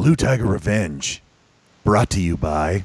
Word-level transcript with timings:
Blue 0.00 0.16
Tiger 0.16 0.46
Revenge. 0.46 1.20
Brought 1.84 2.08
to 2.08 2.22
you 2.22 2.38
by. 2.38 2.84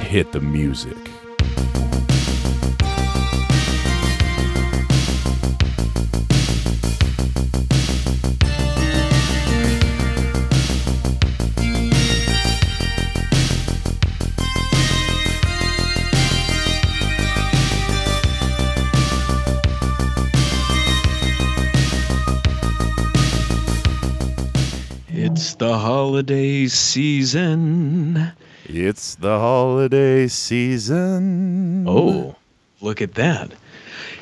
Hit 0.00 0.32
the 0.32 0.40
music. 0.40 0.96
Holiday 26.14 26.68
season. 26.68 28.32
It's 28.66 29.16
the 29.16 29.36
holiday 29.36 30.28
season. 30.28 31.84
Oh, 31.88 32.36
look 32.80 33.02
at 33.02 33.14
that. 33.14 33.50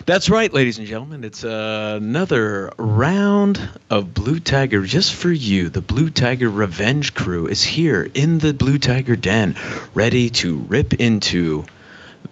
That's 0.07 0.31
right, 0.31 0.51
ladies 0.55 0.79
and 0.79 0.87
gentlemen. 0.87 1.23
It's 1.23 1.45
another 1.45 2.73
round 2.79 3.69
of 3.91 4.15
Blue 4.15 4.41
Tiger 4.41 4.87
just 4.87 5.13
for 5.13 5.31
you. 5.31 5.69
The 5.69 5.83
Blue 5.83 6.09
Tiger 6.09 6.49
Revenge 6.49 7.13
crew 7.13 7.47
is 7.47 7.63
here 7.63 8.11
in 8.15 8.39
the 8.39 8.55
Blue 8.55 8.79
Tiger 8.79 9.15
Den, 9.15 9.55
ready 9.93 10.31
to 10.31 10.61
rip 10.61 10.95
into 10.95 11.67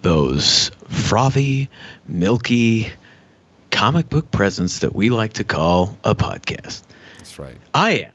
those 0.01 0.71
frothy, 0.87 1.69
milky 2.07 2.91
comic 3.69 4.09
book 4.09 4.31
presents 4.31 4.79
that 4.79 4.95
we 4.95 5.11
like 5.11 5.33
to 5.33 5.43
call 5.43 5.99
a 6.03 6.15
podcast. 6.15 6.81
That's 7.19 7.37
right. 7.37 7.57
I 7.75 7.91
am 7.91 8.11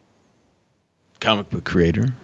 comic 1.20 1.50
book 1.50 1.64
creator. 1.64 2.14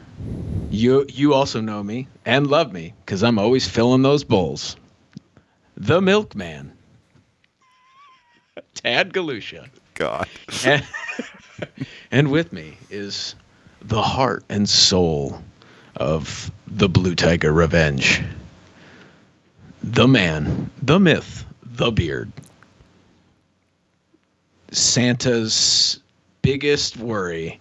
You 0.71 1.05
you 1.09 1.35
also 1.35 1.61
know 1.61 1.83
me 1.83 2.09
and 2.25 2.47
love 2.47 2.73
me 2.73 2.95
because 3.05 3.23
I'm 3.23 3.39
always 3.39 3.69
filling 3.69 4.03
those 4.03 4.25
bowls. 4.25 4.77
The 5.77 6.01
Milkman, 6.01 6.73
Tad 8.75 9.13
Galusha, 9.13 9.69
God. 9.95 10.29
and, 10.65 10.87
and 12.11 12.31
with 12.31 12.53
me 12.53 12.77
is 12.91 13.35
the 13.81 14.03
heart 14.03 14.45
and 14.49 14.69
soul 14.69 15.43
of 15.97 16.51
the 16.67 16.89
Blue 16.89 17.15
Tiger 17.15 17.53
Revenge. 17.53 18.23
The 19.83 20.07
man, 20.07 20.71
the 20.81 21.01
myth, 21.01 21.45
the 21.63 21.91
beard. 21.91 22.31
Santa's 24.71 26.01
biggest 26.41 26.97
worry 26.97 27.61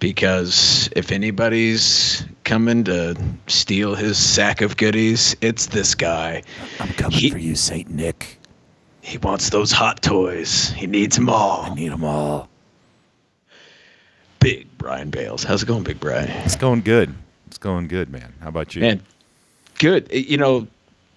because 0.00 0.88
if 0.94 1.10
anybody's 1.12 2.24
coming 2.44 2.84
to 2.84 3.16
steal 3.46 3.94
his 3.94 4.18
sack 4.18 4.60
of 4.60 4.76
goodies, 4.76 5.36
it's 5.40 5.66
this 5.66 5.94
guy. 5.94 6.42
I'm 6.80 6.88
coming 6.94 7.18
He- 7.18 7.30
for 7.30 7.38
you, 7.38 7.54
Saint 7.56 7.90
Nick. 7.90 8.38
He 9.00 9.18
wants 9.18 9.50
those 9.50 9.70
hot 9.70 10.02
toys. 10.02 10.70
He 10.72 10.86
needs 10.88 11.14
them 11.16 11.28
all. 11.30 11.62
I 11.62 11.74
need 11.74 11.92
them 11.92 12.02
all. 12.04 12.48
Big 14.40 14.66
Brian 14.78 15.10
Bales. 15.10 15.44
How's 15.44 15.62
it 15.62 15.66
going, 15.66 15.84
Big 15.84 16.00
Brian? 16.00 16.28
It's 16.44 16.56
going 16.56 16.80
good. 16.82 17.14
It's 17.46 17.58
going 17.58 17.86
good, 17.88 18.10
man. 18.10 18.32
How 18.40 18.48
about 18.48 18.74
you? 18.74 18.82
Man, 18.82 19.00
good. 19.78 20.10
Uh, 20.12 20.16
You 20.16 20.36
know, 20.36 20.66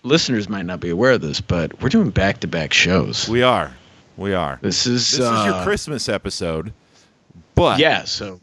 listeners 0.04 0.48
might 0.50 0.66
not 0.66 0.80
be 0.80 0.90
aware 0.90 1.12
of 1.14 1.22
this, 1.22 1.42
but 1.42 1.82
we're 1.82 1.90
doing 1.90 2.12
back-to-back 2.12 2.74
shows. 2.74 3.28
We 3.28 3.42
are. 3.42 3.74
We 4.18 4.34
are. 4.34 4.60
this 4.62 4.86
is 4.86 5.10
This 5.12 5.20
is 5.22 5.46
your 5.46 5.54
uh, 5.56 5.64
Christmas 5.64 6.08
episode. 6.10 6.72
But 7.56 7.80
Yeah, 7.80 8.04
so 8.04 8.40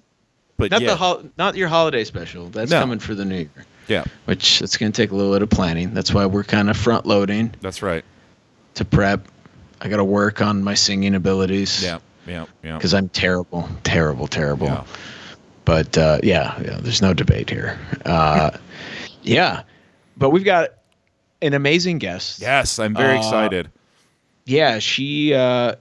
but 0.57 0.71
not 0.71 0.81
yeah, 0.83 0.89
the 0.89 0.97
hol- 0.97 1.23
not 1.39 1.57
your 1.57 1.69
holiday 1.69 2.05
special. 2.05 2.49
That's 2.49 2.71
No. 2.71 2.81
coming 2.81 2.99
for 2.99 3.15
the 3.15 3.25
new 3.25 3.37
year, 3.37 3.51
yeah, 3.89 4.05
which 4.25 4.63
it's 4.63 4.77
going 4.77 4.93
to 4.93 4.97
take 5.03 5.11
a 5.11 5.15
little 5.15 5.33
bit 5.33 5.43
of 5.43 5.51
planning. 5.51 5.95
That's 5.95 6.13
why 6.15 6.27
we're 6.27 6.45
kind 6.45 6.71
of 6.71 6.77
front 6.77 7.07
loading 7.07 7.55
that's 7.61 7.83
right. 7.83 8.05
to 8.75 8.85
prep. 8.85 9.27
I 9.81 9.89
got 9.89 9.97
to 9.99 10.05
work 10.05 10.41
on 10.41 10.63
my 10.65 10.75
singing 10.75 11.15
abilities. 11.15 11.83
Yeah, 11.85 11.99
yeah, 12.27 12.47
yeah. 12.63 12.77
because 12.77 12.95
I'm 12.95 13.09
terrible, 13.11 13.69
terrible, 13.85 14.27
terrible. 14.27 14.67
Yeah. 14.69 14.85
But 15.65 15.99
uh, 15.99 16.21
yeah, 16.23 16.59
yeah, 16.63 16.79
there's 16.81 17.03
no 17.03 17.13
debate 17.13 17.51
here. 17.51 17.79
Uh, 18.05 18.53
yeah, 19.23 19.63
but 20.17 20.31
we've 20.31 20.45
got 20.45 20.71
an 21.43 21.53
amazing 21.55 21.99
guest. 21.99 22.41
Yes, 22.41 22.79
I'm 22.79 22.95
very 22.95 23.17
Uh, 23.17 23.19
excited. 23.19 23.71
Yeah, 24.45 24.79
she. 24.79 25.35
Uh, 25.35 25.75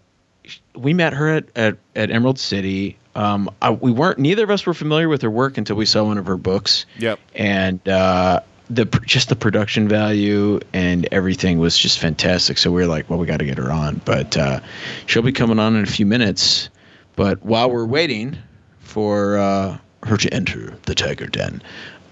we 0.75 0.93
met 0.93 1.13
her 1.13 1.29
at 1.35 1.45
at, 1.55 1.77
at 1.95 2.11
Emerald 2.11 2.39
City. 2.39 2.97
Um, 3.15 3.49
I, 3.61 3.69
we 3.71 3.91
weren't. 3.91 4.19
Neither 4.19 4.43
of 4.43 4.49
us 4.49 4.65
were 4.65 4.73
familiar 4.73 5.07
with 5.07 5.21
her 5.21 5.31
work 5.31 5.57
until 5.57 5.75
we 5.77 5.85
saw 5.85 6.03
one 6.03 6.17
of 6.17 6.25
her 6.25 6.35
books, 6.37 6.85
Yep. 6.99 7.19
and 7.33 7.87
uh, 7.87 8.41
the 8.69 8.85
just 9.05 9.29
the 9.29 9.35
production 9.37 9.87
value 9.87 10.59
and 10.73 11.07
everything 11.11 11.59
was 11.59 11.77
just 11.77 11.99
fantastic. 11.99 12.57
So 12.57 12.71
we 12.71 12.81
were 12.81 12.87
like, 12.87 13.09
well, 13.09 13.17
we 13.17 13.25
got 13.25 13.37
to 13.37 13.45
get 13.45 13.57
her 13.57 13.71
on. 13.71 14.01
But 14.03 14.35
uh, 14.35 14.59
she'll 15.05 15.21
be 15.21 15.31
coming 15.31 15.59
on 15.59 15.75
in 15.77 15.83
a 15.83 15.87
few 15.87 16.05
minutes. 16.05 16.69
But 17.15 17.41
while 17.45 17.71
we're 17.71 17.85
waiting 17.85 18.37
for 18.79 19.37
uh, 19.37 19.77
her 20.03 20.17
to 20.17 20.33
enter 20.33 20.73
the 20.85 20.95
Tiger 20.95 21.27
Den, 21.27 21.61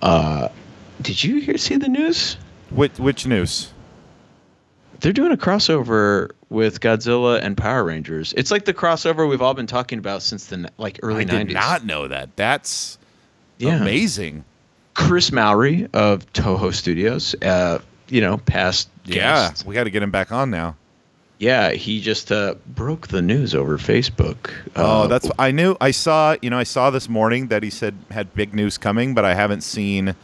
uh, 0.02 0.48
did 1.02 1.22
you 1.22 1.42
hear 1.42 1.58
see 1.58 1.76
the 1.76 1.90
news? 1.90 2.38
Which 2.70 2.98
which 2.98 3.28
news? 3.28 3.73
They're 5.04 5.12
doing 5.14 5.34
a 5.34 5.38
crossover 5.38 6.32
with 6.50 6.80
Godzilla 6.80 7.42
and 7.42 7.58
Power 7.58 7.84
Rangers. 7.84 8.34
It's 8.38 8.52
like 8.52 8.64
the 8.64 8.74
crossover 8.74 9.30
we've 9.30 9.42
all 9.42 9.54
been 9.54 9.68
talking 9.68 10.00
about 10.00 10.22
since 10.24 10.46
the 10.46 10.70
like 10.78 10.98
early 11.04 11.26
90s. 11.26 11.34
I 11.34 11.44
did 11.44 11.48
90s. 11.50 11.54
not 11.54 11.86
know 11.86 12.08
that. 12.08 12.36
That's 12.38 12.98
Yeah. 13.58 13.82
amazing. 13.82 14.46
Chris 14.94 15.32
Mowry 15.32 15.88
of 15.94 16.32
Toho 16.32 16.74
Studios, 16.74 17.36
uh, 17.42 17.80
you 18.08 18.22
know, 18.22 18.38
past 18.38 18.88
Yeah, 19.04 19.50
guest. 19.50 19.66
we 19.66 19.76
got 19.76 19.84
to 19.84 19.90
get 19.90 20.02
him 20.04 20.12
back 20.12 20.32
on 20.32 20.50
now. 20.50 20.76
Yeah, 21.38 21.72
he 21.72 22.00
just 22.00 22.32
uh, 22.32 22.56
broke 22.68 23.10
the 23.10 23.22
news 23.22 23.54
over 23.54 23.78
Facebook. 23.78 24.52
Oh, 24.78 25.02
Uh, 25.04 25.08
that's 25.08 25.30
I 25.38 25.52
knew. 25.52 25.76
I 25.82 25.92
saw. 25.92 26.38
You 26.42 26.50
know, 26.50 26.58
I 26.60 26.64
saw 26.64 26.90
this 26.92 27.10
morning 27.10 27.48
that 27.48 27.62
he 27.64 27.70
said 27.70 27.96
had 28.12 28.34
big 28.36 28.54
news 28.54 28.78
coming, 28.78 29.14
but 29.14 29.26
I 29.26 29.34
haven't 29.34 29.62
seen. 29.62 30.16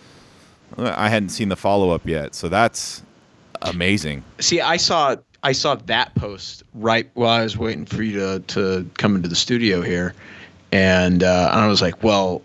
I 0.78 1.09
hadn't 1.09 1.29
seen 1.29 1.50
the 1.50 1.57
follow 1.57 1.90
up 1.91 2.07
yet. 2.07 2.34
So 2.35 2.47
that's 2.47 3.01
amazing. 3.62 4.24
See, 4.40 4.62
I 4.62 4.78
saw 4.78 5.16
I 5.44 5.52
saw 5.53 5.75
that 5.75 6.14
post 6.16 6.64
right 6.74 7.09
while 7.14 7.30
I 7.30 7.44
was 7.44 7.58
waiting 7.58 7.86
for 7.86 8.03
you 8.03 8.20
to 8.20 8.40
to 8.47 8.90
come 8.97 9.16
into 9.16 9.30
the 9.30 9.36
studio 9.36 9.81
here, 9.81 10.14
and 10.72 11.24
uh, 11.24 11.50
I 11.52 11.68
was 11.68 11.81
like, 11.81 12.03
well, 12.03 12.42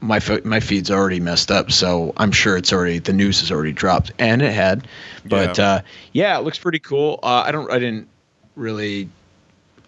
my 0.00 0.20
fo- 0.20 0.40
my 0.44 0.60
feed's 0.60 0.90
already 0.90 1.20
messed 1.20 1.50
up, 1.50 1.70
so 1.72 2.12
I'm 2.16 2.32
sure 2.32 2.56
it's 2.56 2.72
already 2.72 2.98
the 2.98 3.12
news 3.12 3.40
has 3.40 3.50
already 3.50 3.72
dropped, 3.72 4.12
and 4.18 4.40
it 4.42 4.52
had, 4.52 4.86
but 5.26 5.58
Yeah. 5.58 5.64
uh, 5.64 5.80
yeah, 6.12 6.38
it 6.38 6.42
looks 6.44 6.58
pretty 6.58 6.78
cool. 6.78 7.18
Uh, 7.22 7.42
I 7.46 7.52
don't 7.52 7.70
I 7.70 7.78
didn't 7.78 8.08
really. 8.56 9.08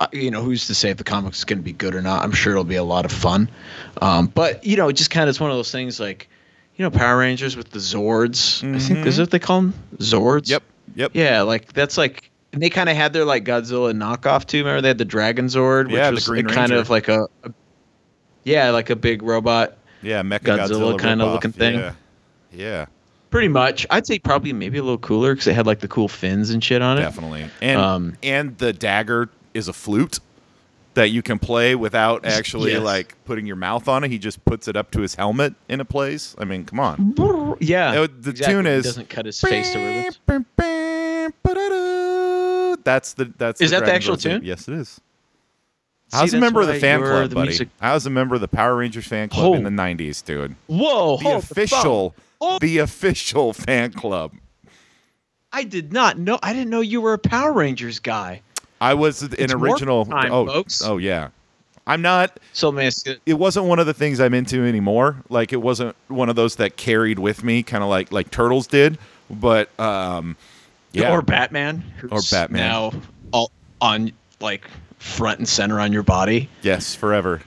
uh, 0.00 0.06
You 0.12 0.30
know, 0.30 0.42
who's 0.42 0.66
to 0.66 0.74
say 0.74 0.90
if 0.90 0.96
the 0.96 1.04
comics 1.04 1.38
is 1.38 1.44
going 1.44 1.58
to 1.58 1.64
be 1.64 1.72
good 1.72 1.94
or 1.94 2.02
not? 2.02 2.22
I'm 2.24 2.32
sure 2.32 2.52
it'll 2.52 2.64
be 2.64 2.76
a 2.76 2.84
lot 2.84 3.04
of 3.04 3.12
fun. 3.12 3.48
Um, 4.02 4.26
but 4.26 4.64
you 4.64 4.76
know, 4.76 4.88
it 4.88 4.94
just 4.94 5.10
kind 5.10 5.24
of 5.24 5.28
it's 5.30 5.40
one 5.40 5.50
of 5.50 5.56
those 5.56 5.70
things 5.72 5.98
like, 6.00 6.28
you 6.76 6.82
know, 6.84 6.90
Power 6.90 7.18
Rangers 7.18 7.56
with 7.56 7.70
the 7.70 7.78
Zords. 7.80 8.64
I 8.74 8.78
think 8.78 9.06
is 9.06 9.14
Mhm. 9.14 9.16
that 9.16 9.22
what 9.24 9.30
they 9.30 9.38
call 9.38 9.60
them 9.62 9.74
Zords. 9.98 10.48
Yep. 10.48 10.62
Yep. 10.94 11.12
Yeah, 11.14 11.42
like 11.42 11.72
that's 11.72 11.96
like 11.98 12.30
and 12.52 12.60
they 12.62 12.70
kind 12.70 12.88
of 12.88 12.96
had 12.96 13.12
their 13.12 13.24
like 13.24 13.44
Godzilla 13.44 13.92
knockoff 13.94 14.46
too. 14.46 14.58
Remember 14.58 14.80
they 14.80 14.88
had 14.88 14.98
the 14.98 15.04
Dragon 15.04 15.46
Zord, 15.46 15.84
which 15.86 15.94
Yeah, 15.94 16.10
was 16.10 16.28
a 16.28 16.42
kind 16.42 16.72
of 16.72 16.90
like 16.90 17.08
a, 17.08 17.26
a 17.44 17.52
yeah, 18.44 18.70
like 18.70 18.90
a 18.90 18.96
big 18.96 19.22
robot. 19.22 19.76
Yeah. 20.02 20.22
Mecha 20.22 20.40
Godzilla 20.40 20.94
Godzilla, 20.94 21.00
kinda 21.00 21.26
looking 21.26 21.52
thing. 21.52 21.78
Yeah. 21.78 21.92
Yeah. 22.52 22.86
Pretty 23.30 23.48
much, 23.48 23.86
I'd 23.90 24.06
say 24.06 24.18
probably 24.18 24.52
maybe 24.52 24.78
a 24.78 24.82
little 24.82 24.98
cooler 24.98 25.34
because 25.34 25.46
it 25.46 25.54
had 25.54 25.66
like 25.66 25.78
the 25.80 25.86
cool 25.88 26.08
fins 26.08 26.50
and 26.50 26.64
shit 26.64 26.82
on 26.82 26.98
it. 26.98 27.02
Definitely. 27.02 27.48
And 27.62 27.80
Um, 27.80 28.16
and 28.22 28.58
the 28.58 28.72
dagger 28.72 29.28
is 29.54 29.68
a 29.68 29.72
flute 29.72 30.18
that 30.94 31.10
you 31.10 31.22
can 31.22 31.38
play 31.38 31.76
without 31.76 32.24
actually 32.26 32.72
Yes. 32.72 32.82
like 32.82 33.14
putting 33.26 33.46
your 33.46 33.54
mouth 33.54 33.86
on 33.86 34.02
it. 34.02 34.10
He 34.10 34.18
just 34.18 34.44
puts 34.44 34.66
it 34.66 34.74
up 34.76 34.90
to 34.92 35.00
his 35.02 35.14
helmet 35.14 35.54
and 35.68 35.80
it 35.80 35.84
plays. 35.84 36.34
I 36.38 36.44
mean, 36.44 36.64
come 36.64 36.80
on. 36.80 37.56
Yeah, 37.60 37.90
Uh, 38.00 38.08
the 38.18 38.30
exactly. 38.30 38.54
tune 38.54 38.66
is 38.66 38.84
doesn't 38.86 39.08
cut 39.08 39.26
his 39.26 39.40
face 39.40 39.70
to 39.74 39.78
ribbons. 39.78 40.18
That's 42.84 43.12
the 43.14 43.32
that's 43.36 43.60
Is 43.60 43.70
that 43.72 43.84
the 43.84 43.92
actual 43.92 44.16
tune? 44.16 44.42
Yes, 44.44 44.68
it 44.68 44.74
is. 44.74 45.00
See, 46.12 46.18
I 46.18 46.22
was 46.22 46.34
a 46.34 46.40
member 46.40 46.60
of 46.60 46.66
the 46.66 46.74
fan 46.80 47.00
club, 47.00 47.28
the 47.30 47.34
buddy. 47.36 47.48
music- 47.48 47.68
I 47.80 47.94
was 47.94 48.04
a 48.06 48.10
member 48.10 48.34
of 48.34 48.40
the 48.40 48.48
Power 48.48 48.74
Rangers 48.76 49.06
fan 49.06 49.28
club 49.28 49.54
in 49.54 49.60
Oh. 49.60 49.64
the 49.64 49.70
'90s, 49.70 50.22
dude. 50.24 50.56
Whoa, 50.66 51.16
The 51.18 51.22
hold 51.22 51.42
the 51.44 51.52
official, 51.52 52.14
Oh. 52.40 52.58
the 52.58 52.78
official 52.78 53.52
fan 53.52 53.92
club. 53.92 54.32
I 55.52 55.64
did 55.64 55.92
not 55.92 56.18
know. 56.18 56.38
I 56.42 56.52
didn't 56.52 56.70
know 56.70 56.80
you 56.80 57.00
were 57.00 57.12
a 57.12 57.18
Power 57.18 57.52
Rangers 57.52 57.98
guy. 58.00 58.40
I 58.80 58.94
was 58.94 59.22
an 59.22 59.34
It's 59.38 59.52
original. 59.52 60.04
time, 60.06 60.32
oh, 60.32 60.46
folks. 60.46 60.82
oh 60.84 60.96
yeah. 60.98 61.28
I'm 61.86 62.02
not. 62.02 62.38
So 62.52 62.70
man, 62.72 62.90
It 63.26 63.34
wasn't 63.34 63.66
one 63.66 63.78
of 63.78 63.86
the 63.86 63.94
things 63.94 64.20
I'm 64.20 64.32
into 64.34 64.62
anymore. 64.64 65.16
Like 65.28 65.52
it 65.52 65.60
wasn't 65.60 65.96
one 66.08 66.28
of 66.28 66.36
those 66.36 66.56
that 66.56 66.76
carried 66.76 67.18
with 67.18 67.42
me, 67.44 67.62
kind 67.62 67.82
of 67.82 67.88
like 67.90 68.10
like 68.12 68.30
Turtles 68.30 68.66
did. 68.66 68.98
But 69.30 69.68
um, 69.78 70.36
yeah, 70.92 71.12
Or 71.12 71.22
Batman. 71.22 71.78
Who's 71.98 72.10
Or 72.12 72.20
Batman. 72.30 72.60
Now 72.60 72.92
all 73.32 73.50
on 73.80 74.12
like 74.40 74.68
front 74.98 75.38
and 75.38 75.48
center 75.48 75.80
on 75.80 75.92
your 75.92 76.02
body. 76.02 76.48
yes, 76.62 76.94
forever. 76.94 77.40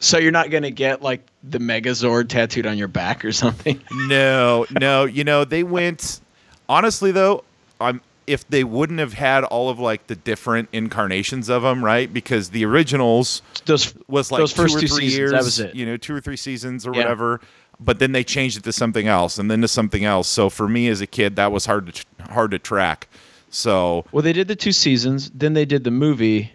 So 0.00 0.18
you're 0.18 0.32
not 0.32 0.50
gonna 0.50 0.70
get 0.70 1.00
like 1.02 1.26
the 1.42 1.58
Megazord 1.58 2.28
tattooed 2.28 2.66
on 2.66 2.76
your 2.76 2.88
back 2.88 3.24
or 3.24 3.32
something. 3.32 3.80
No, 3.92 4.66
no. 4.70 5.04
You 5.04 5.24
know, 5.24 5.44
they 5.44 5.62
went. 5.62 6.20
Honestly, 6.68 7.10
though, 7.12 7.44
I'm 7.80 8.00
if 8.26 8.46
they 8.48 8.64
wouldn't 8.64 8.98
have 9.00 9.12
had 9.14 9.44
all 9.44 9.68
of 9.68 9.78
like 9.78 10.06
the 10.06 10.16
different 10.16 10.68
incarnations 10.72 11.48
of 11.50 11.62
them, 11.62 11.84
right? 11.84 12.10
Because 12.12 12.50
the 12.50 12.64
originals 12.64 13.42
Those 13.66 13.94
was 14.08 14.30
like 14.32 14.40
those 14.40 14.52
first 14.52 14.72
two 14.72 14.78
or 14.78 14.80
two 14.80 14.88
three 14.88 14.96
seasons, 15.08 15.18
years, 15.18 15.30
that 15.32 15.42
was 15.44 15.60
it. 15.60 15.74
you 15.74 15.84
know, 15.86 15.96
two 15.98 16.14
or 16.14 16.20
three 16.20 16.36
seasons 16.36 16.86
or 16.86 16.92
Yeah. 16.94 16.98
whatever. 17.02 17.40
But 17.80 17.98
then 17.98 18.12
they 18.12 18.24
changed 18.24 18.56
it 18.56 18.64
to 18.64 18.72
something 18.72 19.06
else, 19.08 19.38
and 19.38 19.50
then 19.50 19.60
to 19.62 19.68
something 19.68 20.04
else. 20.04 20.28
So 20.28 20.48
for 20.50 20.68
me 20.68 20.88
as 20.88 21.00
a 21.00 21.06
kid, 21.06 21.36
that 21.36 21.52
was 21.52 21.66
hard 21.66 21.92
to 21.92 22.04
hard 22.30 22.50
to 22.52 22.58
track. 22.58 23.08
So 23.50 24.04
Well, 24.12 24.22
they 24.22 24.32
did 24.32 24.48
the 24.48 24.56
two 24.56 24.72
seasons, 24.72 25.30
then 25.34 25.52
they 25.54 25.64
did 25.64 25.84
the 25.84 25.90
movie, 25.90 26.52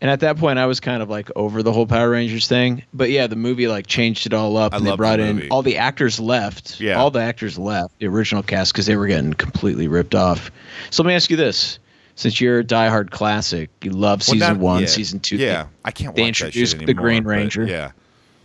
and 0.00 0.10
at 0.10 0.20
that 0.20 0.36
point, 0.36 0.58
I 0.58 0.66
was 0.66 0.80
kind 0.80 1.02
of 1.02 1.08
like 1.08 1.30
over 1.34 1.62
the 1.62 1.72
whole 1.72 1.86
Power 1.86 2.10
Rangers 2.10 2.46
thing. 2.48 2.82
But 2.92 3.10
yeah, 3.10 3.26
the 3.26 3.36
movie 3.36 3.68
like 3.68 3.86
changed 3.86 4.26
it 4.26 4.34
all 4.34 4.56
up, 4.56 4.74
I 4.74 4.76
and 4.76 4.84
they 4.86 4.90
love 4.90 4.98
the 4.98 5.02
brought 5.02 5.20
in 5.20 5.48
all 5.50 5.62
the 5.62 5.78
actors 5.78 6.20
left. 6.20 6.78
Yeah. 6.80 6.96
all 6.96 7.10
the 7.10 7.20
actors 7.22 7.58
left 7.58 7.98
the 7.98 8.06
original 8.06 8.42
cast 8.42 8.72
because 8.72 8.84
they 8.86 8.96
were 8.96 9.06
getting 9.06 9.32
completely 9.34 9.88
ripped 9.88 10.14
off. 10.14 10.50
So 10.90 11.02
let 11.02 11.08
me 11.08 11.14
ask 11.14 11.30
you 11.30 11.36
this: 11.38 11.78
since 12.16 12.38
you're 12.40 12.58
a 12.60 12.64
diehard 12.64 13.10
classic, 13.10 13.70
you 13.82 13.90
love 13.92 14.18
Well, 14.20 14.34
season 14.34 14.38
not- 14.54 14.56
one, 14.58 14.80
yeah, 14.82 14.88
season 14.88 15.20
two. 15.20 15.36
Yeah, 15.36 15.66
I 15.84 15.90
can't. 15.90 16.14
they 16.14 16.26
introduced 16.26 16.76
shit 16.76 16.86
the 16.86 16.92
Green 16.94 17.24
Ranger. 17.24 17.64
Yeah, 17.66 17.92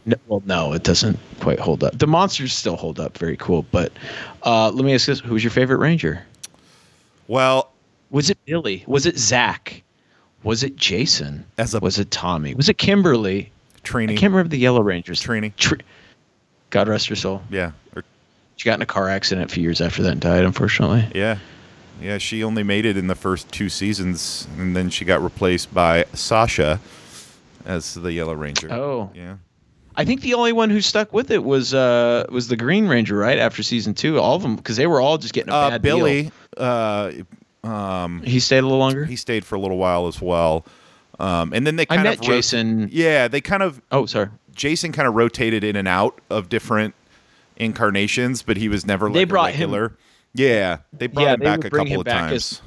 No, 0.05 0.15
well, 0.27 0.41
no, 0.45 0.73
it 0.73 0.83
doesn't 0.83 1.19
quite 1.41 1.59
hold 1.59 1.83
up. 1.83 1.97
The 1.97 2.07
monsters 2.07 2.53
still 2.53 2.75
hold 2.75 2.99
up, 2.99 3.17
very 3.17 3.37
cool. 3.37 3.63
But 3.71 3.91
uh, 4.43 4.71
let 4.71 4.83
me 4.83 4.93
ask 4.95 5.05
this: 5.05 5.19
Who's 5.19 5.43
your 5.43 5.51
favorite 5.51 5.77
Ranger? 5.77 6.23
well, 7.27 7.71
Was 8.09 8.29
it 8.29 8.37
Billy? 8.45 8.83
Was 8.87 9.05
it 9.05 9.17
Zach? 9.17 9.83
Was 10.43 10.63
it 10.63 10.75
Jason? 10.75 11.45
As 11.57 11.73
a- 11.75 11.79
was 11.79 11.99
it 11.99 12.09
Tommy? 12.11 12.55
Was 12.55 12.67
it 12.67 12.77
Kimberly? 12.77 13.51
Training. 13.83 14.17
I 14.17 14.19
can't 14.19 14.31
remember 14.31 14.49
the 14.49 14.57
Yellow 14.57 14.81
Rangers. 14.81 15.23
Trini. 15.23 15.55
Tr- 15.55 15.75
God 16.71 16.87
rest 16.87 17.07
her 17.09 17.15
soul. 17.15 17.41
Yeah, 17.49 17.71
or, 17.95 18.03
She 18.57 18.65
got 18.65 18.75
in 18.75 18.81
a 18.81 18.85
car 18.87 19.07
accident 19.09 19.51
a 19.51 19.53
few 19.53 19.61
years 19.63 19.81
after 19.81 20.01
that 20.03 20.11
and 20.13 20.21
died, 20.21 20.45
unfortunately. 20.45 21.07
yeah, 21.13 21.37
yeah. 22.01 22.17
She 22.17 22.43
only 22.43 22.63
made 22.63 22.85
it 22.85 22.95
in 22.97 23.07
the 23.07 23.15
first 23.15 23.51
two 23.51 23.69
seasons, 23.69 24.47
and 24.57 24.75
then 24.75 24.89
she 24.89 25.03
got 25.05 25.21
replaced 25.23 25.73
by 25.73 26.05
Sasha 26.13 26.79
as 27.65 27.93
the 27.95 28.11
Yellow 28.13 28.33
Ranger. 28.33 28.71
Oh. 28.71 29.09
yeah. 29.15 29.35
I 29.95 30.05
think 30.05 30.21
the 30.21 30.33
only 30.35 30.53
one 30.53 30.69
who 30.69 30.79
stuck 30.81 31.11
with 31.13 31.31
it 31.31 31.43
was 31.43 31.73
uh 31.73 32.25
was 32.29 32.47
the 32.47 32.55
Green 32.55 32.87
Ranger, 32.87 33.17
right? 33.17 33.37
After 33.37 33.61
season 33.63 33.93
two, 33.93 34.19
all 34.19 34.35
of 34.35 34.41
them 34.41 34.55
because 34.55 34.77
they 34.77 34.87
were 34.87 35.01
all 35.01 35.17
just 35.17 35.33
getting 35.33 35.51
a 35.51 35.55
Uh, 35.55 35.69
bad 35.71 35.81
deal. 35.81 35.97
Billy, 35.97 36.31
uh, 36.57 37.11
um, 37.63 38.21
He 38.23 38.39
stayed 38.39 38.59
a 38.59 38.63
little 38.63 38.77
longer. 38.79 39.05
he 39.05 39.15
stayed 39.15 39.45
for 39.45 39.55
a 39.55 39.59
little 39.59 39.77
while 39.77 40.07
as 40.07 40.21
well. 40.21 40.65
Um, 41.19 41.53
and 41.53 41.67
then 41.67 41.75
they 41.75 41.83
I 41.83 41.95
kind 41.97 42.03
met 42.03 42.19
of 42.19 42.21
Jason. 42.25 42.89
yeah, 42.91 43.27
they 43.27 43.41
kind 43.41 43.61
of 43.63 43.81
Oh, 43.91 44.05
sorry. 44.05 44.29
Jason 44.55 44.91
kind 44.91 45.07
of 45.07 45.13
rotated 45.13 45.63
in 45.63 45.75
and 45.75 45.87
out 45.87 46.19
of 46.29 46.49
different 46.49 46.95
incarnations, 47.57 48.41
but 48.41 48.57
he 48.57 48.69
was 48.69 48.85
never 48.85 49.05
like 49.07 49.13
They 49.13 49.21
a 49.23 49.27
brought 49.27 49.51
him- 49.53 49.95
Yeah, 50.33 50.77
they 50.93 51.07
brought 51.07 51.23
Yeah, 51.23 51.33
him 51.33 51.39
they 51.39 51.45
back 51.45 51.65
a 51.65 51.69
couple 51.69 51.99
of 51.99 52.07
times. 52.07 52.33
as- 52.33 52.61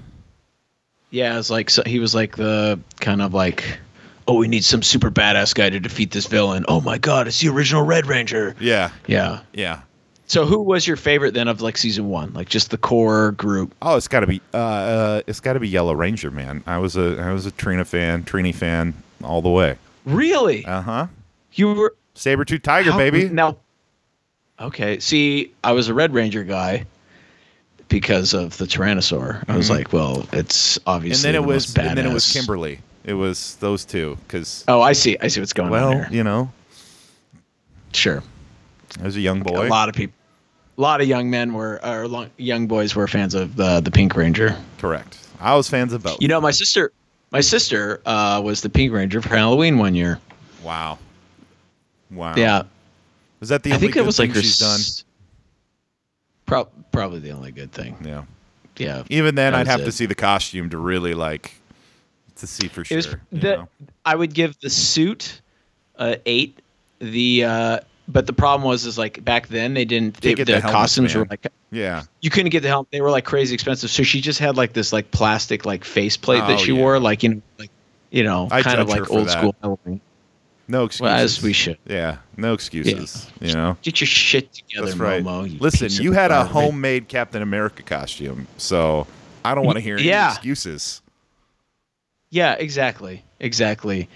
Yeah, 1.10 1.38
it's 1.38 1.50
like 1.50 1.70
so 1.70 1.82
he 1.86 1.98
was 1.98 2.14
like 2.14 2.36
the 2.36 2.78
kind 3.00 3.22
of 3.22 3.34
like, 3.34 3.78
oh, 4.26 4.34
we 4.34 4.48
need 4.48 4.64
some 4.64 4.82
super 4.82 5.10
badass 5.10 5.54
guy 5.54 5.70
to 5.70 5.78
defeat 5.80 6.10
this 6.10 6.26
villain. 6.26 6.64
Oh 6.68 6.80
my 6.80 6.98
god, 6.98 7.26
it's 7.28 7.40
the 7.40 7.48
original 7.48 7.82
Red 7.82 8.06
Ranger. 8.06 8.54
yeah, 8.60 8.90
Yeah. 9.06 9.40
yeah. 9.52 9.80
So 10.26 10.46
who 10.46 10.62
was 10.62 10.86
your 10.86 10.96
favorite 10.96 11.34
then 11.34 11.48
of 11.48 11.60
like 11.60 11.76
season 11.76 12.08
one? 12.08 12.32
Like 12.32 12.48
just 12.48 12.70
the 12.70 12.78
core 12.78 13.32
group. 13.32 13.74
Oh, 13.82 13.96
it's 13.96 14.08
got 14.08 14.20
to 14.20 14.26
be 14.26 14.40
uh, 14.54 14.56
uh, 14.56 15.22
it's 15.26 15.40
got 15.40 15.52
to 15.52 15.60
be 15.60 15.68
Yellow 15.68 15.92
Ranger, 15.94 16.30
man. 16.30 16.64
I 16.66 16.78
was 16.78 16.96
a 16.96 17.20
I 17.20 17.32
was 17.32 17.44
a 17.44 17.50
Trina 17.50 17.84
fan, 17.84 18.22
Trini 18.24 18.54
fan 18.54 18.94
all 19.22 19.42
the 19.42 19.50
way. 19.50 19.76
Really? 20.06 20.64
Uh 20.64 20.80
huh. 20.80 21.06
you 21.52 21.74
were 21.74 21.94
Saber 22.14 22.44
tooth 22.46 22.62
tiger, 22.62 22.92
how- 22.92 22.98
baby. 22.98 23.28
Now, 23.28 23.58
okay. 24.58 24.98
See, 25.00 25.52
I 25.62 25.72
was 25.72 25.88
a 25.88 25.94
Red 25.94 26.14
Ranger 26.14 26.42
guy 26.44 26.86
because 27.88 28.32
of 28.34 28.56
the 28.56 28.64
Tyrannosaur. 28.64 29.44
I 29.48 29.56
was 29.56 29.68
Mhm. 29.68 29.76
like, 29.76 29.92
well, 29.92 30.26
it's 30.32 30.78
obviously 30.86 31.28
and 31.28 31.34
then 31.36 31.42
it 31.42 31.46
was 31.46 31.68
most 31.76 31.78
and 31.86 31.98
then 31.98 32.06
it 32.06 32.12
was. 32.12 32.32
Kimberly. 32.32 32.80
It 33.04 33.14
was 33.14 33.56
those 33.56 33.84
two 33.84 34.16
because 34.26 34.64
Oh, 34.66 34.80
I 34.80 34.92
see. 34.92 35.16
I 35.20 35.28
see 35.28 35.40
what's 35.40 35.52
going 35.52 35.66
on 35.66 35.72
well, 35.72 36.06
you 36.12 36.24
know, 36.24 36.50
Sure. 37.92 38.22
I 39.00 39.04
was 39.04 39.16
a 39.16 39.20
young 39.20 39.40
boy. 39.42 39.66
A 39.66 39.68
lot 39.68 39.88
of 39.88 39.94
people, 39.94 40.14
a 40.78 40.80
lot 40.80 41.00
of 41.00 41.06
young 41.06 41.28
men 41.30 41.52
were, 41.54 41.80
or 41.84 42.08
lo- 42.08 42.28
young 42.38 42.66
boys 42.66 42.94
were 42.96 43.06
fans 43.06 43.34
of 43.34 43.56
the 43.56 43.80
the 43.80 43.90
Pink 43.90 44.16
Ranger. 44.16 44.56
Correct. 44.78 45.18
I 45.40 45.54
was 45.54 45.68
fans 45.68 45.92
of 45.92 46.02
both. 46.02 46.18
You 46.20 46.28
know, 46.28 46.40
my 46.40 46.50
sister, 46.50 46.92
my 47.30 47.40
sister 47.40 48.00
uh, 48.06 48.40
was 48.42 48.62
the 48.62 48.68
Pink 48.70 48.92
Ranger 48.92 49.20
for 49.20 49.28
Halloween 49.30 49.78
one 49.78 49.94
year. 49.94 50.18
wow. 50.62 50.98
Wow. 52.10 52.34
Yeah, 52.36 52.62
Was 53.40 53.48
that 53.48 53.62
the 53.64 53.72
I 53.72 53.74
only 53.74 53.86
think 53.88 53.96
it 53.96 54.04
was 54.06 54.18
like 54.20 54.28
thing 54.30 54.36
her. 54.36 54.42
she's 54.42 54.58
done? 54.58 54.78
Prob- 56.46 56.70
probably 56.92 57.18
the 57.18 57.32
only 57.32 57.50
good 57.50 57.72
thing. 57.72 57.96
Yeah. 58.04 58.24
Yeah. 58.76 59.02
Even 59.08 59.34
then, 59.34 59.54
I'd 59.54 59.66
have 59.66 59.80
it. 59.80 59.84
to 59.86 59.92
see 59.92 60.06
the 60.06 60.14
costume 60.14 60.70
to 60.70 60.78
really 60.78 61.14
like 61.14 61.54
to 62.36 62.46
see 62.46 62.68
for 62.68 62.84
sure. 62.84 62.96
Was 62.96 63.06
the. 63.32 63.56
know? 63.56 63.68
I 64.04 64.14
would 64.14 64.34
give 64.34 64.58
the 64.60 64.70
suit 64.70 65.40
uh, 65.98 66.16
eight. 66.26 66.58
The 66.98 67.44
uh, 67.44 67.80
but 68.08 68.26
the 68.26 68.32
problem 68.32 68.66
was 68.68 68.86
is 68.86 68.98
like 68.98 69.24
back 69.24 69.48
then 69.48 69.74
they 69.74 69.84
didn't. 69.84 70.20
They, 70.20 70.34
get 70.34 70.46
the 70.46 70.54
the 70.54 70.60
costumes 70.60 71.14
were 71.14 71.26
like 71.26 71.46
Yeah. 71.70 72.02
you 72.20 72.30
couldn't 72.30 72.50
get 72.50 72.60
the 72.60 72.68
helmet. 72.68 72.90
They 72.90 73.00
were 73.00 73.10
like 73.10 73.24
crazy 73.24 73.54
expensive. 73.54 73.90
So 73.90 74.02
she 74.02 74.20
just 74.20 74.38
had 74.38 74.56
like 74.56 74.72
this 74.72 74.92
like 74.92 75.10
plastic 75.10 75.64
like 75.64 75.84
faceplate 75.84 76.42
Oh, 76.42 76.46
that 76.48 76.60
she 76.60 76.72
yeah. 76.72 76.80
wore, 76.80 76.98
like 76.98 77.22
you 77.22 77.30
know, 77.30 77.42
like 77.58 77.70
you 78.10 78.22
know, 78.24 78.48
I 78.50 78.62
kind 78.62 78.80
of 78.80 78.88
like 78.88 79.10
old 79.10 79.28
that. 79.28 79.32
school 79.38 79.54
Halloween. 79.60 80.00
No 80.66 80.84
excuses. 80.84 81.00
Well, 81.02 81.14
as 81.18 81.42
we 81.42 81.52
should. 81.52 81.78
Yeah. 81.86 82.18
No 82.36 82.54
excuses. 82.54 83.30
You 83.40 83.52
know. 83.52 83.76
Get 83.82 84.00
your 84.00 84.06
shit 84.06 84.52
together, 84.52 84.86
That's 84.86 84.98
right. 84.98 85.22
Momo. 85.22 85.50
you 85.50 85.58
Listen, 85.58 85.90
you 86.02 86.12
had 86.12 86.30
a 86.30 86.44
homemade 86.44 87.08
Captain 87.08 87.42
America 87.42 87.82
costume, 87.82 88.46
so 88.56 89.06
I 89.44 89.54
don't 89.54 89.66
want 89.66 89.76
to 89.76 89.82
hear 89.82 89.96
any 89.98 90.08
excuses. 90.08 91.02
Yeah, 92.34 92.54
exactly, 92.54 93.22
exactly. 93.38 94.08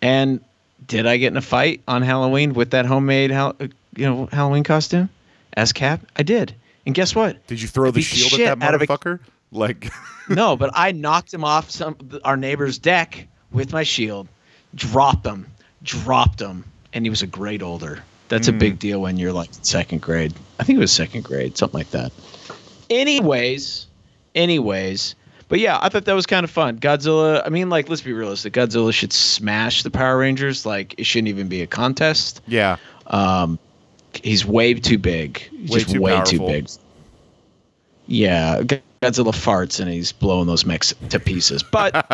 And 0.00 0.40
did 0.86 1.06
I 1.06 1.16
get 1.16 1.28
in 1.32 1.36
a 1.36 1.42
fight 1.42 1.80
on 1.88 2.02
Halloween 2.02 2.54
with 2.54 2.70
that 2.70 2.86
homemade, 2.86 3.32
uh, 3.32 3.52
you 3.96 4.06
know, 4.06 4.26
Halloween 4.30 4.62
costume 4.62 5.08
as 5.54 5.72
Cap? 5.72 6.00
I 6.14 6.22
did. 6.22 6.54
And 6.86 6.94
guess 6.94 7.16
what? 7.16 7.44
Did 7.48 7.60
you 7.60 7.66
throw 7.66 7.90
the 7.90 8.00
shield 8.00 8.40
at 8.40 8.60
that 8.60 8.74
of 8.74 8.82
a- 8.82 8.86
motherfucker? 8.86 9.18
Like, 9.50 9.90
no, 10.28 10.56
but 10.56 10.70
I 10.72 10.92
knocked 10.92 11.34
him 11.34 11.42
off 11.42 11.68
some 11.70 11.96
our 12.22 12.36
neighbor's 12.36 12.78
deck 12.78 13.26
with 13.50 13.72
my 13.72 13.82
shield, 13.82 14.28
dropped 14.76 15.26
him, 15.26 15.46
dropped 15.82 16.40
him, 16.40 16.62
and 16.92 17.04
he 17.04 17.10
was 17.10 17.22
a 17.22 17.26
grade 17.26 17.62
older. 17.62 18.04
That's 18.28 18.48
Mm. 18.48 18.54
a 18.54 18.58
big 18.58 18.78
deal 18.78 19.00
when 19.00 19.16
you're 19.16 19.32
like 19.32 19.50
second 19.62 20.00
grade. 20.00 20.32
I 20.60 20.64
think 20.64 20.76
it 20.76 20.80
was 20.80 20.92
second 20.92 21.24
grade, 21.24 21.56
something 21.58 21.78
like 21.78 21.90
that. 21.90 22.12
Anyways, 22.88 23.86
anyways, 24.34 25.14
but 25.48 25.58
yeah, 25.60 25.78
I 25.80 25.88
thought 25.88 26.04
that 26.06 26.14
was 26.14 26.26
kind 26.26 26.44
of 26.44 26.50
fun. 26.50 26.78
Godzilla. 26.78 27.42
I 27.44 27.48
mean, 27.48 27.68
like, 27.70 27.88
let's 27.88 28.02
be 28.02 28.12
realistic. 28.12 28.52
Godzilla 28.54 28.92
should 28.92 29.12
smash 29.12 29.82
the 29.82 29.90
Power 29.90 30.18
Rangers. 30.18 30.64
Like, 30.66 30.94
it 30.98 31.04
shouldn't 31.04 31.28
even 31.28 31.48
be 31.48 31.62
a 31.62 31.66
contest. 31.66 32.40
yeah, 32.46 32.76
Um, 33.06 33.58
he's 34.22 34.44
way 34.46 34.74
too 34.74 34.98
big. 34.98 35.38
He's 35.38 35.70
Way 35.70 35.78
just 35.80 35.90
too 35.92 36.00
way 36.00 36.12
powerful. 36.14 36.38
too 36.38 36.46
big. 36.46 36.68
Yeah, 38.06 38.60
Godzilla 38.62 39.32
farts 39.32 39.80
and 39.80 39.90
he's 39.90 40.12
blowing 40.12 40.46
those 40.46 40.64
mechs 40.66 40.92
to 41.10 41.18
pieces. 41.20 41.62
But 41.62 41.94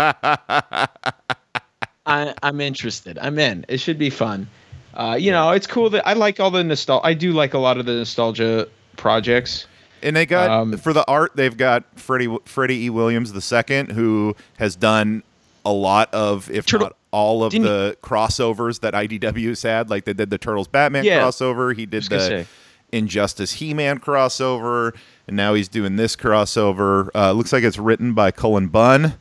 I, 2.06 2.34
I'm 2.42 2.60
interested. 2.60 3.18
I'm 3.20 3.38
in. 3.38 3.64
It 3.68 3.78
should 3.78 3.99
be 3.99 4.10
fun. 4.10 4.49
Uh, 4.94 5.16
you 5.18 5.30
know, 5.30 5.50
it's 5.50 5.66
cool 5.66 5.90
that 5.90 6.06
I 6.06 6.14
like 6.14 6.40
all 6.40 6.50
the 6.50 6.64
nostalgia. 6.64 7.06
I 7.06 7.14
do 7.14 7.32
like 7.32 7.54
a 7.54 7.58
lot 7.58 7.78
of 7.78 7.87
the 7.87 7.92
nostalgia 7.92 8.68
projects. 8.96 9.66
And 10.02 10.16
they 10.16 10.26
got 10.26 10.50
Um, 10.50 10.76
for 10.78 10.92
the 10.92 11.04
art. 11.07 11.33
They've 11.35 11.57
got 11.57 11.85
Freddie 11.97 12.35
Freddie 12.45 12.85
E. 12.87 12.90
Williams 12.90 13.33
the 13.33 13.40
second, 13.40 13.92
who 13.92 14.35
has 14.59 14.76
done 14.76 15.23
a 15.64 15.73
lot 15.73 16.12
of, 16.14 16.50
if 16.50 16.64
Turtle- 16.66 16.87
not 16.87 16.97
all 17.12 17.42
of 17.45 17.52
he- 17.52 17.59
the 17.59 17.97
crossovers 18.02 18.80
that 18.80 18.95
IDW's 18.95 19.62
had. 19.62 19.90
Like 19.90 20.04
they 20.04 20.12
did 20.12 20.30
the 20.30 20.38
Turtles 20.38 20.69
Batman 20.69 21.04
Yeah. 21.04 21.21
crossover. 21.23 21.75
He 21.76 21.85
did 21.87 22.04
the 22.04 22.21
say. 22.21 22.47
Injustice 22.92 23.52
He 23.52 23.73
Man 23.75 23.99
crossover, 24.00 24.95
and 25.28 25.37
now 25.37 25.54
he's 25.54 25.69
doing 25.69 25.97
this 25.97 26.16
crossover. 26.16 27.09
Uh, 27.14 27.33
looks 27.33 27.52
like 27.52 27.62
it's 27.62 27.78
written 27.78 28.14
by 28.14 28.30
Cullen 28.33 28.69
Bunn. 28.69 29.14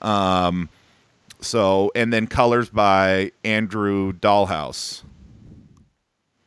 Um, 0.00 0.68
so 1.40 1.92
and 1.94 2.12
then 2.12 2.26
colors 2.26 2.68
by 2.70 3.32
Andrew 3.44 4.12
Dalhouse. 4.12 5.02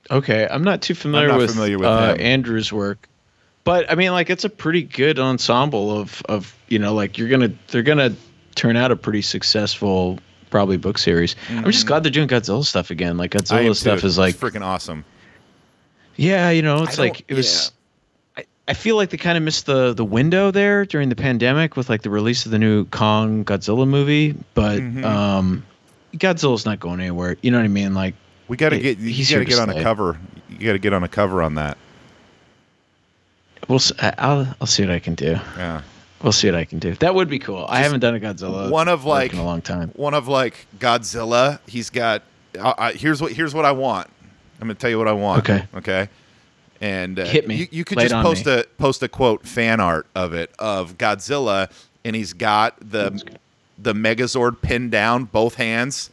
Okay, 0.10 0.48
I'm 0.50 0.63
not 0.63 0.82
too 0.82 0.94
familiar 0.96 1.30
not 1.30 1.38
with, 1.38 1.51
familiar 1.51 1.78
with 1.78 1.88
uh. 1.88 2.16
Andrew's 2.20 2.74
work, 2.74 3.08
but 3.63 3.89
I 3.91 3.96
mean, 3.96 4.12
like, 4.12 4.30
it's 4.30 4.44
a 4.44 4.50
pretty 4.50 4.82
good 4.84 5.20
ensemble 5.20 5.98
of 6.00 6.22
of 6.30 6.56
you 6.68 6.80
know, 6.80 6.94
like 6.94 7.18
you're 7.18 7.30
gonna 7.30 7.51
they're 7.68 7.84
gonna 7.84 8.13
turn 8.56 8.75
out 8.77 8.91
a 8.91 8.96
pretty 8.96 9.22
successful 9.22 10.20
probably 10.50 10.77
book 10.77 10.98
series. 10.98 11.36
I'm 11.50 11.63
just 11.72 11.88
glad 11.88 12.03
they're 12.03 12.12
doing 12.12 12.27
Godzilla 12.27 12.65
stuff 12.65 12.91
again. 12.91 13.18
Like 13.18 13.32
Mm-hmm. 13.32 13.53
I 13.56 13.62
am 13.62 13.72
Godzilla 13.72 13.75
stuff 13.75 14.01
too. 14.01 14.08
is 14.08 14.18
like 14.18 14.36
It's 14.36 14.44
freaking 14.44 14.63
awesome. 14.65 15.06
Yeah, 16.15 16.50
you 16.50 16.62
know, 16.62 16.84
it's 16.84 17.00
I 17.00 17.03
like 17.03 17.24
it 17.27 17.34
was. 17.36 17.72
I, 18.38 18.46
I 18.68 18.74
feel 18.74 18.96
like 18.96 19.10
they 19.10 19.18
kind 19.18 19.38
of 19.38 19.44
missed 19.44 19.65
the 19.65 19.94
the 19.94 20.06
window 20.06 20.51
there 20.51 20.86
during 20.86 21.10
the 21.10 21.15
pandemic 21.15 21.75
with 21.77 21.89
like 21.89 22.01
the 22.01 22.10
release 22.10 22.46
of 22.46 22.51
the 22.51 22.60
new 22.60 22.86
Kong 22.86 23.46
Godzilla 23.46 23.88
movie, 23.88 24.36
but 24.53 24.80
Mhm. 24.80 25.03
um, 25.06 25.65
Godzilla's 26.15 26.65
not 26.65 26.80
going 26.80 27.00
anywhere. 27.00 27.38
You 27.41 27.51
know 27.51 27.58
what 27.58 27.63
I 27.65 27.70
mean? 27.70 27.94
Like, 27.94 28.15
We 28.50 28.58
got 28.58 28.70
to 28.70 28.80
get 28.80 28.98
you 28.98 29.10
he's 29.10 29.32
got 29.32 29.39
to 29.39 29.46
get 29.46 29.60
on 29.60 29.70
a 29.70 29.82
cover. 29.82 30.20
You 30.50 30.65
got 30.68 30.74
to 30.74 30.80
get 30.80 30.94
on 30.94 31.03
a 31.03 31.08
cover 31.08 31.41
on 31.41 31.56
that. 31.56 31.77
We'll 33.68 33.80
I- 34.00 34.13
I'll 34.18 34.56
I'll 34.62 34.68
see 34.68 34.84
what 34.84 34.91
I 34.91 35.00
can 35.00 35.15
do. 35.15 35.39
Yeah. 35.58 35.82
We'll 36.24 36.32
see 36.32 36.48
what 36.50 36.56
I 36.56 36.65
can 36.65 36.77
do. 36.80 36.94
That 36.96 37.15
would 37.15 37.30
be 37.30 37.39
cool. 37.39 37.65
I 37.68 37.80
haven't 37.80 38.00
done 38.01 38.15
a 38.15 38.20
Godzilla 38.20 38.70
one 38.70 38.88
of, 38.88 39.06
like- 39.06 39.34
in 39.34 39.39
a 39.39 39.44
long 39.46 39.62
time. 39.62 39.89
One 39.96 40.13
of 40.13 40.27
like 40.27 40.68
Godzilla. 40.80 41.60
He's 41.68 41.89
got. 41.89 42.22
I, 42.60 42.74
I, 42.77 42.91
here's 42.94 43.22
what 43.22 43.32
here's 43.32 43.53
what 43.56 43.65
I 43.65 43.72
want. 43.72 44.08
I'm 44.60 44.68
gonna 44.68 44.75
tell 44.75 44.89
you 44.89 44.98
what 45.00 45.08
I 45.08 45.13
want. 45.13 45.39
Okay. 45.50 45.65
Okay. 45.75 46.10
And 46.80 47.20
uh, 47.20 47.25
Hit 47.25 47.48
me. 47.48 47.56
You, 47.56 47.68
you 47.72 47.84
could 47.86 47.98
Lay 47.98 48.08
just 48.08 48.24
post 48.24 48.46
me. 48.46 48.53
a 48.53 48.63
post 48.77 49.01
a 49.03 49.08
quote 49.08 49.48
fan 49.48 49.80
art 49.80 50.06
of 50.15 50.34
it 50.34 50.51
of 50.60 50.98
Godzilla, 50.98 51.72
and 52.06 52.15
he's 52.15 52.34
got 52.34 52.75
the 52.80 53.24
the 53.80 53.94
Megazord 53.94 54.62
pinned 54.62 54.91
down 54.91 55.24
both 55.25 55.56
hands, 55.56 56.12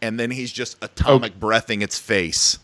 and 0.00 0.20
then 0.20 0.30
he's 0.30 0.52
just 0.52 0.76
atomic 0.82 1.40
breathing 1.40 1.82
its 1.82 1.98
face. 1.98 2.58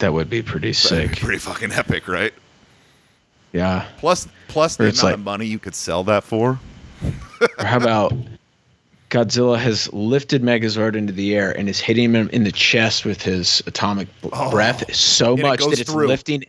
That 0.00 0.12
would 0.12 0.28
be 0.28 0.42
pretty 0.42 0.72
That'd 0.72 1.08
be 1.10 1.14
sick. 1.14 1.20
Pretty 1.20 1.38
fucking 1.38 1.72
epic, 1.72 2.08
right? 2.08 2.34
Yeah. 3.52 3.86
Plus, 3.98 4.28
plus 4.48 4.76
the 4.76 4.84
amount 4.84 5.02
like- 5.02 5.14
of 5.14 5.20
money 5.20 5.46
you 5.46 5.58
could 5.58 5.74
sell 5.74 6.04
that 6.04 6.24
for. 6.24 6.58
Or 7.58 7.64
how 7.64 7.78
about 7.78 8.12
Godzilla 9.10 9.58
has 9.58 9.90
lifted 9.92 10.42
Megazord 10.42 10.94
into 10.94 11.12
the 11.12 11.34
air 11.34 11.50
and 11.56 11.68
is 11.68 11.80
hitting 11.80 12.14
him 12.14 12.28
in 12.32 12.44
the 12.44 12.52
chest 12.52 13.04
with 13.04 13.22
his 13.22 13.62
atomic 13.66 14.08
Oh. 14.32 14.50
breath 14.50 14.94
so 14.94 15.36
much 15.36 15.60
that 15.60 15.80
it's 15.80 15.90
through. 15.90 16.06
lifting. 16.06 16.44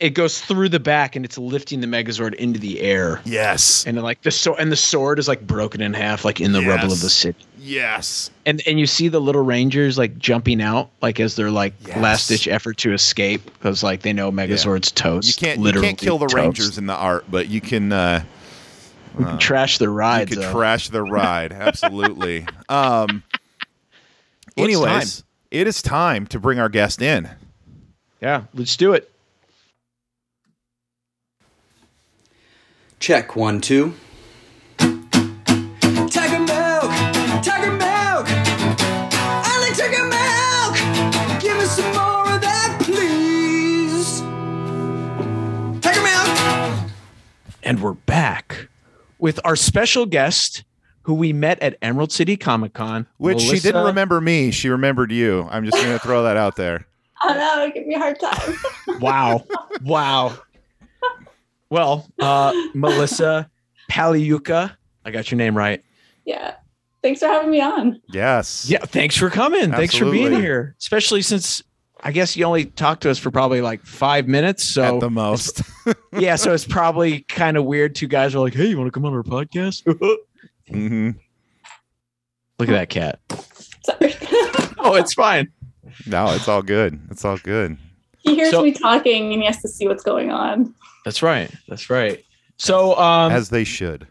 It 0.00 0.10
goes 0.10 0.40
through 0.40 0.70
the 0.70 0.80
back 0.80 1.14
and 1.14 1.24
it's 1.24 1.38
lifting 1.38 1.80
the 1.80 1.86
Megazord 1.86 2.34
into 2.34 2.58
the 2.58 2.80
air. 2.80 3.20
Yes. 3.24 3.86
And 3.86 4.02
like 4.02 4.22
the 4.22 4.30
sword, 4.32 4.58
and 4.58 4.70
the 4.72 4.76
sword 4.76 5.18
is 5.20 5.28
like 5.28 5.46
broken 5.46 5.80
in 5.80 5.94
half, 5.94 6.24
like 6.24 6.40
in 6.40 6.50
the 6.52 6.62
rubble 6.62 6.92
of 6.92 7.00
the 7.00 7.08
city. 7.08 7.38
Yes. 7.58 8.28
And 8.44 8.60
and 8.66 8.78
you 8.80 8.86
see 8.86 9.06
the 9.08 9.20
little 9.20 9.42
rangers 9.44 9.96
like 9.96 10.18
jumping 10.18 10.60
out, 10.60 10.90
like 11.00 11.20
as 11.20 11.36
their 11.36 11.50
like 11.50 11.74
Yes. 11.86 11.96
last 11.98 12.28
ditch 12.28 12.48
effort 12.48 12.76
to 12.78 12.92
escape, 12.92 13.44
because 13.44 13.82
like 13.84 14.02
they 14.02 14.12
know 14.12 14.32
Megazord's 14.32 14.90
toast. 14.90 15.28
You 15.28 15.46
can't 15.46 15.58
you 15.58 15.64
literally 15.64 15.86
can't 15.88 15.98
kill 15.98 16.18
the 16.18 16.26
toast. 16.26 16.34
Rangers 16.34 16.76
in 16.76 16.86
the 16.86 16.94
art, 16.96 17.24
but 17.30 17.48
you 17.48 17.60
can 17.60 17.92
uh, 17.92 18.24
We 19.16 19.24
can 19.24 19.38
trash 19.38 19.78
their 19.78 19.90
ride. 19.90 20.28
you 20.28 20.36
could 20.36 20.44
though. 20.44 20.80
the 20.90 21.02
ride. 21.04 21.52
Absolutely. 21.52 22.46
um. 22.68 23.22
Anyways, 24.56 25.24
it 25.50 25.66
is 25.66 25.82
time 25.82 26.26
to 26.28 26.38
bring 26.38 26.58
our 26.58 26.68
guest 26.68 27.00
in. 27.02 27.28
yeah, 28.20 28.42
let's 28.54 28.76
do 28.76 28.92
it. 28.92 29.10
Check 33.04 33.36
one, 33.36 33.60
two. 33.60 33.92
Tiger 34.78 34.94
milk, 36.40 36.90
tiger 37.44 37.72
milk, 37.72 38.26
I 39.20 39.58
like 39.60 39.76
tiger 39.76 40.04
milk. 40.08 40.74
Give 41.42 41.54
us 41.58 41.76
some 41.76 41.92
more 41.92 42.34
of 42.34 42.40
that, 42.40 42.80
please. 42.80 44.22
Tiger 45.82 46.02
milk. 46.02 46.90
And 47.62 47.82
we're 47.82 47.92
back 47.92 48.70
with 49.18 49.38
our 49.44 49.54
special 49.54 50.06
guest 50.06 50.64
who 51.02 51.12
we 51.12 51.34
met 51.34 51.60
at 51.60 51.76
Emerald 51.82 52.10
City 52.10 52.38
Comic 52.38 52.72
Con. 52.72 53.06
Which 53.18 53.42
she 53.42 53.58
didn't 53.60 53.84
remember 53.84 54.22
me. 54.22 54.50
She 54.50 54.70
remembered 54.70 55.12
you. 55.12 55.46
I'm 55.50 55.66
just 55.66 55.76
going 55.76 55.92
to 55.92 55.98
throw 55.98 56.22
that 56.22 56.38
out 56.38 56.56
there. 56.56 56.86
Oh 57.22 57.34
no, 57.34 57.70
give 57.70 57.86
me 57.86 57.96
a 57.96 57.98
hard 57.98 58.18
time. 58.18 58.54
Wow. 58.98 59.44
wow. 59.84 60.38
Well, 61.74 62.06
uh, 62.20 62.52
Melissa 62.72 63.50
Paliuka. 63.90 64.76
I 65.04 65.10
got 65.10 65.28
your 65.32 65.38
name 65.38 65.56
right. 65.56 65.82
yeah. 66.24 66.54
Thanks 67.02 67.18
for 67.18 67.26
having 67.26 67.50
me 67.50 67.60
on. 67.60 68.00
Yes. 68.10 68.66
Yeah, 68.70 68.78
thanks 68.78 69.16
for 69.16 69.28
coming. 69.28 69.72
Thanks 69.72 69.96
for 69.96 70.10
being 70.10 70.32
here. 70.32 70.76
Especially 70.78 71.20
since 71.20 71.64
I 72.00 72.12
guess 72.12 72.36
you 72.36 72.44
only 72.44 72.66
talked 72.66 73.02
to 73.02 73.10
us 73.10 73.18
for 73.18 73.32
probably 73.32 73.60
like 73.60 73.84
five 73.84 74.28
minutes. 74.28 74.62
So 74.62 74.94
At 74.94 75.00
the 75.00 75.10
most. 75.10 75.62
yeah, 76.12 76.36
so 76.36 76.54
it's 76.54 76.64
probably 76.64 77.22
kind 77.22 77.56
of 77.56 77.64
weird. 77.64 77.96
Two 77.96 78.06
guys 78.06 78.36
are 78.36 78.38
like, 78.38 78.54
"Hey, 78.54 78.66
you 78.66 78.78
want 78.78 78.86
to 78.86 78.92
come 78.92 79.04
on 79.04 79.12
our 79.12 79.24
podcast?" 79.24 79.82
mm-hmm. 80.70 81.10
Look 82.60 82.68
at 82.68 82.72
that 82.72 82.88
cat. 82.88 83.18
Sorry. 83.82 84.14
Oh, 84.86 84.96
it's 84.96 85.14
fine. 85.14 85.50
No, 86.06 86.28
it's 86.34 86.46
all 86.46 86.60
good. 86.60 87.00
It's 87.10 87.24
all 87.24 87.38
good. 87.38 87.78
He 88.24 88.34
hears 88.34 88.50
So- 88.50 88.62
me 88.62 88.72
talking 88.72 89.32
and 89.32 89.40
he 89.42 89.46
has 89.46 89.60
to 89.62 89.68
see 89.68 89.86
what's 89.86 90.02
going 90.02 90.30
on. 90.30 90.74
That's 91.04 91.22
right. 91.22 91.50
That's 91.68 91.88
right. 91.90 92.24
So, 92.56 92.96
um, 92.98 93.30
As 93.32 93.50
they 93.50 93.64
should. 93.64 94.06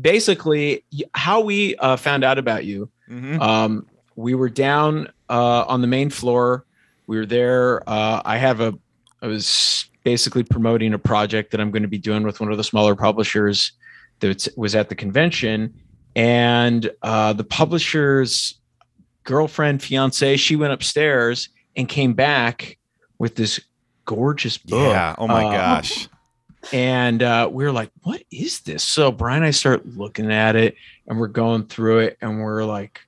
basically, 0.00 0.84
how 1.14 1.40
we 1.40 1.76
uh, 1.76 1.96
found 1.96 2.24
out 2.24 2.38
about 2.38 2.64
you, 2.64 2.90
hmm 3.08 3.40
um, 3.40 3.86
we 4.16 4.34
were 4.34 4.48
down 4.48 5.08
uh, 5.28 5.64
on 5.66 5.80
the 5.80 5.86
main 5.86 6.08
floor. 6.10 6.64
We 7.06 7.16
were 7.18 7.26
there. 7.26 7.88
Uh, 7.88 8.22
I 8.24 8.36
have 8.38 8.60
a. 8.60 8.72
I 9.22 9.26
was 9.26 9.86
basically 10.04 10.42
promoting 10.44 10.94
a 10.94 10.98
project 10.98 11.50
that 11.50 11.60
I'm 11.60 11.70
going 11.70 11.82
to 11.82 11.88
be 11.88 11.98
doing 11.98 12.22
with 12.22 12.38
one 12.40 12.50
of 12.50 12.56
the 12.56 12.64
smaller 12.64 12.94
publishers 12.94 13.72
that 14.20 14.46
was 14.56 14.74
at 14.74 14.88
the 14.88 14.94
convention, 14.94 15.74
and 16.16 16.90
uh, 17.02 17.32
the 17.32 17.44
publisher's 17.44 18.54
girlfriend, 19.24 19.82
fiance, 19.82 20.36
she 20.36 20.54
went 20.56 20.72
upstairs 20.72 21.48
and 21.76 21.88
came 21.88 22.12
back 22.14 22.78
with 23.18 23.34
this 23.36 23.60
gorgeous 24.04 24.58
book. 24.58 24.92
Yeah. 24.92 25.14
Oh 25.18 25.26
my 25.28 25.44
Uh, 25.44 25.50
gosh. 25.52 26.08
and 26.72 27.22
uh, 27.22 27.48
we 27.52 27.64
were 27.64 27.72
like, 27.72 27.90
"What 28.02 28.22
is 28.30 28.60
this?" 28.60 28.82
So 28.82 29.10
Brian 29.12 29.38
and 29.38 29.46
I 29.46 29.50
start 29.50 29.86
looking 29.86 30.30
at 30.32 30.56
it, 30.56 30.76
and 31.06 31.18
we're 31.18 31.28
going 31.28 31.64
through 31.66 31.98
it, 32.00 32.16
and 32.20 32.40
we're 32.40 32.64
like, 32.64 33.00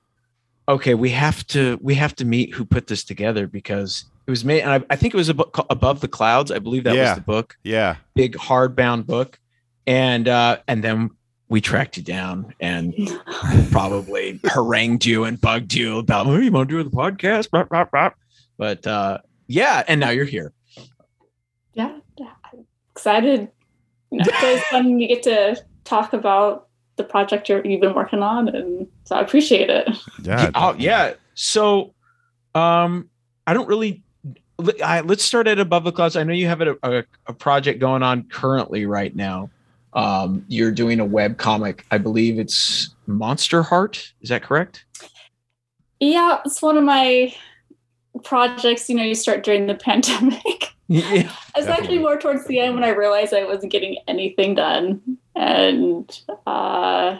"Okay, 0.69 0.93
we 0.93 1.09
have 1.11 1.45
to 1.47 1.79
we 1.81 1.95
have 1.95 2.15
to 2.17 2.25
meet 2.25 2.53
who 2.53 2.65
put 2.65 2.87
this 2.87 3.03
together 3.03 3.47
because 3.47 4.05
it 4.27 4.31
was 4.31 4.43
made." 4.45 4.61
And 4.61 4.71
I, 4.71 4.83
I 4.89 4.95
think 4.95 5.13
it 5.13 5.17
was 5.17 5.29
a 5.29 5.33
book 5.33 5.53
called 5.53 5.67
Above 5.69 6.01
the 6.01 6.07
Clouds. 6.07 6.51
I 6.51 6.59
believe 6.59 6.83
that 6.83 6.95
Yeah. 6.95 7.09
was 7.09 7.15
the 7.15 7.23
book, 7.25 7.57
Yeah. 7.63 7.95
big 8.15 8.35
hardbound 8.37 9.05
book, 9.07 9.39
and 9.87 10.27
uh, 10.27 10.57
and 10.67 10.83
then 10.83 11.09
we 11.49 11.61
tracked 11.61 11.95
you 11.97 12.03
down 12.03 12.53
and 12.59 12.93
probably 13.71 14.39
harangued 14.43 15.05
you 15.05 15.23
and 15.23 15.39
bugged 15.39 15.73
you 15.73 15.97
about, 15.97 16.27
"Oh, 16.27 16.37
you 16.37 16.51
want 16.51 16.69
to 16.69 16.77
do 16.77 16.83
the 16.83 16.95
podcast?" 16.95 17.49
Blah, 17.51 17.63
blah, 17.63 17.85
blah. 17.85 18.11
But 18.57 18.85
uh, 18.87 19.19
yeah, 19.47 19.83
and 19.87 19.99
now 19.99 20.09
you're 20.09 20.25
here. 20.25 20.53
Yeah. 21.73 21.99
I'm 22.19 22.65
excited. 22.91 23.49
You 24.11 24.17
know, 24.17 24.25
it's 24.27 24.43
always 24.43 24.63
fun 24.63 24.85
when 24.85 24.99
you 24.99 25.07
get 25.07 25.23
to 25.23 25.63
talk 25.83 26.13
about 26.13 26.67
the 26.95 27.03
project 27.03 27.49
you're, 27.49 27.65
you've 27.65 27.81
been 27.81 27.93
working 27.93 28.23
on. 28.23 28.47
And 28.47 28.87
so 29.03 29.15
I 29.15 29.21
appreciate 29.21 29.69
it. 29.69 29.87
Yeah. 30.23 30.49
Oh 30.55 30.75
yeah. 30.77 31.13
So, 31.35 31.93
um, 32.55 33.09
I 33.45 33.53
don't 33.53 33.67
really. 33.67 34.01
let- 34.57 34.81
I, 34.83 35.01
let's 35.01 35.23
start 35.23 35.47
at 35.47 35.59
above 35.59 35.83
the 35.83 35.91
clouds. 35.91 36.15
I 36.15 36.23
know 36.23 36.33
you 36.33 36.47
have 36.47 36.61
a, 36.61 36.75
a, 36.81 37.03
a 37.27 37.33
project 37.33 37.79
going 37.79 38.01
on 38.01 38.23
currently 38.23 38.87
right 38.87 39.15
now. 39.15 39.51
Um, 39.93 40.43
you're 40.47 40.71
doing 40.71 40.99
a 40.99 41.05
web 41.05 41.37
comic. 41.37 41.85
I 41.91 41.99
believe 41.99 42.39
it's 42.39 42.95
Monster 43.05 43.61
Heart. 43.61 44.13
Is 44.21 44.29
that 44.29 44.41
correct? 44.41 44.85
Yeah. 45.99 46.39
It's 46.45 46.61
one 46.61 46.77
of 46.77 46.83
my 46.83 47.33
projects, 48.23 48.89
you 48.89 48.95
know, 48.95 49.03
you 49.03 49.15
start 49.15 49.43
during 49.43 49.67
the 49.67 49.75
pandemic. 49.87 50.73
Yeah. 50.87 51.31
It's 51.57 51.65
Definitely. 51.65 51.73
actually 51.73 51.99
more 51.99 52.19
towards 52.19 52.45
the 52.45 52.59
end 52.59 52.75
when 52.75 52.83
I 52.83 52.89
realized 52.89 53.33
I 53.33 53.43
wasn't 53.43 53.71
getting 53.71 53.97
anything 54.07 54.53
done. 54.53 55.17
And 55.35 56.07
uh, 56.45 57.17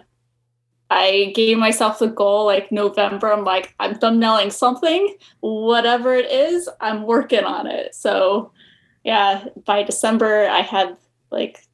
I 0.92 1.32
gave 1.36 1.58
myself 1.58 1.98
the 1.98 2.08
goal 2.08 2.46
like 2.46 2.72
November. 2.72 3.34
I'm 3.34 3.44
like, 3.44 3.74
I'm 3.80 3.96
thumbnailing 3.96 4.51
something, 4.51 5.18
whatever 5.39 6.13
it 6.13 6.32
is, 6.32 6.70
I'm 6.82 7.04
working 7.04 7.44
on 7.44 7.66
it. 7.66 7.96
So, 7.96 8.51
yeah, 9.04 9.46
by 9.66 9.82
December, 9.82 10.48
I 10.48 10.62
had 10.62 10.96
like 11.32 11.66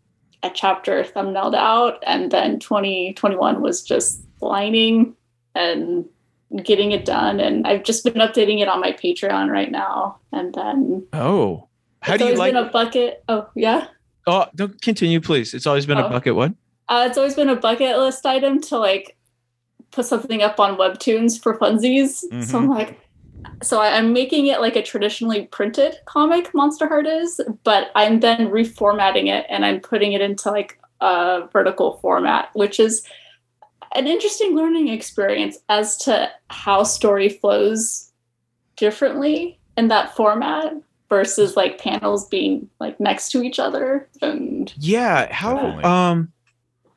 a 0.42 0.50
chapter 0.50 1.03
thumbnailed 1.03 1.56
out. 1.56 2.01
And 2.08 2.32
then 2.32 2.60
2021 2.60 3.62
was 3.62 3.84
just 3.84 4.22
lining 4.42 5.15
and 5.53 6.06
getting 6.64 6.92
it 6.92 7.06
done. 7.06 7.40
And 7.40 7.66
I've 7.66 7.84
just 7.84 8.04
been 8.04 8.14
updating 8.16 8.62
it 8.62 8.68
on 8.68 8.80
my 8.80 8.92
Patreon 8.92 9.50
right 9.50 9.72
now. 9.72 10.20
And 10.32 10.54
then 10.54 11.08
Oh, 11.14 11.68
how 12.02 12.14
it's 12.16 12.24
do 12.24 12.30
you 12.30 12.36
like? 12.36 12.54
been 12.54 12.64
a 12.64 12.70
bucket. 12.70 13.24
Oh, 13.30 13.48
yeah. 13.56 13.88
oh, 14.28 14.46
don't 14.56 14.80
continue, 14.82 15.20
please. 15.22 15.54
It's 15.54 15.66
always 15.66 15.86
been 15.86 15.98
a 15.98 16.06
Oh. 16.06 16.10
bucket. 16.10 16.36
What? 16.36 16.54
Uh, 16.90 17.06
it's 17.08 17.18
always 17.18 17.34
been 17.36 17.50
a 17.50 17.56
bucket 17.56 17.98
list 17.98 18.26
item 18.26 18.60
to 18.62 18.78
like 18.78 19.16
put 19.92 20.06
something 20.06 20.42
up 20.42 20.60
on 20.60 20.78
webtoons 20.78 21.42
for 21.42 21.58
funsies. 21.58 22.10
So 22.20 22.28
Mm-hmm. 22.30 22.56
I'm 22.56 22.68
like, 22.70 23.00
so 23.62 23.80
I, 23.80 23.98
I'm 23.98 24.14
making 24.14 24.48
it 24.48 24.60
like 24.62 24.76
a 24.76 24.82
traditionally 24.84 25.46
printed 25.48 25.96
comic, 26.06 26.54
Monster 26.54 26.88
Heart 26.88 27.08
is, 27.08 27.42
but 27.64 27.92
I'm 27.96 28.20
then 28.20 28.48
reformatting 28.50 29.28
it 29.28 29.46
and 29.50 29.66
I'm 29.66 29.80
putting 29.80 30.14
it 30.14 30.22
into 30.22 30.50
like 30.52 30.80
a 31.02 31.48
vertical 31.52 31.98
format, 32.02 32.50
which 32.54 32.80
is 32.80 33.04
an 33.96 34.08
interesting 34.08 34.56
learning 34.56 34.88
experience 34.90 35.58
as 35.70 35.98
to 35.98 36.30
how 36.50 36.84
story 36.84 37.30
flows 37.30 38.12
differently 38.76 39.60
in 39.78 39.88
that 39.88 40.16
format 40.16 40.74
versus 41.10 41.56
like 41.56 41.78
panels 41.80 42.28
being 42.28 42.68
like 42.80 43.00
next 43.00 43.30
to 43.32 43.44
each 43.44 43.60
other 43.60 44.10
and 44.22 44.74
Yeah. 44.78 45.32
How? 45.32 45.56
Definitely. 45.56 45.84
Um. 45.84 46.32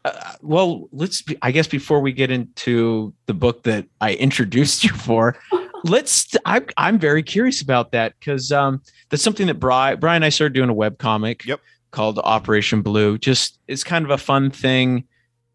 uh, 0.05 0.33
well, 0.41 0.89
let's. 0.93 1.23
Be, 1.23 1.37
I 1.43 1.51
guess 1.51 1.67
before 1.67 2.01
we 2.01 2.13
get 2.13 2.31
into 2.31 3.13
the 3.27 3.35
book 3.35 3.65
that 3.65 3.87
I 4.01 4.15
introduced 4.15 4.85
you 4.85 4.91
for, 4.91 5.37
let's. 5.85 6.35
I'm 6.45 6.67
I'm 6.77 6.99
very 6.99 7.23
curious 7.23 7.61
about 7.61 7.93
that 7.93 8.15
because 8.19 8.53
um 8.53 8.81
that's 9.11 9.23
something 9.23 9.49
that 9.49 9.61
Brian 9.61 9.99
Brian 10.01 10.17
and 10.17 10.25
I 10.25 10.29
started 10.31 10.55
doing 10.55 10.71
a 10.71 10.75
web 10.75 10.99
comic. 10.99 11.45
Yep. 11.45 11.61
Called 11.91 12.19
Operation 12.19 12.83
Blue. 12.83 13.19
Just 13.19 13.59
it's 13.69 13.85
kind 13.85 14.05
of 14.05 14.11
a 14.11 14.19
fun 14.19 14.51
thing 14.51 15.05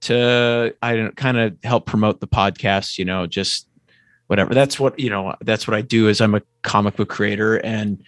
to 0.01 0.75
I 0.81 0.96
don't 0.96 1.15
kind 1.15 1.38
of 1.38 1.55
help 1.63 1.86
promote 1.86 2.20
the 2.20 2.27
podcast. 2.27 2.98
You 2.98 3.05
know, 3.05 3.27
just 3.27 3.67
whatever. 4.27 4.53
That's 4.53 4.79
what 4.79 5.00
you 5.00 5.10
know. 5.10 5.36
That's 5.41 5.67
what 5.67 5.75
I 5.75 5.81
do. 5.81 6.08
Is 6.08 6.22
I'm 6.22 6.36
a 6.36 6.41
comic 6.63 6.96
book 6.96 7.10
creator 7.10 7.58
and. 7.58 8.03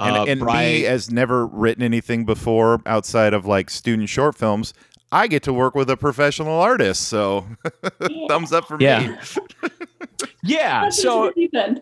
And, 0.00 0.16
uh, 0.16 0.24
and 0.28 0.38
Brian, 0.38 0.72
me, 0.82 0.86
as 0.86 1.10
never 1.10 1.44
written 1.44 1.82
anything 1.82 2.24
before 2.24 2.80
outside 2.86 3.34
of 3.34 3.46
like 3.46 3.68
student 3.68 4.08
short 4.08 4.36
films, 4.36 4.72
I 5.10 5.26
get 5.26 5.42
to 5.42 5.52
work 5.52 5.74
with 5.74 5.90
a 5.90 5.96
professional 5.96 6.52
artist. 6.60 7.08
So 7.08 7.44
thumbs 8.28 8.52
up 8.52 8.68
for 8.68 8.76
Yeah. 8.78 9.08
me. 9.08 9.16
yeah. 10.44 10.82
That's 10.84 11.02
So 11.02 11.26
into 11.28 11.34
the 11.34 11.40
deep 11.40 11.54
end. 11.56 11.80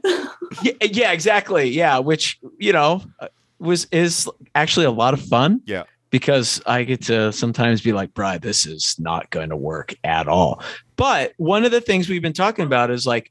yeah, 0.63 0.73
yeah 0.81 1.13
exactly 1.13 1.69
yeah 1.69 1.99
which 1.99 2.39
you 2.59 2.73
know 2.73 3.03
uh, 3.21 3.29
was 3.59 3.87
is 3.93 4.31
actually 4.55 4.87
a 4.87 4.91
lot 4.91 5.13
of 5.13 5.21
fun 5.21 5.61
Yeah. 5.67 5.83
Because 6.17 6.63
i 6.65 6.83
get 6.83 7.03
to 7.03 7.31
sometimes 7.31 7.83
be 7.83 7.93
like 7.93 8.15
Bri, 8.15 8.39
this 8.39 8.65
is 8.65 8.97
not 8.99 9.29
going 9.31 9.51
to 9.51 9.57
work 9.57 9.95
at 10.03 10.29
all. 10.29 10.63
But 10.97 11.35
one 11.37 11.65
of 11.67 11.73
the 11.73 11.81
things 11.83 12.09
we've 12.09 12.23
been 12.23 12.33
talking 12.33 12.65
about 12.65 12.91
is 12.91 13.07
like 13.07 13.31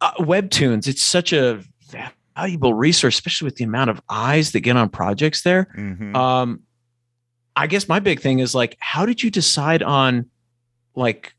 uh, 0.00 0.12
webtoons 0.14 0.88
it's 0.88 1.02
such 1.02 1.32
a 1.32 1.62
valuable 2.36 2.74
resource 2.74 3.14
especially 3.14 3.46
with 3.46 3.56
the 3.56 3.64
amount 3.64 3.90
of 3.90 4.02
eyes 4.08 4.50
that 4.52 4.60
get 4.60 4.76
on 4.76 4.88
projects 4.88 5.42
there. 5.42 5.68
Mhm. 5.78 6.16
um 6.16 6.60
i 7.54 7.68
guess 7.68 7.88
my 7.88 8.00
big 8.00 8.18
thing 8.20 8.40
is 8.40 8.54
like 8.56 8.76
how 8.80 9.06
did 9.06 9.22
you 9.22 9.30
decide 9.30 9.82
on 9.84 10.28
like 10.96 11.32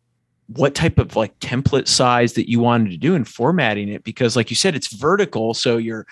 what 0.47 0.73
type 0.75 0.99
of 0.99 1.15
like 1.15 1.37
template 1.39 1.87
size 1.87 2.33
that 2.33 2.49
you 2.49 2.59
wanted 2.61 2.91
to 2.91 2.97
do 2.97 3.15
and 3.15 3.27
formatting 3.27 3.89
it? 3.89 4.03
Because 4.03 4.35
like 4.35 4.49
you 4.51 4.55
said 4.55 4.75
it's 4.75 4.93
vertical 4.93 5.53
so 5.53 5.75
you're 5.77 6.05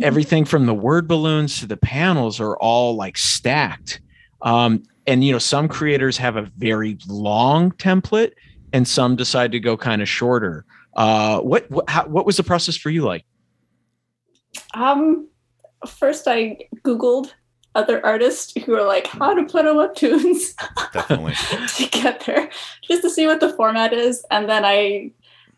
everything 0.00 0.44
from 0.44 0.66
the 0.66 0.74
word 0.74 1.06
balloons 1.08 1.60
to 1.60 1.66
the 1.66 1.76
panels 1.76 2.40
are 2.40 2.56
all 2.56 2.96
like 2.96 3.16
stacked. 3.16 4.00
Um 4.42 4.82
and 5.06 5.24
you 5.24 5.32
know 5.32 5.38
some 5.38 5.68
creators 5.68 6.16
have 6.18 6.36
a 6.36 6.50
very 6.56 6.98
long 7.06 7.70
template 7.72 8.32
and 8.72 8.86
some 8.86 9.16
decide 9.16 9.52
to 9.52 9.60
go 9.60 9.76
kind 9.76 10.02
of 10.02 10.08
shorter. 10.08 10.64
Uh 10.94 11.40
what 11.40 11.70
what, 11.70 11.88
how, 11.88 12.06
what 12.06 12.26
was 12.26 12.36
the 12.36 12.44
process 12.44 12.76
for 12.76 12.90
you 12.90 13.02
like? 13.02 13.24
Um, 14.74 15.28
first 15.86 16.26
I 16.26 16.58
googled 16.84 17.32
other 17.74 18.04
artists 18.04 18.54
who 18.64 18.74
are 18.74 18.84
like 18.86 19.06
how 19.06 19.34
to 19.34 19.44
put 19.44 19.66
on 19.66 19.76
webtoons 19.76 20.54
Definitely. 20.92 21.34
to 21.34 21.90
get 21.90 22.20
there, 22.24 22.48
just 22.82 23.02
to 23.02 23.10
see 23.10 23.26
what 23.26 23.40
the 23.40 23.52
format 23.52 23.92
is, 23.92 24.24
and 24.30 24.48
then 24.48 24.64
I, 24.64 25.12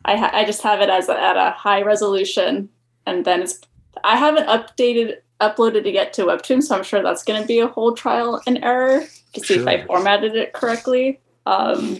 I, 0.04 0.16
ha- 0.16 0.30
I 0.32 0.44
just 0.44 0.62
have 0.62 0.80
it 0.80 0.90
as 0.90 1.08
a, 1.08 1.18
at 1.18 1.36
a 1.36 1.52
high 1.52 1.82
resolution, 1.82 2.68
and 3.06 3.24
then 3.24 3.42
it's 3.42 3.60
I 4.04 4.16
haven't 4.16 4.46
updated 4.46 5.16
uploaded 5.40 5.86
it 5.86 5.94
yet 5.94 6.12
to 6.14 6.24
Webtoon, 6.24 6.62
so 6.62 6.76
I'm 6.76 6.82
sure 6.82 7.02
that's 7.02 7.22
going 7.24 7.40
to 7.40 7.46
be 7.46 7.60
a 7.60 7.68
whole 7.68 7.94
trial 7.94 8.42
and 8.46 8.58
error 8.64 9.04
to 9.34 9.40
see 9.40 9.54
if 9.54 9.66
I 9.66 9.84
formatted 9.86 10.34
it 10.34 10.52
correctly. 10.52 11.20
Um, 11.46 11.98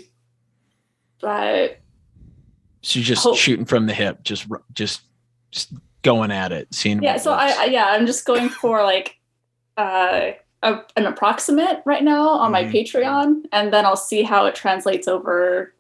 but 1.21 1.79
so 2.83 2.99
you're 2.99 3.05
just 3.05 3.23
Hope- 3.23 3.37
shooting 3.37 3.65
from 3.65 3.87
the 3.87 3.95
hip 3.95 4.23
just 4.23 4.47
just 4.75 5.03
just 5.51 5.73
going 6.03 6.31
at 6.31 6.53
it 6.53 6.73
seeing 6.73 7.03
yeah 7.03 7.17
so 7.17 7.33
I. 7.33 7.51
I 7.59 7.65
yeah 7.65 7.87
i'm 7.89 8.07
just 8.07 8.25
going 8.25 8.49
for 8.49 8.83
like 8.85 9.17
uh 9.77 10.31
a, 10.63 10.81
an 10.97 11.07
approximate 11.07 11.83
right 11.85 12.03
now 12.05 12.29
on 12.29 12.53
my 12.53 12.65
Mhm. 12.65 12.73
patreon 12.73 13.43
and 13.53 13.73
then 13.73 13.85
i'll 13.85 13.97
see 13.97 14.23
how 14.23 14.47
it 14.47 14.55
translates 14.55 15.09
over 15.09 15.75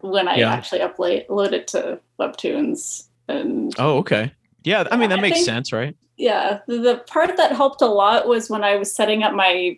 when 0.00 0.28
i 0.28 0.36
Yeah. 0.36 0.52
actually 0.52 0.80
upload 0.80 1.24
load 1.30 1.54
it 1.54 1.66
to 1.68 1.98
webtoons 2.20 3.04
and 3.28 3.74
Oh, 3.78 3.96
okay. 3.98 4.32
Yeah, 4.64 4.84
I 4.90 4.96
mean 4.96 5.10
that 5.10 5.18
I 5.18 5.22
makes 5.22 5.36
think- 5.36 5.46
sense, 5.46 5.72
right? 5.72 5.96
yeah 6.16 6.60
the, 6.68 6.78
the 6.78 6.96
part 7.08 7.36
that 7.36 7.52
helped 7.52 7.82
a 7.82 7.86
lot 7.86 8.28
was 8.28 8.48
when 8.48 8.62
i 8.62 8.76
was 8.76 8.94
setting 8.94 9.24
up 9.24 9.34
my 9.34 9.76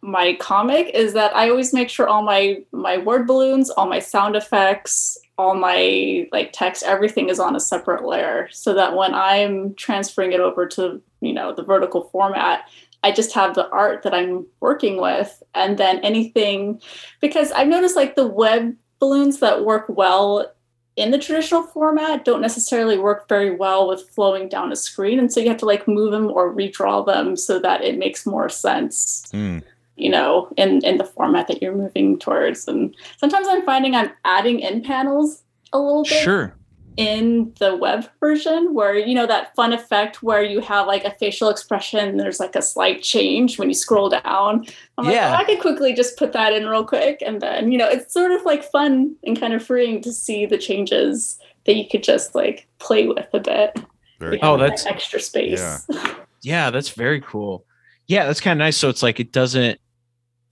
my 0.00 0.34
comic 0.40 0.88
is 0.92 1.12
that 1.12 1.34
i 1.36 1.48
always 1.48 1.72
make 1.72 1.88
sure 1.88 2.08
all 2.08 2.22
my 2.22 2.60
my 2.72 2.98
word 2.98 3.26
balloons 3.28 3.70
all 3.70 3.86
my 3.86 4.00
sound 4.00 4.34
effects 4.34 5.16
all 5.38 5.54
my 5.54 6.26
like 6.32 6.50
text 6.52 6.82
everything 6.82 7.28
is 7.28 7.38
on 7.38 7.54
a 7.54 7.60
separate 7.60 8.04
layer 8.04 8.48
so 8.50 8.74
that 8.74 8.96
when 8.96 9.14
i'm 9.14 9.72
transferring 9.74 10.32
it 10.32 10.40
over 10.40 10.66
to 10.66 11.00
you 11.20 11.32
know 11.32 11.54
the 11.54 11.62
vertical 11.62 12.08
format 12.10 12.68
i 13.04 13.12
just 13.12 13.32
have 13.32 13.54
the 13.54 13.68
art 13.70 14.02
that 14.02 14.12
i'm 14.12 14.44
working 14.58 15.00
with 15.00 15.40
and 15.54 15.78
then 15.78 16.00
anything 16.00 16.80
because 17.20 17.52
i've 17.52 17.68
noticed 17.68 17.94
like 17.94 18.16
the 18.16 18.26
web 18.26 18.74
balloons 18.98 19.38
that 19.38 19.64
work 19.64 19.84
well 19.88 20.52
in 20.96 21.10
the 21.10 21.18
traditional 21.18 21.62
format 21.62 22.24
don't 22.24 22.40
necessarily 22.42 22.98
work 22.98 23.26
very 23.28 23.50
well 23.54 23.88
with 23.88 24.08
flowing 24.10 24.48
down 24.48 24.70
a 24.72 24.76
screen 24.76 25.18
and 25.18 25.32
so 25.32 25.40
you 25.40 25.48
have 25.48 25.56
to 25.58 25.64
like 25.64 25.88
move 25.88 26.12
them 26.12 26.30
or 26.30 26.52
redraw 26.54 27.04
them 27.06 27.36
so 27.36 27.58
that 27.58 27.82
it 27.82 27.96
makes 27.98 28.26
more 28.26 28.48
sense 28.48 29.24
Hmm. 29.32 29.58
you 29.96 30.10
know 30.10 30.48
in 30.56 30.84
in 30.84 30.98
the 30.98 31.04
format 31.04 31.48
that 31.48 31.62
you're 31.62 31.74
moving 31.74 32.18
towards 32.18 32.68
and 32.68 32.94
sometimes 33.16 33.46
i'm 33.48 33.64
finding 33.64 33.94
i'm 33.94 34.10
adding 34.24 34.60
in 34.60 34.82
panels 34.82 35.42
a 35.72 35.78
little 35.78 36.02
bit 36.04 36.12
Sure. 36.22 36.54
In 36.96 37.52
the 37.58 37.74
web 37.76 38.06
version 38.20 38.74
where 38.74 38.94
you 38.96 39.14
know 39.14 39.26
that 39.26 39.54
fun 39.56 39.72
effect 39.72 40.22
where 40.22 40.42
you 40.42 40.60
have 40.60 40.86
like 40.86 41.04
a 41.04 41.10
facial 41.12 41.48
expression 41.48 42.00
and 42.08 42.20
there's 42.20 42.38
like 42.38 42.54
a 42.54 42.60
slight 42.62 43.02
change 43.02 43.58
when 43.58 43.68
you 43.68 43.74
scroll 43.74 44.10
down 44.10 44.66
i'm 44.98 45.04
like 45.06 45.14
Yeah. 45.14 45.32
oh, 45.32 45.40
i 45.40 45.44
could 45.44 45.60
quickly 45.60 45.94
just 45.94 46.18
put 46.18 46.32
that 46.34 46.52
in 46.52 46.66
real 46.68 46.84
quick 46.84 47.22
and 47.24 47.40
then 47.40 47.72
you 47.72 47.78
know 47.78 47.88
it's 47.88 48.12
sort 48.12 48.30
of 48.32 48.44
like 48.44 48.62
fun 48.70 49.16
and 49.24 49.40
kind 49.40 49.54
of 49.54 49.64
freeing 49.64 50.02
to 50.02 50.12
see 50.12 50.44
the 50.44 50.58
changes 50.58 51.38
that 51.64 51.76
you 51.76 51.84
could 51.88 52.02
just 52.02 52.34
like 52.34 52.66
play 52.78 53.06
with 53.06 53.26
a 53.32 53.40
bit 53.40 53.78
Very 54.20 54.34
You 54.36 54.40
Oh, 54.42 54.50
have 54.52 54.60
that 54.60 54.66
that's- 54.76 54.86
extra 54.86 55.20
space 55.20 55.86
Yeah. 55.88 56.14
Yeah, 56.44 56.70
that's 56.70 56.88
very 56.90 57.20
cool. 57.20 57.64
Yeah, 58.08 58.26
that's 58.26 58.40
kind 58.40 58.60
of 58.60 58.64
nice. 58.64 58.76
So 58.76 58.88
it's 58.88 59.00
like 59.00 59.20
it 59.20 59.30
doesn't 59.30 59.78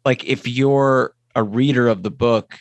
like 0.05 0.25
if 0.25 0.47
you're 0.47 1.17
a 1.35 1.43
reader 1.43 1.89
of 1.89 2.05
the 2.05 2.13
book, 2.13 2.57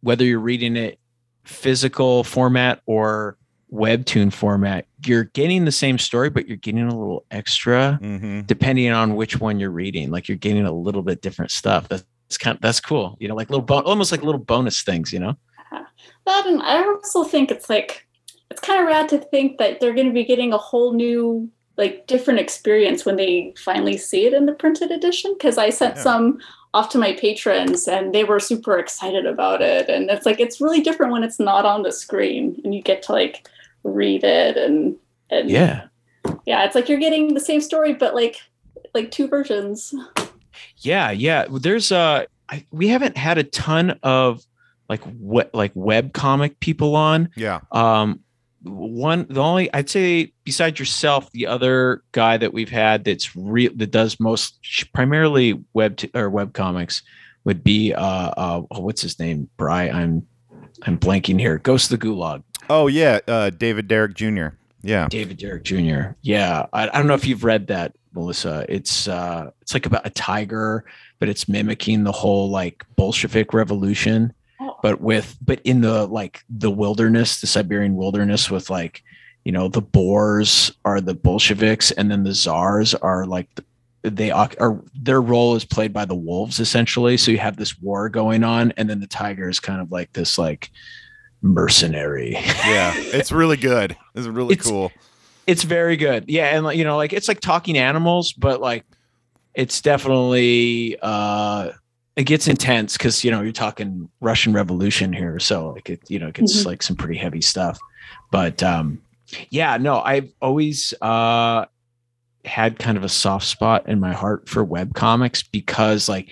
whether 0.00 0.24
you're 0.24 0.40
reading 0.40 0.74
it 0.76 0.98
physical 1.44 2.24
format 2.24 2.80
or 2.86 3.36
webtoon 3.72 4.32
format, 4.32 4.86
you're 5.04 5.24
getting 5.24 5.64
the 5.64 5.72
same 5.72 5.98
story, 5.98 6.30
but 6.30 6.46
you're 6.46 6.56
getting 6.56 6.86
a 6.86 6.96
little 6.98 7.24
extra 7.30 7.98
hmm 8.00 8.40
depending 8.42 8.90
on 8.90 9.14
which 9.16 9.40
one 9.40 9.58
you're 9.58 9.70
reading. 9.70 10.10
Like 10.10 10.28
you're 10.28 10.36
getting 10.38 10.66
a 10.66 10.72
little 10.72 11.02
bit 11.02 11.22
different 11.22 11.50
stuff. 11.50 11.88
That's 11.88 12.04
kind 12.38 12.58
that's 12.60 12.80
cool. 12.80 13.16
You 13.20 13.28
know, 13.28 13.34
like 13.34 13.50
little 13.50 13.64
bon- 13.64 13.84
almost 13.84 14.12
like 14.12 14.22
little 14.22 14.40
bonus 14.40 14.82
things. 14.82 15.12
You 15.12 15.20
know. 15.20 15.36
that 16.26 16.46
and 16.46 16.62
i 16.62 16.82
also 16.82 17.24
think 17.24 17.50
it's 17.50 17.68
like 17.68 18.06
it's 18.50 18.60
kind 18.60 18.80
of 18.80 18.86
rad 18.86 19.08
to 19.08 19.18
think 19.18 19.58
that 19.58 19.80
they're 19.80 19.94
going 19.94 20.06
to 20.06 20.12
be 20.12 20.24
getting 20.24 20.52
a 20.52 20.58
whole 20.58 20.92
new 20.92 21.50
like 21.76 22.06
different 22.06 22.38
experience 22.38 23.04
when 23.04 23.16
they 23.16 23.52
finally 23.58 23.96
see 23.96 24.26
it 24.26 24.32
in 24.32 24.46
the 24.46 24.52
printed 24.52 24.90
edition 24.92 25.34
because 25.36 25.58
i 25.58 25.70
sent 25.70 25.96
Yeah. 25.96 26.02
some 26.02 26.38
off 26.74 26.88
to 26.90 26.98
my 26.98 27.12
patrons 27.14 27.86
and 27.88 28.12
they 28.14 28.24
were 28.24 28.40
super 28.40 28.76
excited 28.78 29.24
about 29.26 29.62
it 29.62 29.88
and 29.88 30.10
it's 30.10 30.26
like 30.26 30.40
it's 30.40 30.60
really 30.60 30.80
different 30.82 31.12
when 31.12 31.22
it's 31.22 31.38
not 31.38 31.64
on 31.64 31.82
the 31.84 31.92
screen 31.92 32.60
and 32.64 32.74
you 32.74 32.82
get 32.82 33.00
to 33.02 33.12
like 33.12 33.48
read 33.84 34.22
it 34.24 34.56
and 34.56 34.96
and 35.30 35.48
Yeah. 35.48 35.86
yeah 36.46 36.64
it's 36.64 36.74
like 36.74 36.88
you're 36.88 36.98
getting 36.98 37.34
the 37.34 37.40
same 37.40 37.60
story 37.60 37.94
but 37.94 38.14
like 38.14 38.36
like 38.92 39.10
two 39.10 39.28
versions 39.28 39.94
Yeah, 40.78 41.10
yeah. 41.10 41.46
There's 41.50 41.90
uh 41.92 42.24
I, 42.48 42.64
we 42.70 42.88
haven't 42.88 43.16
had 43.16 43.38
a 43.38 43.44
ton 43.44 43.98
of 44.02 44.44
like 44.88 45.02
what 45.18 45.54
like 45.54 45.72
web 45.74 46.12
comic 46.12 46.58
people 46.60 46.94
on. 46.96 47.30
Yeah. 47.36 47.60
Um 47.72 48.20
one 48.64 49.26
the 49.28 49.40
only 49.40 49.72
I'd 49.72 49.90
say 49.90 50.32
besides 50.44 50.78
yourself, 50.78 51.30
the 51.32 51.46
other 51.46 52.02
guy 52.12 52.36
that 52.36 52.52
we've 52.52 52.70
had 52.70 53.04
that's 53.04 53.36
real 53.36 53.70
that 53.76 53.90
does 53.90 54.18
most 54.18 54.58
primarily 54.92 55.62
web 55.72 55.96
t- 55.96 56.10
or 56.14 56.30
web 56.30 56.52
comics 56.54 57.02
would 57.44 57.62
be 57.62 57.92
uh 57.92 58.02
uh 58.02 58.62
oh, 58.70 58.80
what's 58.80 59.02
his 59.02 59.18
name? 59.18 59.48
Bry. 59.56 59.88
I'm 59.88 60.26
I'm 60.82 60.98
blanking 60.98 61.38
here. 61.38 61.58
Ghost 61.58 61.92
of 61.92 62.00
the 62.00 62.06
Gulag. 62.06 62.42
Oh 62.70 62.86
yeah, 62.86 63.20
uh, 63.28 63.50
David 63.50 63.88
Derrick 63.88 64.14
Jr. 64.14 64.48
Yeah. 64.82 65.08
David 65.08 65.38
Derrick 65.38 65.64
Jr. 65.64 66.12
Yeah, 66.22 66.66
I, 66.72 66.88
I 66.88 66.92
don't 66.92 67.06
know 67.06 67.14
if 67.14 67.26
you've 67.26 67.44
read 67.44 67.68
that, 67.68 67.94
Melissa. 68.12 68.66
It's 68.68 69.08
uh, 69.08 69.50
it's 69.62 69.74
like 69.74 69.86
about 69.86 70.06
a 70.06 70.10
tiger, 70.10 70.84
but 71.18 71.28
it's 71.28 71.48
mimicking 71.48 72.04
the 72.04 72.12
whole 72.12 72.50
like 72.50 72.84
Bolshevik 72.96 73.52
revolution, 73.54 74.32
Oh. 74.66 74.78
but 74.82 75.00
with 75.00 75.36
but 75.40 75.60
in 75.64 75.80
the 75.82 76.06
like 76.06 76.42
the 76.48 76.70
wilderness, 76.70 77.40
the 77.40 77.46
Siberian 77.46 77.96
wilderness, 77.96 78.50
with 78.50 78.70
like 78.70 79.02
you 79.44 79.52
know 79.52 79.68
the 79.68 79.82
Boers 79.82 80.72
are 80.84 81.00
the 81.00 81.14
Bolsheviks, 81.14 81.90
and 81.90 82.10
then 82.10 82.24
the 82.24 82.32
Czars 82.34 82.94
are 82.94 83.26
like 83.26 83.48
the, 83.56 83.64
they 84.10 84.30
are 84.30 84.80
their 84.94 85.20
role 85.22 85.54
is 85.56 85.64
played 85.64 85.92
by 85.92 86.04
the 86.04 86.14
wolves 86.14 86.60
essentially. 86.60 87.16
So 87.16 87.30
you 87.30 87.38
have 87.38 87.56
this 87.56 87.78
war 87.80 88.08
going 88.08 88.44
on, 88.44 88.72
and 88.76 88.88
then 88.88 89.00
the 89.00 89.06
tiger 89.06 89.48
is 89.48 89.60
kind 89.60 89.80
of 89.80 89.90
like 89.92 90.12
this 90.12 90.36
like 90.38 90.70
mercenary. 91.42 92.32
Yeah. 92.32 92.94
It's 93.14 93.30
really 93.32 93.56
good. 93.56 93.96
It's 94.14 94.26
really 94.26 94.54
It's- 94.54 94.68
cool. 94.68 94.90
it's 95.46 95.62
very 95.62 95.96
good. 95.96 96.24
Yeah, 96.28 96.46
and 96.56 96.64
like 96.64 96.76
you 96.78 96.84
know, 96.84 96.96
like 96.96 97.12
it's 97.12 97.28
like 97.28 97.40
talking 97.40 97.76
animals, 97.78 98.32
but 98.32 98.60
like 98.60 98.84
it's 99.54 99.80
definitely 99.80 100.96
uh 101.00 101.70
it 102.16 102.24
gets 102.24 102.46
intense 102.48 102.96
because 102.96 103.24
you 103.24 103.30
know 103.30 103.42
you're 103.42 103.52
talking 103.52 104.08
Russian 104.20 104.52
Revolution 104.52 105.12
here, 105.12 105.38
so 105.38 105.70
like 105.70 105.90
it 105.90 106.00
you 106.08 106.18
know 106.18 106.28
it 106.28 106.34
gets 106.34 106.62
Mhm. 106.62 106.66
like 106.66 106.82
some 106.82 106.96
pretty 106.96 107.18
heavy 107.18 107.40
stuff. 107.40 107.78
But 108.30 108.62
um 108.62 109.00
yeah, 109.50 109.76
no, 109.78 110.00
I've 110.00 110.30
always 110.40 110.94
uh 111.00 111.64
had 112.44 112.78
kind 112.78 112.96
of 112.98 113.04
a 113.04 113.08
soft 113.08 113.46
spot 113.46 113.88
in 113.88 113.98
my 114.00 114.12
heart 114.12 114.48
for 114.48 114.62
web 114.62 114.94
comics 114.94 115.42
because 115.42 116.08
like 116.08 116.30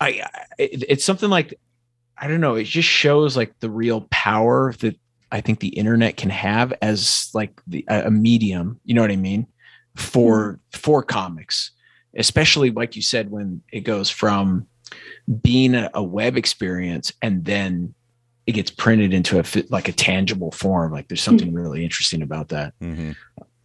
I, 0.00 0.22
I 0.24 0.44
it, 0.58 0.84
it's 0.88 1.04
something 1.04 1.28
like 1.30 1.58
I 2.16 2.26
don't 2.28 2.40
know, 2.40 2.54
it 2.56 2.64
just 2.64 2.88
shows 2.88 3.36
like 3.36 3.52
the 3.60 3.70
real 3.70 4.06
power 4.10 4.72
that 4.80 4.98
I 5.30 5.40
think 5.40 5.60
the 5.60 5.68
internet 5.68 6.16
can 6.16 6.30
have 6.30 6.72
as 6.80 7.30
like 7.34 7.60
the 7.66 7.84
a 7.88 8.06
a 8.06 8.10
medium, 8.10 8.80
you 8.84 8.94
know 8.94 9.02
what 9.02 9.10
I 9.10 9.16
mean, 9.16 9.46
for 9.96 10.60
for 10.72 11.02
comics, 11.02 11.72
especially 12.16 12.70
like 12.70 12.96
you 12.96 13.02
said 13.02 13.30
when 13.30 13.60
it 13.72 13.80
goes 13.80 14.08
from 14.08 14.66
being 15.42 15.74
a, 15.74 15.90
a 15.94 16.02
web 16.02 16.36
experience 16.36 17.12
and 17.22 17.44
then 17.44 17.94
it 18.46 18.52
gets 18.52 18.70
printed 18.70 19.12
into 19.12 19.38
a 19.38 19.44
like 19.68 19.88
a 19.88 19.92
tangible 19.92 20.50
form. 20.50 20.90
Like 20.92 21.08
there's 21.08 21.22
something 21.22 21.52
really 21.52 21.84
interesting 21.84 22.22
about 22.22 22.48
that. 22.48 22.72
Mhm. 22.80 23.14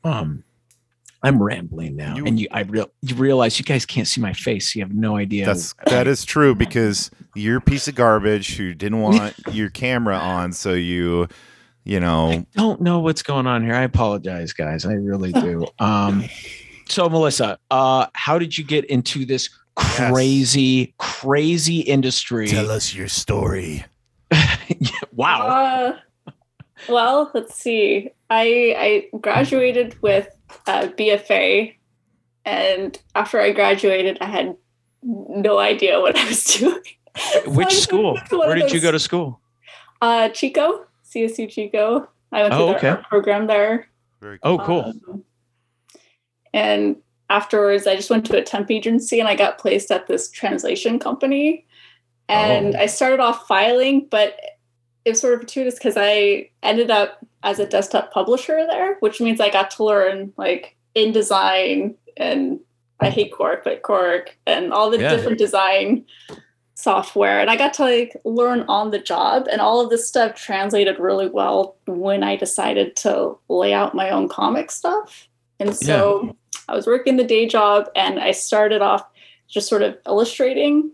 Um, 0.04 0.44
I'm 1.26 1.42
rambling 1.42 1.96
now, 1.96 2.18
You- 2.18 2.26
and 2.26 2.38
you 2.38 2.48
I 2.52 2.64
real 2.64 2.92
you 3.02 3.16
realize 3.16 3.58
you 3.58 3.64
guys 3.64 3.86
can't 3.86 4.08
see 4.10 4.20
my 4.20 4.34
face. 4.34 4.76
You 4.76 4.82
have 4.82 4.94
no 4.94 5.16
idea. 5.16 5.46
That's 5.46 5.74
that 5.88 6.06
is 6.06 6.26
true 6.26 6.54
because 6.54 7.10
you're 7.34 7.58
a 7.58 7.62
piece 7.62 7.88
of 7.88 7.96
garbage 7.96 8.58
who 8.58 8.74
didn't 8.74 9.00
want 9.08 9.34
your 9.54 9.70
camera 9.70 10.18
on, 10.18 10.52
so 10.52 10.74
you, 10.74 11.30
you 11.86 12.02
know, 12.02 12.32
I 12.32 12.46
don't 12.58 12.82
know 12.82 13.00
what's 13.00 13.24
going 13.24 13.48
on 13.48 13.64
here. 13.64 13.74
I 13.76 13.84
apologize, 13.84 14.52
guys. 14.52 14.86
I 14.86 14.94
really 14.96 15.32
do. 15.32 15.66
Um, 15.80 16.26
so 16.90 17.08
Melissa, 17.08 17.58
uh, 17.72 18.08
how 18.14 18.38
did 18.38 18.58
you 18.58 18.66
get 18.66 18.84
into 18.86 19.26
this 19.26 19.50
crazy, 19.76 20.94
crazy 20.98 21.80
industry? 21.80 22.48
Tell 22.48 22.72
us 22.72 22.94
your 22.94 23.08
story. 23.08 23.86
wow. 25.14 25.48
Uh, 25.48 26.32
well, 26.90 27.32
let's 27.34 27.56
see. 27.56 28.10
I 28.30 29.08
I 29.12 29.18
graduated 29.18 29.96
with 30.02 30.28
a 30.68 30.88
BFA, 30.90 31.76
and 32.46 33.00
after 33.16 33.40
I 33.40 33.52
graduated, 33.52 34.18
I 34.22 34.26
had 34.26 34.56
no 35.04 35.60
idea 35.60 36.00
what 36.00 36.18
I 36.18 36.26
was 36.28 36.44
doing. 36.60 36.82
Which 37.46 37.74
So 37.74 37.80
school? 37.80 38.14
went 38.16 38.26
to 38.30 38.38
one 38.38 38.48
Where 38.48 38.58
of 38.58 38.64
did 38.64 38.72
you 38.74 38.80
go 38.82 38.92
to 38.92 39.00
school? 39.00 39.40
Uh, 40.02 40.30
Chico, 40.30 40.86
CSU 41.06 41.50
Chico. 41.50 42.10
I 42.32 42.42
went 42.42 42.54
to 42.54 42.60
Oh, 42.60 42.66
their 42.68 42.76
okay. 42.78 42.90
art 42.90 43.04
program 43.04 43.48
there. 43.48 43.88
Very 44.20 44.40
cool. 44.40 44.60
Oh, 44.60 44.66
cool. 44.66 44.94
Um, 45.08 45.24
and 46.54 46.96
afterwards, 47.34 47.88
I 47.88 47.96
just 47.96 48.10
went 48.10 48.26
to 48.28 48.38
a 48.38 48.44
temp 48.44 48.70
agency 48.70 49.20
and 49.20 49.28
I 49.28 49.36
got 49.36 49.58
placed 49.58 49.92
at 49.92 50.08
this 50.08 50.30
translation 50.30 51.00
company. 51.00 51.66
And 52.30 52.76
Oh. 52.76 52.80
I 52.80 52.86
started 52.86 53.20
off 53.20 53.48
filing, 53.48 54.08
but 54.10 54.40
it 55.06 55.10
was 55.10 55.20
sort 55.20 55.34
of 55.34 55.42
fortuitous 55.42 55.74
because 55.76 55.96
I 55.98 56.50
ended 56.62 56.90
up 56.92 57.18
as 57.44 57.60
a 57.60 57.66
desktop 57.66 58.14
publisher 58.14 58.66
there, 58.70 58.96
which 59.02 59.20
means 59.20 59.42
I 59.42 59.50
got 59.50 59.72
to 59.72 59.84
learn 59.84 60.32
like 60.38 60.76
InDesign 60.96 61.96
and 62.16 62.60
I 63.02 63.10
hate 63.10 63.34
Quark, 63.34 63.64
but 63.64 63.82
Quark 63.82 64.38
and 64.46 64.72
all 64.72 64.90
the 64.90 65.00
Yeah. 65.02 65.10
different 65.10 65.38
design 65.40 66.06
software. 66.76 67.40
And 67.40 67.50
I 67.50 67.56
got 67.58 67.74
to 67.76 67.84
like 67.84 68.16
learn 68.24 68.62
on 68.68 68.92
the 68.92 69.00
job 69.00 69.48
and 69.52 69.60
all 69.60 69.82
of 69.82 69.90
this 69.90 70.08
stuff 70.08 70.36
translated 70.36 71.00
really 71.00 71.28
well 71.28 71.76
when 71.86 72.24
I 72.24 72.36
decided 72.36 72.96
to 72.98 73.38
lay 73.50 73.74
out 73.74 73.94
my 73.96 74.10
own 74.10 74.30
comic 74.30 74.72
stuff. 74.72 75.28
And 75.68 75.76
so 75.76 76.36
I 76.68 76.76
was 76.76 76.86
working 76.88 77.18
the 77.18 77.24
day 77.24 77.48
job 77.48 77.90
and 77.96 78.20
I 78.20 78.32
started 78.32 78.82
off 78.82 79.06
just 79.48 79.68
sort 79.70 79.82
of 79.82 79.98
illustrating. 80.06 80.92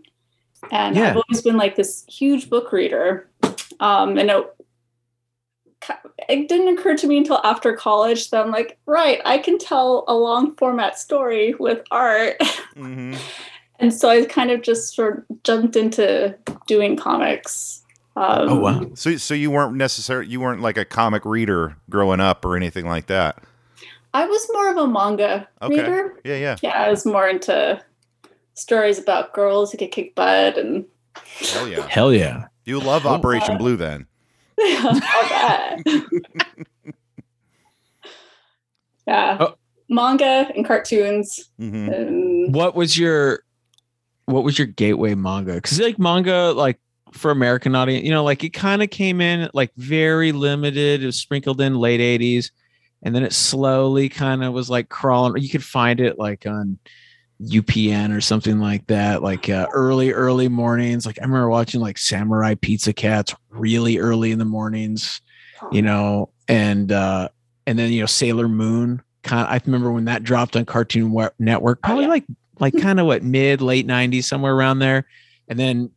And 0.70 0.94
Yeah. 0.96 1.10
I've 1.10 1.16
always 1.16 1.42
been 1.42 1.56
like 1.56 1.74
this 1.76 2.04
huge 2.06 2.48
book 2.48 2.72
reader. 2.72 3.28
Um, 3.80 4.18
and 4.18 4.30
it, 4.30 4.54
it 6.28 6.48
didn't 6.48 6.78
occur 6.78 6.96
to 6.96 7.06
me 7.06 7.16
until 7.18 7.40
after 7.44 7.74
college 7.74 8.30
that 8.30 8.44
I'm 8.44 8.50
like, 8.52 8.78
right, 8.86 9.20
I 9.24 9.38
can 9.38 9.58
tell 9.58 10.04
a 10.06 10.14
long 10.14 10.54
format 10.56 10.98
story 10.98 11.54
with 11.58 11.82
art. 11.90 12.36
Mhm. 12.76 13.18
and 13.80 13.92
so 13.92 14.08
I 14.08 14.24
kind 14.24 14.50
of 14.52 14.62
just 14.62 14.94
sort 14.94 15.18
of 15.30 15.42
jumped 15.42 15.74
into 15.74 16.36
doing 16.68 16.96
comics. 16.96 17.82
Um, 18.16 18.48
Oh 18.48 18.60
wow. 18.60 18.90
So, 18.94 19.16
so 19.16 19.34
you 19.34 19.50
weren't 19.50 19.74
necessarily 19.74 20.30
you 20.30 20.40
weren't 20.40 20.60
like 20.62 20.76
a 20.78 20.84
comic 20.84 21.24
reader 21.24 21.76
growing 21.90 22.20
up 22.20 22.44
or 22.44 22.56
anything 22.56 22.86
like 22.86 23.06
that. 23.06 23.42
I 24.12 24.26
was 24.26 24.48
more 24.52 24.70
of 24.70 24.76
a 24.76 24.86
manga 24.88 25.48
Okay. 25.62 25.76
reader. 25.80 26.20
Yeah, 26.24 26.36
yeah. 26.36 26.56
Yeah, 26.62 26.82
I 26.82 26.90
was 26.90 27.06
more 27.06 27.28
into 27.28 27.80
stories 28.54 28.98
about 28.98 29.32
girls 29.32 29.70
who 29.72 29.78
get 29.78 29.92
kicked 29.92 30.14
butt 30.16 30.58
and 30.58 30.84
Hell 31.52 31.68
yeah. 31.68 31.86
Hell 31.90 32.12
yeah. 32.12 32.46
You 32.64 32.80
love 32.80 33.02
Cool. 33.02 33.12
Operation 33.12 33.56
Blue 33.56 33.76
then. 33.76 34.06
all 34.60 34.94
that. 34.94 35.76
yeah, 39.06 39.36
Oh. 39.40 39.54
manga 39.88 40.50
and 40.54 40.66
cartoons. 40.66 41.50
hmm 41.58 41.88
And 41.88 42.54
What 42.54 42.74
was 42.74 42.98
your 42.98 43.42
what 44.26 44.44
was 44.44 44.58
your 44.58 44.66
gateway 44.68 45.14
manga? 45.14 45.54
Because 45.54 45.80
like 45.80 45.98
manga, 45.98 46.52
like 46.52 46.78
for 47.12 47.30
American 47.32 47.74
audience, 47.74 48.04
you 48.04 48.10
know, 48.12 48.22
like 48.22 48.44
it 48.44 48.50
kind 48.50 48.82
of 48.82 48.90
came 48.90 49.20
in 49.20 49.48
like 49.54 49.72
very 49.76 50.30
limited. 50.32 51.02
It 51.02 51.06
was 51.06 51.16
sprinkled 51.16 51.60
in 51.60 51.74
late 51.74 52.00
'80s, 52.00 52.50
and 53.02 53.14
then 53.14 53.22
it 53.22 53.32
slowly 53.32 54.08
kind 54.08 54.44
of 54.44 54.52
was 54.52 54.68
like 54.68 54.88
crawling. 54.88 55.42
You 55.42 55.48
could 55.48 55.64
find 55.64 56.00
it 56.00 56.18
like 56.18 56.46
on 56.46 56.78
UPN 57.42 58.14
or 58.14 58.20
something 58.20 58.60
like 58.60 58.86
that, 58.88 59.22
like 59.22 59.48
uh, 59.48 59.66
early 59.72 60.12
early 60.12 60.48
mornings. 60.48 61.06
Like 61.06 61.18
I 61.18 61.24
remember 61.24 61.48
watching 61.48 61.80
like 61.80 61.96
Samurai 61.98 62.54
Pizza 62.54 62.92
Cats 62.92 63.34
really 63.48 63.98
early 63.98 64.30
in 64.30 64.38
the 64.38 64.44
mornings, 64.44 65.20
you 65.72 65.82
know, 65.82 66.30
and 66.48 66.92
uh 66.92 67.28
and 67.66 67.78
then 67.78 67.92
you 67.92 68.00
know 68.00 68.06
Sailor 68.06 68.48
Moon. 68.48 69.02
Kind 69.22 69.48
I 69.48 69.60
remember 69.64 69.90
when 69.90 70.06
that 70.06 70.22
dropped 70.22 70.56
on 70.56 70.64
Cartoon 70.64 71.14
Network, 71.38 71.82
probably 71.82 72.06
like 72.06 72.24
like 72.58 72.78
kind 72.78 73.00
of 73.00 73.06
what 73.06 73.22
mid 73.22 73.62
late 73.62 73.86
'90s, 73.86 74.24
somewhere 74.24 74.54
around 74.54 74.78
there, 74.80 75.06
and 75.48 75.58
then 75.58 75.90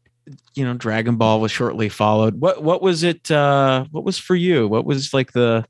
you 0.55 0.63
know 0.63 0.73
Dragon 0.73 1.17
Ball 1.17 1.41
was 1.41 1.51
shortly 1.51 1.89
followed. 1.89 2.39
What 2.39 2.63
what 2.63 2.81
was 2.81 3.03
it? 3.03 3.29
uh 3.31 3.85
What 3.91 4.05
was 4.05 4.17
for 4.17 4.35
you? 4.35 4.67
What 4.67 4.85
was 4.85 5.13
like 5.13 5.33
the 5.33 5.65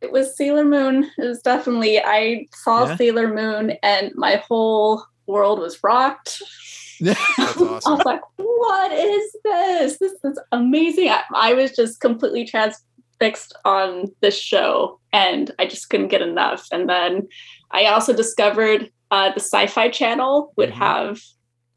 it, 0.00 0.12
was 0.12 0.36
Sailor 0.36 0.64
Moon. 0.64 1.10
It 1.18 1.24
was 1.24 1.42
definitely 1.42 2.00
I 2.00 2.46
saw 2.54 2.86
Yeah. 2.86 2.96
Sailor 2.96 3.32
Moon 3.34 3.72
and 3.82 4.12
my 4.14 4.36
whole 4.36 5.04
world 5.26 5.58
was 5.58 5.82
rocked. 5.82 6.42
That's 7.00 7.18
I 7.38 7.90
was 7.90 8.04
like, 8.04 8.20
what 8.36 8.92
is 8.92 9.36
this? 9.44 9.98
This 9.98 10.14
is 10.24 10.38
amazing. 10.52 11.08
I, 11.10 11.22
I 11.34 11.52
was 11.54 11.70
just 11.76 12.00
completely 12.00 12.44
transfixed 12.44 13.56
on 13.64 14.06
this 14.20 14.36
show 14.36 14.98
and 15.12 15.50
I 15.58 15.66
just 15.66 15.90
couldn't 15.90 16.08
get 16.08 16.22
enough. 16.22 16.66
And 16.72 16.88
then 16.88 17.28
I 17.70 17.86
also 17.86 18.12
discovered 18.14 18.90
uh, 19.10 19.30
the 19.32 19.40
Sci 19.40 19.66
Fi 19.68 19.88
Channel 19.90 20.52
would 20.56 20.70
Mhm. 20.70 20.74
have 20.74 21.20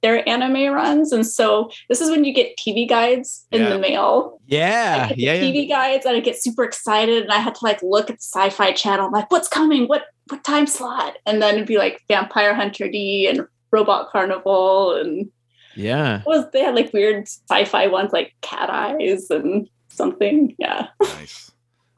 their 0.02 0.28
anime 0.28 0.74
runs. 0.74 1.12
And 1.12 1.26
so 1.26 1.70
this 1.90 2.02
is 2.02 2.10
when 2.10 2.24
you 2.26 2.34
get 2.34 2.58
TV 2.58 2.88
guides 2.88 3.46
in 3.52 3.62
Yeah. 3.62 3.70
the 3.70 3.80
mail. 3.80 4.40
I 4.42 4.44
yeah 4.48 5.08
get 5.10 5.16
the 5.16 5.22
yeah 5.22 5.34
yeah 5.34 5.42
TV 5.44 5.70
guides 5.70 6.06
and 6.06 6.18
I 6.18 6.20
get 6.20 6.42
super 6.42 6.64
excited 6.64 7.24
and 7.24 7.32
I 7.32 7.38
had 7.38 7.56
to 7.56 7.64
like 7.64 7.82
look 7.84 8.10
at 8.10 8.18
the 8.18 8.24
sci-fi 8.24 8.72
channel. 8.74 9.06
I'm 9.06 9.12
like, 9.12 9.30
what's 9.32 9.48
coming? 9.48 9.86
What 9.88 10.06
what 10.30 10.44
time 10.44 10.68
slot? 10.68 11.18
And 11.26 11.42
then 11.42 11.56
it'd 11.56 11.68
be 11.68 11.78
like 11.78 12.02
Vampire 12.08 12.54
Hunter 12.54 12.90
D 12.90 13.28
and 13.28 13.46
Robot 13.72 14.10
Carnival 14.12 14.96
and 14.96 15.30
yeah. 15.76 16.22
was 16.26 16.46
they 16.52 16.62
had 16.62 16.76
like 16.76 16.92
weird 16.94 17.28
sci-fi 17.28 17.88
ones 17.88 18.12
like 18.12 18.34
Cat 18.42 18.70
Eyes 18.70 19.30
and 19.30 19.70
something. 19.90 20.56
Yeah. 20.58 20.88
Nice. 21.02 21.52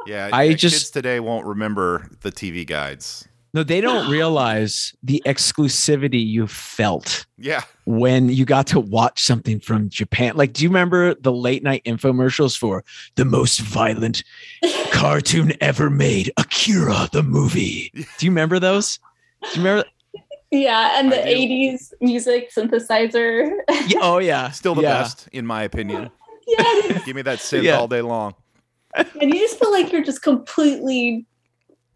Yeah, 0.05 0.29
I 0.33 0.53
just- 0.53 0.75
kids 0.75 0.91
today 0.91 1.19
won't 1.21 1.45
remember 1.45 2.09
the 2.21 2.31
TV 2.31 2.67
guides. 2.67 3.27
No, 3.53 3.61
they 3.63 3.81
don't 3.81 4.09
realize 4.11 4.93
the 5.03 5.21
exclusivity 5.25 6.25
you 6.25 6.47
felt 6.47 7.25
Yeah. 7.37 7.61
when 7.85 8.29
you 8.29 8.45
got 8.45 8.65
to 8.67 8.79
watch 8.79 9.21
something 9.23 9.59
from 9.59 9.89
Japan. 9.89 10.35
Like, 10.35 10.53
do 10.53 10.63
you 10.63 10.69
remember 10.69 11.13
the 11.15 11.31
late 11.31 11.61
night 11.63 11.83
infomercials 11.85 12.57
for 12.57 12.83
the 13.15 13.25
most 13.25 13.59
violent 13.61 14.23
cartoon 14.91 15.53
ever 15.61 15.89
made, 15.89 16.31
Akira 16.37 17.09
the 17.11 17.21
movie? 17.23 17.91
Do 18.17 18.25
you 18.25 18.31
remember 18.31 18.59
those? 18.59 18.97
Do 19.43 19.49
you 19.59 19.65
remember? 19.65 19.89
yeah. 20.51 20.99
And 20.99 21.11
the 21.11 21.17
80s 21.17 21.93
music 22.01 22.49
synthesizer. 22.51 23.51
Yeah, 23.87 23.99
oh 24.01 24.17
yeah, 24.17 24.49
Still 24.51 24.73
the 24.75 24.81
yeah. 24.83 25.01
best, 25.01 25.27
in 25.31 25.45
my 25.45 25.63
opinion. 25.63 26.09
yeah. 26.47 26.99
Give 27.05 27.15
me 27.15 27.21
that 27.21 27.39
synth 27.39 27.63
Yeah. 27.63 27.77
all 27.77 27.87
day 27.87 28.01
long. 28.01 28.33
and 28.95 29.33
you 29.33 29.39
just 29.39 29.59
feel 29.59 29.71
like 29.71 29.91
you're 29.91 30.03
just 30.03 30.21
completely 30.23 31.25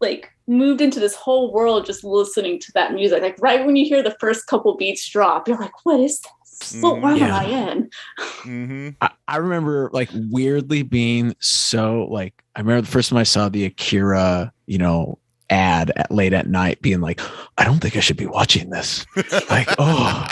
like 0.00 0.30
moved 0.48 0.80
into 0.80 0.98
this 0.98 1.14
whole 1.14 1.52
world 1.52 1.86
just 1.86 2.02
listening 2.02 2.58
to 2.60 2.72
that 2.72 2.92
music. 2.94 3.22
Like 3.22 3.36
right 3.40 3.64
when 3.64 3.76
you 3.76 3.84
hear 3.84 4.02
the 4.02 4.16
first 4.18 4.46
couple 4.46 4.76
beats 4.76 5.08
drop, 5.08 5.46
you're 5.46 5.58
like, 5.58 5.84
what 5.84 6.00
is 6.00 6.20
this? 6.20 6.28
What 6.82 6.96
Mhm. 6.96 7.02
world 7.02 7.18
Yeah. 7.18 7.26
am 7.26 7.34
I 7.34 7.44
in? 7.72 7.90
hmm 8.42 8.88
I, 9.00 9.10
I 9.28 9.36
remember 9.36 9.90
like 9.92 10.08
weirdly 10.12 10.82
being 10.82 11.36
so 11.38 12.08
like 12.10 12.34
I 12.56 12.60
remember 12.60 12.80
the 12.80 12.88
first 12.90 13.10
time 13.10 13.18
I 13.18 13.22
saw 13.22 13.48
the 13.48 13.64
Akira, 13.66 14.52
you 14.66 14.78
know, 14.78 15.18
ad 15.50 15.92
at 15.96 16.10
late 16.10 16.32
at 16.32 16.48
night, 16.48 16.82
being 16.82 17.00
like, 17.00 17.20
"I 17.56 17.64
don't 17.64 17.78
think 17.78 17.96
I 17.96 18.00
should 18.00 18.16
be 18.16 18.26
watching 18.26 18.70
this." 18.70 19.06
like, 19.50 19.68
oh, 19.78 20.26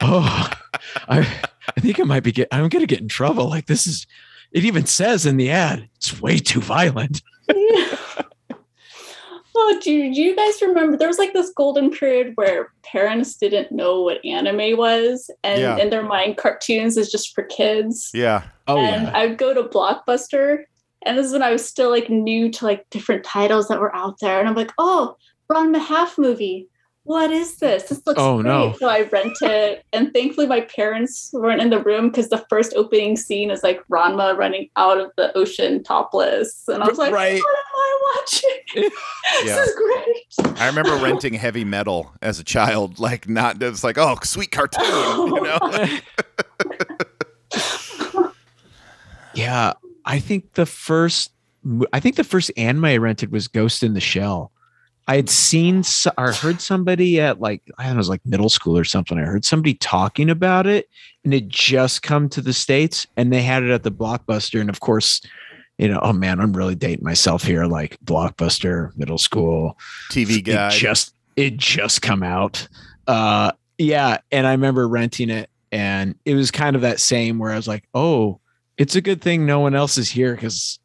oh, 0.00 0.50
I, 1.08 1.18
I 1.76 1.80
think 1.80 2.00
I 2.00 2.04
might 2.04 2.22
be 2.22 2.32
get. 2.32 2.48
I'm 2.50 2.68
gonna 2.70 2.86
get 2.86 3.00
in 3.00 3.08
trouble. 3.08 3.48
Like 3.48 3.66
this 3.66 3.86
is. 3.86 4.06
It 4.50 4.64
even 4.64 4.86
says 4.86 5.26
in 5.26 5.36
the 5.36 5.50
ad, 5.50 5.88
it's 5.96 6.20
way 6.22 6.38
too 6.38 6.60
violent. 6.62 7.20
Oh, 9.60 9.80
do, 9.82 9.90
you- 9.92 10.14
do 10.14 10.22
you 10.22 10.36
guys 10.36 10.62
remember 10.62 10.96
there 10.96 11.08
was 11.08 11.18
like 11.18 11.32
this 11.32 11.50
golden 11.56 11.90
period 11.90 12.32
where 12.36 12.72
parents 12.84 13.34
didn't 13.36 13.72
know 13.72 14.02
what 14.02 14.24
anime 14.24 14.76
was, 14.78 15.30
and 15.42 15.60
Yeah. 15.60 15.78
in 15.78 15.90
their 15.90 16.04
mind, 16.04 16.36
cartoons 16.36 16.96
is 16.96 17.10
just 17.10 17.34
for 17.34 17.42
kids. 17.42 18.10
Yeah. 18.14 18.44
Oh 18.68 18.78
and 18.78 19.04
yeah. 19.08 19.12
I 19.16 19.26
would 19.26 19.38
go 19.38 19.52
to 19.54 19.64
Blockbuster, 19.64 20.64
and 21.04 21.18
this 21.18 21.26
is 21.26 21.32
when 21.32 21.42
I 21.42 21.50
was 21.50 21.66
still 21.66 21.90
like 21.90 22.08
new 22.08 22.50
to 22.52 22.64
like 22.64 22.88
different 22.90 23.24
titles 23.24 23.66
that 23.68 23.80
were 23.80 23.94
out 23.96 24.20
there, 24.20 24.38
and 24.38 24.48
I'm 24.48 24.54
like, 24.54 24.72
oh, 24.78 25.16
Ranma 25.50 25.80
Half 25.84 26.18
movie. 26.18 26.68
What 27.08 27.30
is 27.30 27.56
this? 27.56 27.84
This 27.84 28.02
looks 28.06 28.20
Oh, 28.20 28.42
great. 28.42 28.50
no. 28.50 28.74
So 28.78 28.86
I 28.86 29.00
rent 29.04 29.32
it, 29.40 29.82
and 29.94 30.12
thankfully 30.12 30.46
my 30.46 30.60
parents 30.60 31.30
weren't 31.32 31.62
in 31.62 31.70
the 31.70 31.82
room 31.82 32.08
because 32.10 32.28
the 32.28 32.44
first 32.50 32.74
opening 32.76 33.16
scene 33.16 33.50
is 33.50 33.62
like 33.62 33.80
Ranma 33.90 34.36
running 34.36 34.68
out 34.76 35.00
of 35.00 35.10
the 35.16 35.34
ocean 35.34 35.82
topless, 35.82 36.68
and 36.68 36.82
I 36.82 36.86
was 36.86 36.98
like, 36.98 37.10
Right. 37.14 37.40
what 37.42 37.56
am 37.56 37.64
I 37.76 38.14
watching? 38.16 38.50
Yeah. 39.44 39.56
This 39.56 39.68
is 39.68 39.74
great. 39.74 40.60
I 40.60 40.66
remember 40.66 40.96
renting 40.96 41.32
heavy 41.32 41.64
metal 41.64 42.12
as 42.20 42.38
a 42.40 42.44
child. 42.44 42.98
Like, 42.98 43.26
not, 43.26 43.62
it's 43.62 43.82
like, 43.84 43.96
oh, 43.96 44.16
sweet 44.22 44.50
cartoon. 44.50 44.84
You 44.84 45.40
know? 45.42 45.98
Yeah, 49.34 49.74
I 50.04 50.18
think 50.18 50.54
the 50.54 50.66
first, 50.66 51.30
I 51.92 52.00
think 52.00 52.16
the 52.16 52.24
first 52.24 52.50
anime 52.56 52.84
I 52.86 52.96
rented 52.96 53.30
was 53.30 53.46
Ghost 53.46 53.82
in 53.82 53.94
the 53.94 54.00
Shell. 54.00 54.50
I 55.08 55.16
had 55.16 55.30
seen 55.30 55.82
or 56.18 56.32
heard 56.32 56.60
somebody 56.60 57.18
at 57.18 57.40
like 57.40 57.62
I 57.78 57.84
don't 57.84 57.92
know, 57.92 57.96
it 57.96 57.98
was 57.98 58.08
like 58.10 58.26
middle 58.26 58.50
school 58.50 58.76
or 58.76 58.84
something. 58.84 59.18
I 59.18 59.22
heard 59.22 59.44
somebody 59.44 59.72
talking 59.74 60.28
about 60.28 60.66
it, 60.66 60.88
and 61.24 61.32
it 61.32 61.48
just 61.48 62.02
come 62.02 62.28
to 62.28 62.42
the 62.42 62.52
states, 62.52 63.06
and 63.16 63.32
they 63.32 63.40
had 63.40 63.62
it 63.62 63.70
at 63.70 63.82
the 63.84 63.90
Blockbuster, 63.90 64.60
and 64.60 64.68
of 64.68 64.80
course, 64.80 65.22
you 65.78 65.88
know, 65.88 65.98
oh 66.02 66.12
man, 66.12 66.40
I'm 66.40 66.52
really 66.52 66.74
dating 66.74 67.04
myself 67.04 67.42
here. 67.42 67.64
Like 67.64 67.96
Blockbuster, 68.04 68.94
middle 68.98 69.16
school, 69.16 69.78
TV 70.10 70.44
guy. 70.44 70.68
it 70.68 70.72
just 70.72 71.14
it 71.36 71.56
just 71.56 72.02
come 72.02 72.22
out. 72.22 72.68
Uh 73.06 73.52
yeah, 73.78 74.18
and 74.30 74.46
I 74.46 74.52
remember 74.52 74.86
renting 74.86 75.30
it 75.30 75.48
and 75.72 76.16
it 76.26 76.34
was 76.34 76.50
kind 76.50 76.76
of 76.76 76.82
that 76.82 77.00
same 77.00 77.38
where 77.38 77.52
I 77.52 77.56
was 77.56 77.68
like, 77.68 77.88
"Oh, 77.94 78.40
it's 78.76 78.94
a 78.94 79.00
good 79.00 79.22
thing 79.22 79.46
no 79.46 79.60
one 79.60 79.74
else 79.74 79.96
is 79.96 80.10
here 80.10 80.36
cuz 80.36 80.80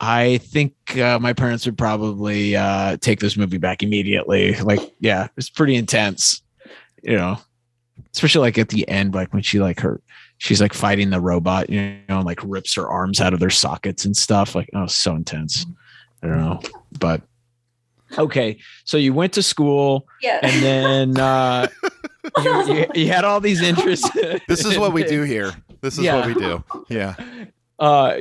I 0.00 0.38
think 0.38 0.74
uh, 0.96 1.18
my 1.18 1.32
parents 1.32 1.66
would 1.66 1.76
probably 1.78 2.54
uh 2.56 2.96
take 2.98 3.20
this 3.20 3.36
movie 3.36 3.58
back 3.58 3.82
immediately." 3.82 4.54
Like, 4.54 4.80
yeah, 5.00 5.28
it's 5.36 5.50
pretty 5.50 5.74
intense. 5.76 6.42
You 7.02 7.16
know, 7.16 7.38
especially 8.12 8.42
like 8.42 8.58
at 8.58 8.68
the 8.68 8.88
end 8.88 9.14
like 9.14 9.32
when 9.32 9.42
she 9.42 9.60
like 9.60 9.80
her 9.80 10.00
she's 10.38 10.60
like 10.60 10.72
fighting 10.74 11.10
the 11.10 11.20
robot, 11.20 11.68
you 11.70 11.80
know, 12.08 12.18
and 12.18 12.24
like 12.24 12.40
rips 12.44 12.74
her 12.74 12.88
arms 12.88 13.20
out 13.20 13.32
of 13.34 13.40
their 13.40 13.50
sockets 13.50 14.04
and 14.04 14.16
stuff. 14.16 14.54
Like, 14.54 14.70
oh, 14.74 14.86
so 14.86 15.14
intense. 15.14 15.66
I 16.22 16.26
don't 16.28 16.38
know. 16.38 16.60
But 16.98 17.22
okay, 18.18 18.58
so 18.84 18.96
you 18.96 19.12
went 19.12 19.32
to 19.34 19.42
school 19.42 20.06
Yeah. 20.22 20.38
and 20.42 20.62
then 20.62 21.18
uh 21.20 21.68
you, 22.38 22.74
you, 22.74 22.86
you 22.94 23.08
had 23.08 23.24
all 23.24 23.40
these 23.40 23.60
interests. 23.62 24.08
This 24.48 24.64
is 24.64 24.78
what 24.78 24.92
we 24.92 25.02
do 25.04 25.22
here. 25.22 25.52
This 25.80 25.98
is 25.98 26.04
Yeah. 26.04 26.16
what 26.16 26.26
we 26.26 26.34
do. 26.34 26.64
Yeah. 26.88 27.14
Uh 27.78 28.16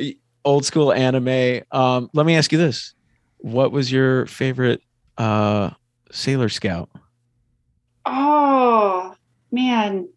old 0.48 0.66
school 0.66 0.92
anime. 0.94 1.62
Um 1.72 2.10
let 2.14 2.26
me 2.26 2.36
ask 2.36 2.52
you 2.52 2.58
this. 2.58 2.94
What 3.40 3.72
was 3.72 3.92
your 3.92 4.26
favorite 4.28 4.82
uh 5.18 5.72
Sailor 6.12 6.50
Scout? 6.50 6.90
oh 8.06 9.14
man. 9.52 10.08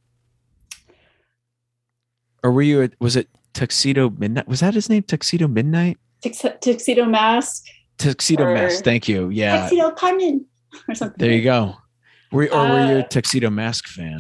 Or 2.43 2.53
were 2.53 2.63
you 2.63 2.83
a, 2.85 2.91
was 3.01 3.17
it 3.17 3.29
Tuxedo 3.53 4.11
Midnight? 4.11 4.49
Was 4.49 4.61
that 4.61 4.75
his 4.75 4.89
name? 4.89 5.03
Tuxedo 5.03 5.47
Midnight? 5.49 5.99
Tux- 6.23 6.61
tuxedo 6.61 7.05
mask. 7.05 7.65
Tuxedo 7.99 8.45
Or- 8.45 8.55
Mask. 8.55 8.83
Thank 8.85 9.09
you. 9.09 9.29
Yeah. 9.29 9.61
Tuxedo 9.63 9.91
Carmen. 9.93 10.47
Or 10.89 10.95
something. 10.95 11.17
There 11.19 11.33
you 11.37 11.43
go. 11.43 11.75
Were, 12.31 12.45
or 12.53 12.69
were 12.69 12.87
you 12.87 12.97
a 12.99 13.01
Uh, 13.01 13.09
Tuxedo 13.09 13.51
Mask 13.51 13.89
fan? 13.89 14.19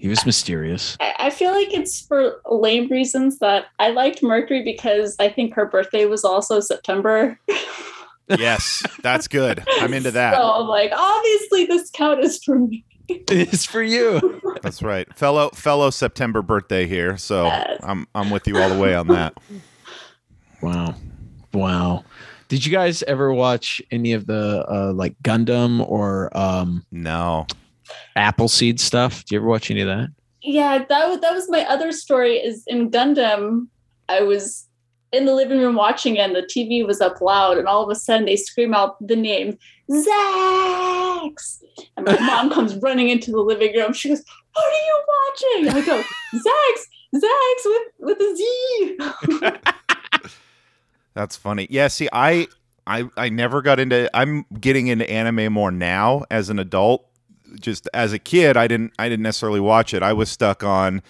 He 0.00 0.08
was 0.08 0.24
mysterious. 0.24 0.96
I 1.00 1.14
I 1.18 1.30
feel 1.30 1.52
like 1.52 1.72
it's 1.72 2.00
for 2.06 2.40
lame 2.50 2.88
reasons 2.88 3.38
that 3.40 3.66
I 3.78 3.90
liked 3.90 4.22
Mercury 4.22 4.64
because 4.64 5.14
I 5.20 5.28
think 5.28 5.54
her 5.54 5.66
birthday 5.66 6.06
was 6.06 6.24
also 6.24 6.60
September. 6.60 7.38
Yes. 8.38 8.84
That's 9.02 9.26
good. 9.26 9.60
I'm 9.80 9.92
into 9.92 10.12
that. 10.12 10.36
So 10.36 10.40
I'm 10.40 10.68
like, 10.68 10.92
obviously 10.94 11.66
this 11.66 11.90
count 11.90 12.20
is 12.20 12.40
for 12.44 12.60
me. 12.60 12.84
it's 13.08 13.64
for 13.64 13.82
you. 13.82 14.40
That's 14.62 14.82
right. 14.82 15.12
Fellow 15.18 15.50
fellow 15.50 15.90
September 15.90 16.40
birthday 16.40 16.86
here. 16.86 17.16
So 17.16 17.46
Yes. 17.46 17.80
I'm 17.82 18.06
I'm 18.14 18.30
with 18.30 18.46
you 18.46 18.56
all 18.58 18.68
the 18.68 18.78
way 18.78 18.94
on 18.94 19.08
that. 19.08 19.34
Wow. 20.62 20.94
Wow. 21.52 22.04
Did 22.46 22.64
you 22.64 22.70
guys 22.70 23.02
ever 23.02 23.32
watch 23.32 23.82
any 23.90 24.12
of 24.12 24.26
the 24.26 24.64
uh 24.70 24.92
like 24.92 25.16
Gundam 25.24 25.84
or 25.90 26.30
um 26.36 26.84
No. 26.92 27.46
Appleseed 28.16 28.80
stuff? 28.80 29.24
Do 29.24 29.34
you 29.34 29.40
ever 29.40 29.48
watch 29.48 29.70
any 29.70 29.80
of 29.80 29.88
that? 29.88 30.08
Yeah, 30.42 30.84
that 30.88 31.08
was 31.08 31.20
that 31.20 31.34
was 31.34 31.50
my 31.50 31.64
other 31.66 31.92
story. 31.92 32.36
Is 32.36 32.64
in 32.66 32.90
Gundam, 32.90 33.68
I 34.08 34.22
was 34.22 34.66
in 35.12 35.26
the 35.26 35.34
living 35.34 35.58
room 35.58 35.74
watching 35.74 36.16
it 36.16 36.20
and 36.20 36.36
the 36.36 36.42
TV 36.42 36.86
was 36.86 37.00
up 37.00 37.20
loud, 37.20 37.58
and 37.58 37.68
all 37.68 37.82
of 37.82 37.90
a 37.90 37.94
sudden 37.94 38.26
they 38.26 38.36
scream 38.36 38.74
out 38.74 38.96
the 39.06 39.16
name 39.16 39.58
Zax, 39.90 41.62
and 41.96 42.06
my 42.06 42.18
mom 42.20 42.50
comes 42.54 42.76
running 42.76 43.08
into 43.08 43.32
the 43.32 43.40
living 43.40 43.76
room. 43.76 43.92
She 43.92 44.08
goes, 44.08 44.22
"What 44.54 44.64
are 44.64 44.86
you 44.86 45.02
watching?" 45.26 45.68
I 45.76 45.84
go, 45.84 46.02
"Zax, 46.34 46.86
Zax 47.16 47.64
with 47.64 47.88
with 47.98 48.20
a 48.20 48.36
Z." 48.36 48.98
That's 51.14 51.36
funny. 51.36 51.66
Yeah, 51.70 51.88
see, 51.88 52.08
I 52.12 52.46
I 52.86 53.08
I 53.16 53.28
never 53.30 53.62
got 53.62 53.80
into 53.80 54.08
I'm 54.14 54.44
getting 54.60 54.86
into 54.86 55.10
anime 55.10 55.52
more 55.52 55.72
now 55.72 56.24
as 56.30 56.50
an 56.50 56.58
adult. 56.58 57.06
Just 57.58 57.88
as 57.94 58.12
a 58.12 58.18
kid, 58.18 58.56
I 58.56 58.68
didn't 58.68 58.92
I 58.98 59.08
didn't 59.08 59.22
necessarily 59.22 59.60
watch 59.60 59.94
it. 59.94 60.02
I 60.02 60.12
was 60.12 60.30
stuck 60.30 60.62
on 60.62 61.02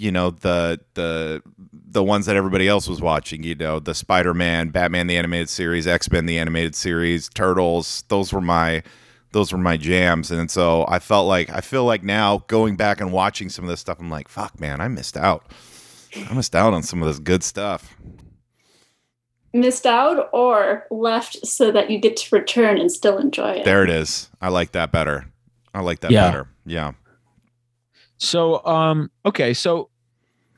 you 0.00 0.10
know 0.10 0.30
the 0.30 0.80
the 0.94 1.42
the 1.72 2.02
ones 2.02 2.26
that 2.26 2.36
everybody 2.36 2.68
else 2.68 2.88
was 2.88 3.02
watching, 3.02 3.42
you 3.42 3.54
know, 3.54 3.80
the 3.80 3.94
Spider-Man, 3.94 4.68
Batman 4.68 5.08
the 5.08 5.16
animated 5.16 5.48
series, 5.48 5.86
X-Men 5.86 6.26
the 6.26 6.38
animated 6.38 6.74
series, 6.74 7.28
Turtles, 7.28 8.04
those 8.08 8.32
were 8.32 8.40
my 8.40 8.82
those 9.32 9.52
were 9.52 9.58
my 9.58 9.76
jams 9.76 10.30
and 10.30 10.50
so 10.50 10.84
I 10.88 10.98
felt 10.98 11.28
like 11.28 11.50
I 11.50 11.60
feel 11.60 11.84
like 11.84 12.02
now 12.02 12.44
going 12.46 12.76
back 12.76 13.00
and 13.00 13.12
watching 13.12 13.48
some 13.48 13.64
of 13.64 13.68
this 13.70 13.80
stuff 13.80 13.98
I'm 14.00 14.10
like, 14.10 14.28
fuck 14.28 14.58
man, 14.58 14.80
I 14.80 14.88
missed 14.88 15.16
out. 15.16 15.52
I 16.28 16.32
missed 16.34 16.56
out 16.56 16.72
on 16.72 16.82
some 16.82 17.02
of 17.02 17.08
this 17.08 17.18
good 17.18 17.44
stuff. 17.44 17.94
Missed 19.52 19.86
out 19.86 20.28
or 20.32 20.86
left 20.90 21.46
so 21.46 21.70
that 21.72 21.90
you 21.90 21.98
get 21.98 22.16
to 22.18 22.34
return 22.34 22.78
and 22.78 22.90
still 22.90 23.18
enjoy 23.18 23.50
it. 23.50 23.64
There 23.64 23.84
it 23.84 23.90
is. 23.90 24.30
I 24.40 24.48
like 24.48 24.72
that 24.72 24.92
better. 24.92 25.26
I 25.74 25.80
like 25.80 26.00
that 26.00 26.10
Yeah. 26.10 26.30
better. 26.30 26.48
Yeah. 26.66 26.92
So 28.18 28.64
um 28.66 29.10
okay, 29.24 29.54
so 29.54 29.88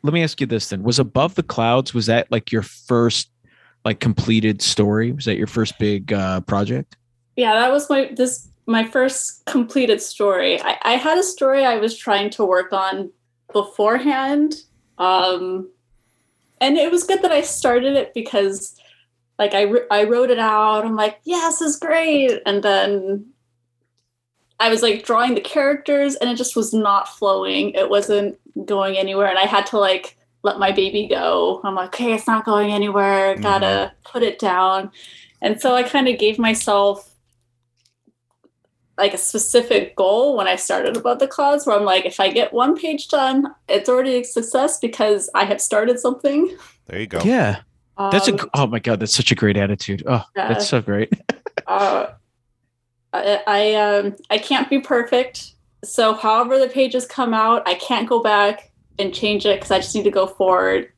let 0.03 0.13
me 0.13 0.23
ask 0.23 0.41
you 0.41 0.47
this 0.47 0.69
then. 0.69 0.83
Was 0.83 0.99
Above 0.99 1.35
the 1.37 1.43
Clouds 1.43 1.95
was 1.95 2.07
that 2.07 2.31
like 2.31 2.51
your 2.51 2.63
first 2.63 3.31
like 3.85 4.01
completed 4.01 4.63
story? 4.63 5.13
Was 5.13 5.25
that 5.27 5.37
your 5.37 5.47
first 5.47 5.79
big 5.79 6.13
uh 6.13 6.41
project? 6.43 6.97
yeah 7.35 7.55
that 7.55 7.73
was 7.73 7.89
my 7.89 8.11
this 8.15 8.47
my 8.67 8.85
first 8.85 9.43
completed 9.47 10.03
story 10.03 10.61
I, 10.61 10.77
I 10.83 10.93
had 10.97 11.17
a 11.17 11.23
story 11.23 11.65
i 11.65 11.77
was 11.79 11.97
trying 11.97 12.29
to 12.33 12.45
work 12.45 12.75
on 12.75 13.11
beforehand 13.55 14.55
um 14.99 15.71
and 16.61 16.77
it 16.77 16.91
was 16.93 17.05
good 17.05 17.23
that 17.23 17.33
i 17.33 17.41
started 17.41 17.97
it 17.97 18.13
because 18.13 18.77
like 19.39 19.55
i, 19.55 19.65
I 19.91 20.05
wrote 20.05 20.29
it 20.29 20.39
out 20.39 20.85
i'm 20.85 20.95
like 20.95 21.21
yes 21.25 21.61
this 21.61 21.71
is 21.71 21.77
great 21.81 22.39
and 22.45 22.63
then 22.63 23.32
i 24.63 24.69
was 24.69 24.83
like 24.83 25.05
drawing 25.05 25.35
the 25.35 25.41
characters 25.41 26.15
and 26.17 26.31
it 26.31 26.37
just 26.37 26.57
was 26.57 26.73
not 26.73 27.09
flowing 27.09 27.71
it 27.71 27.91
wasn't 27.91 28.39
going 28.67 28.97
anywhere 28.97 29.27
and 29.27 29.39
i 29.39 29.45
had 29.45 29.67
to 29.67 29.79
like 29.79 30.17
let 30.43 30.59
my 30.59 30.73
baby 30.73 31.07
go 31.07 31.61
i'm 31.65 31.75
like 31.75 31.89
okay 31.89 32.13
it's 32.15 32.27
not 32.27 32.45
going 32.45 32.73
anywhere 32.73 33.37
gotta 33.37 33.93
put 34.05 34.23
it 34.23 34.39
down 34.39 34.91
and 35.41 35.61
so 35.61 35.75
i 35.75 35.83
kind 35.83 36.09
of 36.09 36.19
gave 36.19 36.39
myself 36.39 37.13
like 38.99 39.15
a 39.15 39.19
specific 39.19 39.97
goal 39.97 40.37
when 40.37 40.47
I 40.47 40.57
started 40.57 40.97
Above 40.97 41.19
the 41.19 41.27
Clouds, 41.27 41.67
where 41.67 41.75
I'm 41.77 41.85
like, 41.85 42.05
if 42.05 42.21
I 42.21 42.31
get 42.31 42.53
one 42.53 42.77
page 42.77 43.09
done, 43.09 43.47
it's 43.69 43.89
already 43.89 44.17
a 44.17 44.23
success 44.23 44.79
because 44.79 45.31
I 45.35 45.45
have 45.45 45.61
started 45.61 45.99
something. 45.99 46.55
There 46.87 47.01
you 47.01 47.07
go. 47.07 47.21
Yeah. 47.25 47.63
That's 47.99 48.29
a 48.29 48.35
Um, 48.35 48.51
oh 48.55 48.67
my 48.67 48.79
god, 48.79 49.01
that's 49.01 49.15
such 49.15 49.33
a 49.33 49.35
great 49.35 49.57
attitude. 49.57 50.03
Oh, 50.07 50.25
Yeah. 50.37 50.49
that's 50.49 50.69
so 50.69 50.81
great. 50.81 51.13
uh, 51.67 52.09
I, 53.13 53.41
I 53.47 53.75
um 53.75 54.17
I 54.31 54.39
can't 54.39 54.71
be 54.71 54.81
perfect. 54.81 55.53
So 55.85 56.15
however 56.15 56.59
the 56.59 56.69
pages 56.69 57.07
come 57.07 57.35
out, 57.35 57.67
I 57.67 57.75
can't 57.75 58.09
go 58.09 58.23
back 58.23 58.71
and 58.99 59.15
change 59.15 59.47
it 59.47 59.57
because 59.57 59.71
I 59.71 59.79
just 59.79 59.95
need 59.95 60.05
to 60.05 60.11
go 60.11 60.27
forward 60.27 60.93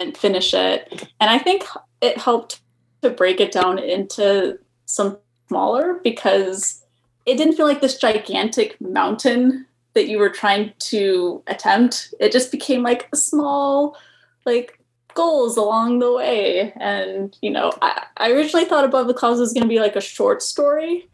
and 0.00 0.16
finish 0.16 0.54
it. 0.54 1.08
And 1.20 1.30
I 1.30 1.38
think 1.38 1.64
it 2.00 2.18
helped 2.18 2.60
to 3.02 3.10
break 3.10 3.40
it 3.40 3.52
down 3.52 3.78
into 3.78 4.58
some 4.86 5.18
smaller 5.48 6.00
because 6.02 6.82
it 7.26 7.36
didn't 7.36 7.54
feel 7.54 7.66
like 7.66 7.80
this 7.80 7.98
gigantic 7.98 8.80
mountain 8.80 9.66
that 9.94 10.08
you 10.08 10.18
were 10.18 10.30
trying 10.30 10.72
to 10.78 11.42
attempt. 11.46 12.12
It 12.20 12.32
just 12.32 12.50
became 12.50 12.82
like 12.82 13.08
a 13.12 13.16
small, 13.16 13.96
like 14.44 14.78
goals 15.14 15.56
along 15.56 16.00
the 16.00 16.12
way. 16.12 16.72
And 16.76 17.36
you 17.40 17.50
know, 17.50 17.72
I, 17.80 18.06
I 18.16 18.32
originally 18.32 18.66
thought 18.66 18.84
Above 18.84 19.06
the 19.06 19.14
Clouds 19.14 19.40
was 19.40 19.52
going 19.52 19.62
to 19.62 19.68
be 19.68 19.80
like 19.80 19.96
a 19.96 20.00
short 20.00 20.42
story. 20.42 21.08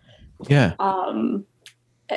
Yeah. 0.49 0.75
Um, 0.79 1.45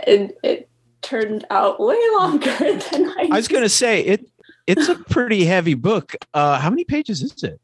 and 0.08 0.34
it 0.44 0.70
turned 1.02 1.46
out 1.50 1.80
way 1.80 1.98
longer 2.18 2.56
than 2.60 3.10
I. 3.18 3.30
I 3.32 3.36
was 3.36 3.48
going 3.48 3.64
to 3.64 3.70
say 3.70 4.02
it. 4.04 4.30
It's 4.66 4.88
a 4.88 4.96
pretty 4.96 5.44
heavy 5.46 5.74
book. 5.74 6.16
Uh, 6.34 6.58
how 6.60 6.70
many 6.70 6.86
pages 6.86 7.22
is 7.22 7.44
it? 7.44 7.60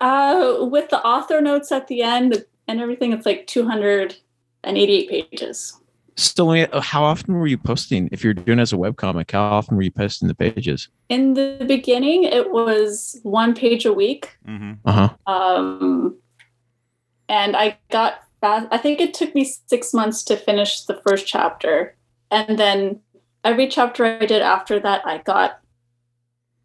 Uh, 0.00 0.58
with 0.70 0.90
the 0.90 1.02
author 1.04 1.40
notes 1.40 1.72
at 1.72 1.88
the 1.88 2.02
end 2.02 2.44
and 2.68 2.80
everything, 2.80 3.12
it's 3.12 3.24
like 3.26 3.46
288 3.46 5.08
pages. 5.10 5.80
Still, 6.16 6.46
only- 6.48 6.66
uh, 6.66 6.80
how 6.80 7.02
often 7.04 7.34
were 7.34 7.46
you 7.46 7.56
posting? 7.56 8.08
If 8.12 8.22
you're 8.22 8.34
doing 8.34 8.58
it 8.58 8.62
as 8.62 8.72
a 8.72 8.76
webcomic, 8.76 9.30
how 9.30 9.42
often 9.42 9.76
were 9.76 9.82
you 9.82 9.90
posting 9.90 10.28
the 10.28 10.34
pages? 10.34 10.88
In 11.08 11.34
the 11.34 11.64
beginning, 11.66 12.24
it 12.24 12.50
was 12.50 13.18
one 13.22 13.54
page 13.54 13.86
a 13.86 13.92
week. 13.92 14.36
Mm-hmm. 14.46 14.72
Uh 14.84 14.92
huh. 15.26 15.32
Um, 15.32 16.18
and 17.28 17.56
I 17.56 17.78
got 17.90 18.20
fast. 18.40 18.68
I 18.70 18.78
think 18.78 19.00
it 19.00 19.14
took 19.14 19.34
me 19.34 19.44
six 19.44 19.92
months 19.94 20.22
to 20.24 20.36
finish 20.36 20.82
the 20.82 21.00
first 21.06 21.26
chapter. 21.26 21.96
And 22.30 22.58
then 22.58 23.00
every 23.44 23.68
chapter 23.68 24.04
I 24.04 24.26
did 24.26 24.42
after 24.42 24.78
that, 24.80 25.06
I 25.06 25.18
got, 25.18 25.60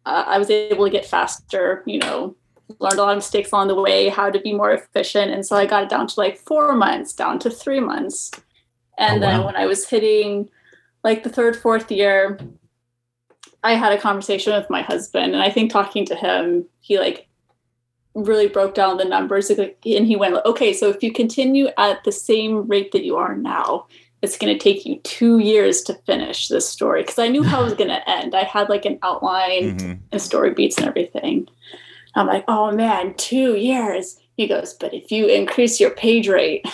uh, 0.06 0.24
I 0.26 0.38
was 0.38 0.50
able 0.50 0.84
to 0.84 0.90
get 0.90 1.06
faster, 1.06 1.82
you 1.86 1.98
know, 1.98 2.36
learned 2.78 2.98
a 2.98 3.02
lot 3.02 3.12
of 3.12 3.18
mistakes 3.18 3.52
along 3.52 3.68
the 3.68 3.74
way, 3.80 4.08
how 4.08 4.30
to 4.30 4.40
be 4.40 4.52
more 4.52 4.72
efficient. 4.72 5.30
And 5.32 5.44
so 5.44 5.56
I 5.56 5.66
got 5.66 5.84
it 5.84 5.90
down 5.90 6.06
to 6.06 6.20
like 6.20 6.38
four 6.38 6.74
months, 6.74 7.12
down 7.12 7.38
to 7.40 7.50
three 7.50 7.80
months. 7.80 8.30
And 8.98 9.22
Oh, 9.22 9.26
then 9.26 9.40
wow. 9.40 9.46
when 9.46 9.56
I 9.56 9.66
was 9.66 9.88
hitting 9.88 10.48
like 11.02 11.22
the 11.22 11.30
third, 11.30 11.56
fourth 11.56 11.90
year, 11.90 12.38
I 13.62 13.74
had 13.74 13.92
a 13.92 14.00
conversation 14.00 14.52
with 14.54 14.68
my 14.70 14.82
husband. 14.82 15.34
And 15.34 15.42
I 15.42 15.50
think 15.50 15.70
talking 15.70 16.04
to 16.06 16.14
him, 16.14 16.66
he 16.80 16.98
like 16.98 17.28
really 18.14 18.46
broke 18.48 18.74
down 18.74 18.96
the 18.96 19.04
numbers 19.04 19.50
and 19.50 19.74
he 19.82 20.16
went, 20.16 20.36
okay, 20.46 20.72
so 20.72 20.88
if 20.88 21.02
you 21.02 21.12
continue 21.12 21.68
at 21.78 22.02
the 22.04 22.12
same 22.12 22.66
rate 22.68 22.92
that 22.92 23.04
you 23.04 23.16
are 23.16 23.36
now, 23.36 23.86
it's 24.22 24.38
going 24.38 24.56
to 24.56 24.62
take 24.62 24.86
you 24.86 24.98
two 25.00 25.38
years 25.40 25.82
to 25.82 25.94
finish 26.06 26.48
this 26.48 26.68
story. 26.68 27.02
Because 27.02 27.18
I 27.18 27.28
knew 27.28 27.42
how 27.42 27.60
it 27.60 27.64
was 27.64 27.74
going 27.80 27.90
to 27.90 28.08
end. 28.08 28.34
I 28.34 28.44
had 28.44 28.68
like 28.68 28.84
an 28.84 28.98
outline 29.02 29.78
Mhm. 29.78 29.98
and 30.12 30.22
story 30.22 30.52
beats 30.54 30.78
and 30.78 30.86
everything. 30.86 31.48
I'm 32.14 32.26
like, 32.26 32.44
oh 32.48 32.70
man, 32.70 33.14
two 33.14 33.56
years. 33.56 34.18
He 34.36 34.46
goes, 34.46 34.74
but 34.74 34.94
if 34.94 35.10
you 35.12 35.26
increase 35.26 35.80
your 35.80 35.90
page 35.90 36.28
rate, 36.28 36.64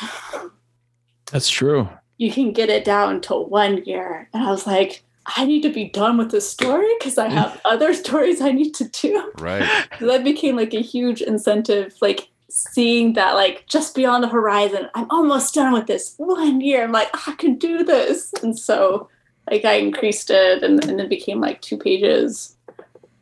That's 1.33 1.49
true. 1.49 1.89
you 2.19 2.31
can 2.33 2.53
get 2.53 2.69
it 2.69 2.85
down 2.85 3.21
to 3.23 3.35
one 3.35 3.85
year. 3.85 4.29
And 4.33 4.43
I 4.43 4.51
was 4.51 4.67
like, 4.67 5.03
I 5.27 5.45
need 5.45 5.63
to 5.63 5.73
be 5.73 5.85
done 5.91 6.17
with 6.19 6.31
this 6.31 6.49
story 6.49 6.89
because 6.99 7.19
I 7.19 7.29
have 7.29 7.61
other 7.65 7.95
stories 7.95 8.41
I 8.41 8.53
need 8.53 8.73
to 8.75 8.85
do. 8.89 9.33
Right. 9.39 9.69
So 9.99 10.07
that 10.07 10.25
became 10.25 10.57
like 10.57 10.75
a 10.75 10.81
huge 10.81 11.21
incentive, 11.23 11.95
like 12.01 12.29
seeing 12.49 13.13
that 13.13 13.35
like 13.35 13.65
just 13.67 13.95
beyond 13.95 14.25
the 14.25 14.29
horizon, 14.29 14.89
I'm 14.95 15.07
almost 15.11 15.55
done 15.55 15.73
with 15.73 15.87
this 15.87 16.15
one 16.17 16.61
year. 16.61 16.83
I'm 16.85 16.93
like, 16.93 17.09
I 17.29 17.33
can 17.37 17.57
do 17.57 17.85
this. 17.85 18.33
And 18.43 18.59
so 18.59 19.09
like 19.51 19.65
I 19.65 19.75
increased 19.75 20.31
it 20.31 20.63
and, 20.63 20.83
and 20.85 21.01
it 21.01 21.09
became 21.09 21.41
like 21.41 21.61
two 21.61 21.77
pages. 21.77 22.57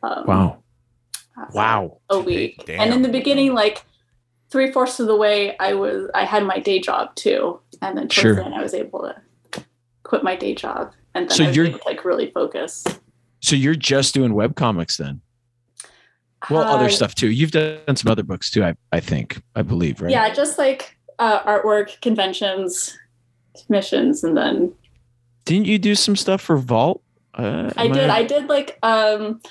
Um, 0.01 0.23
Wow. 0.25 0.63
uh, 1.37 1.45
Wow. 1.53 1.99
A 2.09 2.19
week. 2.19 2.65
pa- 2.65 2.73
And 2.73 2.93
in 2.93 3.01
the 3.03 3.09
beginning, 3.09 3.53
like 3.53 3.83
three 4.49 4.71
fourths 4.71 4.99
of 4.99 5.07
the 5.07 5.15
way, 5.15 5.55
I 5.59 5.73
was 5.73 6.09
I 6.15 6.23
had 6.25 6.43
my 6.45 6.59
day 6.59 6.79
job 6.79 7.13
too. 7.15 7.59
And 7.81 7.97
then 7.97 8.05
towards 8.07 8.13
Sure. 8.13 8.35
the 8.35 8.45
end 8.45 8.55
I 8.55 8.63
was 8.63 8.73
able 8.73 9.01
to 9.01 9.63
quit 10.03 10.23
my 10.23 10.35
day 10.35 10.55
job. 10.55 10.93
And 11.15 11.29
then 11.29 11.35
So 11.37 11.43
I 11.45 11.49
you're- 11.51 11.71
to, 11.71 11.79
like 11.85 12.05
really 12.05 12.31
focus. 12.31 12.85
So 13.41 13.55
you're 13.55 13.75
just 13.75 14.13
doing 14.13 14.33
web 14.33 14.55
comics 14.55 14.97
then? 14.97 15.21
Well, 16.49 16.63
other 16.63 16.85
Uh, 16.85 16.89
stuff 16.89 17.15
too. 17.15 17.29
You've 17.31 17.51
done 17.51 17.95
some 17.95 18.11
other 18.11 18.23
books 18.23 18.49
too, 18.49 18.63
I, 18.63 18.75
I 18.91 18.99
think, 18.99 19.41
I 19.55 19.61
believe, 19.61 20.01
right? 20.01 20.11
Yeah, 20.11 20.33
just 20.33 20.57
like 20.57 20.97
uh, 21.19 21.41
artwork, 21.43 21.99
conventions, 22.01 22.97
missions, 23.67 24.23
and 24.23 24.37
then 24.37 24.73
Didn't 25.45 25.65
you 25.67 25.77
do 25.79 25.95
some 25.95 26.15
stuff 26.15 26.41
for 26.41 26.57
Vault? 26.57 27.01
Uh, 27.33 27.71
I 27.75 27.87
did. 27.87 28.09
I 28.09 28.23
did 28.23 28.47
like 28.47 28.77
um, 28.83 29.41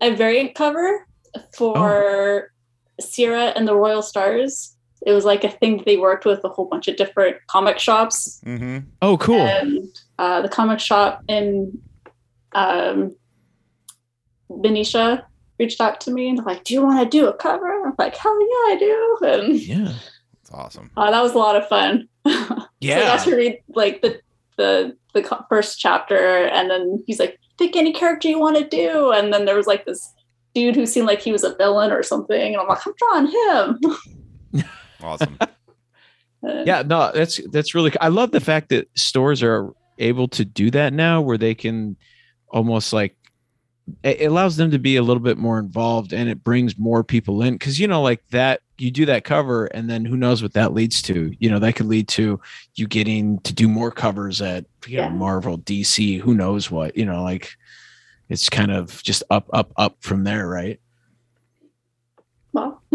a 0.00 0.14
variant 0.14 0.54
cover 0.54 1.06
for 1.56 2.52
Sera 3.00 3.46
and 3.56 3.66
the 3.68 3.74
Royal 3.74 4.02
Stars. 4.02 4.74
It 5.06 5.12
was 5.12 5.24
like 5.24 5.44
a 5.44 5.50
thing 5.50 5.76
that 5.78 5.86
they 5.86 5.96
worked 5.96 6.24
with 6.24 6.42
a 6.44 6.48
whole 6.48 6.66
bunch 6.66 6.88
of 6.88 6.96
different 6.96 7.36
comic 7.46 7.78
shops, 7.78 8.40
Mm-hmm. 8.46 8.78
Oh, 9.02 9.16
cool. 9.18 9.40
and 9.40 9.88
uh, 10.18 10.42
the 10.42 10.48
comic 10.48 10.80
shop 10.80 11.22
in 11.28 11.80
um, 12.52 13.14
Benicia 14.50 15.24
reached 15.58 15.80
out 15.80 16.00
to 16.02 16.10
me 16.10 16.28
and 16.28 16.38
like, 16.44 16.64
"Do 16.64 16.74
you 16.74 16.82
want 16.82 16.98
to 17.00 17.06
do 17.18 17.26
a 17.26 17.32
cover?" 17.34 17.84
I'm 17.86 17.94
like, 17.98 18.16
"Hell 18.16 18.38
yeah, 18.40 18.74
I 18.74 18.76
do!" 18.78 19.18
And 19.26 19.60
yeah. 19.60 19.92
It's 20.40 20.50
awesome. 20.52 20.90
uh, 20.96 21.10
that 21.10 21.22
was 21.22 21.34
a 21.34 21.38
lot 21.38 21.56
of 21.56 21.68
fun. 21.68 22.08
Yeah, 22.80 22.94
So 22.94 23.00
I 23.00 23.04
Yeah. 23.04 23.16
got 23.16 23.24
to 23.24 23.36
read 23.36 23.58
like 23.74 24.02
the 24.02 24.20
the 24.56 24.96
the 25.14 25.44
first 25.48 25.78
chapter, 25.80 26.16
and 26.46 26.70
then 26.70 27.02
he's 27.06 27.18
like, 27.18 27.38
"Pick 27.58 27.74
any 27.76 27.92
character 27.92 28.28
you 28.28 28.38
want 28.38 28.56
to 28.56 28.66
do." 28.66 29.10
And 29.12 29.32
then 29.32 29.44
there 29.46 29.56
was 29.56 29.66
like 29.66 29.84
this 29.84 30.12
dude 30.54 30.76
who 30.76 30.86
seemed 30.86 31.06
like 31.08 31.20
he 31.20 31.32
was 31.32 31.44
a 31.44 31.54
villain 31.56 31.90
or 31.92 32.02
something, 32.02 32.52
and 32.54 32.56
I'm 32.60 32.68
like, 32.68 32.86
"I'm 32.86 32.94
drawing 32.98 33.26
him." 34.54 34.64
Awesome. 35.02 35.38
Yeah 36.42 36.82
no 36.82 37.10
that's 37.12 37.40
that's 37.50 37.74
really 37.74 37.92
i 38.00 38.06
love 38.08 38.30
the 38.30 38.38
fact 38.40 38.68
that 38.68 38.88
stores 38.96 39.42
are 39.42 39.72
able 39.98 40.28
to 40.28 40.44
do 40.44 40.70
that 40.70 40.92
now 40.92 41.20
where 41.20 41.38
they 41.38 41.54
can 41.54 41.96
almost 42.48 42.92
like 42.92 43.16
it 44.02 44.20
it 44.20 44.26
allows 44.26 44.56
them 44.56 44.70
to 44.70 44.78
be 44.78 44.96
a 44.96 45.02
little 45.02 45.22
bit 45.22 45.38
more 45.38 45.58
involved 45.58 46.12
and 46.12 46.28
it 46.28 46.44
brings 46.44 46.78
more 46.78 47.02
people 47.02 47.42
in 47.42 47.54
because 47.54 47.78
you 47.78 47.86
know 47.88 48.02
like 48.02 48.26
that 48.28 48.60
you 48.78 48.90
do 48.90 49.06
that 49.06 49.24
cover 49.24 49.66
and 49.66 49.88
then 49.88 50.04
who 50.04 50.16
knows 50.16 50.42
what 50.42 50.52
that 50.52 50.72
leads 50.72 51.02
to 51.02 51.32
you 51.38 51.50
know 51.50 51.58
that 51.58 51.74
could 51.74 51.86
lead 51.86 52.06
to 52.08 52.40
you 52.74 52.86
getting 52.86 53.38
to 53.40 53.52
do 53.52 53.68
more 53.68 53.90
covers 53.90 54.40
at 54.40 54.64
you 54.86 54.98
know 54.98 55.10
marvel 55.10 55.58
dc 55.58 56.20
who 56.20 56.34
knows 56.34 56.70
what 56.70 56.96
you 56.96 57.04
know 57.04 57.22
like 57.22 57.50
it's 58.28 58.48
kind 58.48 58.70
of 58.70 59.02
just 59.02 59.22
up 59.30 59.48
up 59.52 59.72
up 59.76 59.96
from 60.00 60.24
there 60.24 60.46
right 60.48 60.80
Well, 62.52 62.82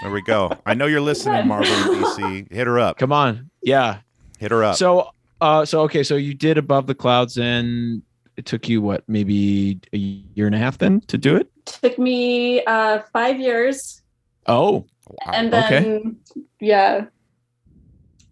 There 0.00 0.12
we 0.12 0.22
go. 0.22 0.56
I 0.64 0.74
know 0.74 0.86
you're 0.86 1.00
listening, 1.00 1.48
Marvel 1.48 1.66
DC. 1.74 2.52
Hit 2.52 2.66
her 2.68 2.78
up. 2.78 2.98
come 2.98 3.12
on 3.12 3.50
yeah 3.62 3.98
Hit 4.38 4.52
her 4.52 4.62
up. 4.62 4.76
So, 4.76 5.10
uh, 5.40 5.64
so 5.64 5.82
okay, 5.82 6.02
so 6.02 6.16
you 6.16 6.34
did 6.34 6.58
above 6.58 6.86
the 6.86 6.94
clouds, 6.94 7.38
and 7.38 8.02
it 8.36 8.44
took 8.46 8.68
you 8.68 8.80
what, 8.82 9.04
maybe 9.08 9.80
a 9.92 9.96
year 9.98 10.46
and 10.46 10.54
a 10.54 10.58
half 10.58 10.78
then 10.78 11.00
to 11.02 11.18
do 11.18 11.36
it? 11.36 11.48
took 11.64 11.98
me 11.98 12.64
uh, 12.64 13.00
five 13.12 13.38
years, 13.38 14.02
Oh, 14.46 14.86
Wow. 15.26 15.32
and 15.34 15.52
then 15.52 16.16
yeah, 16.60 17.04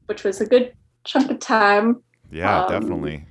which 0.07 0.25
was 0.25 0.41
a 0.41 0.47
good 0.47 0.73
chunk 1.05 1.31
of 1.31 1.39
time. 1.41 2.03
yeah, 2.31 2.65
um, 2.65 2.71
definitely. 2.71 3.25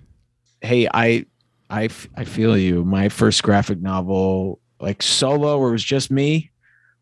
hey, 0.61 0.88
I, 0.93 1.25
I, 1.69 1.85
f- 1.85 2.07
I 2.15 2.23
feel 2.23 2.57
you. 2.57 2.83
My 2.85 3.09
first 3.09 3.41
graphic 3.43 3.81
novel, 3.81 4.59
like 4.79 5.01
solo, 5.01 5.57
where 5.59 5.69
it 5.69 5.73
was 5.73 5.83
just 5.83 6.11
me, 6.11 6.51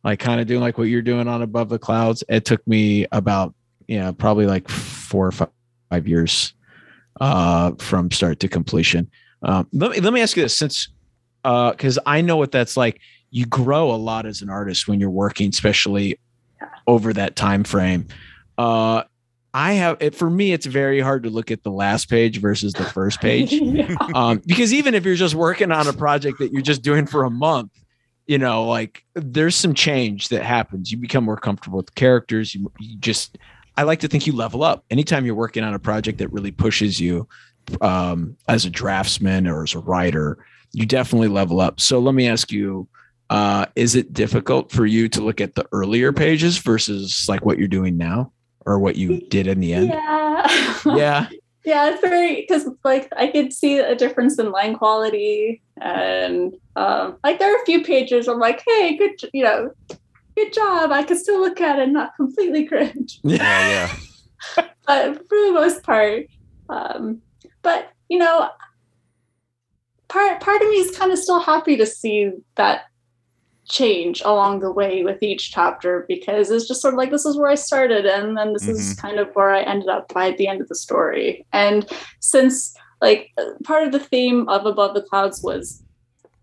like 0.04 0.20
kind 0.20 0.40
of 0.40 0.48
doing 0.48 0.62
like 0.62 0.78
what 0.78 0.86
you're 0.86 1.02
doing 1.02 1.28
on 1.28 1.42
above 1.42 1.70
the 1.70 1.80
clouds. 1.80 2.24
It 2.30 2.46
took 2.46 2.66
me 2.68 3.06
about, 3.12 3.54
you 3.88 4.00
know, 4.00 4.14
probably 4.14 4.46
like 4.46 4.70
four 4.70 5.28
or 5.28 5.32
five, 5.32 5.50
five 5.90 6.08
years, 6.08 6.54
uh, 7.22 7.72
from 7.80 8.12
start 8.12 8.40
to 8.42 8.48
completion. 8.48 9.10
Um, 9.44 9.68
let 9.74 9.92
me 9.92 10.00
let 10.00 10.14
me 10.14 10.22
ask 10.22 10.38
you 10.38 10.44
this, 10.44 10.56
since, 10.56 10.90
uh, 11.44 11.72
because 11.72 12.00
I 12.06 12.22
know 12.22 12.38
what 12.38 12.52
that's 12.52 12.78
like. 12.78 13.00
You 13.32 13.48
grow 13.48 13.92
a 13.92 13.98
lot 13.98 14.28
as 14.28 14.44
an 14.44 14.50
artist 14.50 14.88
when 14.88 15.00
you're 15.00 15.10
working, 15.10 15.50
especially 15.50 16.20
over 16.86 17.14
that 17.14 17.36
time 17.36 17.64
frame. 17.64 18.08
Uh, 18.58 19.04
I 19.54 19.74
have 19.74 19.98
it 20.00 20.16
for 20.16 20.30
me. 20.30 20.52
It's 20.52 20.66
very 20.66 21.00
hard 21.00 21.24
to 21.24 21.30
look 21.30 21.52
at 21.52 21.64
the 21.64 21.72
last 21.72 22.10
page 22.10 22.40
versus 22.40 22.74
the 22.74 22.86
first 22.86 23.22
page 23.22 23.52
Yeah. 23.52 23.96
um, 24.16 24.42
because 24.46 24.74
even 24.74 24.96
if 24.96 25.06
you're 25.06 25.16
just 25.16 25.36
working 25.36 25.72
on 25.72 25.88
a 25.88 25.94
project 25.94 26.40
that 26.40 26.52
you're 26.52 26.64
just 26.64 26.82
doing 26.82 27.06
for 27.06 27.24
a 27.24 27.30
month, 27.30 27.72
you 28.26 28.38
know, 28.40 28.66
like 28.66 29.04
there's 29.14 29.56
some 29.56 29.76
change 29.76 30.30
that 30.30 30.44
happens. 30.44 30.92
You 30.92 30.98
become 30.98 31.24
more 31.24 31.38
comfortable 31.38 31.78
with 31.78 31.88
the 31.88 31.94
characters. 31.94 32.56
You, 32.56 32.72
you 32.80 32.98
just, 32.98 33.38
I 33.78 33.84
like 33.84 34.00
to 34.02 34.08
think 34.08 34.28
you 34.28 34.34
level 34.34 34.64
up 34.64 34.84
anytime 34.90 35.26
you're 35.26 35.36
working 35.36 35.64
on 35.64 35.74
a 35.74 35.80
project 35.80 36.20
that 36.20 36.32
really 36.32 36.52
pushes 36.52 37.00
you 37.00 37.28
um, 37.82 38.38
as 38.48 38.66
a 38.66 38.70
draftsman 38.70 39.48
or 39.48 39.64
as 39.64 39.74
a 39.74 39.80
writer. 39.80 40.46
You 40.72 40.86
definitely 40.86 41.28
level 41.28 41.60
up. 41.60 41.80
So 41.80 42.00
let 42.00 42.16
me 42.16 42.28
ask 42.28 42.52
you. 42.52 42.88
Uh, 43.30 43.66
is 43.76 43.96
it 43.96 44.14
difficult 44.14 44.72
for 44.72 44.86
you 44.86 45.10
to 45.10 45.22
look 45.22 45.42
at 45.42 45.56
the 45.56 45.66
earlier 45.72 46.12
pages 46.12 46.60
versus 46.60 47.26
like 47.28 47.44
what 47.44 47.58
you're 47.58 47.68
doing 47.68 47.98
now 47.98 48.32
or 48.66 48.78
what 48.78 48.96
you 48.96 49.22
did 49.30 49.48
in 49.48 49.60
the 49.60 49.74
end? 49.74 49.90
Yeah. 49.90 50.80
Yeah. 50.86 51.30
yeah 51.66 51.90
it's 51.90 52.02
very 52.02 52.42
because 52.42 52.68
like 52.84 53.08
i 53.16 53.28
could 53.28 53.54
see 53.54 53.80
a 53.80 53.96
difference 53.96 54.38
in 54.38 54.52
line 54.52 54.76
quality 54.76 55.62
and 55.80 56.54
um 56.76 57.18
like 57.24 57.40
there 57.40 57.54
are 57.54 57.62
a 57.62 57.66
few 57.66 57.84
pages 57.84 58.28
i'm 58.28 58.40
like 58.40 58.62
hey 58.68 58.98
good 58.98 59.12
you 59.34 59.44
know 59.44 59.72
good 60.36 60.54
job. 60.54 60.92
I 60.92 61.04
can 61.04 61.18
still 61.18 61.40
look 61.40 61.62
at 61.62 61.80
it 61.80 61.84
and 61.84 61.94
not 61.94 62.16
completely 62.16 62.66
cringe. 62.66 63.20
Yeah, 63.24 63.92
yeah. 64.58 64.66
but 64.88 65.16
for 65.30 65.38
the 65.38 65.52
most 65.54 65.84
part, 65.84 66.28
um, 66.70 67.22
but 67.62 67.90
you 68.10 68.18
know, 68.18 68.50
part 70.08 70.40
part 70.42 70.62
of 70.62 70.70
me 70.70 70.76
is 70.76 70.98
kind 70.98 71.12
of 71.12 71.20
still 71.20 71.40
happy 71.40 71.78
to 71.78 71.86
see 71.86 72.32
that 72.56 72.86
change 73.70 74.22
along 74.26 74.60
the 74.60 74.72
way 74.72 75.04
with 75.04 75.24
each 75.24 75.52
chapter 75.52 76.06
because 76.08 76.52
it's 76.52 76.68
just 76.68 76.82
sort 76.82 76.94
of 76.94 76.98
like 76.98 77.12
this 77.12 77.26
is 77.26 77.38
where 77.38 77.50
I 77.50 77.56
started 77.56 78.06
and 78.06 78.38
then 78.38 78.52
this 78.52 78.68
is 78.68 78.94
kind 78.96 79.20
of 79.20 79.34
where 79.36 79.52
I 79.52 79.62
ended 79.62 79.88
up 79.88 80.14
by 80.14 80.32
the 80.32 80.48
end 80.48 80.62
of 80.62 80.68
the 80.68 80.76
story. 80.76 81.46
And 81.54 81.90
since 82.20 82.76
like 83.02 83.32
part 83.64 83.84
of 83.84 83.92
the 83.92 84.00
theme 84.00 84.48
of 84.50 84.66
Above 84.66 84.94
the 84.94 85.02
Clouds 85.02 85.42
was 85.42 85.82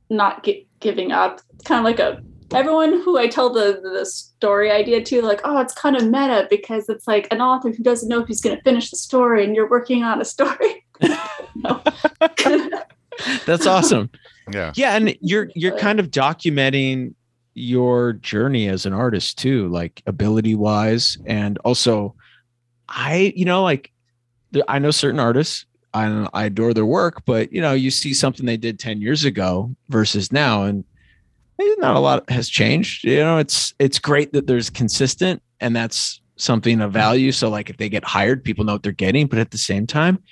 not 0.08 0.44
gi- 0.44 0.66
giving 0.80 1.12
up, 1.12 1.40
kind 1.64 1.78
of 1.78 1.84
like 1.84 1.98
a 1.98 2.22
everyone 2.52 3.02
who 3.02 3.18
I 3.18 3.28
tell 3.28 3.52
the 3.52 3.80
the 3.82 4.06
story 4.06 4.70
idea 4.70 5.02
to, 5.04 5.22
like, 5.22 5.40
oh, 5.44 5.60
it's 5.60 5.74
kind 5.74 5.96
of 5.96 6.04
meta 6.04 6.46
because 6.50 6.88
it's 6.88 7.06
like 7.06 7.28
an 7.30 7.40
author 7.40 7.70
who 7.70 7.82
doesn't 7.82 8.08
know 8.08 8.20
if 8.20 8.28
he's 8.28 8.40
going 8.40 8.56
to 8.56 8.62
finish 8.62 8.90
the 8.90 8.96
story, 8.96 9.44
and 9.44 9.54
you're 9.54 9.68
working 9.68 10.02
on 10.02 10.20
a 10.20 10.24
story. 10.24 10.84
That's 13.46 13.66
awesome. 13.66 14.10
Yeah. 14.52 14.72
Yeah, 14.74 14.96
and 14.96 15.16
you're 15.20 15.50
you're 15.54 15.78
kind 15.78 16.00
of 16.00 16.10
documenting 16.10 17.14
your 17.54 18.14
journey 18.14 18.68
as 18.68 18.86
an 18.86 18.92
artist 18.92 19.38
too, 19.38 19.68
like 19.68 20.02
ability 20.06 20.54
wise, 20.54 21.18
and 21.26 21.58
also, 21.58 22.14
I 22.88 23.32
you 23.36 23.44
know 23.44 23.62
like 23.62 23.92
I 24.68 24.78
know 24.78 24.90
certain 24.90 25.20
artists. 25.20 25.66
I 25.92 26.28
I 26.32 26.44
adore 26.44 26.72
their 26.72 26.86
work, 26.86 27.22
but 27.26 27.52
you 27.52 27.60
know 27.60 27.72
you 27.72 27.90
see 27.90 28.14
something 28.14 28.46
they 28.46 28.56
did 28.56 28.78
ten 28.78 29.00
years 29.00 29.24
ago 29.24 29.74
versus 29.88 30.32
now, 30.32 30.64
and 30.64 30.74
maybe 30.74 30.86
not 31.78 31.96
a 31.96 32.00
lot 32.00 32.28
has 32.30 32.48
changed. 32.48 33.04
You 33.04 33.18
know, 33.18 33.38
it's 33.38 33.74
it's 33.78 33.98
great 33.98 34.32
that 34.32 34.46
there's 34.46 34.70
consistent, 34.70 35.42
and 35.60 35.74
that's 35.74 36.20
something 36.36 36.80
of 36.80 36.92
value. 36.92 37.32
So 37.32 37.48
like 37.48 37.70
if 37.70 37.76
they 37.76 37.88
get 37.88 38.04
hired, 38.04 38.44
people 38.44 38.64
know 38.64 38.72
what 38.72 38.82
they're 38.82 38.92
getting, 38.92 39.26
but 39.26 39.38
at 39.38 39.50
the 39.50 39.58
same 39.58 39.86
time, 39.86 40.22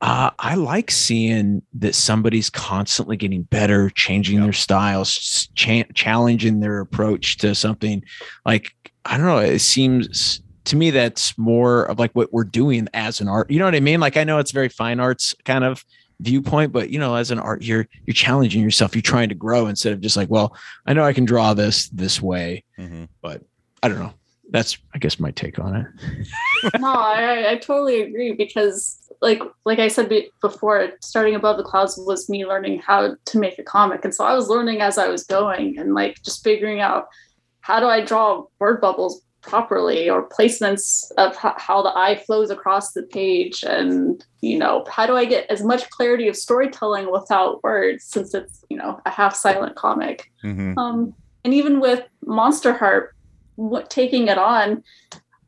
uh, 0.00 0.30
I 0.38 0.54
like 0.54 0.90
seeing 0.90 1.62
that 1.74 1.94
somebody's 1.94 2.50
constantly 2.50 3.16
getting 3.16 3.42
better, 3.42 3.90
changing 3.90 4.40
their 4.40 4.52
styles, 4.52 5.48
cha- 5.54 5.84
challenging 5.94 6.60
their 6.60 6.80
approach 6.80 7.38
to 7.38 7.54
something. 7.54 8.02
Like 8.44 8.74
I 9.04 9.16
don't 9.16 9.26
know, 9.26 9.38
it 9.38 9.60
seems 9.60 10.42
to 10.64 10.76
me 10.76 10.90
that's 10.90 11.36
more 11.36 11.84
of 11.84 11.98
like 11.98 12.12
what 12.12 12.32
we're 12.32 12.44
doing 12.44 12.88
as 12.94 13.20
an 13.20 13.28
art. 13.28 13.50
You 13.50 13.58
know 13.58 13.66
what 13.66 13.74
I 13.74 13.80
mean? 13.80 14.00
Like 14.00 14.16
I 14.16 14.24
know 14.24 14.38
it's 14.38 14.50
very 14.50 14.68
fine 14.68 14.98
arts 14.98 15.34
kind 15.44 15.64
of 15.64 15.84
viewpoint, 16.20 16.72
but 16.72 16.90
you 16.90 16.98
know, 16.98 17.14
as 17.14 17.30
an 17.30 17.38
art, 17.38 17.62
you're 17.62 17.86
you're 18.06 18.14
challenging 18.14 18.62
yourself. 18.62 18.94
You're 18.94 19.02
trying 19.02 19.28
to 19.30 19.34
grow 19.34 19.66
instead 19.66 19.92
of 19.92 20.00
just 20.00 20.16
like, 20.16 20.30
well, 20.30 20.56
I 20.86 20.92
know 20.92 21.04
I 21.04 21.12
can 21.12 21.24
draw 21.24 21.54
this 21.54 21.88
this 21.90 22.20
way, 22.22 22.64
Mhm. 22.78 23.08
but 23.22 23.42
I 23.82 23.88
don't 23.88 23.98
know. 23.98 24.14
That's 24.50 24.76
I 24.94 24.98
guess 24.98 25.18
my 25.18 25.30
take 25.32 25.58
on 25.58 25.74
it. 25.76 25.86
no, 26.80 26.92
I, 26.92 27.52
I 27.52 27.56
totally 27.56 28.02
agree 28.02 28.32
because, 28.32 28.98
like, 29.22 29.42
like 29.64 29.78
I 29.78 29.88
said 29.88 30.12
before, 30.40 30.90
starting 31.00 31.34
above 31.34 31.56
the 31.56 31.64
clouds 31.64 31.96
was 31.98 32.28
me 32.28 32.44
learning 32.46 32.78
how 32.80 33.16
to 33.24 33.38
make 33.38 33.58
a 33.58 33.62
comic, 33.64 34.04
and 34.04 34.14
so 34.14 34.24
I 34.24 34.34
was 34.34 34.48
learning 34.48 34.80
as 34.82 34.98
I 34.98 35.08
was 35.08 35.24
going, 35.24 35.78
and 35.78 35.94
like 35.94 36.22
just 36.22 36.44
figuring 36.44 36.80
out 36.80 37.08
how 37.60 37.80
do 37.80 37.86
I 37.86 38.02
draw 38.04 38.44
word 38.58 38.80
bubbles 38.82 39.22
properly 39.44 40.08
or 40.08 40.28
placements 40.28 41.10
of 41.18 41.36
ho- 41.36 41.54
how 41.56 41.82
the 41.82 41.96
eye 41.96 42.16
flows 42.26 42.50
across 42.50 42.92
the 42.92 43.02
page, 43.02 43.62
and 43.62 44.24
you 44.40 44.58
know 44.58 44.84
how 44.90 45.06
do 45.06 45.16
I 45.16 45.24
get 45.24 45.50
as 45.50 45.62
much 45.62 45.88
clarity 45.90 46.28
of 46.28 46.36
storytelling 46.36 47.10
without 47.12 47.62
words, 47.62 48.04
since 48.04 48.34
it's 48.34 48.64
you 48.68 48.76
know 48.76 49.00
a 49.06 49.10
half 49.10 49.34
silent 49.34 49.76
comic. 49.76 50.30
Mhm. 50.42 50.76
Um, 50.78 51.14
and 51.44 51.54
even 51.54 51.80
with 51.80 52.02
Monster 52.24 52.72
Heart, 52.72 53.14
what 53.56 53.90
taking 53.90 54.28
it 54.28 54.38
on, 54.38 54.82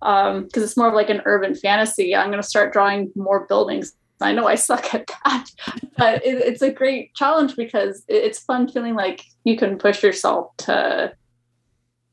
because 0.00 0.62
it's 0.62 0.76
more 0.76 0.88
of 0.88 0.94
like 0.94 1.10
an 1.10 1.22
urban 1.24 1.54
fantasy, 1.54 2.14
I'm 2.14 2.28
going 2.28 2.42
to 2.42 2.48
start 2.48 2.72
drawing 2.72 3.10
more 3.16 3.46
buildings. 3.46 3.92
I 4.20 4.32
know 4.32 4.46
I 4.46 4.54
suck 4.54 4.94
at 4.94 5.06
that, 5.24 5.46
but 5.98 6.24
it, 6.24 6.38
it's 6.38 6.62
a 6.62 6.70
great 6.70 7.14
challenge 7.14 7.56
because 7.56 8.04
it, 8.08 8.16
it's 8.16 8.38
fun 8.38 8.68
feeling 8.68 8.94
like 8.94 9.24
you 9.44 9.56
can 9.56 9.78
push 9.78 10.02
yourself 10.02 10.56
to 10.58 11.12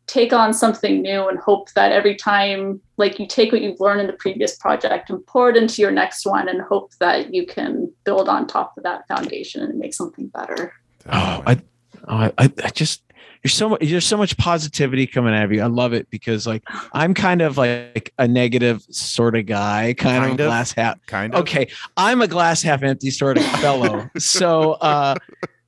take 0.08 0.34
on 0.34 0.54
something 0.54 1.02
new 1.02 1.28
and 1.30 1.40
hope 1.40 1.72
that 1.74 1.92
every 1.92 2.16
time 2.16 2.80
like 2.98 3.20
you 3.20 3.26
take 3.28 3.52
what 3.52 3.62
you've 3.62 3.80
learned 3.80 4.02
in 4.02 4.08
the 4.08 4.14
previous 4.14 4.56
project 4.58 5.10
and 5.10 5.26
pour 5.28 5.50
it 5.50 5.56
into 5.58 5.82
your 5.82 5.92
next 5.92 6.26
one 6.26 6.48
and 6.50 6.62
hope 6.62 6.92
that 7.00 7.34
you 7.34 7.46
can 7.46 7.92
build 8.04 8.28
on 8.28 8.46
top 8.46 8.76
of 8.78 8.84
that 8.84 9.08
foundation 9.08 9.62
and 9.64 9.80
make 9.80 9.94
something 9.94 10.28
better 10.28 10.74
Oh, 11.06 11.44
I, 11.46 11.62
oh, 12.08 12.16
I, 12.16 12.32
I 12.38 12.52
I 12.64 12.70
just 12.70 13.04
you're 13.44 13.50
so 13.52 13.68
much 13.68 13.82
there's 13.82 14.06
so 14.08 14.16
much 14.16 14.38
positivity 14.38 15.06
coming 15.06 15.34
out 15.34 15.44
of 15.44 15.52
you. 15.52 15.62
I 15.62 15.66
love 15.66 15.92
it 15.92 16.10
because 16.10 16.48
like 16.48 16.64
I'm 16.94 17.14
kind 17.14 17.42
of 17.42 17.58
like 17.58 18.14
a 18.18 18.26
negative 18.26 18.84
sort 18.90 19.36
of 19.36 19.46
guy, 19.46 19.94
kind, 19.98 20.24
Kind 20.24 20.40
of 20.40 20.46
of? 20.46 20.50
glass 20.50 20.72
half. 20.72 21.06
kind 21.08 21.34
of. 21.36 21.42
Okay, 21.42 21.68
I'm 21.98 22.22
a 22.22 22.28
glass 22.30 22.62
half 22.62 22.84
empty 22.84 23.12
sort 23.12 23.38
of 23.38 23.44
fellow. 23.60 24.10
so 24.18 24.74
uh 24.74 25.16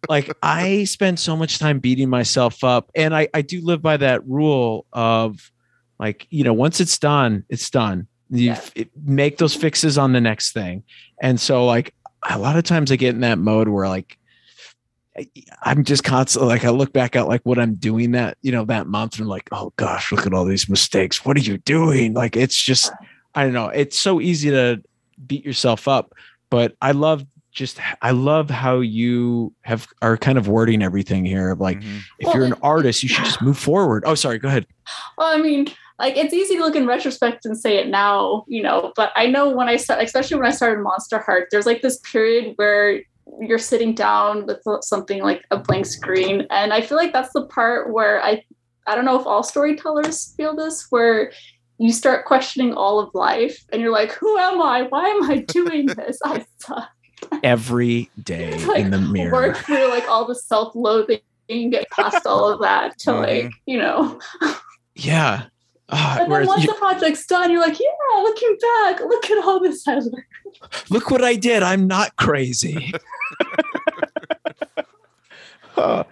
like 0.09 0.31
I 0.41 0.83
spend 0.85 1.19
so 1.19 1.35
much 1.35 1.59
time 1.59 1.79
beating 1.79 2.09
myself 2.09 2.63
up 2.63 2.91
and 2.95 3.15
I 3.15 3.27
I 3.33 3.41
do 3.41 3.61
live 3.61 3.81
by 3.81 3.97
that 3.97 4.25
rule 4.27 4.85
of 4.93 5.51
like, 5.99 6.27
you 6.29 6.43
know, 6.43 6.53
once 6.53 6.79
it's 6.81 6.97
done, 6.97 7.43
it's 7.49 7.69
done. 7.69 8.07
You 8.29 8.47
Yeah. 8.47 8.53
f- 8.53 8.73
make 9.05 9.37
those 9.37 9.55
fixes 9.55 9.97
on 9.97 10.11
the 10.13 10.21
next 10.21 10.51
thing. 10.53 10.83
And 11.21 11.39
so 11.39 11.65
like 11.65 11.93
a 12.29 12.37
lot 12.39 12.57
of 12.57 12.63
times 12.63 12.91
I 12.91 12.95
get 12.95 13.15
in 13.15 13.21
that 13.21 13.37
mode 13.37 13.67
where 13.69 13.87
like 13.87 14.17
I'm 15.63 15.85
just 15.85 16.03
constantly 16.03 16.49
like 16.49 16.65
I 16.65 16.71
look 16.71 16.91
back 16.91 17.15
at 17.15 17.27
like 17.27 17.41
what 17.43 17.57
I'm 17.57 17.75
doing 17.75 18.11
that 18.11 18.37
you 18.41 18.51
know 18.51 18.65
that 18.65 18.87
month 18.87 19.13
and 19.13 19.21
I'm 19.21 19.27
like 19.29 19.47
oh 19.53 19.71
gosh 19.77 20.11
look 20.11 20.25
at 20.25 20.33
all 20.33 20.43
these 20.43 20.67
mistakes 20.67 21.23
what 21.23 21.37
are 21.37 21.41
you 21.41 21.57
doing 21.59 22.13
like 22.13 22.35
it's 22.35 22.61
just 22.61 22.91
I 23.33 23.43
don't 23.45 23.53
know 23.53 23.67
it's 23.69 23.97
so 23.97 24.19
easy 24.19 24.49
to 24.49 24.81
beat 25.25 25.45
yourself 25.45 25.87
up 25.87 26.13
but 26.49 26.75
I 26.81 26.91
love 26.91 27.25
just 27.55 27.79
I 28.01 28.11
love 28.11 28.49
how 28.51 28.81
you 28.81 29.53
have 29.61 29.87
are 30.01 30.17
kind 30.17 30.37
of 30.37 30.47
wording 30.47 30.83
everything 30.83 31.25
here 31.25 31.49
of 31.51 31.59
like 31.59 31.79
Mhm. 31.79 32.01
if 32.19 32.33
you're 32.35 32.43
an 32.45 32.53
artist 32.61 33.01
you 33.01 33.09
should 33.09 33.25
just 33.25 33.41
move 33.41 33.57
forward 33.57 34.03
oh 34.05 34.13
sorry 34.13 34.37
go 34.37 34.47
ahead 34.49 34.67
Well, 35.17 35.27
I 35.35 35.41
mean, 35.41 35.67
like 35.97 36.15
it's 36.17 36.33
easy 36.33 36.55
to 36.57 36.61
look 36.61 36.75
in 36.75 36.85
retrospect 36.85 37.45
and 37.45 37.57
say 37.57 37.77
it 37.77 37.87
now, 37.87 38.43
you 38.47 38.61
know, 38.61 38.91
but 38.95 39.11
I 39.15 39.25
know 39.27 39.49
when 39.49 39.67
I 39.69 39.77
start, 39.77 40.03
especially 40.03 40.37
when 40.37 40.45
I 40.45 40.51
started 40.51 40.83
Monster 40.83 41.17
Heart, 41.19 41.47
there's 41.49 41.65
like 41.65 41.81
this 41.81 41.99
period 42.11 42.53
where 42.57 43.01
you're 43.39 43.57
sitting 43.57 43.95
down 43.95 44.45
with 44.45 44.61
something 44.81 45.23
like 45.23 45.43
a 45.51 45.57
blank 45.57 45.85
screen. 45.85 46.45
And 46.51 46.71
I 46.73 46.81
feel 46.81 46.97
like 46.97 47.13
that's 47.13 47.33
the 47.33 47.45
part 47.47 47.91
where 47.93 48.21
I, 48.21 48.43
I 48.85 48.93
don't 48.93 49.05
know 49.05 49.19
if 49.19 49.25
all 49.25 49.41
storytellers 49.41 50.35
feel 50.35 50.55
this, 50.55 50.85
where 50.91 51.31
you 51.79 51.91
start 51.91 52.25
questioning 52.25 52.73
all 52.73 52.99
of 52.99 53.09
life 53.15 53.57
and 53.71 53.81
you're 53.81 53.91
like, 53.91 54.11
who 54.11 54.37
am 54.37 54.61
I? 54.61 54.83
Why 54.83 55.07
am 55.09 55.23
I 55.31 55.37
doing 55.39 55.85
this? 55.97 56.19
I 56.23 56.45
suck. 56.59 56.89
Every 57.43 58.09
day 58.23 58.63
like 58.65 58.79
in 58.79 58.91
the 58.91 58.99
mirror 58.99 59.31
Work 59.31 59.57
through 59.57 59.87
like 59.89 60.07
all 60.09 60.25
the 60.25 60.35
self 60.35 60.75
loathing 60.75 61.19
and 61.49 61.71
get 61.71 61.89
past 61.91 62.25
all 62.25 62.49
of 62.49 62.59
that 62.61 62.97
to 62.99 63.13
like, 63.13 63.51
you 63.65 63.77
know. 63.77 64.19
yeah 64.95 65.45
Ah, 65.89 66.17
And 66.19 66.31
then 66.31 66.47
once 66.47 66.63
you- 66.63 66.67
the 66.67 66.73
project's 66.79 67.27
done, 67.27 67.51
you're 67.51 67.61
like, 67.61 67.79
yeah, 67.79 68.21
looking 68.23 68.57
back, 68.59 68.99
look 69.01 69.29
at 69.29 69.45
all 69.45 69.59
this 69.59 69.87
I 69.87 69.93
learned. 69.99 70.15
look 70.89 71.11
what 71.11 71.23
I 71.23 71.35
did. 71.35 71.61
I'm 71.61 71.85
not 71.85 72.15
crazy. 72.15 72.91
oh, 75.77 76.05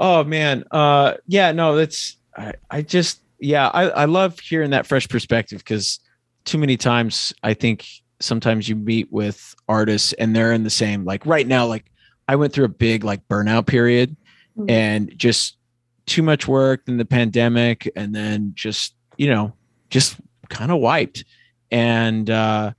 oh, 0.00 0.24
man. 0.24 0.64
Uh 0.70 1.14
yeah, 1.26 1.52
no, 1.52 1.76
that's 1.76 2.16
I, 2.36 2.54
I 2.70 2.82
just 2.82 3.20
yeah, 3.40 3.68
I, 3.68 3.88
I 3.90 4.04
love 4.06 4.38
hearing 4.40 4.70
that 4.70 4.86
fresh 4.86 5.08
perspective 5.08 5.58
because 5.58 6.00
too 6.44 6.58
many 6.58 6.76
times 6.76 7.32
I 7.42 7.54
think 7.54 7.86
sometimes 8.20 8.68
you 8.68 8.76
meet 8.76 9.10
with 9.12 9.54
artists 9.68 10.12
and 10.14 10.34
they're 10.34 10.52
in 10.52 10.64
the 10.64 10.70
same 10.70 11.04
like 11.04 11.24
right 11.26 11.46
now, 11.46 11.66
like 11.66 11.90
I 12.26 12.36
went 12.36 12.52
through 12.52 12.64
a 12.66 12.68
big 12.68 13.04
like 13.04 13.26
burnout 13.28 13.66
period 13.66 14.16
Mhm. 14.58 14.70
and 14.70 15.12
just 15.16 15.56
too 16.06 16.22
much 16.22 16.48
work 16.48 16.82
in 16.88 16.96
the 16.96 17.04
pandemic 17.04 17.90
and 17.94 18.14
then 18.14 18.52
just, 18.54 18.94
you 19.18 19.28
know, 19.28 19.52
just 19.90 20.16
kind 20.48 20.70
of 20.72 20.78
wiped. 20.80 21.24
And 21.70 22.28
uh 22.30 22.72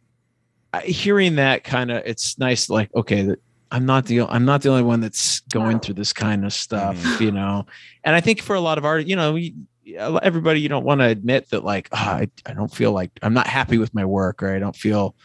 hearing 0.83 1.35
that 1.35 1.63
kind 1.63 1.89
of 1.89 2.03
it's 2.05 2.37
nice 2.37 2.69
like 2.69 2.93
okay 2.93 3.23
that 3.23 3.39
i'm 3.71 3.87
not 3.87 4.05
the 4.05 4.21
i'm 4.21 4.45
not 4.45 4.61
the 4.61 4.69
only 4.69 4.83
one 4.83 4.99
that's 5.01 5.39
going 5.51 5.73
Wow. 5.77 5.79
through 5.79 5.95
this 5.95 6.13
kind 6.13 6.45
of 6.45 6.53
stuff 6.53 6.95
Mhm. 6.95 7.21
you 7.21 7.31
know 7.31 7.65
and 8.03 8.15
i 8.15 8.21
think 8.21 8.39
for 8.41 8.55
a 8.55 8.59
lot 8.59 8.77
of 8.77 8.85
art 8.85 9.07
you 9.07 9.15
know 9.15 9.33
we, 9.33 9.55
everybody 9.97 10.59
you 10.61 10.69
don't 10.69 10.85
want 10.85 11.01
to 11.01 11.05
admit 11.07 11.49
that 11.49 11.63
like 11.63 11.89
ah, 11.91 12.15
I, 12.15 12.29
I 12.45 12.53
don't 12.53 12.73
feel 12.73 12.91
like 12.91 13.11
i'm 13.21 13.33
not 13.33 13.47
happy 13.47 13.77
with 13.77 13.93
my 13.93 14.05
work 14.05 14.41
or 14.43 14.53
i 14.53 14.59
don't 14.59 14.75
feel 14.75 15.15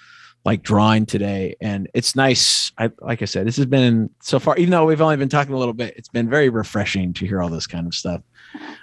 like 0.44 0.62
drawing 0.62 1.06
today. 1.06 1.56
And 1.62 1.88
it's 1.94 2.14
nice 2.14 2.70
i 2.78 2.90
like 3.00 3.22
i 3.22 3.24
said 3.24 3.46
this 3.46 3.56
has 3.56 3.66
been 3.66 4.10
so 4.20 4.38
far 4.38 4.56
even 4.58 4.70
though 4.70 4.84
we've 4.84 5.00
only 5.00 5.16
been 5.16 5.28
talking 5.28 5.54
a 5.54 5.58
little 5.58 5.72
bit 5.74 5.94
it's 5.96 6.08
been 6.10 6.28
very 6.28 6.50
refreshing 6.50 7.14
to 7.14 7.26
hear 7.26 7.40
all 7.42 7.48
this 7.48 7.66
kind 7.66 7.86
of 7.86 7.94
stuff. 7.94 8.20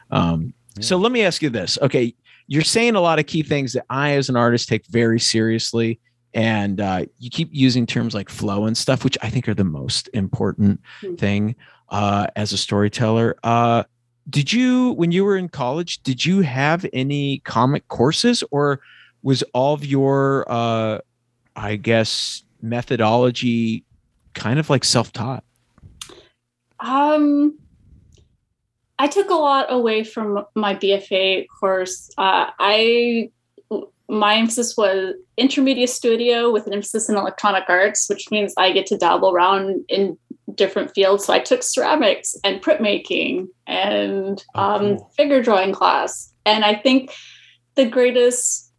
Um 0.09 0.53
so 0.79 0.97
let 0.97 1.11
me 1.11 1.21
ask 1.23 1.41
you 1.41 1.49
this. 1.49 1.77
Okay 1.82 2.15
you're 2.47 2.63
saying 2.63 2.95
a 2.95 2.99
lot 3.01 3.19
of 3.19 3.27
key 3.27 3.43
things 3.43 3.73
that 3.73 3.86
i 3.89 4.11
as 4.13 4.27
an 4.29 4.36
artist 4.36 4.67
take 4.67 4.86
very 4.88 5.19
seriously 5.19 5.99
and 6.34 6.82
uh, 6.82 7.05
you 7.19 7.29
keep 7.29 7.49
using 7.51 7.86
terms 7.86 8.13
like 8.15 8.29
flow 8.29 8.65
and 8.65 8.77
stuff 8.77 9.03
which 9.03 9.17
i 9.21 9.29
think 9.29 9.47
are 9.47 9.53
the 9.53 9.63
most 9.63 10.09
important 10.13 10.79
Hmm. 11.01 11.15
thing 11.15 11.55
uh, 11.89 12.27
as 12.38 12.53
a 12.53 12.57
storyteller. 12.57 13.36
Uh, 13.43 13.84
did 14.30 14.53
you 14.53 14.91
when 14.93 15.11
you 15.11 15.26
were 15.26 15.38
in 15.38 15.49
college 15.49 16.01
did 16.03 16.26
you 16.26 16.41
have 16.41 16.86
any 16.93 17.39
comic 17.39 17.88
courses 17.88 18.43
or 18.51 18.80
was 19.24 19.43
all 19.53 19.74
of 19.74 19.86
your 19.86 20.45
uh 20.47 20.99
i 21.55 21.76
guess 21.76 22.43
methodology 22.61 23.84
kind 24.34 24.59
of 24.59 24.69
like 24.69 24.84
self-taught 24.84 25.43
Um, 26.82 27.57
I 28.97 29.07
took 29.07 29.30
a 29.30 29.36
lot 29.36 29.72
away 29.72 30.03
from 30.03 30.45
my 30.55 30.76
BFA 30.76 31.45
course. 31.59 32.09
Uh, 32.17 32.51
I 32.59 33.32
my 34.09 34.36
emphasis 34.36 34.76
was 34.76 35.15
intermedia 35.39 35.88
studio 35.88 36.51
with 36.51 36.67
an 36.67 36.74
emphasis 36.74 37.07
in 37.07 37.15
electronic 37.15 37.63
arts, 37.69 38.09
which 38.09 38.30
means 38.30 38.53
I 38.57 38.72
get 38.74 38.86
to 38.88 38.97
dabble 38.97 39.32
around 39.32 39.86
in 39.88 40.17
different 40.55 40.93
fields. 40.93 41.25
So 41.25 41.33
I 41.33 41.39
took 41.39 41.63
ceramics 41.63 42.35
and 42.43 42.61
printmaking 42.61 43.47
and 43.67 44.43
Oh, 44.55 44.61
um, 44.61 44.99
figure 45.17 45.41
drawing 45.41 45.73
class. 45.73 46.33
And 46.45 46.65
I 46.65 46.75
think 46.75 47.11
the 47.75 47.85
greatest 47.85 48.71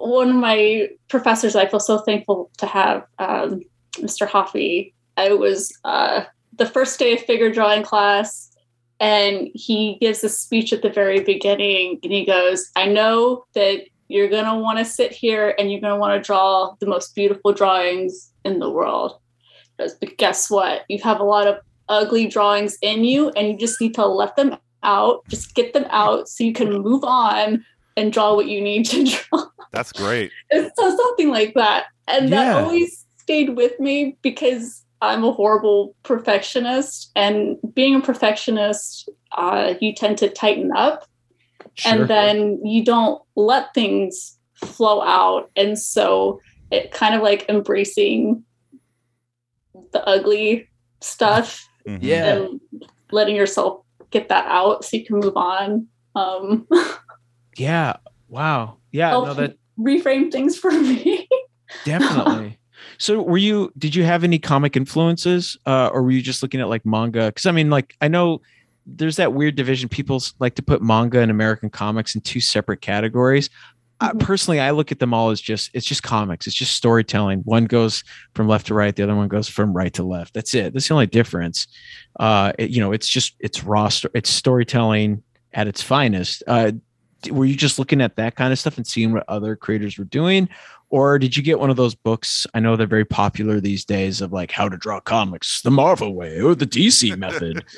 one 0.00 0.30
of 0.30 0.36
my 0.36 0.88
professors 1.08 1.54
I 1.54 1.66
feel 1.66 1.80
so 1.80 1.98
thankful 1.98 2.50
to 2.58 2.66
have, 2.66 3.04
um, 3.18 3.60
Mr. 3.96 4.26
Hoffey. 4.26 4.94
I 5.16 5.34
was 5.34 5.72
uh, 5.84 6.24
the 6.56 6.66
first 6.66 6.98
day 6.98 7.12
of 7.12 7.20
figure 7.20 7.52
drawing 7.52 7.82
class, 7.82 8.50
and 8.98 9.48
he 9.54 9.98
gives 10.00 10.24
a 10.24 10.28
speech 10.28 10.72
at 10.72 10.82
the 10.82 10.88
very 10.88 11.20
beginning, 11.20 11.98
and 12.02 12.12
he 12.12 12.24
goes, 12.24 12.70
"I 12.76 12.86
know 12.86 13.44
that 13.54 13.82
you're 14.08 14.28
gonna 14.28 14.58
want 14.58 14.78
to 14.78 14.84
sit 14.84 15.12
here 15.12 15.54
and 15.58 15.70
you're 15.70 15.80
gonna 15.80 15.98
want 15.98 16.18
to 16.18 16.26
draw 16.26 16.74
the 16.80 16.86
most 16.86 17.14
beautiful 17.14 17.52
drawings 17.52 18.32
in 18.44 18.58
the 18.58 18.70
world." 18.70 19.18
He 19.82 19.88
but 20.00 20.16
guess 20.18 20.50
what? 20.50 20.82
You 20.88 20.98
have 21.02 21.20
a 21.20 21.24
lot 21.24 21.46
of 21.46 21.56
ugly 21.88 22.26
drawings 22.26 22.76
in 22.82 23.04
you, 23.04 23.30
and 23.30 23.48
you 23.48 23.58
just 23.58 23.80
need 23.80 23.94
to 23.94 24.06
let 24.06 24.36
them 24.36 24.56
out. 24.82 25.24
Just 25.28 25.54
get 25.54 25.72
them 25.72 25.86
out 25.90 26.28
so 26.28 26.44
you 26.44 26.52
can 26.52 26.80
move 26.82 27.04
on 27.04 27.64
and 27.96 28.12
draw 28.12 28.34
what 28.34 28.46
you 28.46 28.60
need 28.60 28.84
to 28.86 29.04
draw. 29.30 29.44
That's 29.72 29.92
great. 29.92 30.32
So 30.52 30.70
something 30.96 31.28
like 31.30 31.54
that. 31.54 31.86
And 32.08 32.28
Yeah. 32.28 32.54
that 32.54 32.64
always 32.64 33.04
stayed 33.18 33.56
with 33.56 33.78
me 33.78 34.16
because 34.22 34.82
I'm 35.02 35.24
a 35.24 35.32
horrible 35.32 35.94
perfectionist. 36.02 37.10
And 37.16 37.56
being 37.74 37.94
a 37.94 38.00
perfectionist, 38.00 39.08
uh, 39.36 39.74
you 39.80 39.94
tend 39.94 40.18
to 40.18 40.28
tighten 40.28 40.72
up 40.76 41.06
Sure. 41.74 41.92
and 41.92 42.10
then 42.10 42.64
you 42.64 42.84
don't 42.84 43.22
let 43.36 43.72
things 43.74 44.36
flow 44.54 45.02
out. 45.02 45.50
And 45.56 45.78
so 45.78 46.40
it 46.70 46.90
kind 46.90 47.14
of 47.14 47.22
like 47.22 47.46
embracing 47.48 48.44
the 49.92 50.06
ugly 50.06 50.68
stuff 51.00 51.66
Mhm. 51.86 51.98
Yeah. 52.02 52.34
and 52.36 52.60
letting 53.10 53.34
yourself 53.36 53.82
get 54.10 54.28
that 54.28 54.44
out 54.46 54.84
so 54.84 54.96
you 54.96 55.04
can 55.06 55.18
move 55.20 55.36
on. 55.36 55.86
Um, 56.14 56.66
yeah 57.56 57.96
wow 58.28 58.76
yeah 58.92 59.10
no 59.10 59.32
that 59.34 59.56
reframe 59.78 60.30
things 60.32 60.56
for 60.58 60.70
me. 60.70 61.28
definitely 61.84 62.58
so 62.98 63.20
were 63.22 63.36
you 63.38 63.72
did 63.78 63.94
you 63.94 64.04
have 64.04 64.24
any 64.24 64.38
comic 64.38 64.76
influences 64.76 65.56
uh 65.66 65.88
or 65.92 66.02
were 66.02 66.10
you 66.10 66.22
just 66.22 66.42
looking 66.42 66.60
at 66.60 66.68
like 66.68 66.84
manga 66.86 67.26
because 67.26 67.46
i 67.46 67.52
mean 67.52 67.70
like 67.70 67.94
i 68.00 68.08
know 68.08 68.40
there's 68.86 69.16
that 69.16 69.32
weird 69.34 69.54
division 69.56 69.88
people 69.88 70.20
like 70.38 70.54
to 70.54 70.62
put 70.62 70.82
manga 70.82 71.20
and 71.20 71.30
american 71.30 71.70
comics 71.70 72.14
in 72.14 72.20
two 72.20 72.40
separate 72.40 72.80
categories 72.80 73.50
I, 74.00 74.12
Mhm. 74.12 74.20
personally 74.20 74.60
i 74.60 74.70
look 74.70 74.90
at 74.92 74.98
them 74.98 75.12
all 75.12 75.30
as 75.30 75.40
just 75.40 75.70
it's 75.74 75.86
just 75.86 76.02
comics. 76.02 76.46
It's 76.46 76.56
just 76.56 76.74
storytelling. 76.74 77.40
One 77.40 77.66
goes 77.66 78.02
from 78.34 78.48
left 78.48 78.66
to 78.68 78.74
right 78.74 78.94
the 78.96 79.02
other 79.02 79.14
one 79.14 79.28
goes 79.28 79.48
from 79.48 79.72
right 79.74 79.92
to 79.94 80.02
left. 80.02 80.32
That's 80.34 80.54
it. 80.54 80.72
That's 80.72 80.88
the 80.88 80.94
only 80.94 81.06
difference. 81.06 81.66
Uh 82.18 82.52
it- 82.58 82.70
you 82.70 82.80
know 82.80 82.92
it's 82.92 83.08
just 83.08 83.34
it's 83.40 83.62
raw 83.64 83.88
sto- 83.88 84.10
it's 84.14 84.30
storytelling 84.30 85.22
at 85.52 85.68
its 85.68 85.82
finest. 85.82 86.42
Uh 86.46 86.72
were 87.30 87.44
you 87.44 87.54
just 87.54 87.78
looking 87.78 88.00
at 88.00 88.16
that 88.16 88.34
kind 88.36 88.50
of 88.52 88.58
stuff 88.58 88.78
and 88.78 88.86
seeing 88.86 89.12
what 89.12 89.24
other 89.28 89.54
creators 89.54 89.98
were 89.98 90.04
doing? 90.06 90.48
Or 90.88 91.18
did 91.18 91.36
you 91.36 91.42
get 91.42 91.60
one 91.60 91.68
of 91.70 91.76
those 91.76 91.94
books? 91.94 92.46
I 92.54 92.60
know 92.60 92.74
they're 92.76 92.86
very 92.86 93.04
popular 93.04 93.60
these 93.60 93.84
days 93.84 94.22
of 94.22 94.32
like 94.32 94.50
how 94.50 94.68
to 94.70 94.76
draw 94.78 95.00
comics 95.00 95.60
the 95.62 95.70
marvel 95.70 96.14
way 96.14 96.40
or 96.40 96.54
the 96.54 96.66
dc 96.66 97.14
method 97.18 97.62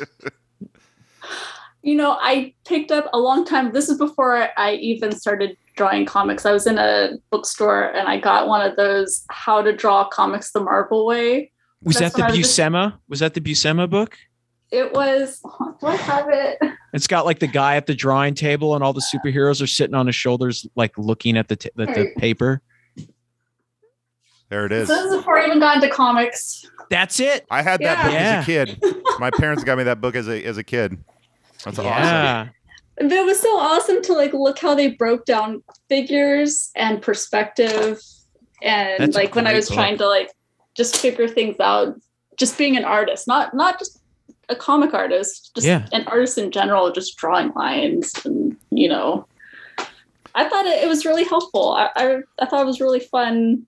You 1.82 1.96
know, 1.96 2.16
I 2.20 2.54
picked 2.64 2.90
up 2.92 3.08
a 3.12 3.18
long 3.18 3.44
time. 3.44 3.72
This 3.72 3.88
is 3.88 3.98
before 3.98 4.48
I 4.56 4.74
even 4.74 5.12
started 5.12 5.56
drawing 5.74 6.06
comics. 6.06 6.46
I 6.46 6.52
was 6.52 6.66
in 6.66 6.78
a 6.78 7.12
bookstore 7.30 7.84
and 7.94 8.06
I 8.08 8.20
got 8.20 8.46
one 8.46 8.60
of 8.68 8.76
those 8.76 9.24
how 9.30 9.62
to 9.62 9.72
draw 9.74 10.06
comics 10.08 10.52
the 10.52 10.60
Marvel 10.60 11.06
way. 11.06 11.50
was 11.82 11.96
That's 11.98 12.14
that 12.14 12.18
the 12.18 12.22
what 12.24 12.30
was 12.30 12.38
just- 12.38 12.58
buscema 12.58 12.94
was 13.08 13.18
that 13.20 13.34
the 13.34 13.40
buscema 13.40 13.90
book 13.90 14.16
It 14.70 14.92
was 14.92 15.40
do 15.80 15.86
I 15.86 15.96
have 15.96 16.28
it? 16.30 16.58
It's 16.94 17.06
got 17.08 17.24
like 17.26 17.40
the 17.40 17.46
guy 17.48 17.76
at 17.76 17.86
the 17.86 17.94
drawing 17.94 18.34
table, 18.34 18.74
and 18.74 18.84
all 18.84 18.92
the 18.92 19.02
superheroes 19.12 19.60
are 19.62 19.66
sitting 19.66 19.94
on 19.94 20.06
his 20.06 20.14
shoulders, 20.14 20.66
like 20.76 20.96
looking 20.98 21.36
at 21.38 21.48
the 21.48 21.56
t- 21.56 21.70
at 21.78 21.94
the 21.94 22.10
paper. 22.18 22.60
There 24.50 24.66
it 24.66 24.72
is. 24.72 24.88
So 24.88 24.94
this 24.94 25.04
is 25.06 25.16
before 25.16 25.38
I 25.38 25.46
even 25.46 25.58
got 25.60 25.76
into 25.82 25.88
comics. 25.88 26.64
That's 26.90 27.18
it. 27.20 27.46
I 27.50 27.62
had 27.62 27.80
that 27.80 27.96
Yeah. 27.98 28.02
book 28.04 28.12
Yeah. 28.12 28.62
as 28.66 28.68
a 28.70 28.76
kid. 28.76 29.04
My 29.18 29.30
parents 29.30 29.64
got 29.64 29.78
me 29.78 29.84
that 29.84 30.00
book 30.02 30.14
as 30.14 30.28
a 30.28 30.44
as 30.44 30.58
a 30.58 30.62
kid. 30.64 31.02
That's 31.64 31.78
awesome. 31.78 31.84
yeah. 31.84 32.48
But 32.96 33.12
it 33.12 33.24
was 33.24 33.40
so 33.40 33.56
awesome 33.58 34.02
to 34.02 34.12
like 34.12 34.32
look 34.32 34.58
how 34.58 34.74
they 34.74 34.90
broke 34.90 35.24
down 35.24 35.62
figures 35.88 36.70
and 36.76 37.00
perspective 37.00 38.00
and 38.62 39.00
That's 39.00 39.16
like 39.16 39.34
when 39.34 39.46
I 39.46 39.54
was 39.54 39.68
book. 39.68 39.76
trying 39.76 39.98
to 39.98 40.06
like 40.06 40.30
just 40.76 40.96
figure 40.96 41.26
things 41.28 41.58
out, 41.58 42.00
just 42.36 42.56
being 42.58 42.76
an 42.76 42.84
artist, 42.84 43.26
not 43.26 43.54
not 43.54 43.78
just 43.78 44.00
a 44.48 44.54
comic 44.56 44.92
artist, 44.94 45.52
just 45.54 45.66
Yeah. 45.66 45.86
an 45.92 46.04
artist 46.06 46.36
in 46.38 46.50
general, 46.50 46.92
just 46.92 47.16
drawing 47.16 47.52
lines 47.54 48.12
and 48.24 48.56
you 48.70 48.88
know. 48.88 49.26
I 50.34 50.48
thought 50.48 50.64
it, 50.66 50.82
it 50.84 50.88
was 50.88 51.04
really 51.04 51.24
helpful. 51.24 51.72
I, 51.72 51.90
I 51.96 52.18
I 52.38 52.46
thought 52.46 52.62
it 52.62 52.66
was 52.66 52.80
really 52.80 53.00
fun 53.00 53.66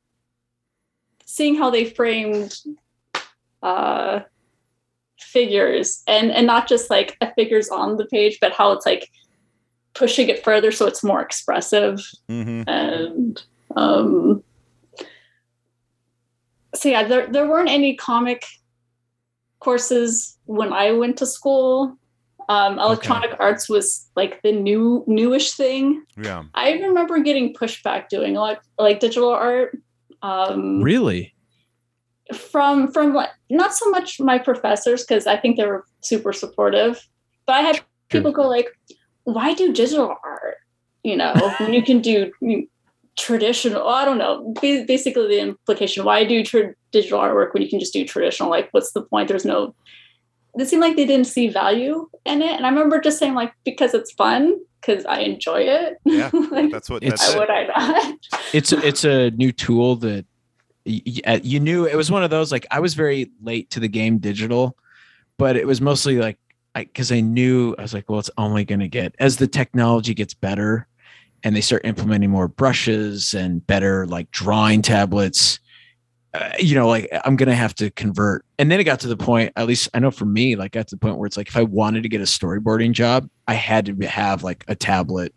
seeing 1.24 1.56
how 1.56 1.70
they 1.70 1.86
framed 1.86 2.56
uh 3.62 4.20
figures 5.18 6.02
and 6.06 6.30
and 6.32 6.46
not 6.46 6.68
just 6.68 6.90
like 6.90 7.16
a 7.20 7.32
figures 7.34 7.68
on 7.68 7.96
the 7.96 8.06
page 8.06 8.38
but 8.40 8.52
how 8.52 8.72
it's 8.72 8.86
like 8.86 9.10
pushing 9.94 10.28
it 10.28 10.42
further 10.42 10.72
so 10.72 10.86
it's 10.86 11.04
more 11.04 11.20
expressive. 11.22 12.00
Hmm 12.28 12.62
and 12.66 13.42
um 13.76 14.42
so 16.74 16.88
yeah 16.88 17.04
there, 17.06 17.26
there 17.28 17.48
weren't 17.48 17.70
any 17.70 17.94
comic 17.96 18.44
courses 19.60 20.36
when 20.46 20.72
i 20.72 20.92
went 20.92 21.16
to 21.18 21.26
school. 21.26 21.96
Um 22.48 22.78
electronic 22.78 23.34
arts 23.38 23.68
was 23.68 24.06
like 24.16 24.42
the 24.42 24.52
new 24.52 25.04
newish 25.06 25.52
thing. 25.52 26.04
Yeah. 26.16 26.44
i 26.54 26.72
remember 26.72 27.18
getting 27.20 27.54
pushback 27.54 28.08
doing 28.08 28.34
like 28.34 28.60
like 28.78 29.00
digital 29.00 29.30
art. 29.30 29.78
Um 30.22 30.82
Really? 30.82 31.34
From 32.34 32.92
from 32.92 33.14
like 33.14 33.30
not 33.50 33.74
so 33.74 33.90
much 33.90 34.20
my 34.20 34.38
professors 34.38 35.04
because 35.04 35.26
I 35.26 35.36
think 35.36 35.56
they 35.56 35.66
were 35.66 35.84
super 36.00 36.32
supportive, 36.32 37.06
but 37.46 37.54
I 37.54 37.60
had 37.60 37.80
people 38.08 38.32
go 38.32 38.48
like, 38.48 38.68
"Why 39.24 39.54
do 39.54 39.72
digital 39.72 40.16
art? 40.24 40.56
You 41.02 41.16
know, 41.16 41.34
when 41.58 41.72
you 41.72 41.82
can 41.82 42.00
do 42.00 42.30
traditional. 43.16 43.88
I 43.88 44.04
don't 44.04 44.18
know. 44.18 44.54
Basically, 44.60 45.28
the 45.28 45.40
implication: 45.40 46.04
Why 46.04 46.24
do 46.24 46.42
tra- 46.44 46.74
digital 46.92 47.20
artwork 47.20 47.54
when 47.54 47.62
you 47.62 47.68
can 47.68 47.80
just 47.80 47.92
do 47.92 48.04
traditional? 48.04 48.50
Like, 48.50 48.68
what's 48.72 48.92
the 48.92 49.02
point? 49.02 49.28
There's 49.28 49.44
no. 49.44 49.74
It 50.56 50.68
seemed 50.68 50.82
like 50.82 50.96
they 50.96 51.06
didn't 51.06 51.26
see 51.26 51.48
value 51.48 52.08
in 52.24 52.40
it, 52.42 52.52
and 52.52 52.64
I 52.64 52.68
remember 52.68 53.00
just 53.00 53.18
saying 53.18 53.34
like, 53.34 53.52
because 53.64 53.92
it's 53.92 54.12
fun, 54.12 54.56
because 54.80 55.04
I 55.04 55.20
enjoy 55.20 55.62
it. 55.62 55.98
Yeah, 56.04 56.30
like, 56.50 56.70
That's 56.70 56.88
what 56.88 57.02
that's 57.02 57.34
why 57.34 57.40
would 57.40 57.50
I 57.50 57.64
not? 57.64 58.14
It's 58.52 58.72
it's 58.72 59.04
a 59.04 59.30
new 59.32 59.52
tool 59.52 59.96
that 59.96 60.26
uh, 60.86 61.40
you 61.42 61.60
knew 61.60 61.86
it 61.86 61.96
was 61.96 62.10
one 62.10 62.22
of 62.22 62.30
those 62.30 62.52
like 62.52 62.66
I 62.70 62.80
was 62.80 62.94
very 62.94 63.30
late 63.42 63.70
to 63.70 63.80
the 63.80 63.88
game 63.88 64.18
digital, 64.18 64.76
but 65.38 65.56
it 65.56 65.66
was 65.66 65.80
mostly 65.80 66.18
like 66.18 66.38
I 66.74 66.84
because 66.84 67.10
I 67.10 67.20
knew 67.20 67.74
I 67.78 67.82
was 67.82 67.94
like, 67.94 68.08
well, 68.08 68.18
it's 68.18 68.30
only 68.36 68.64
going 68.64 68.80
to 68.80 68.88
get 68.88 69.14
as 69.18 69.36
the 69.36 69.46
technology 69.46 70.14
gets 70.14 70.34
better, 70.34 70.86
and 71.42 71.56
they 71.56 71.60
start 71.60 71.86
implementing 71.86 72.30
more 72.30 72.48
brushes 72.48 73.32
and 73.34 73.66
better 73.66 74.06
like 74.06 74.30
drawing 74.30 74.82
tablets. 74.82 75.58
Uh, 76.34 76.50
you 76.58 76.74
know, 76.74 76.88
like 76.88 77.08
I'm 77.24 77.36
gonna 77.36 77.54
have 77.54 77.76
to 77.76 77.90
convert, 77.92 78.44
and 78.58 78.70
then 78.70 78.80
it 78.80 78.84
got 78.84 79.00
to 79.00 79.08
the 79.08 79.16
point. 79.16 79.52
At 79.56 79.66
least 79.66 79.88
I 79.94 80.00
know 80.00 80.10
for 80.10 80.24
me, 80.24 80.56
like 80.56 80.72
to 80.72 80.84
the 80.84 80.96
point 80.96 81.16
where 81.16 81.26
it's 81.26 81.36
like 81.36 81.48
if 81.48 81.56
I 81.56 81.62
wanted 81.62 82.02
to 82.02 82.08
get 82.08 82.20
a 82.20 82.24
storyboarding 82.24 82.92
job, 82.92 83.30
I 83.46 83.54
had 83.54 83.86
to 83.86 83.94
have 84.06 84.42
like 84.42 84.64
a 84.66 84.74
tablet 84.74 85.32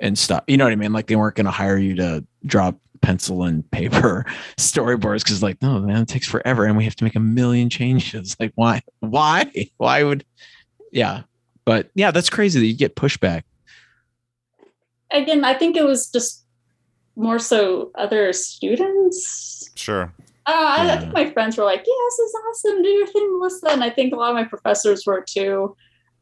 and 0.00 0.18
stuff. 0.18 0.44
You 0.46 0.56
know 0.56 0.64
what 0.64 0.72
I 0.72 0.76
mean? 0.76 0.92
Like 0.92 1.06
they 1.06 1.16
weren't 1.16 1.36
to 1.36 1.50
hire 1.50 1.78
you 1.78 1.96
to 1.96 2.24
draw 2.44 2.72
pencil 3.00 3.44
and 3.44 3.68
paper 3.70 4.24
storyboards 4.56 5.24
because, 5.24 5.42
like, 5.42 5.60
no, 5.62 5.78
man, 5.80 6.02
it 6.02 6.08
takes 6.08 6.26
forever, 6.26 6.64
and 6.64 6.76
we 6.76 6.84
have 6.84 6.96
to 6.96 7.04
make 7.04 7.16
a 7.16 7.20
million 7.20 7.70
changes. 7.70 8.36
Like, 8.40 8.52
why? 8.54 8.82
Why? 9.00 9.70
Why 9.78 10.02
would? 10.02 10.24
Yeah, 10.92 11.22
but 11.64 11.90
yeah, 11.94 12.10
that's 12.10 12.30
crazy 12.30 12.60
that 12.60 12.66
you 12.66 12.76
get 12.76 12.96
pushback. 12.96 13.42
Again, 15.10 15.44
I 15.44 15.54
think 15.54 15.76
it 15.76 15.84
was 15.84 16.10
just 16.10 16.44
more 17.16 17.38
so 17.38 17.90
other 17.94 18.32
students 18.32 19.70
sure. 19.74 20.12
Uh, 20.46 20.52
I, 20.52 20.92
I 20.92 20.96
think 20.98 21.12
my 21.12 21.30
friends 21.32 21.56
were 21.56 21.64
like, 21.64 21.80
"Yeah, 21.80 21.94
this 22.08 22.18
is 22.18 22.34
awesome. 22.48 22.82
Do 22.82 22.88
your 22.88 23.06
thing, 23.06 23.38
Melissa." 23.38 23.68
And 23.70 23.82
I 23.82 23.90
think 23.90 24.12
a 24.12 24.16
lot 24.16 24.30
of 24.30 24.36
my 24.36 24.44
professors 24.44 25.04
were 25.06 25.24
too. 25.28 25.76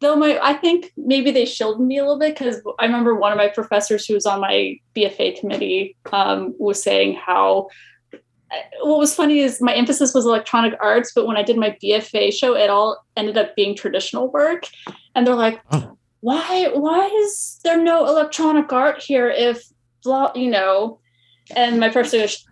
Though 0.05 0.15
my 0.15 0.39
I 0.41 0.55
think 0.55 0.93
maybe 0.97 1.31
they 1.31 1.47
shielded 1.47 1.85
me 1.85 1.99
a 1.99 2.03
little 2.03 2.19
bit 2.19 2.37
because 2.39 2.61
I 2.79 2.85
remember 2.85 3.15
one 3.15 3.33
of 3.33 3.39
my 3.39 3.49
professors 3.49 4.07
who 4.07 4.15
was 4.15 4.27
on 4.27 4.41
my 4.41 4.79
BFA 4.95 5.41
committee 5.41 5.97
um, 6.13 6.55
was 6.59 6.83
saying 6.83 7.15
how 7.15 7.69
what 8.83 8.99
was 8.99 9.15
funny 9.15 9.41
is 9.41 9.61
my 9.61 9.75
emphasis 9.75 10.15
was 10.15 10.27
electronic 10.27 10.75
arts, 10.81 11.13
but 11.15 11.27
when 11.27 11.37
I 11.37 11.43
did 11.43 11.57
my 11.57 11.77
BFA 11.83 12.33
show, 12.33 12.55
it 12.55 12.71
all 12.71 13.03
ended 13.17 13.37
up 13.37 13.57
being 13.57 13.75
traditional 13.75 14.31
work. 14.31 14.69
And 15.15 15.27
they're 15.27 15.35
like, 15.35 15.61
Oh. 15.73 15.97
why 16.21 16.69
why 16.75 17.07
is 17.07 17.59
there 17.65 17.83
no 17.83 18.07
electronic 18.07 18.73
art 18.73 19.03
here 19.03 19.31
if 19.31 19.65
blah 20.03 20.33
you 20.35 20.51
know? 20.51 21.01
And 21.57 21.81
my 21.81 21.89
professor 21.89 22.19
goes, 22.19 22.45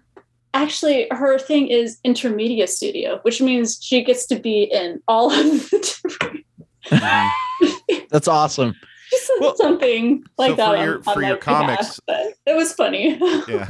actually 0.55 1.07
her 1.11 1.39
thing 1.39 1.69
is 1.69 1.99
intermedia 2.05 2.69
studio, 2.69 3.21
which 3.23 3.41
means 3.41 3.79
she 3.83 4.03
gets 4.03 4.27
to 4.27 4.37
be 4.39 4.65
in 4.65 5.01
all 5.07 5.31
of 5.31 5.71
the 5.71 5.79
different 6.11 6.42
That's 6.91 8.29
awesome. 8.29 8.75
just 9.11 9.31
Well, 9.41 9.57
something 9.57 10.25
like 10.39 10.51
so 10.51 10.57
that. 10.57 10.69
for 10.71 10.77
on- 10.77 10.85
your- 10.85 10.97
on 10.97 11.03
for 11.03 11.21
my 11.21 11.29
your 11.29 11.37
comics- 11.37 12.01
but 12.07 12.35
it 12.47 12.57
was 12.57 12.73
funny. 12.73 13.19
Yeah. 13.49 13.69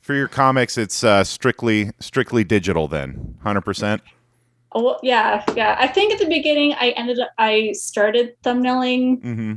For 0.00 0.12
your 0.14 0.28
comics, 0.28 0.76
it's 0.76 1.02
uh, 1.02 1.24
strictly 1.24 1.90
strictly 1.98 2.44
digital 2.44 2.88
then, 2.88 3.36
hundred 3.42 3.62
percent. 3.62 4.02
well, 4.74 5.00
yeah, 5.02 5.42
yeah. 5.56 5.76
I 5.78 5.86
think 5.86 6.12
at 6.12 6.18
the 6.18 6.26
beginning 6.26 6.74
I 6.74 6.90
ended 6.90 7.18
up 7.20 7.30
I 7.38 7.72
started 7.72 8.34
thumbnailing 8.42 9.22
Mm-hmm. 9.22 9.52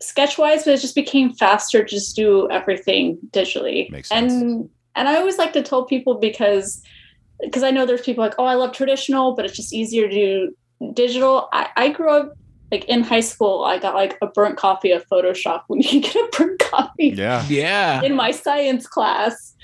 sketch 0.00 0.38
wise, 0.38 0.64
but 0.64 0.74
it 0.74 0.80
just 0.80 0.94
became 0.94 1.32
faster 1.32 1.82
to 1.82 1.88
just 1.96 2.14
do 2.14 2.48
everything 2.50 3.18
digitally. 3.32 3.90
Makes 3.90 4.10
sense. 4.10 4.32
And 4.32 4.70
and 4.94 5.08
I 5.08 5.16
always 5.16 5.36
like 5.38 5.52
to 5.54 5.62
tell 5.62 5.84
people 5.84 6.14
because 6.14 6.80
because 7.40 7.64
I 7.64 7.72
know 7.72 7.84
there's 7.84 8.02
people 8.02 8.22
like, 8.22 8.34
oh, 8.38 8.44
I 8.44 8.54
love 8.54 8.70
traditional, 8.72 9.34
but 9.34 9.44
it's 9.44 9.56
just 9.56 9.72
easier 9.72 10.06
to 10.08 10.14
do 10.14 10.56
digital. 10.94 11.48
I, 11.52 11.68
I 11.76 11.88
grew 11.90 12.10
up 12.10 12.34
like 12.70 12.84
in 12.86 13.02
high 13.02 13.20
school, 13.20 13.64
I 13.64 13.78
got 13.78 13.94
like 13.94 14.16
a 14.22 14.26
burnt 14.26 14.56
copy 14.56 14.92
of 14.92 15.06
Photoshop 15.08 15.64
when 15.66 15.80
you 15.80 16.00
get 16.00 16.16
a 16.16 16.28
burnt 16.36 16.58
copy 16.58 17.08
Yeah. 17.08 17.44
Yeah. 17.48 18.02
in 18.02 18.14
my 18.16 18.30
science 18.30 18.86
class 18.86 19.54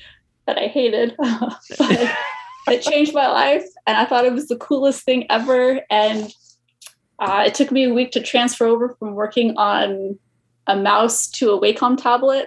that 0.46 0.58
I 0.58 0.66
hated. 0.66 1.16
but 1.18 1.56
it 2.68 2.82
changed 2.82 3.14
my 3.14 3.26
life 3.28 3.64
and 3.86 3.96
I 3.96 4.04
thought 4.04 4.26
it 4.26 4.32
was 4.34 4.48
the 4.48 4.56
coolest 4.56 5.04
thing 5.04 5.24
ever. 5.30 5.80
And 5.90 6.32
uh, 7.18 7.44
it 7.46 7.54
took 7.54 7.72
me 7.72 7.84
a 7.84 7.94
week 7.94 8.12
to 8.12 8.20
transfer 8.22 8.66
over 8.66 8.90
from 8.98 9.14
working 9.14 9.56
on 9.56 10.18
a 10.66 10.76
mouse 10.76 11.28
to 11.30 11.50
a 11.52 11.60
Wacom 11.60 11.96
tablet. 12.00 12.46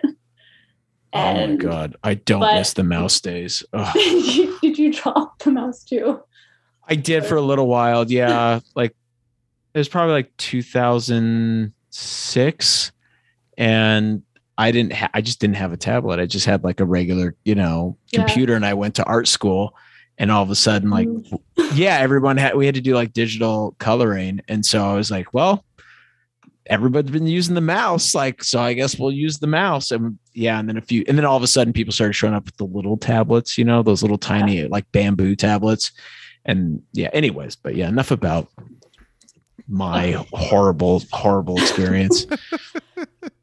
oh 1.14 1.48
my 1.48 1.56
god, 1.56 1.96
I 2.04 2.14
don't 2.14 2.40
but- 2.40 2.54
miss 2.56 2.74
the 2.74 2.84
mouse 2.84 3.20
days. 3.20 3.64
Did, 3.94 4.36
you, 4.36 4.60
did 4.62 4.78
you 4.78 4.94
drop 4.94 5.40
the 5.40 5.50
mouse 5.52 5.84
too? 5.84 6.22
I 6.92 6.96
did 6.96 7.26
for 7.26 7.36
a 7.36 7.42
little 7.42 7.68
while. 7.68 8.10
Yeah, 8.12 8.60
like 8.76 8.96
it 9.74 9.78
was 9.78 9.88
probably 9.90 10.14
like 10.14 10.36
2006, 10.38 12.92
and 13.58 14.24
I 14.58 14.72
didn't. 14.72 14.94
Ha- 14.94 15.10
I 15.14 15.22
just 15.22 15.40
didn't 15.40 15.56
have 15.58 15.72
a 15.74 15.78
tablet. 15.78 16.20
I 16.20 16.26
just 16.26 16.46
had 16.46 16.64
like 16.64 16.80
a 16.80 16.86
regular, 16.86 17.36
you 17.46 17.56
know, 17.56 17.98
Yeah. 18.12 18.20
computer, 18.20 18.56
and 18.56 18.66
I 18.66 18.74
went 18.74 18.96
to 18.96 19.04
art 19.06 19.28
school. 19.28 19.76
And 20.18 20.30
all 20.30 20.44
of 20.44 20.52
a 20.52 20.56
sudden, 20.56 20.90
like, 20.92 21.08
Mm. 21.08 21.40
yeah, 21.74 21.98
everyone 21.98 22.38
had. 22.38 22.56
We 22.56 22.68
had 22.68 22.76
to 22.76 22.82
do 22.82 22.94
like 22.94 23.12
digital 23.14 23.76
coloring, 23.80 24.42
and 24.48 24.64
so 24.64 24.86
I 24.86 24.94
was 24.94 25.10
like, 25.10 25.34
well, 25.34 25.66
everybody's 26.68 27.10
been 27.12 27.26
using 27.26 27.56
the 27.56 27.62
mouse, 27.62 28.14
like, 28.14 28.44
so 28.44 28.62
I 28.62 28.74
guess 28.74 29.00
we'll 29.00 29.12
use 29.14 29.40
the 29.40 29.48
mouse. 29.48 29.90
And 29.90 30.20
yeah, 30.36 30.60
and 30.60 30.70
then 30.70 30.78
a 30.78 30.82
few, 30.82 31.04
and 31.08 31.18
then 31.18 31.26
all 31.26 31.38
of 31.38 31.42
a 31.44 31.48
sudden, 31.48 31.74
people 31.74 31.92
started 31.92 32.14
showing 32.14 32.36
up 32.36 32.46
with 32.46 32.56
the 32.58 32.66
little 32.66 32.98
tablets, 32.98 33.58
you 33.58 33.66
know, 33.66 33.82
those 33.82 34.04
little 34.04 34.20
tiny 34.20 34.68
like 34.68 34.86
bamboo 34.92 35.36
tablets 35.36 35.92
and 36.46 36.82
yeah 36.94 37.10
anyways 37.14 37.56
but 37.56 37.76
yeah 37.76 37.88
enough 37.88 38.12
about 38.12 38.50
my 39.68 40.12
horrible 40.34 41.02
horrible 41.12 41.58
experience 41.58 42.26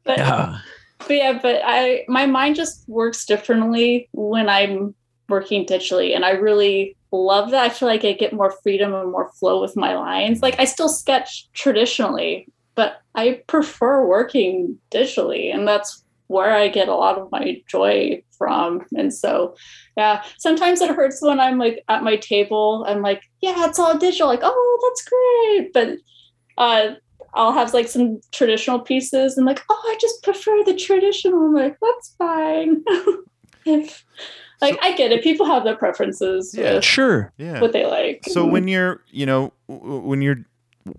But, 0.03 0.17
yeah 0.17 0.59
but 1.07 1.15
yeah, 1.15 1.39
but 1.41 1.61
I 1.65 2.05
my 2.07 2.25
mind 2.25 2.55
just 2.55 2.87
works 2.87 3.25
differently 3.25 4.09
when 4.11 4.49
I'm 4.49 4.93
working 5.27 5.65
digitally, 5.65 6.15
and 6.15 6.25
I 6.25 6.31
really 6.31 6.95
love 7.11 7.51
that. 7.51 7.63
I 7.63 7.69
feel 7.69 7.87
like 7.87 8.05
I 8.05 8.13
get 8.13 8.33
more 8.33 8.51
freedom 8.63 8.93
and 8.93 9.11
more 9.11 9.31
flow 9.39 9.61
with 9.61 9.75
my 9.75 9.95
lines. 9.95 10.41
Like 10.41 10.59
I 10.59 10.65
still 10.65 10.89
sketch 10.89 11.47
traditionally, 11.53 12.47
but 12.75 13.01
I 13.15 13.41
prefer 13.47 14.05
working 14.05 14.77
digitally, 14.91 15.53
and 15.53 15.67
that's 15.67 16.03
where 16.29 16.53
I 16.53 16.67
get 16.69 16.87
a 16.87 16.95
lot 16.95 17.17
of 17.17 17.31
my 17.31 17.61
joy 17.67 18.23
from. 18.37 18.85
And 18.95 19.11
so, 19.13 19.55
yeah, 19.97 20.23
sometimes 20.37 20.79
it 20.79 20.91
hurts 20.91 21.21
when 21.21 21.39
I'm 21.39 21.57
like 21.57 21.83
at 21.89 22.03
my 22.03 22.15
table. 22.17 22.85
I'm 22.87 23.01
like, 23.01 23.23
yeah, 23.41 23.67
it's 23.67 23.79
all 23.79 23.97
digital. 23.97 24.27
Like, 24.27 24.41
oh, 24.43 24.79
that's 24.83 25.09
great, 25.09 25.73
but 25.73 25.97
uh, 26.57 26.93
I'll 27.33 27.51
have 27.51 27.73
like 27.73 27.87
some 27.87 28.21
traditional 28.31 28.79
pieces 28.79 29.37
and 29.37 29.45
like, 29.45 29.63
oh, 29.69 29.83
I 29.87 29.97
just 29.99 30.21
prefer 30.23 30.63
the 30.63 30.75
traditional. 30.75 31.47
I'm 31.47 31.53
like, 31.53 31.77
that's 31.81 32.15
fine. 32.17 32.83
if 33.65 34.05
like 34.61 34.75
So- 34.75 34.79
I 34.83 34.95
get 34.95 35.11
it, 35.11 35.23
people 35.23 35.47
have 35.47 35.63
their 35.63 35.75
preferences 35.77 36.53
Yeah. 36.55 36.75
with 36.75 36.83
sure 36.85 37.33
Yeah. 37.37 37.59
what 37.59 37.73
they 37.73 37.85
like. 37.87 38.23
So 38.27 38.45
when 38.45 38.67
you're, 38.67 39.01
you 39.09 39.25
know, 39.25 39.51
when 39.67 40.21
you're 40.21 40.45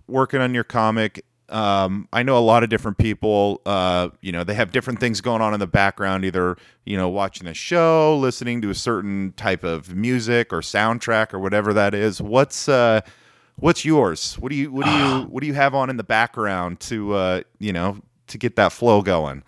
working 0.08 0.40
on 0.40 0.54
your 0.54 0.64
comic, 0.64 1.24
um, 1.50 2.08
I 2.12 2.22
know 2.22 2.38
a 2.38 2.40
lot 2.40 2.62
of 2.62 2.70
different 2.70 2.98
people. 2.98 3.60
Uh, 3.66 4.10
you 4.20 4.32
know, 4.32 4.44
they 4.44 4.54
have 4.54 4.72
different 4.72 5.00
things 5.00 5.20
going 5.20 5.42
on 5.42 5.52
in 5.54 5.60
the 5.60 5.66
background. 5.66 6.24
Either 6.24 6.56
you 6.84 6.96
know, 6.96 7.08
watching 7.08 7.46
a 7.46 7.54
show, 7.54 8.16
listening 8.16 8.62
to 8.62 8.70
a 8.70 8.74
certain 8.74 9.32
type 9.36 9.64
of 9.64 9.94
music 9.94 10.52
or 10.52 10.60
soundtrack 10.60 11.34
or 11.34 11.38
whatever 11.38 11.72
that 11.72 11.94
is. 11.94 12.20
What's 12.22 12.68
uh, 12.68 13.00
what's 13.56 13.84
yours? 13.84 14.34
What 14.38 14.50
do 14.50 14.56
you 14.56 14.72
what 14.72 14.86
do 14.86 14.92
you 14.92 15.22
what 15.22 15.40
do 15.40 15.46
you 15.46 15.54
have 15.54 15.74
on 15.74 15.90
in 15.90 15.96
the 15.96 16.04
background 16.04 16.80
to 16.80 17.14
uh, 17.14 17.40
you 17.58 17.72
know 17.72 18.00
to 18.28 18.38
get 18.38 18.56
that 18.56 18.72
flow 18.72 19.02
going? 19.02 19.42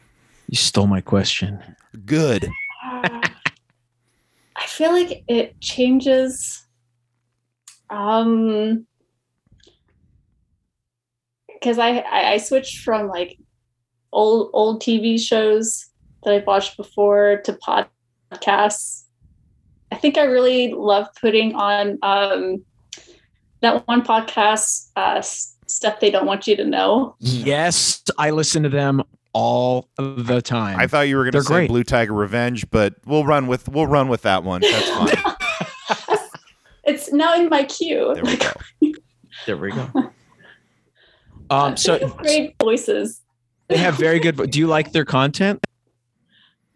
you 0.48 0.56
stole 0.56 0.86
my 0.86 1.00
question 1.00 1.62
Good. 2.04 2.44
Uh, 2.84 3.20
I 4.56 4.66
feel 4.66 4.92
like 4.92 5.24
it 5.28 5.60
changes. 5.60 6.66
Um, 7.90 8.86
because 11.62 11.78
I, 11.78 11.98
I 11.98 12.32
I 12.32 12.36
switched 12.38 12.80
from 12.80 13.08
like 13.08 13.38
old 14.12 14.50
old 14.52 14.82
TV 14.82 15.18
shows 15.18 15.86
that 16.24 16.34
I've 16.34 16.46
watched 16.46 16.76
before 16.76 17.40
to 17.44 17.52
podcasts. 17.52 19.04
I 19.92 19.96
think 19.96 20.18
I 20.18 20.24
really 20.24 20.72
love 20.72 21.06
putting 21.20 21.54
on 21.54 21.98
um, 22.02 22.64
that 23.60 23.86
one 23.86 24.02
podcast, 24.02 24.90
uh, 24.96 25.20
stuff 25.20 26.00
they 26.00 26.10
don't 26.10 26.26
want 26.26 26.46
you 26.46 26.56
to 26.56 26.64
know. 26.64 27.14
yes 27.20 28.02
i 28.18 28.30
listen 28.30 28.62
to 28.62 28.68
them 28.68 29.02
all 29.32 29.88
the 29.96 30.42
time 30.42 30.78
I 30.78 30.86
thought 30.86 31.08
you 31.08 31.16
were 31.16 31.22
going 31.22 31.32
to 31.32 31.36
They're 31.38 31.42
say 31.44 31.54
great. 31.54 31.68
Blue 31.68 31.84
Tiger 31.84 32.12
Revenge, 32.12 32.68
but 32.70 32.94
we'll 33.06 33.24
run 33.24 33.46
with 33.46 33.66
we'll 33.70 33.86
run 33.86 34.08
with 34.08 34.22
that 34.22 34.44
one. 34.44 34.60
That's 34.60 34.90
fine. 34.90 36.18
It's 36.84 37.10
now 37.12 37.34
in 37.40 37.48
my 37.48 37.64
queue. 37.64 38.12
there 38.14 38.24
we 38.24 38.36
go. 38.36 38.52
there 39.46 39.56
we 39.56 39.70
go 39.70 40.12
um 41.52 41.76
so 41.84 41.98
They 41.98 42.06
have 42.06 42.16
great 42.16 42.54
voices. 42.60 43.20
they 43.68 43.76
have 43.78 43.94
very 43.94 44.18
good 44.18 44.50
do 44.50 44.58
you 44.58 44.66
like 44.66 44.92
their 44.92 45.04
content 45.04 45.64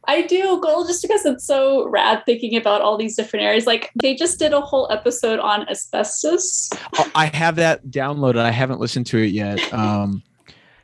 I 0.09 0.23
do 0.23 0.61
goal 0.61 0.87
just 0.87 1.03
because 1.03 1.27
it's 1.27 1.45
so 1.45 1.89
rad 1.89 2.23
thinking 2.27 2.57
about 2.57 2.81
all 2.81 2.97
these 2.97 3.17
different 3.17 3.45
areas. 3.45 3.67
Like 3.67 3.91
they 4.01 4.15
just 4.15 4.39
did 4.39 4.53
a 4.53 4.61
whole 4.61 4.91
episode 4.93 5.41
on 5.41 5.69
asbestos. 5.69 6.71
Oh, 6.97 7.11
I 7.15 7.27
have 7.27 7.57
that 7.57 7.87
downloaded. 7.89 8.39
I 8.39 8.53
haven't 8.53 8.79
listened 8.79 9.07
to 9.07 9.19
it 9.19 9.33
yet. 9.33 9.73
Um, 9.75 10.23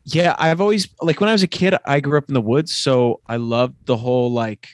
yeah, 0.05 0.35
I've 0.39 0.61
always 0.61 0.89
like 1.01 1.21
when 1.21 1.29
I 1.29 1.33
was 1.33 1.43
a 1.43 1.49
kid, 1.49 1.77
I 1.87 2.01
grew 2.01 2.19
up 2.19 2.29
in 2.29 2.35
the 2.35 2.41
woods, 2.41 2.75
so 2.75 3.21
I 3.27 3.37
loved 3.37 3.87
the 3.87 3.97
whole 3.97 4.33
like, 4.33 4.69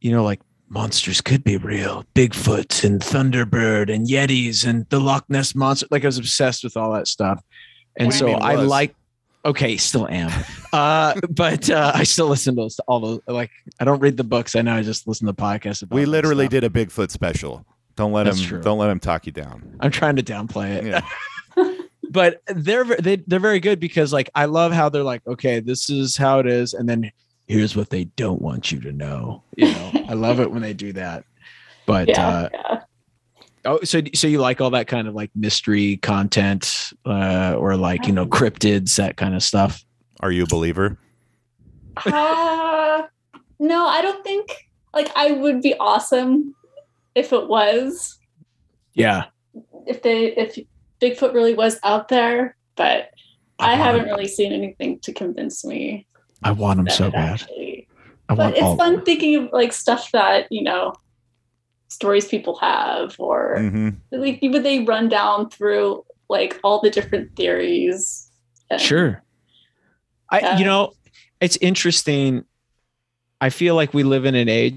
you 0.00 0.10
know, 0.12 0.22
like 0.22 0.40
monsters 0.68 1.20
could 1.22 1.42
be 1.42 1.56
real, 1.56 2.04
Bigfoot 2.14 2.84
and 2.84 3.00
Thunderbird 3.00 3.92
and 3.92 4.06
Yetis 4.06 4.66
and 4.66 4.86
the 4.90 5.00
Loch 5.00 5.24
Ness 5.30 5.54
monster. 5.54 5.86
Like 5.90 6.04
I 6.04 6.08
was 6.08 6.18
obsessed 6.18 6.64
with 6.64 6.76
all 6.76 6.92
that 6.92 7.08
stuff, 7.08 7.42
and 7.96 8.08
What 8.08 8.18
do 8.18 8.26
you 8.26 8.32
so 8.32 8.38
I 8.38 8.56
was? 8.56 8.68
like. 8.68 8.94
Okay, 9.44 9.76
still 9.76 10.06
am, 10.08 10.30
uh, 10.72 11.14
but 11.30 11.68
uh, 11.68 11.90
I 11.92 12.04
still 12.04 12.28
listen 12.28 12.54
to 12.54 12.60
those, 12.62 12.78
all 12.86 13.00
those. 13.00 13.20
Like 13.26 13.50
I 13.80 13.84
don't 13.84 13.98
read 13.98 14.16
the 14.16 14.22
books. 14.22 14.54
I 14.54 14.62
know 14.62 14.76
I 14.76 14.82
just 14.82 15.08
listen 15.08 15.26
to 15.26 15.32
podcasts. 15.32 15.82
About 15.82 15.96
We 15.96 16.04
literally 16.04 16.46
did 16.46 16.62
a 16.62 16.68
Bigfoot 16.70 17.10
special. 17.10 17.66
Don't 17.96 18.12
let 18.12 18.24
That's 18.24 18.38
him. 18.38 18.46
true. 18.46 18.62
Don't 18.62 18.78
let 18.78 18.88
him 18.88 19.00
talk 19.00 19.26
you 19.26 19.32
down. 19.32 19.76
I'm 19.80 19.90
trying 19.90 20.14
to 20.14 20.22
downplay 20.22 20.76
it. 20.76 20.84
Yeah. 21.56 21.74
but 22.10 22.40
they're 22.54 22.84
they, 22.84 23.16
they're 23.16 23.40
very 23.40 23.58
good 23.58 23.80
because 23.80 24.12
like 24.12 24.30
I 24.36 24.44
love 24.44 24.70
how 24.72 24.88
they're 24.88 25.02
like, 25.02 25.26
okay, 25.26 25.58
this 25.58 25.90
is 25.90 26.16
how 26.16 26.38
it 26.38 26.46
is, 26.46 26.72
and 26.72 26.88
then 26.88 27.10
here's 27.48 27.74
what 27.74 27.90
they 27.90 28.04
don't 28.04 28.40
want 28.40 28.70
you 28.70 28.78
to 28.80 28.92
know. 28.92 29.42
You 29.56 29.72
know, 29.72 29.90
I 30.08 30.14
love 30.14 30.38
it 30.38 30.52
when 30.52 30.62
they 30.62 30.72
do 30.72 30.92
that. 30.92 31.24
But 31.84 32.08
Yeah, 32.08 32.28
uh, 32.28 32.48
yeah. 32.52 32.80
Oh, 33.64 33.80
so 33.82 34.00
so 34.14 34.26
you 34.26 34.40
like 34.40 34.60
all 34.60 34.70
that 34.70 34.86
kind 34.86 35.08
of 35.08 35.14
like 35.14 35.30
mystery 35.34 35.96
content, 35.98 36.92
uh, 37.06 37.54
or 37.58 37.76
like 37.76 38.06
you 38.06 38.12
know 38.12 38.26
cryptids, 38.26 38.96
that 38.96 39.16
kind 39.16 39.34
of 39.34 39.42
stuff. 39.42 39.84
Are 40.20 40.30
you 40.30 40.44
a 40.44 40.46
believer? 40.46 40.98
Uh, 42.06 43.02
no, 43.58 43.86
I 43.86 44.00
don't 44.02 44.22
think 44.24 44.68
like 44.94 45.10
I 45.16 45.32
would 45.32 45.62
be 45.62 45.74
awesome 45.78 46.54
if 47.14 47.32
it 47.32 47.48
was. 47.48 48.18
Yeah, 48.94 49.24
If 49.86 50.02
they 50.02 50.34
if 50.36 50.58
Bigfoot 51.00 51.32
really 51.34 51.54
was 51.54 51.78
out 51.82 52.08
there, 52.08 52.56
but 52.76 53.10
I 53.58 53.74
haven't 53.74 54.04
really 54.06 54.28
seen 54.28 54.52
anything 54.52 54.98
to 55.00 55.12
convince 55.12 55.64
me. 55.64 56.06
I 56.42 56.52
want 56.52 56.78
them 56.78 56.88
so 56.88 57.06
it 57.06 57.12
bad. 57.12 57.34
Actually, 57.42 57.88
I 58.28 58.34
but 58.34 58.38
want 58.38 58.54
it's 58.56 58.62
all. 58.62 58.76
fun 58.76 59.04
thinking 59.04 59.36
of 59.36 59.48
like 59.52 59.72
stuff 59.72 60.10
that 60.12 60.46
you 60.50 60.62
know 60.62 60.92
stories 61.92 62.26
people 62.26 62.56
have 62.58 63.14
or 63.18 63.58
hmm 63.58 63.90
like 64.10 64.38
even 64.42 64.62
they 64.62 64.80
run 64.84 65.08
down 65.08 65.48
through 65.50 66.04
like 66.28 66.58
all 66.64 66.80
the 66.80 66.90
different 66.90 67.34
theories 67.36 68.30
And- 68.70 68.80
Sure. 68.80 69.22
I 70.30 70.40
Yeah. 70.40 70.58
you 70.58 70.64
know, 70.64 70.92
it's 71.40 71.58
interesting. 71.58 72.44
I 73.40 73.50
feel 73.50 73.74
like 73.74 73.92
we 73.92 74.02
live 74.02 74.24
in 74.24 74.34
an 74.34 74.48
age 74.48 74.76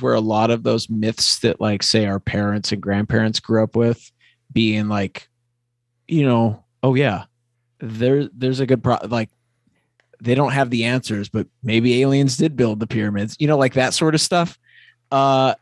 where 0.00 0.14
a 0.14 0.20
lot 0.20 0.50
of 0.50 0.62
those 0.62 0.88
myths 0.88 1.40
that 1.40 1.60
like 1.60 1.82
say 1.82 2.06
our 2.06 2.18
parents 2.20 2.72
and 2.72 2.80
grandparents 2.80 3.38
grew 3.40 3.62
up 3.62 3.76
with 3.76 4.10
being 4.52 4.88
like 4.88 5.28
you 6.08 6.24
know, 6.24 6.64
oh 6.82 6.94
yeah, 6.94 7.24
there 7.80 8.28
there's 8.32 8.60
a 8.60 8.66
good 8.66 8.82
pro 8.82 8.96
like 9.08 9.28
they 10.22 10.34
don't 10.34 10.52
have 10.52 10.70
the 10.70 10.84
answers, 10.84 11.28
but 11.28 11.46
maybe 11.62 12.00
aliens 12.02 12.36
did 12.38 12.56
build 12.56 12.80
the 12.80 12.86
pyramids. 12.86 13.36
You 13.38 13.46
know, 13.48 13.58
like 13.58 13.74
that 13.74 13.92
sort 13.94 14.14
of 14.14 14.20
stuff. 14.22 14.58
Uh 15.10 15.54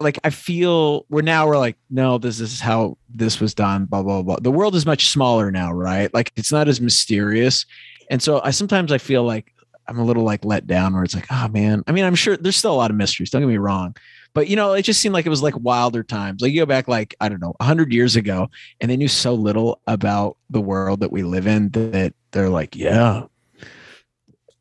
like 0.00 0.18
I 0.24 0.30
feel 0.30 1.06
we're 1.08 1.22
now 1.22 1.46
we're 1.46 1.58
like, 1.58 1.76
no, 1.90 2.18
this 2.18 2.40
is 2.40 2.60
how 2.60 2.98
this 3.08 3.40
was 3.40 3.54
done, 3.54 3.86
blah, 3.86 4.02
blah, 4.02 4.22
blah. 4.22 4.36
The 4.40 4.50
world 4.50 4.74
is 4.74 4.86
much 4.86 5.08
smaller 5.08 5.50
now, 5.50 5.72
right? 5.72 6.12
Like 6.12 6.32
it's 6.36 6.52
not 6.52 6.68
as 6.68 6.80
mysterious. 6.80 7.64
And 8.10 8.22
so 8.22 8.40
I 8.42 8.50
sometimes 8.50 8.92
I 8.92 8.98
feel 8.98 9.24
like 9.24 9.52
I'm 9.88 9.98
a 9.98 10.04
little 10.04 10.24
like 10.24 10.44
let 10.44 10.66
down 10.66 10.94
where 10.94 11.04
it's 11.04 11.14
like, 11.14 11.26
oh 11.30 11.48
man. 11.48 11.82
I 11.86 11.92
mean, 11.92 12.04
I'm 12.04 12.14
sure 12.14 12.36
there's 12.36 12.56
still 12.56 12.74
a 12.74 12.76
lot 12.76 12.90
of 12.90 12.96
mysteries. 12.96 13.30
Don't 13.30 13.42
get 13.42 13.48
me 13.48 13.56
wrong. 13.56 13.96
But 14.34 14.48
you 14.48 14.56
know, 14.56 14.74
it 14.74 14.82
just 14.82 15.00
seemed 15.00 15.14
like 15.14 15.24
it 15.24 15.30
was 15.30 15.42
like 15.42 15.58
wilder 15.58 16.02
times. 16.02 16.42
Like 16.42 16.52
you 16.52 16.60
go 16.60 16.66
back 16.66 16.88
like, 16.88 17.14
I 17.20 17.28
don't 17.28 17.40
know, 17.40 17.54
hundred 17.60 17.92
years 17.92 18.16
ago, 18.16 18.50
and 18.80 18.90
they 18.90 18.96
knew 18.96 19.08
so 19.08 19.34
little 19.34 19.80
about 19.86 20.36
the 20.50 20.60
world 20.60 21.00
that 21.00 21.10
we 21.10 21.22
live 21.22 21.46
in 21.46 21.70
that 21.70 22.12
they're 22.32 22.50
like, 22.50 22.76
yeah. 22.76 23.24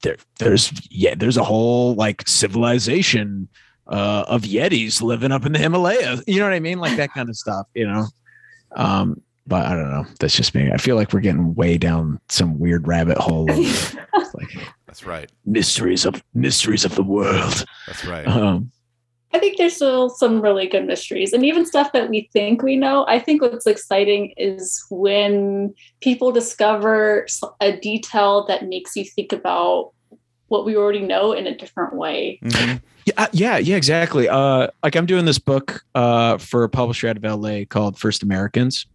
There, 0.01 0.15
there's 0.37 0.71
yeah, 0.89 1.15
there's 1.15 1.35
a 1.35 1.43
whole 1.43 1.95
like 1.95 2.27
civilization 2.27 3.49
uh, 3.87 4.25
of 4.27 4.43
Yetis 4.43 5.01
living 5.01 5.31
up 5.31 5.45
in 5.45 5.51
the 5.51 5.59
Himalayas. 5.59 6.23
You 6.27 6.39
know 6.39 6.45
what 6.45 6.53
I 6.53 6.59
mean? 6.59 6.79
Like 6.79 6.97
that 6.97 7.11
kind 7.13 7.29
of 7.29 7.35
stuff, 7.35 7.67
you 7.73 7.87
know? 7.87 8.05
Um, 8.75 9.21
but 9.47 9.65
I 9.65 9.75
don't 9.75 9.91
know. 9.91 10.05
That's 10.19 10.35
just 10.35 10.55
me. 10.55 10.71
I 10.71 10.77
feel 10.77 10.95
like 10.95 11.13
we're 11.13 11.19
getting 11.19 11.53
way 11.55 11.77
down 11.77 12.19
some 12.29 12.59
weird 12.59 12.87
rabbit 12.87 13.17
hole 13.17 13.49
of 13.49 13.95
like 14.33 14.49
That's 14.87 15.05
right. 15.05 15.31
mysteries 15.45 16.05
of 16.05 16.23
mysteries 16.33 16.83
of 16.83 16.95
the 16.95 17.03
world. 17.03 17.65
That's 17.85 18.05
right. 18.05 18.27
Um, 18.27 18.71
I 19.33 19.39
think 19.39 19.57
there's 19.57 19.75
still 19.75 20.09
some 20.09 20.41
really 20.41 20.65
good 20.65 20.87
mysteries 20.87 21.33
and 21.33 21.43
even 21.45 21.65
stuff 21.65 21.91
that 21.91 22.09
we 22.09 22.29
think 22.31 22.63
we 22.63 22.77
know. 22.77 23.05
I 23.07 23.19
think 23.19 23.41
what's 23.41 23.67
exciting 23.67 24.33
is 24.37 24.83
when 24.89 25.75
people 25.99 26.31
discover 26.31 27.27
a 27.59 27.77
detail 27.77 28.45
that 28.47 28.67
makes 28.67 28.95
you 28.95 29.03
think 29.03 29.33
about 29.33 29.91
what 30.47 30.65
we 30.65 30.77
already 30.77 31.01
know 31.01 31.33
in 31.33 31.47
a 31.47 31.57
different 31.57 31.95
way. 31.95 32.39
Mhm. 32.43 32.81
Yeah, 33.05 33.13
uh, 33.17 33.27
yeah, 33.33 33.57
yeah, 33.57 33.75
exactly. 33.75 34.27
Uh, 34.27 34.67
like 34.83 34.95
I'm 34.95 35.05
doing 35.05 35.25
this 35.25 35.39
book 35.39 35.83
uh, 35.93 36.37
for 36.39 36.63
a 36.63 36.69
publisher 36.69 37.07
out 37.07 37.17
of 37.17 37.23
LA 37.23 37.63
called 37.69 37.99
First 37.99 38.23
Americans, 38.23 38.87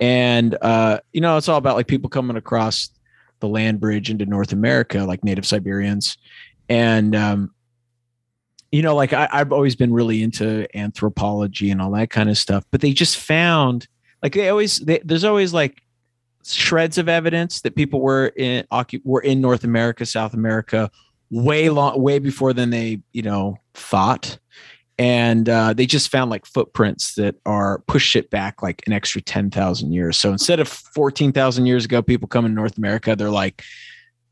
and 0.00 0.56
uh, 0.60 1.00
you 1.12 1.20
know, 1.22 1.36
it's 1.38 1.48
all 1.48 1.56
about 1.56 1.76
like 1.76 1.86
people 1.86 2.10
coming 2.10 2.36
across 2.36 2.90
the 3.40 3.48
land 3.48 3.80
bridge 3.80 4.10
into 4.10 4.26
North 4.26 4.52
America, 4.52 5.04
like 5.04 5.24
Native 5.24 5.46
Siberians, 5.46 6.18
and 6.68 7.16
um, 7.16 7.54
you 8.70 8.82
know, 8.82 8.94
like 8.94 9.14
I, 9.14 9.28
I've 9.32 9.52
always 9.52 9.76
been 9.76 9.94
really 9.94 10.22
into 10.22 10.66
anthropology 10.76 11.70
and 11.70 11.80
all 11.80 11.90
that 11.92 12.10
kind 12.10 12.28
of 12.28 12.36
stuff, 12.36 12.64
but 12.70 12.82
they 12.82 12.92
just 12.92 13.16
found 13.16 13.88
like 14.22 14.34
they 14.34 14.50
always 14.50 14.78
they, 14.78 15.00
there's 15.04 15.24
always 15.24 15.54
like 15.54 15.80
shreds 16.44 16.98
of 16.98 17.08
evidence 17.08 17.62
that 17.62 17.74
people 17.74 18.00
were 18.00 18.28
in 18.36 18.66
were 19.04 19.22
in 19.22 19.40
North 19.40 19.64
America, 19.64 20.04
South 20.04 20.34
America, 20.34 20.90
way 21.30 21.68
long, 21.70 22.00
way 22.00 22.18
before 22.18 22.52
than 22.52 22.70
they 22.70 23.00
you 23.12 23.22
know 23.22 23.56
thought, 23.74 24.38
and 24.98 25.48
uh, 25.48 25.72
they 25.72 25.86
just 25.86 26.10
found 26.10 26.30
like 26.30 26.46
footprints 26.46 27.14
that 27.14 27.36
are 27.46 27.80
push 27.86 28.16
it 28.16 28.30
back 28.30 28.62
like 28.62 28.82
an 28.86 28.92
extra 28.92 29.20
ten 29.20 29.50
thousand 29.50 29.92
years. 29.92 30.16
So 30.18 30.32
instead 30.32 30.60
of 30.60 30.68
fourteen 30.68 31.32
thousand 31.32 31.66
years 31.66 31.84
ago, 31.84 32.02
people 32.02 32.28
come 32.28 32.46
in 32.46 32.54
North 32.54 32.78
America, 32.78 33.14
they're 33.16 33.30
like 33.30 33.62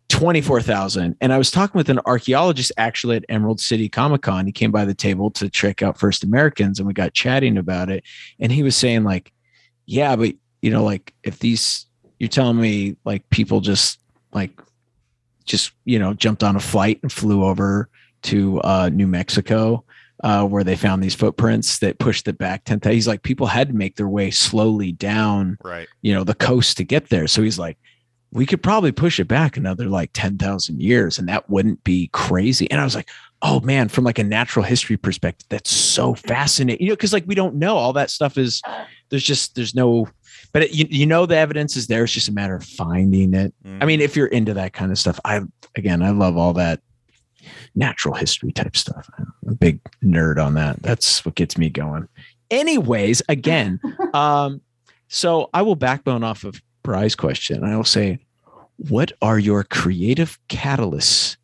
24,000. 0.09 1.17
And 1.21 1.33
I 1.33 1.39
was 1.39 1.51
talking 1.51 1.79
with 1.79 1.89
an 1.89 2.01
archaeologist 2.07 2.73
actually 2.77 3.17
at 3.17 3.25
Emerald 3.29 3.61
City 3.61 3.89
Comic 3.89 4.23
Con. 4.23 4.47
He 4.47 4.53
came 4.53 4.71
by 4.71 4.85
the 4.85 4.95
table 4.95 5.31
to 5.33 5.49
check 5.49 5.83
out 5.83 5.99
First 5.99 6.23
Americans 6.23 6.79
and 6.79 6.87
we 6.87 6.95
got 6.95 7.13
chatting 7.13 7.59
about 7.59 7.91
it. 7.91 8.05
And 8.39 8.53
he 8.53 8.63
was 8.63 8.77
saying, 8.77 9.05
like, 9.05 9.33
yeah, 9.87 10.15
but 10.17 10.35
you 10.63 10.71
know, 10.71 10.85
like 10.85 11.13
if 11.25 11.41
these, 11.41 11.87
you're 12.19 12.29
telling 12.29 12.61
me 12.61 12.97
like 13.05 13.29
people 13.31 13.61
just 13.61 13.99
like, 14.33 14.53
just, 15.47 15.73
you 15.85 15.99
know, 15.99 16.13
jumped 16.15 16.43
on 16.43 16.57
a 16.57 16.61
flight 16.61 16.99
and 17.03 17.11
flew 17.11 17.45
over 17.45 17.89
to 18.23 18.61
uh, 18.63 18.91
New 18.93 19.07
Mexico. 19.07 19.85
Uh, 20.25 20.47
where 20.47 20.65
they 20.65 20.75
found 20.75 21.03
these 21.03 21.15
footprints 21.15 21.79
that 21.81 21.99
pushed 21.99 22.27
it 22.27 22.39
back 22.39 22.65
10,000. 22.65 22.91
He's 22.91 23.07
like, 23.07 23.23
people 23.23 23.47
had 23.47 23.69
to 23.69 23.75
make 23.75 23.97
their 23.97 24.09
way 24.09 24.31
slowly 24.31 24.91
down 24.91 25.59
Right. 25.63 25.87
you 26.01 26.15
know 26.15 26.25
the 26.25 26.35
coast 26.35 26.79
to 26.79 26.85
get 26.85 27.11
there 27.11 27.27
so 27.27 27.43
he's 27.43 27.59
like 27.59 27.77
we 28.33 28.47
could 28.47 28.63
probably 28.63 28.93
push 28.93 29.21
it 29.21 29.29
back 29.29 29.59
another 29.59 29.85
like 29.91 30.11
10,000 30.15 30.81
years 30.81 31.19
and 31.19 31.29
that 31.29 31.51
wouldn't 31.51 31.85
be 31.85 32.09
crazy 32.15 32.69
and 32.71 32.81
i 32.81 32.85
was 32.85 32.95
like 32.95 33.11
oh 33.43 33.61
man 33.61 33.89
from 33.89 34.05
like 34.05 34.19
a 34.19 34.25
natural 34.25 34.65
history 34.65 34.97
perspective 34.97 35.47
that's 35.51 35.71
so 35.71 36.15
fascinating 36.15 36.83
you 36.83 36.91
know 36.91 36.97
because 36.97 37.13
like 37.13 37.25
we 37.27 37.35
don't 37.35 37.55
know 37.55 37.77
all 37.77 37.93
that 37.93 38.11
stuff 38.11 38.39
is 38.39 38.63
there's 39.11 39.23
just 39.23 39.55
there's 39.55 39.75
no 39.75 40.09
but 40.57 40.63
it, 40.63 40.71
you, 40.73 40.87
you 40.89 41.07
know 41.07 41.27
the 41.27 41.37
evidence 41.37 41.77
is 41.77 41.87
there 41.87 42.05
it's 42.05 42.13
just 42.13 42.29
a 42.29 42.33
matter 42.33 42.55
of 42.55 42.65
finding 42.65 43.35
it 43.35 43.53
i 43.83 43.85
mean 43.85 44.01
if 44.01 44.17
you're 44.17 44.27
into 44.29 44.55
that 44.55 44.73
kind 44.73 44.91
of 44.91 44.99
stuff 44.99 45.21
i 45.25 45.41
again 45.77 46.03
i 46.03 46.11
love 46.11 46.37
all 46.37 46.53
that 46.55 46.81
natural 47.75 48.15
history 48.15 48.53
type 48.53 48.77
stuff 48.77 49.09
i'm 49.19 49.53
a 49.53 49.55
big 49.55 49.81
nerd 50.03 50.43
on 50.43 50.55
that 50.55 50.81
that's 50.83 51.25
what 51.25 51.35
gets 51.35 51.59
me 51.59 51.69
going 51.69 52.09
anyways 52.51 53.21
again 53.29 53.79
um 54.15 54.61
so 55.09 55.51
I 55.55 55.63
will 55.63 55.77
backbone 55.77 56.25
off 56.25 56.45
of 56.45 56.61
Bry's 56.83 57.15
question. 57.15 57.65
I 57.65 57.77
will 57.77 57.85
say, 57.85 58.19
what 58.77 59.13
are 59.23 59.39
your 59.39 59.65
creative 59.65 60.39
catalysts 60.49 61.37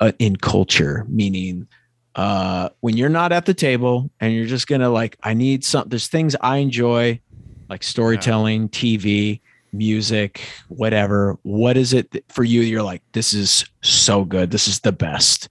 uh, 0.00 0.12
in 0.18 0.36
culture? 0.36 1.04
Meaning, 1.08 1.68
uh, 2.14 2.70
when 2.80 2.96
you're 2.96 3.08
not 3.08 3.32
at 3.32 3.46
the 3.46 3.54
table 3.54 4.10
and 4.20 4.34
you're 4.34 4.46
just 4.46 4.66
gonna 4.66 4.90
like, 4.90 5.16
I 5.22 5.34
need 5.34 5.64
some. 5.64 5.88
There's 5.88 6.08
things 6.08 6.34
I 6.40 6.58
enjoy, 6.58 7.20
like 7.68 7.82
storytelling, 7.82 8.68
TV, 8.68 9.40
music, 9.72 10.40
whatever. 10.68 11.38
What 11.42 11.76
is 11.76 11.92
it 11.92 12.10
that 12.12 12.30
for 12.30 12.44
you? 12.44 12.60
You're 12.62 12.82
like, 12.82 13.02
this 13.12 13.32
is 13.32 13.64
so 13.82 14.24
good. 14.24 14.50
This 14.50 14.68
is 14.68 14.80
the 14.80 14.92
best. 14.92 15.48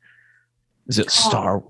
Is 0.88 1.00
it 1.00 1.10
Star? 1.10 1.64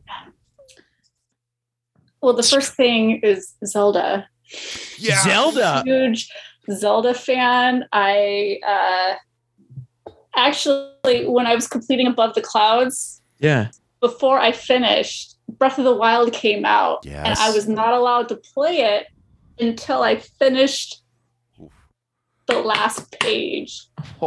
Well, 2.21 2.33
the 2.33 2.43
first 2.43 2.73
thing 2.75 3.19
is 3.21 3.53
Zelda. 3.65 4.27
Yeah. 4.97 5.21
Zelda. 5.23 5.83
Huge 5.85 6.29
Zelda 6.71 7.13
fan. 7.13 7.85
I 7.91 8.59
uh, 8.65 10.11
actually, 10.35 11.27
when 11.27 11.47
I 11.47 11.55
was 11.55 11.67
completing 11.67 12.07
Above 12.07 12.35
the 12.35 12.41
Clouds, 12.41 13.21
Yeah. 13.39 13.69
before 14.01 14.39
I 14.39 14.51
finished, 14.51 15.35
Breath 15.47 15.77
of 15.77 15.85
the 15.85 15.95
Wild 15.95 16.33
came 16.33 16.65
out, 16.65 17.05
and 17.05 17.37
I 17.37 17.51
was 17.51 17.67
not 17.69 17.93
allowed 17.93 18.27
to 18.29 18.35
play 18.35 18.81
it 18.81 19.07
until 19.59 20.03
I 20.03 20.17
finished 20.17 21.01
the 22.47 22.59
last 22.59 23.11
page. 23.19 23.87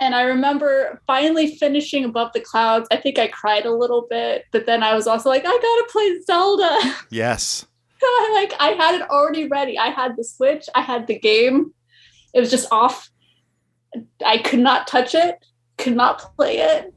And 0.00 0.14
I 0.14 0.22
remember 0.22 1.02
finally 1.06 1.56
finishing 1.56 2.06
Above 2.06 2.32
the 2.32 2.40
Clouds. 2.40 2.88
I 2.90 2.96
think 2.96 3.18
I 3.18 3.28
cried 3.28 3.66
a 3.66 3.74
little 3.74 4.06
bit, 4.08 4.46
but 4.50 4.64
then 4.64 4.82
I 4.82 4.94
was 4.94 5.06
also 5.06 5.28
like, 5.28 5.44
I 5.44 5.50
gotta 5.50 5.88
play 5.90 6.20
Zelda. 6.22 6.96
Yes. 7.10 7.66
like 8.32 8.54
I 8.58 8.74
had 8.78 8.94
it 8.94 9.10
already 9.10 9.46
ready. 9.46 9.78
I 9.78 9.88
had 9.88 10.16
the 10.16 10.24
Switch, 10.24 10.64
I 10.74 10.80
had 10.80 11.06
the 11.06 11.18
game. 11.18 11.74
It 12.32 12.40
was 12.40 12.50
just 12.50 12.72
off. 12.72 13.10
I 14.24 14.38
could 14.38 14.60
not 14.60 14.86
touch 14.86 15.14
it, 15.14 15.36
could 15.76 15.96
not 15.96 16.34
play 16.34 16.58
it 16.58 16.94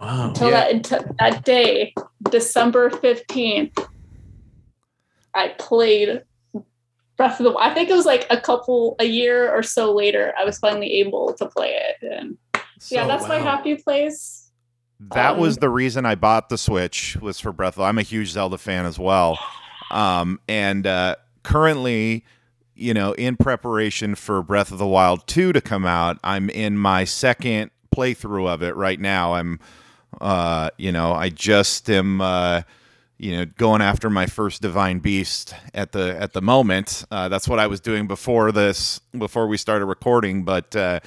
wow. 0.00 0.28
until 0.28 0.50
Yeah. 0.50 0.56
that 0.56 0.72
until 0.72 1.04
that 1.20 1.44
day, 1.44 1.94
December 2.30 2.90
15th. 2.90 3.78
I 5.38 5.54
played 5.58 6.22
Breath 7.16 7.40
of 7.40 7.44
the 7.44 7.50
Wild. 7.52 7.70
I 7.70 7.74
think 7.74 7.88
it 7.88 7.94
was 7.94 8.06
like 8.06 8.26
a 8.30 8.40
couple 8.40 8.96
a 8.98 9.04
year 9.04 9.50
or 9.52 9.62
so 9.62 9.94
later 9.94 10.32
I 10.38 10.44
was 10.44 10.58
finally 10.58 10.92
able 11.00 11.32
to 11.34 11.46
play 11.46 11.70
it. 11.74 11.96
And 12.02 12.36
yeah, 12.54 13.02
So, 13.02 13.06
that's 13.08 13.28
my 13.28 13.38
happy 13.38 13.76
place. 13.76 14.50
That 15.14 15.34
Um, 15.34 15.40
was 15.40 15.58
the 15.58 15.68
reason 15.68 16.04
I 16.04 16.16
bought 16.16 16.48
the 16.48 16.58
Switch 16.58 17.16
was 17.20 17.38
for 17.38 17.52
Breath 17.52 17.76
of. 17.76 17.82
I'm 17.82 17.98
a 17.98 18.02
huge 18.02 18.30
Zelda 18.30 18.58
fan 18.58 18.84
as 18.84 18.98
well, 18.98 19.38
um, 19.92 20.40
and 20.48 20.86
uh, 20.86 21.14
currently, 21.44 22.24
you 22.74 22.92
know, 22.94 23.12
in 23.12 23.36
preparation 23.36 24.16
for 24.16 24.42
Breath 24.42 24.72
of 24.72 24.78
the 24.78 24.86
Wild 24.86 25.26
two 25.28 25.52
to 25.52 25.60
come 25.60 25.86
out, 25.86 26.18
I'm 26.24 26.50
in 26.50 26.76
my 26.76 27.04
second 27.04 27.70
playthrough 27.94 28.48
of 28.48 28.62
it 28.62 28.74
right 28.76 28.98
now. 29.00 29.34
I'm, 29.34 29.60
uh, 30.20 30.70
you 30.78 30.90
know, 30.92 31.12
I 31.12 31.28
just 31.28 31.88
am, 31.90 32.20
uh, 32.20 32.62
you 33.18 33.36
know, 33.36 33.44
going 33.44 33.82
after 33.82 34.08
my 34.08 34.26
first 34.26 34.62
divine 34.62 35.00
beast 35.00 35.54
at 35.74 35.92
the 35.92 36.16
at 36.20 36.32
the 36.32 36.40
moment. 36.40 37.04
Uh, 37.10 37.28
that's 37.28 37.48
what 37.48 37.58
I 37.58 37.66
was 37.66 37.80
doing 37.80 38.06
before 38.06 38.52
this, 38.52 39.00
before 39.16 39.46
we 39.48 39.56
started 39.56 39.86
recording. 39.86 40.44
But 40.44 40.74
uh, 40.76 41.00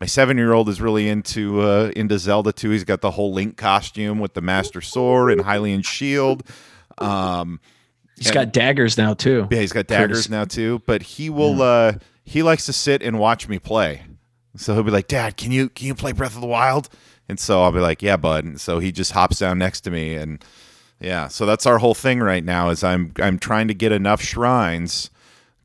my 0.00 0.06
seven 0.06 0.36
year 0.36 0.52
old 0.52 0.68
is 0.68 0.80
really 0.80 1.08
into 1.08 1.60
uh, 1.62 1.90
into 1.96 2.18
Zelda 2.18 2.52
too. 2.52 2.70
He's 2.70 2.84
got 2.84 3.00
the 3.00 3.10
whole 3.10 3.32
Link 3.32 3.56
costume 3.56 4.20
with 4.20 4.34
the 4.34 4.42
Master 4.42 4.80
Sword 4.80 5.32
and 5.32 5.42
Hylian 5.42 5.84
shield. 5.84 6.42
Um, 6.98 7.60
He's 8.16 8.30
got 8.30 8.50
daggers 8.52 8.96
now 8.96 9.12
too. 9.12 9.46
yeah, 9.50 9.58
he's 9.60 9.72
got 9.74 9.88
daggers 9.88 10.16
Curtis. 10.26 10.30
now 10.30 10.44
too. 10.46 10.80
But 10.86 11.02
he 11.02 11.28
will. 11.28 11.60
Uh, 11.60 11.94
he 12.24 12.42
likes 12.42 12.64
to 12.66 12.72
sit 12.72 13.02
and 13.02 13.18
watch 13.18 13.46
me 13.48 13.58
play. 13.58 14.02
So 14.56 14.72
he'll 14.72 14.82
be 14.84 14.90
like, 14.90 15.06
"Dad, 15.08 15.36
can 15.36 15.52
you 15.52 15.68
can 15.68 15.86
you 15.86 15.94
play 15.94 16.12
Breath 16.12 16.34
of 16.34 16.40
the 16.40 16.46
Wild?" 16.46 16.88
And 17.28 17.38
so 17.38 17.62
I'll 17.62 17.72
be 17.72 17.80
like, 17.80 18.02
"Yeah, 18.02 18.16
bud." 18.16 18.44
And 18.44 18.58
so 18.58 18.78
he 18.78 18.90
just 18.90 19.12
hops 19.12 19.38
down 19.40 19.58
next 19.58 19.82
to 19.82 19.90
me, 19.90 20.14
and 20.14 20.42
yeah. 21.00 21.28
So 21.28 21.46
that's 21.46 21.66
our 21.66 21.78
whole 21.78 21.94
thing 21.94 22.20
right 22.20 22.44
now. 22.44 22.70
Is 22.70 22.82
I'm 22.84 23.12
I'm 23.20 23.38
trying 23.38 23.68
to 23.68 23.74
get 23.74 23.92
enough 23.92 24.22
shrines 24.22 25.10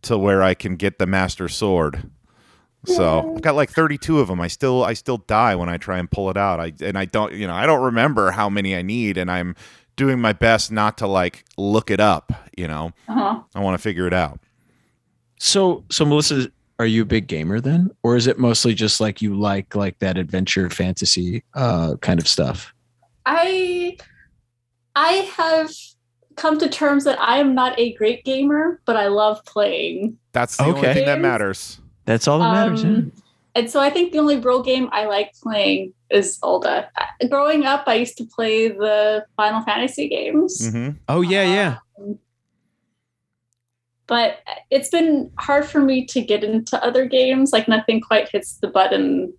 to 0.04 0.18
where 0.18 0.42
I 0.44 0.54
can 0.54 0.76
get 0.76 1.00
the 1.00 1.06
Master 1.06 1.48
Sword. 1.48 2.10
So 2.86 3.36
I've 3.36 3.42
got 3.44 3.54
like 3.54 3.70
32 3.70 4.20
of 4.20 4.28
them. 4.28 4.42
I 4.42 4.48
still 4.48 4.84
I 4.84 4.94
still 4.94 5.18
die 5.18 5.56
when 5.56 5.70
I 5.70 5.78
try 5.78 6.00
and 6.00 6.10
pull 6.10 6.32
it 6.32 6.38
out. 6.38 6.60
I 6.60 6.74
and 6.82 6.98
I 6.98 7.06
don't 7.06 7.34
you 7.34 7.46
know 7.46 7.54
I 7.54 7.66
don't 7.66 7.84
remember 7.84 8.32
how 8.32 8.50
many 8.50 8.76
I 8.76 8.82
need, 8.82 9.18
and 9.18 9.30
I'm 9.30 9.56
doing 9.96 10.20
my 10.20 10.34
best 10.34 10.72
not 10.72 10.98
to 10.98 11.08
like 11.08 11.46
look 11.58 11.92
it 11.92 12.00
up. 12.00 12.32
You 12.58 12.68
know, 12.68 12.92
Uh-huh. 13.08 13.42
I 13.54 13.60
want 13.60 13.76
to 13.76 13.82
figure 13.82 14.08
it 14.08 14.14
out. 14.14 14.40
So, 15.40 15.84
so 15.90 16.06
Melissa, 16.06 16.52
are 16.78 16.86
you 16.86 17.02
a 17.02 17.06
big 17.06 17.28
gamer 17.28 17.60
then, 17.60 17.90
or 18.04 18.16
is 18.16 18.28
it 18.28 18.38
mostly 18.38 18.74
just 18.76 19.00
like 19.02 19.22
you 19.22 19.36
like 19.40 19.76
like 19.76 19.98
that 20.00 20.18
adventure 20.18 20.70
fantasy 20.70 21.44
uh, 21.54 21.96
kind 22.02 22.20
of 22.20 22.28
stuff? 22.28 22.74
I 23.26 23.98
I 24.96 25.30
have 25.38 25.72
come 26.36 26.58
to 26.60 26.70
terms 26.70 27.04
that 27.04 27.20
I 27.20 27.38
am 27.38 27.54
not 27.56 27.78
a 27.80 27.94
great 27.94 28.24
gamer, 28.26 28.82
but 28.86 28.96
I 28.98 29.08
love 29.08 29.44
playing. 29.46 30.18
That's 30.32 30.58
the 30.58 30.64
only 30.64 30.94
thing 30.94 31.06
that 31.06 31.20
matters. 31.20 31.80
That's 32.06 32.28
all 32.28 32.40
that 32.40 32.52
matters. 32.52 32.84
Um, 32.84 33.12
And 33.54 33.70
so 33.70 33.82
I 33.82 33.90
think 33.90 34.14
the 34.14 34.20
only 34.20 34.38
real 34.38 34.64
game 34.64 34.88
I 34.94 35.06
like 35.06 35.34
playing 35.44 35.94
is 36.10 36.38
Zelda. 36.38 36.90
Uh, 36.98 37.28
Growing 37.28 37.66
up, 37.66 37.84
I 37.86 37.96
used 37.96 38.18
to 38.18 38.26
play 38.26 38.70
the 38.70 39.26
Final 39.36 39.62
Fantasy 39.64 40.08
games. 40.08 40.70
hmm 40.72 40.90
Oh 41.10 41.22
yeah, 41.22 41.44
yeah. 41.44 41.78
Um, 42.00 42.18
but 44.08 44.40
it's 44.70 44.90
been 44.90 45.32
hard 45.38 45.66
for 45.66 45.80
me 45.80 46.06
to 46.08 46.22
get 46.22 46.44
into 46.44 46.82
other 46.84 47.06
games. 47.06 47.52
Like 47.52 47.68
nothing 47.68 48.02
quite 48.02 48.30
hits 48.30 48.58
the 48.62 48.68
button 48.68 49.34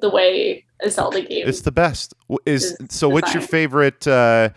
the 0.00 0.10
way 0.10 0.64
a 0.82 0.90
Zelda 0.90 1.22
game. 1.22 1.46
It's 1.46 1.60
the 1.62 1.72
best. 1.72 2.14
Is 2.46 2.64
Is 2.64 2.76
so? 2.90 3.08
What's 3.08 3.32
your 3.34 3.42
favorite? 3.42 4.06
Uh, 4.06 4.50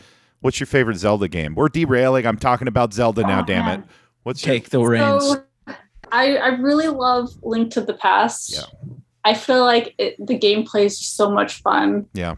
what's 0.45 0.59
your 0.59 0.67
favorite 0.67 0.95
Zelda 0.97 1.27
game? 1.27 1.55
We're 1.55 1.69
derailing. 1.69 2.27
I'm 2.27 2.37
talking 2.37 2.67
about 2.67 2.93
Zelda 2.93 3.23
now. 3.23 3.41
Oh, 3.41 3.45
damn 3.45 3.63
it. 3.63 3.65
man. 3.65 3.83
What's 4.23 4.45
your, 4.45 4.53
Take 4.55 4.69
the 4.69 4.79
reins. 4.79 5.23
So 5.23 5.43
I, 6.11 6.37
I 6.37 6.47
really 6.49 6.87
love 6.87 7.29
Link 7.41 7.71
to 7.73 7.81
the 7.81 7.95
Past. 7.95 8.53
Yeah. 8.53 8.63
I 9.23 9.33
feel 9.33 9.65
like 9.65 9.95
it, 9.97 10.15
the 10.23 10.37
gameplay 10.37 10.85
is 10.85 10.99
just 10.99 11.15
so 11.17 11.31
much 11.31 11.61
fun. 11.63 12.05
Yeah. 12.13 12.35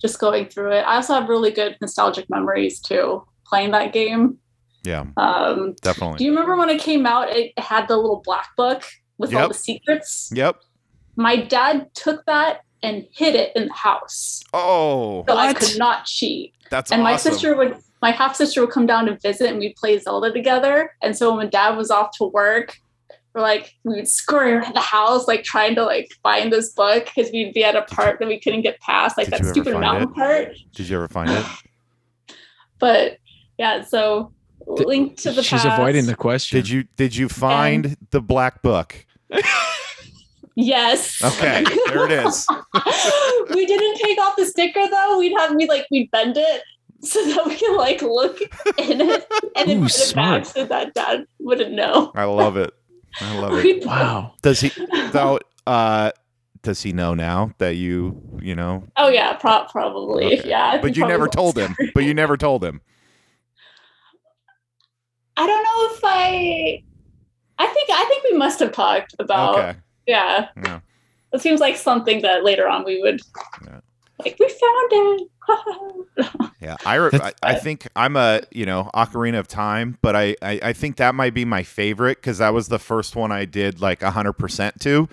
Just 0.00 0.20
going 0.20 0.46
through 0.46 0.70
it. 0.70 0.82
I 0.82 0.94
also 0.96 1.14
have 1.14 1.28
really 1.28 1.50
good 1.50 1.76
nostalgic 1.80 2.30
memories 2.30 2.78
too 2.80 3.24
playing 3.44 3.72
that 3.72 3.92
game. 3.92 4.38
yeah, 4.84 5.06
Um, 5.16 5.74
definitely. 5.82 6.18
do 6.18 6.24
you 6.24 6.30
remember 6.30 6.54
when 6.56 6.68
it 6.68 6.80
came 6.80 7.06
out? 7.06 7.28
It 7.30 7.58
had 7.58 7.88
the 7.88 7.96
little 7.96 8.22
black 8.24 8.50
book 8.56 8.84
with 9.16 9.34
all 9.34 9.48
the 9.48 9.54
secrets. 9.54 10.30
Yep. 10.32 10.60
My 11.16 11.34
dad 11.36 11.92
took 11.94 12.24
that 12.26 12.60
and 12.82 13.04
hid 13.10 13.34
it 13.34 13.50
in 13.56 13.66
the 13.68 13.72
house, 13.74 14.44
Oh, 14.52 15.24
so 15.28 15.36
I 15.36 15.52
could 15.54 15.78
not 15.78 16.04
cheat. 16.04 16.54
That's 16.70 16.92
and 16.92 17.02
my 17.02 17.16
sister 17.16 17.56
would 17.56 17.76
my 18.02 18.10
half 18.12 18.36
sister 18.36 18.60
would 18.60 18.70
come 18.70 18.86
down 18.86 19.06
to 19.06 19.16
visit 19.18 19.50
and 19.50 19.58
we'd 19.58 19.74
play 19.76 19.98
Zelda 19.98 20.32
together. 20.32 20.94
And 21.02 21.16
so 21.16 21.36
when 21.36 21.50
dad 21.50 21.76
was 21.76 21.90
off 21.90 22.10
to 22.18 22.24
work, 22.24 22.76
we're 23.34 23.42
like 23.42 23.74
we 23.84 23.96
would 23.96 24.08
scurry 24.08 24.52
around 24.52 24.74
the 24.74 24.80
house 24.80 25.26
like 25.26 25.42
trying 25.42 25.74
to 25.74 25.84
like 25.84 26.08
find 26.22 26.52
this 26.52 26.72
book 26.72 27.06
because 27.06 27.30
we'd 27.32 27.52
be 27.54 27.64
at 27.64 27.74
a 27.76 27.82
part 27.82 28.18
that 28.20 28.28
we 28.28 28.38
couldn't 28.40 28.62
get 28.62 28.78
past, 28.80 29.16
like 29.18 29.28
Did 29.30 29.40
that 29.42 29.46
stupid 29.46 29.78
mountain 29.78 30.10
it? 30.10 30.14
part. 30.14 30.48
Did 30.74 30.88
you 30.88 30.96
ever 30.96 31.08
find 31.08 31.30
it? 31.30 31.44
But 32.78 33.18
yeah, 33.58 33.82
so 33.82 34.32
Did- 34.76 34.86
link 34.86 35.16
to 35.22 35.32
the 35.32 35.42
She's 35.42 35.62
past. 35.62 35.78
avoiding 35.78 36.06
the 36.06 36.14
question. 36.14 36.58
Did 36.58 36.68
you 36.68 36.84
Did 36.96 37.16
you 37.16 37.28
find 37.28 37.96
the 38.10 38.20
black 38.20 38.62
book? 38.62 39.04
Yes. 40.60 41.22
Okay, 41.22 41.62
there 41.86 42.04
it 42.06 42.10
is. 42.10 42.44
we 43.54 43.64
didn't 43.64 43.96
take 43.98 44.18
off 44.18 44.34
the 44.36 44.44
sticker 44.44 44.88
though. 44.90 45.16
We'd 45.16 45.32
have 45.38 45.54
me 45.54 45.68
like 45.68 45.86
we'd 45.88 46.10
bend 46.10 46.36
it 46.36 46.62
so 47.00 47.24
that 47.26 47.46
we 47.46 47.54
can 47.54 47.76
like 47.76 48.02
look 48.02 48.40
in 48.76 49.00
it 49.00 49.24
and 49.54 49.70
then 49.70 49.78
Ooh, 49.78 49.82
put 49.84 49.94
it 50.00 50.14
back 50.16 50.46
so 50.46 50.64
that 50.64 50.94
dad 50.94 51.26
wouldn't 51.38 51.74
know. 51.74 52.10
I 52.16 52.24
love 52.24 52.56
it. 52.56 52.74
I 53.20 53.38
love 53.38 53.52
it. 53.56 53.62
We'd- 53.64 53.78
Wow. 53.86 54.34
Does 54.42 54.58
he? 54.60 54.72
Though, 55.12 55.38
uh, 55.64 56.10
does 56.62 56.82
he 56.82 56.92
know 56.92 57.14
now 57.14 57.52
that 57.58 57.76
you 57.76 58.20
you 58.42 58.56
know? 58.56 58.82
Oh 58.96 59.10
yeah, 59.10 59.34
pro- 59.34 59.66
probably. 59.70 60.38
Okay. 60.40 60.48
Yeah. 60.48 60.80
But 60.82 60.96
you 60.96 61.06
never 61.06 61.28
told 61.28 61.56
him. 61.56 61.76
But 61.94 62.02
you 62.02 62.14
never 62.14 62.36
told 62.36 62.64
him. 62.64 62.80
I 65.36 65.46
don't 65.46 65.62
know 65.62 65.94
if 65.94 66.00
I. 66.02 66.82
I 67.60 67.66
think 67.68 67.90
I 67.92 68.04
think 68.08 68.24
we 68.24 68.36
must 68.36 68.58
have 68.58 68.72
talked 68.72 69.14
about. 69.20 69.56
Okay. 69.58 69.78
Yeah, 70.08 70.48
Yeah. 70.64 70.80
it 71.32 71.40
seems 71.40 71.60
like 71.60 71.76
something 71.76 72.22
that 72.22 72.42
later 72.42 72.66
on 72.66 72.84
we 72.84 73.00
would. 73.02 73.20
Yeah. 73.64 73.80
Like 74.24 74.36
we 74.40 74.48
found 74.48 74.90
it. 74.92 75.28
Yeah, 76.60 76.76
I, 76.84 76.96
re- 76.96 77.10
I 77.14 77.32
I 77.42 77.54
think 77.54 77.86
I'm 77.94 78.16
a 78.16 78.40
you 78.50 78.66
know 78.66 78.90
Ocarina 78.92 79.38
of 79.38 79.46
Time, 79.46 79.96
but 80.02 80.16
I 80.16 80.34
I, 80.42 80.58
I 80.62 80.72
think 80.72 80.96
that 80.96 81.14
might 81.14 81.32
be 81.32 81.44
my 81.44 81.62
favorite 81.62 82.18
because 82.18 82.38
that 82.38 82.52
was 82.52 82.66
the 82.66 82.80
first 82.80 83.14
one 83.14 83.30
I 83.30 83.44
did 83.44 83.80
like 83.80 84.02
hundred 84.02 84.32
percent 84.34 84.80
to. 84.80 85.08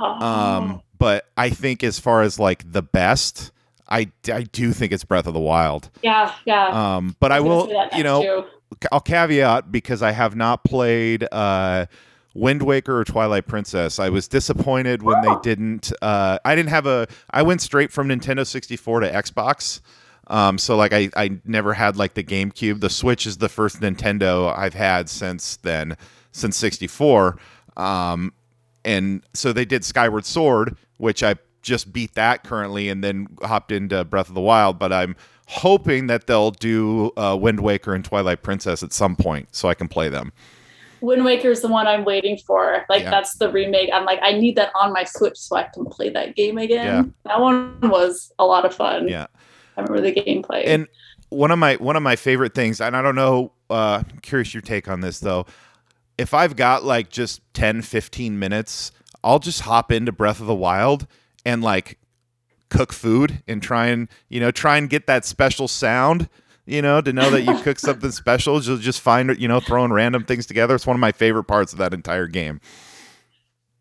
Oh. 0.00 0.04
Um, 0.26 0.82
but 0.98 1.26
I 1.36 1.48
think 1.50 1.84
as 1.84 2.00
far 2.00 2.22
as 2.22 2.40
like 2.40 2.70
the 2.72 2.82
best, 2.82 3.52
I 3.88 4.10
I 4.32 4.42
do 4.42 4.72
think 4.72 4.92
it's 4.92 5.04
Breath 5.04 5.28
of 5.28 5.34
the 5.34 5.40
Wild. 5.40 5.90
yeah, 6.02 6.34
yeah. 6.44 6.96
Um, 6.96 7.14
but 7.20 7.30
I, 7.30 7.38
was 7.40 7.68
gonna 7.68 7.78
will 7.92 7.96
you 7.96 8.02
know 8.02 8.22
too. 8.22 8.44
I'll 8.90 9.00
caveat 9.00 9.70
because 9.70 10.02
I 10.02 10.10
have 10.10 10.34
not 10.34 10.64
played 10.64 11.26
uh, 11.30 11.86
Wind 12.34 12.62
Waker 12.62 12.98
or 12.98 13.04
Twilight 13.04 13.46
Princess. 13.46 13.98
I 13.98 14.08
was 14.08 14.28
disappointed 14.28 15.02
when 15.02 15.20
they 15.22 15.34
didn't. 15.42 15.92
Uh, 16.00 16.38
I 16.44 16.54
didn't 16.54 16.70
have 16.70 16.86
a. 16.86 17.08
I 17.30 17.42
went 17.42 17.60
straight 17.60 17.92
from 17.92 18.08
Nintendo 18.08 18.46
64 18.46 19.00
to 19.00 19.10
Xbox. 19.10 19.80
Um, 20.28 20.58
so 20.58 20.76
like 20.76 20.92
I, 20.92 21.10
I 21.16 21.40
never 21.44 21.74
had 21.74 21.96
like 21.96 22.14
the 22.14 22.22
GameCube. 22.22 22.80
The 22.80 22.90
Switch 22.90 23.26
is 23.26 23.38
the 23.38 23.48
first 23.48 23.80
Nintendo 23.80 24.56
I've 24.56 24.74
had 24.74 25.08
since 25.08 25.56
then, 25.56 25.96
since 26.30 26.56
64. 26.56 27.36
Um, 27.76 28.32
and 28.84 29.24
so 29.34 29.52
they 29.52 29.64
did 29.64 29.84
Skyward 29.84 30.24
Sword, 30.24 30.76
which 30.98 31.24
I 31.24 31.34
just 31.62 31.92
beat 31.92 32.14
that 32.14 32.44
currently, 32.44 32.88
and 32.88 33.02
then 33.02 33.26
hopped 33.42 33.72
into 33.72 34.04
Breath 34.04 34.28
of 34.28 34.34
the 34.34 34.40
Wild. 34.40 34.78
But 34.78 34.92
I'm 34.92 35.16
hoping 35.48 36.06
that 36.06 36.28
they'll 36.28 36.52
do 36.52 37.10
uh, 37.16 37.36
Wind 37.38 37.58
Waker 37.58 37.92
and 37.92 38.04
Twilight 38.04 38.42
Princess 38.42 38.84
at 38.84 38.92
some 38.92 39.16
point, 39.16 39.48
so 39.50 39.68
I 39.68 39.74
can 39.74 39.88
play 39.88 40.08
them. 40.08 40.32
Wind 41.00 41.24
Waker 41.24 41.48
is 41.50 41.62
the 41.62 41.68
one 41.68 41.86
I'm 41.86 42.04
waiting 42.04 42.38
for. 42.38 42.84
Like 42.88 43.02
Yeah. 43.02 43.10
that's 43.10 43.36
the 43.36 43.50
remake. 43.50 43.90
I'm 43.92 44.04
like 44.04 44.18
I 44.22 44.32
need 44.32 44.56
that 44.56 44.70
on 44.74 44.92
my 44.92 45.04
Switch 45.04 45.36
so 45.38 45.56
I 45.56 45.64
can 45.72 45.84
play 45.86 46.10
that 46.10 46.36
game 46.36 46.58
again. 46.58 46.86
Yeah. 46.86 47.02
That 47.24 47.40
one 47.40 47.78
was 47.82 48.32
a 48.38 48.44
lot 48.44 48.64
of 48.64 48.74
fun. 48.74 49.08
Yeah. 49.08 49.26
I 49.76 49.82
remember 49.82 50.00
the 50.02 50.14
gameplay. 50.14 50.64
And 50.66 50.86
one 51.30 51.50
of 51.50 51.58
my 51.58 51.76
one 51.76 51.96
of 51.96 52.02
my 52.02 52.16
favorite 52.16 52.54
things, 52.54 52.80
and 52.80 52.96
I 52.96 53.02
don't 53.02 53.14
know, 53.14 53.52
uh, 53.70 54.02
I'm 54.10 54.18
curious 54.20 54.52
your 54.52 54.60
take 54.62 54.88
on 54.88 55.00
this 55.00 55.20
though. 55.20 55.46
If 56.18 56.34
I've 56.34 56.56
got 56.56 56.84
like 56.84 57.08
just 57.08 57.40
10, 57.54 57.82
15 57.82 58.38
minutes, 58.38 58.92
I'll 59.24 59.38
just 59.38 59.62
hop 59.62 59.90
into 59.92 60.12
Breath 60.12 60.40
of 60.40 60.46
the 60.46 60.54
Wild 60.54 61.06
and 61.46 61.62
like 61.62 61.98
cook 62.68 62.92
food 62.92 63.42
and 63.48 63.62
try 63.62 63.86
and 63.86 64.08
you 64.28 64.38
know 64.40 64.50
try 64.50 64.76
and 64.76 64.90
get 64.90 65.06
that 65.06 65.24
special 65.24 65.66
sound. 65.68 66.28
You 66.70 66.82
know, 66.82 67.00
to 67.00 67.12
know 67.12 67.30
that 67.30 67.42
you 67.42 67.56
cook 67.62 67.78
something 67.88 68.12
special, 68.12 68.62
you'll 68.62 68.76
just 68.78 69.00
find 69.00 69.28
it, 69.30 69.38
you 69.38 69.48
know 69.48 69.58
throwing 69.60 69.92
random 69.92 70.24
things 70.24 70.46
together. 70.46 70.74
It's 70.76 70.86
one 70.86 70.94
of 70.96 71.00
my 71.00 71.12
favorite 71.12 71.44
parts 71.44 71.72
of 71.72 71.78
that 71.80 71.92
entire 71.92 72.26
game. 72.28 72.60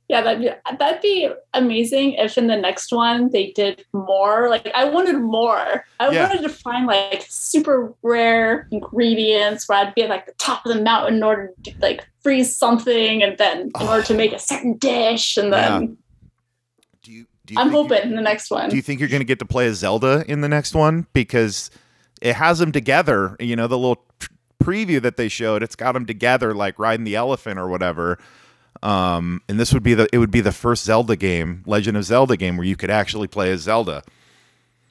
yeah, 0.07 0.21
that'd 0.21 0.41
be, 0.41 0.49
that'd 0.79 1.01
be 1.03 1.29
amazing 1.53 2.13
if 2.13 2.35
in 2.35 2.47
the 2.47 2.55
next 2.57 2.91
one 2.91 3.29
they 3.29 3.51
did 3.51 3.85
more. 3.93 4.49
Like 4.49 4.67
I 4.73 4.85
wanted 4.85 5.19
more. 5.19 5.85
I 5.99 6.09
Yeah. 6.09 6.27
wanted 6.27 6.41
to 6.41 6.49
find 6.49 6.87
like 6.87 7.23
super 7.29 7.93
rare 8.01 8.67
ingredients 8.71 9.69
where 9.69 9.77
I'd 9.85 9.93
be 9.93 10.01
at 10.01 10.09
like 10.09 10.25
the 10.25 10.33
top 10.39 10.65
of 10.65 10.73
the 10.75 10.81
mountain 10.81 11.17
in 11.17 11.23
order 11.23 11.51
to 11.65 11.71
like 11.79 12.07
freeze 12.23 12.57
something 12.57 13.21
and 13.21 13.37
then 13.37 13.69
in 13.79 13.87
order 13.87 14.01
to 14.07 14.15
make 14.15 14.33
a 14.33 14.39
certain 14.39 14.77
dish 14.77 15.37
and 15.37 15.53
then 15.53 15.97
Do 17.03 17.11
you? 17.11 17.27
Do 17.45 17.53
you 17.53 17.59
I'm 17.59 17.69
hoping 17.69 18.01
in 18.01 18.15
the 18.15 18.21
next 18.23 18.49
one. 18.49 18.69
Do 18.71 18.75
you 18.75 18.81
think 18.81 18.99
you're 18.99 19.09
going 19.09 19.21
to 19.21 19.25
get 19.25 19.37
to 19.39 19.45
play 19.45 19.67
as 19.67 19.77
Zelda 19.77 20.25
in 20.27 20.41
the 20.41 20.49
next 20.49 20.73
one 20.73 21.05
because 21.13 21.69
it 22.22 22.36
has 22.36 22.59
them 22.59 22.72
together? 22.72 23.36
You 23.39 23.55
know, 23.55 23.67
the 23.67 23.78
little 23.78 24.03
preview 24.63 25.01
that 25.01 25.17
they 25.17 25.30
showed, 25.30 25.63
it's 25.63 25.76
got 25.76 25.93
them 25.93 26.05
together 26.05 26.53
like 26.53 26.78
riding 26.80 27.03
the 27.05 27.15
elephant 27.15 27.57
or 27.59 27.67
whatever. 27.70 28.17
Um, 28.84 29.41
and 29.49 29.59
this 29.59 29.74
would 29.74 29.84
be 29.84 29.93
the 29.93 30.07
it 30.13 30.20
would 30.20 30.32
be 30.32 30.41
the 30.41 30.51
first 30.51 30.86
Zelda 30.86 31.15
game, 31.15 31.63
Legend 31.65 31.97
of 31.97 32.03
Zelda 32.05 32.38
game, 32.38 32.55
where 32.57 32.65
you 32.67 32.76
could 32.76 32.89
actually 32.91 33.28
play 33.28 33.51
as 33.51 33.61
Zelda. 33.61 34.03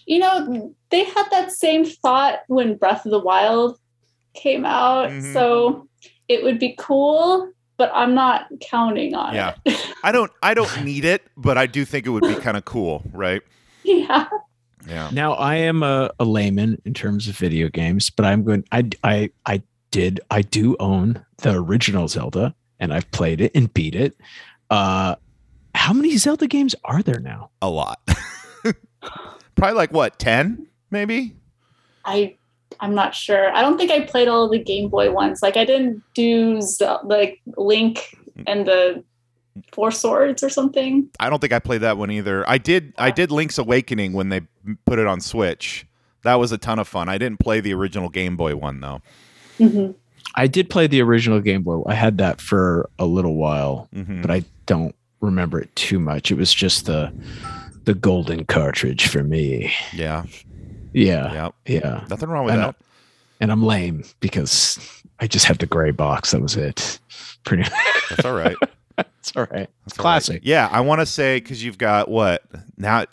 you 0.07 0.19
know, 0.19 0.75
they 0.91 1.05
had 1.05 1.25
that 1.31 1.53
same 1.53 1.85
thought 1.85 2.39
when 2.49 2.77
Breath 2.79 3.05
of 3.05 3.11
the 3.13 3.19
Wild 3.19 3.79
came 4.35 4.65
out. 4.65 5.11
Mhm. 5.11 5.33
So 5.35 5.87
it 6.29 6.43
would 6.43 6.59
be 6.59 6.75
cool, 6.79 7.51
but 7.77 7.91
I'm 7.95 8.15
not 8.15 8.47
counting 8.63 9.15
on 9.15 9.35
Yeah. 9.35 9.55
it. 9.67 9.93
I 10.03 10.13
don't 10.13 10.33
I 10.43 10.55
don't 10.55 10.83
need 10.85 11.05
it, 11.05 11.23
but 11.37 11.59
I 11.59 11.67
do 11.67 11.85
think 11.85 12.07
it 12.07 12.11
would 12.11 12.23
be 12.25 12.37
kind 12.37 12.57
of 12.57 12.65
cool, 12.65 13.03
right? 13.13 13.43
yeah. 13.85 14.27
Yeah. 14.89 15.11
Now 15.13 15.35
I 15.35 15.57
am 15.57 15.83
a, 15.83 16.11
a 16.19 16.25
layman 16.25 16.81
in 16.85 16.95
terms 16.95 17.29
of 17.29 17.37
video 17.37 17.69
games, 17.69 18.11
but 18.11 18.25
I'm 18.25 18.43
going. 18.43 18.65
I 18.73 18.89
I 19.05 19.31
I 19.47 19.63
did. 19.91 20.21
I 20.31 20.43
do 20.43 20.77
own 20.81 21.25
the 21.39 21.55
original 21.55 22.09
Zelda, 22.09 22.55
and 22.81 22.93
I've 22.93 23.11
played 23.11 23.41
it 23.41 23.53
and 23.55 23.73
beat 23.73 23.95
it. 23.95 24.17
Uh, 24.71 25.17
how 25.75 25.93
many 25.93 26.17
Zelda 26.17 26.47
games 26.47 26.75
are 26.85 27.03
there 27.03 27.21
now? 27.21 27.51
A 27.63 27.69
lot. 27.71 28.01
Probably 29.55 29.75
like 29.75 29.93
what, 29.93 30.19
10 30.19 30.67
maybe? 30.91 31.35
I 32.05 32.37
I'm 32.81 32.95
not 32.95 33.15
sure. 33.15 33.51
I 33.55 33.63
don't 33.63 33.77
think 33.77 33.91
I 33.91 34.01
played 34.01 34.29
all 34.29 34.45
of 34.45 34.51
the 34.51 34.59
Game 34.59 34.89
Boy 34.89 35.11
ones. 35.11 35.43
Like 35.43 35.57
I 35.57 35.65
didn't 35.65 36.03
do 36.15 36.61
Zel- 36.61 37.01
like 37.05 37.41
Link 37.57 38.17
and 38.47 38.67
the 38.67 39.03
Four 39.73 39.91
Swords 39.91 40.43
or 40.43 40.49
something. 40.51 41.09
I 41.21 41.31
don't 41.31 41.41
think 41.41 41.53
I 41.53 41.59
played 41.59 41.81
that 41.83 41.97
one 41.99 42.11
either. 42.11 42.49
I 42.49 42.59
did 42.59 42.93
I 42.99 43.11
did 43.11 43.31
Link's 43.31 43.59
Awakening 43.59 44.13
when 44.13 44.29
they 44.29 44.43
put 44.87 44.99
it 44.99 45.07
on 45.07 45.21
Switch. 45.21 45.87
That 46.23 46.35
was 46.37 46.51
a 46.53 46.59
ton 46.59 46.79
of 46.79 46.89
fun. 46.89 47.09
I 47.09 47.17
didn't 47.19 47.41
play 47.41 47.61
the 47.61 47.73
original 47.75 48.09
Game 48.09 48.37
Boy 48.37 48.57
one 48.57 48.81
though. 48.81 49.01
hmm 49.59 49.93
I 50.35 50.47
did 50.47 50.69
play 50.71 50.87
the 50.87 51.01
original 51.03 51.41
Game 51.41 51.63
Boy. 51.63 51.83
I 51.87 51.95
had 51.95 52.19
that 52.19 52.41
for 52.41 52.89
a 52.99 53.07
little 53.07 53.35
while, 53.37 53.89
Mhm. 53.95 54.23
but 54.23 54.31
I 54.31 54.45
don't 54.67 54.95
remember 55.21 55.59
it 55.61 55.75
too 55.75 55.99
much. 55.99 56.31
It 56.31 56.35
was 56.37 56.53
just 56.53 56.87
the 56.87 57.13
the 57.85 57.95
golden 57.95 58.45
cartridge 58.45 59.07
for 59.09 59.23
me. 59.25 59.73
Yeah. 59.95 60.25
Yeah, 60.93 61.33
Yeah. 61.33 61.49
yeah. 61.67 62.05
Nothing 62.11 62.29
wrong 62.29 62.45
with 62.45 62.55
I 62.55 62.57
that. 62.59 62.63
know. 62.63 62.75
And 63.41 63.51
I'm 63.53 63.63
lame 63.65 64.05
because 64.21 64.79
I 65.21 65.27
just 65.27 65.47
had 65.47 65.59
the 65.59 65.67
gray 65.67 65.91
box. 65.93 66.33
That 66.33 66.43
was 66.43 66.57
it. 66.57 66.99
Pretty. 67.45 67.65
That's 68.11 68.25
all 68.25 68.35
right. 68.35 68.57
It's 69.19 69.37
all 69.37 69.47
right. 69.51 69.63
It's 69.63 69.71
That's 69.85 69.99
all 69.99 70.05
right. 70.05 70.13
classic. 70.13 70.41
Yeah, 70.45 70.69
I 70.71 70.81
want 70.81 71.01
to 71.01 71.07
say 71.07 71.39
because 71.39 71.63
you've 71.65 71.79
got 71.79 72.09
what 72.09 72.43
now. 72.77 73.05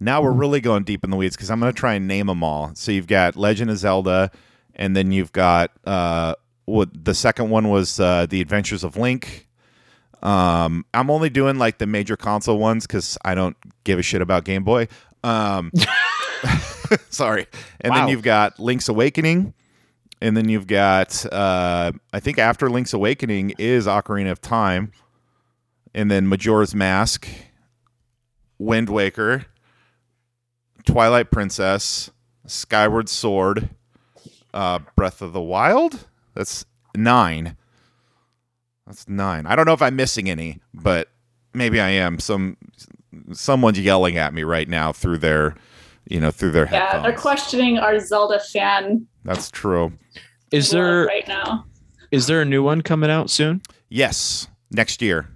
Now 0.00 0.20
we're 0.20 0.32
really 0.32 0.60
going 0.60 0.82
deep 0.82 1.04
in 1.04 1.10
the 1.10 1.16
weeds 1.16 1.36
because 1.36 1.48
I'm 1.48 1.60
going 1.60 1.72
to 1.72 1.78
try 1.78 1.94
and 1.94 2.08
name 2.08 2.26
them 2.26 2.42
all. 2.42 2.72
So 2.74 2.90
you've 2.90 3.06
got 3.06 3.36
Legend 3.36 3.70
of 3.70 3.78
Zelda, 3.78 4.32
and 4.74 4.96
then 4.96 5.12
you've 5.12 5.30
got 5.30 5.70
uh, 5.84 6.34
what 6.64 6.88
the 7.04 7.14
second 7.14 7.50
one 7.50 7.68
was 7.70 8.00
uh, 8.00 8.26
the 8.28 8.40
Adventures 8.40 8.82
of 8.82 8.96
Link. 8.96 9.46
Um, 10.20 10.84
I'm 10.92 11.08
only 11.08 11.30
doing 11.30 11.56
like 11.56 11.78
the 11.78 11.86
major 11.86 12.16
console 12.16 12.58
ones 12.58 12.84
because 12.86 13.16
I 13.24 13.36
don't 13.36 13.56
give 13.84 13.98
a 14.00 14.02
shit 14.02 14.22
about 14.22 14.44
Game 14.44 14.64
Boy. 14.64 14.88
Um, 15.22 15.70
sorry. 17.10 17.46
And 17.80 17.90
Wow. 17.92 18.00
then 18.00 18.08
you've 18.08 18.22
got 18.22 18.58
Link's 18.58 18.88
Awakening, 18.88 19.54
and 20.22 20.36
then 20.36 20.48
you've 20.48 20.68
got 20.68 21.26
uh, 21.32 21.92
I 22.12 22.20
think 22.20 22.38
after 22.38 22.70
Link's 22.70 22.92
Awakening 22.94 23.54
is 23.58 23.86
Ocarina 23.86 24.30
of 24.30 24.40
Time, 24.40 24.92
and 25.94 26.10
then 26.10 26.28
Majora's 26.28 26.74
Mask, 26.74 27.28
Wind 28.58 28.88
Waker, 28.88 29.46
Twilight 30.86 31.30
Princess, 31.32 32.10
Skyward 32.46 33.08
Sword, 33.08 33.70
uh, 34.54 34.78
Breath 34.96 35.20
of 35.20 35.32
the 35.32 35.40
Wild. 35.42 36.06
That's 36.34 36.64
nine. 36.96 37.56
That's 38.86 39.08
nine. 39.08 39.46
I 39.46 39.56
don't 39.56 39.66
know 39.66 39.72
if 39.72 39.82
I'm 39.82 39.96
missing 39.96 40.30
any, 40.30 40.60
but 40.72 41.08
maybe 41.52 41.80
I 41.80 41.90
am. 41.90 42.20
Some 42.20 42.56
someone's 43.32 43.80
yelling 43.80 44.16
at 44.16 44.32
me 44.32 44.44
right 44.44 44.68
now 44.68 44.92
through 44.92 45.18
their, 45.18 45.56
you 46.08 46.20
know, 46.20 46.30
through 46.30 46.52
their 46.52 46.66
Yeah, 46.66 46.84
headphones. 46.92 47.02
they're 47.04 47.12
questioning 47.20 47.78
our 47.78 47.98
Zelda 47.98 48.38
fan 48.40 49.06
That's 49.24 49.50
true. 49.50 49.92
Is 50.50 50.72
love 50.72 50.82
there 50.82 51.04
right 51.06 51.26
now. 51.28 51.64
is 52.10 52.26
there 52.26 52.40
a 52.42 52.44
new 52.44 52.62
one 52.62 52.82
coming 52.82 53.10
out 53.10 53.30
soon? 53.30 53.62
Yes, 53.88 54.48
next 54.70 55.00
year. 55.02 55.28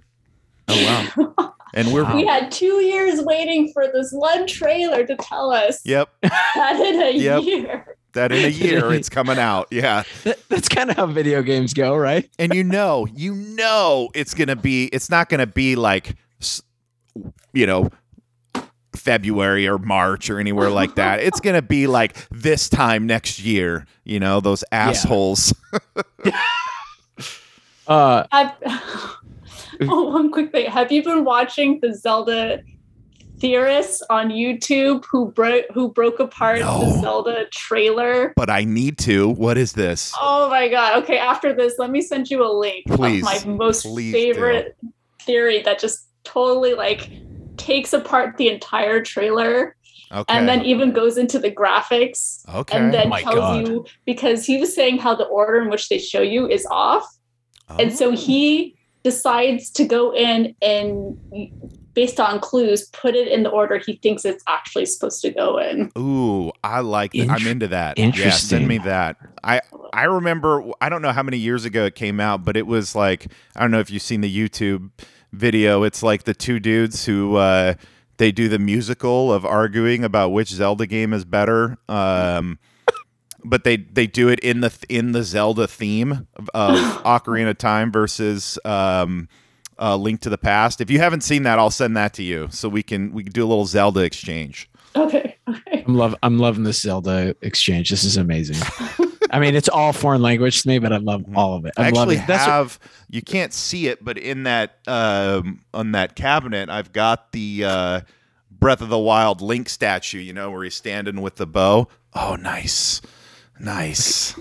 Oh 0.67 1.11
wow. 1.17 1.53
And 1.73 1.93
we're 1.93 2.11
We 2.15 2.25
had 2.25 2.49
two 2.51 2.81
years 2.81 3.19
waiting 3.21 3.71
for 3.73 3.87
this 3.93 4.09
one 4.11 4.47
trailer 4.47 5.05
to 5.05 5.15
tell 5.17 5.51
us 5.51 5.85
yep 5.85 6.09
that 6.21 6.79
in 6.83 7.01
a 7.01 7.11
Yep. 7.15 7.43
year. 7.43 7.97
that 8.13 8.31
in 8.31 8.45
a 8.45 8.47
year 8.47 8.91
it's 8.93 9.09
coming 9.09 9.37
out. 9.37 9.67
Yeah. 9.69 10.03
That, 10.23 10.39
that's 10.49 10.69
kind 10.69 10.89
of 10.89 10.95
how 10.95 11.05
video 11.07 11.43
games 11.43 11.73
go, 11.73 11.95
right? 11.95 12.27
and 12.39 12.53
you 12.53 12.63
know, 12.63 13.05
you 13.13 13.35
know, 13.35 14.09
it's 14.15 14.33
gonna 14.33 14.55
be. 14.55 14.85
It's 14.87 15.09
not 15.09 15.29
gonna 15.29 15.45
be 15.45 15.75
like, 15.75 16.15
s- 16.41 16.63
you 17.53 17.67
know, 17.67 17.89
February 19.07 19.65
or 19.65 19.77
March 19.77 20.29
or 20.29 20.37
anywhere 20.37 20.69
like 20.69 20.95
that. 20.95 21.19
It's 21.27 21.39
gonna 21.39 21.61
be 21.61 21.87
like 21.87 22.17
this 22.29 22.67
time 22.67 23.07
next 23.07 23.39
year. 23.39 23.85
You 24.03 24.19
know, 24.19 24.41
those 24.41 24.63
assholes. 24.71 25.53
Yeah. 26.25 26.31
Uh, 27.87 28.27
Have, 28.33 28.53
oh, 29.83 30.09
one 30.09 30.29
quick 30.29 30.51
thing. 30.51 30.69
Have 30.69 30.91
you 30.91 31.01
been 31.01 31.23
watching 31.23 31.79
the 31.81 31.93
Zelda 31.95 32.59
theorists 33.39 34.03
on 34.09 34.29
YouTube 34.29 35.05
who 35.09 35.31
broke 35.31 35.63
who 35.73 35.89
broke 35.93 36.19
apart 36.19 36.59
No. 36.59 36.81
the 36.81 36.99
Zelda 36.99 37.45
trailer? 37.53 38.33
But 38.35 38.49
I 38.49 38.65
need 38.65 38.97
to. 39.07 39.29
What 39.29 39.57
is 39.57 39.71
this? 39.71 40.13
Oh 40.19 40.49
my 40.49 40.67
god. 40.67 41.01
Okay, 41.03 41.17
after 41.17 41.53
this, 41.53 41.75
let 41.79 41.89
me 41.89 42.01
send 42.01 42.29
you 42.29 42.43
a 42.45 42.51
link 42.51 42.87
Please. 42.87 43.25
of 43.25 43.45
my 43.47 43.53
most 43.53 43.83
Please 43.83 44.11
favorite 44.11 44.75
theory 45.21 45.61
that 45.61 45.79
just 45.79 46.09
totally 46.25 46.73
like 46.73 47.09
takes 47.57 47.93
apart 47.93 48.37
the 48.37 48.49
entire 48.49 49.01
trailer 49.01 49.75
Okay. 50.09 50.23
and 50.33 50.47
then 50.47 50.63
even 50.63 50.93
goes 50.93 51.17
into 51.17 51.37
the 51.37 51.51
graphics 51.51 52.47
okay. 52.55 52.77
and 52.77 52.93
then 52.93 53.11
Oh 53.11 53.17
tells 53.17 53.35
God. 53.35 53.67
you 53.67 53.85
because 54.05 54.45
he 54.45 54.57
was 54.57 54.73
saying 54.73 54.99
how 54.99 55.13
the 55.15 55.25
order 55.25 55.61
in 55.61 55.69
which 55.69 55.89
they 55.89 55.97
show 55.99 56.21
you 56.21 56.47
is 56.47 56.65
off 56.71 57.05
and 57.77 57.91
so 57.93 58.07
Oh. 58.09 58.11
he 58.15 58.77
decides 59.03 59.69
to 59.71 59.83
go 59.85 60.13
in 60.15 60.55
and 60.61 61.17
based 61.93 62.19
on 62.21 62.39
clues 62.39 62.87
put 62.93 63.15
it 63.15 63.27
in 63.27 63.43
the 63.43 63.49
order 63.49 63.79
he 63.79 63.97
thinks 63.97 64.23
it's 64.23 64.43
actually 64.47 64.85
supposed 64.85 65.21
to 65.23 65.29
go 65.31 65.57
in 65.57 65.91
Ooh, 65.97 66.51
I 66.63 66.79
like 66.81 67.11
that. 67.13 67.29
I'm 67.29 67.45
into 67.47 67.67
that. 67.69 67.97
Yeah, 67.97 68.05
interesting. 68.05 68.59
send 68.59 68.67
me 68.67 68.77
that. 68.79 69.17
I 69.43 69.59
I 69.93 70.03
remember 70.03 70.63
I 70.79 70.89
don't 70.89 71.01
know 71.01 71.11
how 71.11 71.23
many 71.23 71.37
years 71.37 71.65
ago 71.65 71.85
it 71.85 71.95
came 71.95 72.19
out, 72.19 72.45
but 72.45 72.55
it 72.55 72.67
was 72.67 72.95
like 72.95 73.27
I 73.55 73.61
don't 73.61 73.71
know 73.71 73.79
if 73.79 73.89
you've 73.89 74.01
seen 74.03 74.21
the 74.21 74.33
YouTube 74.33 74.91
video. 75.31 75.83
It's 75.83 76.03
like 76.03 76.23
the 76.23 76.33
two 76.33 76.59
dudes 76.59 77.05
who 77.05 77.35
uh 77.35 77.75
they 78.17 78.31
do 78.31 78.49
the 78.49 78.59
musical 78.59 79.31
of 79.31 79.45
arguing 79.45 80.03
about 80.03 80.29
which 80.29 80.49
Zelda 80.49 80.87
game 80.87 81.13
is 81.13 81.25
better. 81.25 81.77
Um 81.87 82.59
but 83.43 83.63
they 83.63 83.77
they 83.77 84.07
do 84.07 84.29
it 84.29 84.39
in 84.39 84.61
the 84.61 84.73
in 84.89 85.11
the 85.11 85.23
Zelda 85.23 85.67
theme 85.67 86.27
of, 86.35 86.49
of 86.53 86.77
Ocarina 87.03 87.51
of 87.51 87.57
Time 87.57 87.91
versus 87.91 88.59
um 88.65 89.27
uh, 89.79 89.95
Link 89.95 90.21
to 90.21 90.29
the 90.29 90.39
Past. 90.39 90.81
If 90.81 90.89
you 90.89 90.97
haven't 90.97 91.21
seen 91.21 91.43
that, 91.43 91.59
I'll 91.59 91.69
send 91.69 91.95
that 91.97 92.11
to 92.15 92.23
you 92.23 92.47
so 92.49 92.67
we 92.67 92.81
can 92.81 93.11
we 93.13 93.23
can 93.23 93.31
do 93.31 93.45
a 93.45 93.47
little 93.47 93.65
Zelda 93.65 94.01
exchange. 94.01 94.69
okay 94.95 95.35
okay 95.47 95.83
I'm 95.87 95.95
love 95.95 96.15
I'm 96.23 96.39
loving 96.39 96.63
this 96.63 96.81
Zelda 96.81 97.35
exchange. 97.41 97.89
This 97.89 98.03
is 98.03 98.17
amazing. 98.17 98.57
I 99.31 99.39
mean, 99.39 99.55
it's 99.55 99.69
all 99.69 99.93
foreign 99.93 100.21
language 100.21 100.61
to 100.61 100.67
me, 100.67 100.79
but 100.79 100.93
I 100.93 100.97
love 100.97 101.25
all 101.35 101.55
of 101.55 101.65
it. 101.65 101.73
I 101.77 101.87
I 101.87 101.89
love 101.89 102.09
actually 102.09 102.15
it. 102.17 102.27
That's 102.27 102.45
what- 102.47 102.53
have. 102.53 102.79
you 103.09 103.21
can't 103.21 103.53
see 103.53 103.87
it, 103.87 104.03
but 104.03 104.17
in 104.17 104.43
that 104.43 104.77
um, 104.87 105.61
on 105.73 105.91
that 105.93 106.15
cabinet, 106.15 106.69
I've 106.69 106.93
got 106.93 107.31
the 107.31 107.63
uh, 107.65 108.01
Breath 108.51 108.81
of 108.81 108.89
the 108.89 108.97
Wild 108.99 109.41
Link 109.41 109.69
statue. 109.69 110.19
You 110.19 110.33
know 110.33 110.51
where 110.51 110.63
he's 110.63 110.75
standing 110.75 111.21
with 111.21 111.35
the 111.35 111.47
bow. 111.47 111.87
Oh, 112.13 112.35
nice, 112.35 113.01
nice. 113.59 114.35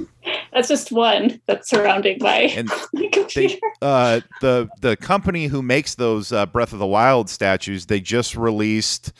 that's 0.53 0.69
just 0.69 0.93
one 0.93 1.41
that's 1.47 1.69
surrounding 1.69 2.19
my, 2.21 2.53
And 2.57 2.69
my 2.93 3.09
computer 3.13 3.57
they, 3.81 3.87
uh, 3.87 4.21
the 4.41 4.69
the 4.81 4.97
company 4.97 5.47
who 5.47 5.63
makes 5.63 5.95
those 5.97 6.33
uh, 6.33 6.47
Breath 6.47 6.73
of 6.73 6.79
the 6.79 6.87
Wild 6.87 7.29
statues, 7.29 7.87
they 7.87 8.01
just 8.01 8.37
released. 8.37 9.13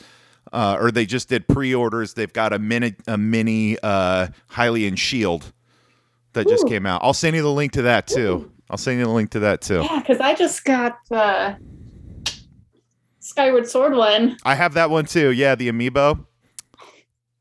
Uh, 0.53 0.77
or 0.79 0.91
they 0.91 1.05
just 1.05 1.27
did 1.27 1.45
pre-orders. 1.45 2.13
They've 2.13 2.31
got 2.31 2.53
a 2.53 2.57
mini, 2.57 2.95
a 3.05 3.17
mini 3.17 3.77
uh, 3.83 4.29
Hylian 4.49 4.97
shield 4.97 5.51
that 6.37 6.47
just 6.47 6.67
came 6.67 6.85
out. 6.85 7.01
I'll 7.03 7.13
send 7.13 7.35
you 7.35 7.41
the 7.41 7.51
link 7.51 7.73
to 7.73 7.83
that 7.83 8.07
too. 8.07 8.51
I'll 8.69 8.77
send 8.77 8.99
you 8.99 9.05
the 9.05 9.11
link 9.11 9.31
to 9.31 9.39
that 9.39 9.61
too. 9.61 9.81
yeah 9.83 9.99
because 9.99 10.19
i 10.19 10.33
just 10.33 10.65
got 10.65 10.97
the 11.09 11.57
skyward 13.19 13.67
sword 13.67 13.93
one 13.93 14.37
I 14.43 14.55
have 14.55 14.73
that 14.73 14.89
one 14.89 15.05
too. 15.05 15.31
Yeah, 15.31 15.55
the 15.55 15.69
amiibo. 15.71 16.25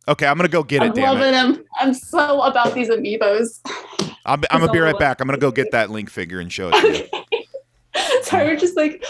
Okay, 0.09 0.27
I'm 0.27 0.37
gonna 0.37 0.49
go 0.49 0.63
get 0.63 0.83
it. 0.83 0.87
i'm 0.87 0.91
it. 0.93 0.95
Damn 0.97 1.15
loving 1.15 1.29
it! 1.29 1.33
them 1.33 1.65
i'm 1.81 1.95
so 1.95 2.43
about 2.43 2.75
these 2.75 2.89
amiibos 2.89 3.61
I'm, 4.25 4.43
I'm 4.51 4.61
gonna 4.61 4.73
be 4.73 4.79
all 4.79 4.85
right 4.85 4.93
the- 4.93 4.99
back. 4.99 5.21
I'm 5.21 5.27
gonna 5.27 5.39
go 5.39 5.51
get 5.51 5.71
that 5.73 5.91
link 5.91 6.11
figure 6.11 6.41
and 6.41 6.53
show 6.53 6.71
it 6.73 6.81
to 6.81 7.21
you. 7.33 7.43
sorry 8.23 8.47
we're 8.49 8.57
just 8.57 8.77
like 8.77 9.05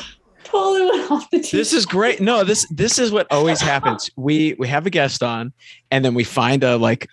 totally 0.44 0.86
went 0.86 1.10
off 1.10 1.28
the 1.30 1.38
this 1.38 1.72
is 1.72 1.84
great. 1.86 2.20
No, 2.20 2.44
this 2.44 2.66
this 2.70 2.98
is 2.98 3.10
what 3.12 3.26
always 3.32 3.60
happens. 3.60 4.10
We 4.16 4.54
we 4.58 4.68
have 4.68 4.86
a 4.86 4.90
guest 4.90 5.22
on, 5.22 5.52
and 5.90 6.04
then 6.04 6.14
we 6.14 6.22
find 6.24 6.62
a 6.62 6.76
like 6.76 7.08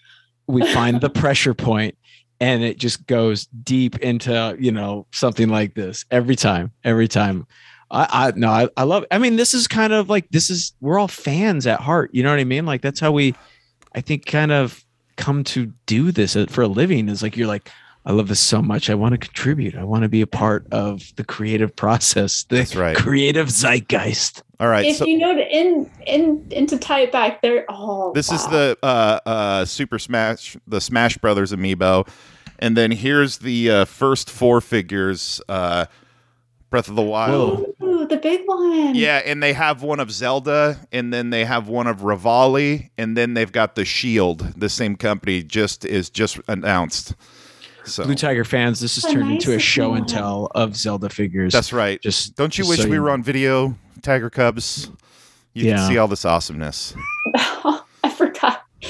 we 0.48 0.62
find 0.74 1.02
the 1.02 1.10
pressure 1.10 1.54
point, 1.54 1.98
and 2.40 2.64
it 2.64 2.78
just 2.78 3.06
goes 3.08 3.46
deep 3.46 3.98
into 4.00 4.56
you 4.60 4.72
know 4.72 5.06
something 5.12 5.50
like 5.50 5.76
this 5.76 6.06
every 6.12 6.36
time. 6.36 6.72
Every 6.84 7.08
time. 7.08 7.48
I, 7.92 8.08
I 8.12 8.34
no, 8.36 8.50
I, 8.50 8.70
I 8.76 8.84
love. 8.84 9.06
I 9.12 9.18
mean, 9.18 9.36
this 9.36 9.54
is 9.54 9.68
kind 9.68 9.94
of 9.94 10.10
like 10.10 10.30
this 10.30 10.50
is 10.50 10.74
we're 10.82 11.00
all 11.00 11.08
fans 11.08 11.68
at 11.68 11.80
heart. 11.80 12.10
You 12.14 12.24
know 12.24 12.32
what 12.32 12.40
I 12.40 12.44
mean? 12.44 12.66
Like 12.66 12.82
that's 12.82 13.00
how 13.00 13.12
we, 13.12 13.36
I 13.94 14.02
think, 14.02 14.26
kind 14.26 14.52
of 14.52 14.84
come 15.16 15.44
to 15.44 15.72
do 15.86 16.12
this 16.12 16.36
for 16.50 16.64
a 16.64 16.68
living. 16.68 17.08
Is 17.08 17.22
like 17.22 17.38
you're 17.38 17.48
like, 17.48 17.70
I 18.06 18.12
love 18.12 18.28
this 18.28 18.40
so 18.40 18.62
much. 18.62 18.90
I 18.90 18.96
want 18.96 19.14
to 19.14 19.18
contribute. 19.18 19.76
I 19.76 19.84
want 19.84 20.04
to 20.04 20.10
be 20.10 20.22
a 20.22 20.28
part 20.28 20.68
of 20.72 21.04
the 21.16 21.24
creative 21.24 21.76
process, 21.76 22.44
the 22.46 22.58
That's 22.58 22.76
right. 22.76 22.98
creative 22.98 23.48
zeitgeist. 23.48 24.44
All 24.64 24.70
right. 24.70 24.86
if 24.86 24.96
so 24.96 25.06
you 25.06 25.18
know 25.18 25.36
to 25.36 25.46
in 25.46 25.92
in 26.08 26.48
and 26.56 26.70
to 26.70 26.78
tie 26.78 27.02
it 27.02 27.12
back, 27.12 27.42
there. 27.42 27.66
Oh, 27.68 28.14
this 28.14 28.32
is 28.32 28.48
the 28.48 28.78
uh, 28.82 29.20
uh, 29.26 29.66
Super 29.66 30.00
Smash, 30.00 30.56
the 30.66 30.80
Smash 30.80 31.18
Brothers 31.18 31.52
amiibo, 31.52 32.08
and 32.60 32.78
then 32.78 32.92
here's 32.92 33.40
the 33.40 33.70
uh, 33.70 33.86
first 33.86 34.30
four 34.30 34.62
figures. 34.62 35.42
Uh, 35.50 35.88
Breath 36.70 36.88
of 36.88 36.96
the 36.96 37.04
Wild. 37.04 37.76
Whoa. 37.78 37.88
Ooh, 37.88 38.08
the 38.08 38.16
big 38.16 38.48
one. 38.48 38.96
Yeah, 38.96 39.18
and 39.26 39.44
they 39.44 39.52
have 39.52 39.84
one 39.84 40.00
of 40.00 40.10
Zelda, 40.12 40.80
and 40.94 41.14
then 41.14 41.30
they 41.30 41.44
have 41.44 41.68
one 41.68 41.86
of 41.86 41.98
Revali, 41.98 42.90
and 42.98 43.18
then 43.18 43.34
they've 43.34 43.52
got 43.52 43.76
the 43.76 43.84
Shield. 43.84 44.40
The 44.58 44.70
same 44.70 44.96
company 44.96 45.44
just 45.44 45.84
is 45.84 46.10
just 46.10 46.40
announced. 46.48 47.16
So 47.86 48.06
Blue 48.06 48.16
Tiger 48.16 48.46
fans, 48.46 48.80
this 48.80 48.96
has 48.96 49.12
turned 49.12 49.30
nice 49.30 49.46
into 49.46 49.56
a 49.56 49.60
show 49.60 49.94
and 49.94 50.08
tell 50.08 50.50
of 50.56 50.76
Zelda 50.76 51.10
figures. 51.10 51.52
that's 51.52 51.74
right. 51.74 52.02
just 52.02 52.36
Don't 52.38 52.58
you 52.58 52.64
just 52.64 52.70
wish 52.70 52.80
so 52.80 52.90
we 52.90 52.96
you 52.96 53.02
were 53.02 53.10
on 53.10 53.22
video, 53.22 53.76
Tiger 54.04 54.30
Cubs? 54.30 54.92
You 55.54 55.68
Yeah. 55.70 55.78
can 55.78 55.88
see 55.90 55.98
all 55.98 56.08
this 56.08 56.26
awesomeness. 56.26 56.94
I 57.36 58.10
forgot. 58.16 58.64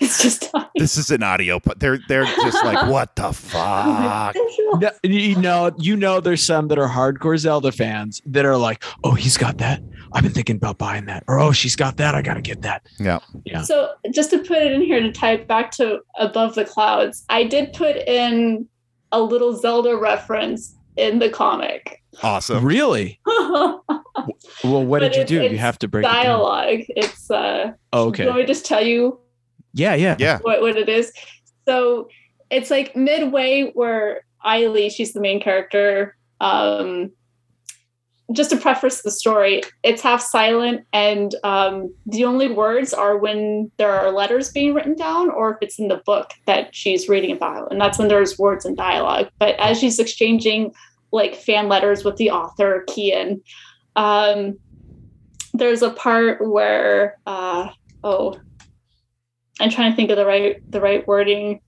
it's 0.00 0.22
just 0.22 0.50
time. 0.50 0.66
This 0.76 0.96
is 0.96 1.10
an 1.10 1.22
audio, 1.22 1.60
but 1.60 1.78
they're 1.80 1.98
they're 2.08 2.24
just 2.24 2.64
like, 2.64 2.86
what 2.90 3.14
the 3.16 3.32
fuck? 3.32 4.34
No, 4.34 4.90
you 5.02 5.36
know, 5.36 5.70
you 5.78 5.96
know, 5.96 6.20
there's 6.20 6.42
some 6.42 6.68
that 6.68 6.78
are 6.78 6.88
hardcore 6.88 7.38
Zelda 7.38 7.70
fans 7.72 8.20
that 8.26 8.44
are 8.44 8.56
like, 8.56 8.82
"Oh, 9.04 9.12
he's 9.12 9.36
got 9.36 9.58
that. 9.58 9.82
I've 10.12 10.22
been 10.22 10.32
thinking 10.32 10.56
about 10.56 10.78
buying 10.78 11.04
that," 11.06 11.22
or 11.28 11.38
"Oh, 11.38 11.52
she's 11.52 11.76
got 11.76 11.98
that. 11.98 12.14
I 12.14 12.22
gotta 12.22 12.40
get 12.40 12.62
that." 12.62 12.86
Yeah. 12.98 13.18
Yeah. 13.44 13.62
So 13.62 13.92
just 14.12 14.30
to 14.30 14.38
put 14.38 14.58
it 14.58 14.72
in 14.72 14.80
here 14.80 15.00
to 15.00 15.12
tie 15.12 15.32
it 15.34 15.46
back 15.46 15.70
to 15.72 16.00
above 16.18 16.54
the 16.54 16.64
clouds, 16.64 17.24
I 17.28 17.44
did 17.44 17.72
put 17.74 17.96
in 17.96 18.66
a 19.12 19.20
little 19.20 19.56
Zelda 19.56 19.96
reference 19.96 20.74
in 20.96 21.18
the 21.18 21.28
comic. 21.28 21.99
Awesome. 22.22 22.64
Really? 22.64 23.20
Well, 24.62 24.84
what 24.84 25.00
But 25.00 25.12
did 25.12 25.30
you 25.30 25.40
do? 25.40 25.52
You 25.52 25.58
have 25.58 25.78
to 25.78 25.88
break 25.88 26.04
it. 26.04 26.08
Dialogue. 26.08 26.80
It's 26.88 27.30
uh 27.30 27.72
Oh, 27.92 28.10
do 28.10 28.24
you 28.24 28.34
me 28.34 28.44
just 28.44 28.66
tell 28.66 28.84
you 28.84 29.18
Yeah, 29.72 29.94
yeah. 29.94 30.16
Yeah. 30.18 30.38
what, 30.42 30.60
what 30.60 30.76
it 30.76 30.88
is? 30.88 31.12
So 31.66 32.08
it's 32.50 32.70
like 32.70 32.94
midway 32.94 33.70
where 33.72 34.22
Eiley, 34.44 34.90
she's 34.90 35.12
the 35.12 35.20
main 35.20 35.40
character. 35.40 36.16
Um 36.40 37.12
just 38.32 38.50
to 38.50 38.56
preface 38.56 39.02
the 39.02 39.10
story, 39.10 39.60
it's 39.82 40.02
half 40.02 40.22
silent, 40.22 40.86
and 40.92 41.34
um, 41.42 41.92
the 42.06 42.24
only 42.24 42.48
words 42.48 42.94
are 42.94 43.16
when 43.18 43.70
there 43.76 43.90
are 43.90 44.12
letters 44.12 44.52
being 44.52 44.72
written 44.72 44.94
down, 44.94 45.30
or 45.30 45.50
if 45.54 45.56
it's 45.62 45.80
in 45.80 45.88
the 45.88 46.00
book 46.06 46.30
that 46.46 46.72
she's 46.72 47.08
reading 47.08 47.32
about, 47.32 47.72
and 47.72 47.80
that's 47.80 47.98
when 47.98 48.06
there's 48.06 48.38
words 48.38 48.64
and 48.64 48.76
dialogue. 48.76 49.28
But 49.40 49.58
as 49.58 49.80
she's 49.80 49.98
exchanging 49.98 50.72
like 51.12 51.34
fan 51.34 51.68
letters 51.68 52.04
with 52.04 52.16
the 52.16 52.30
author 52.30 52.84
Kian, 52.88 53.42
um, 53.96 54.58
there's 55.54 55.82
a 55.82 55.90
part 55.90 56.46
where 56.46 57.18
uh, 57.26 57.68
oh, 58.04 58.38
I'm 59.60 59.70
trying 59.70 59.92
to 59.92 59.96
think 59.96 60.10
of 60.10 60.16
the 60.16 60.26
right 60.26 60.58
the 60.70 60.80
right 60.80 61.06
wording 61.06 61.60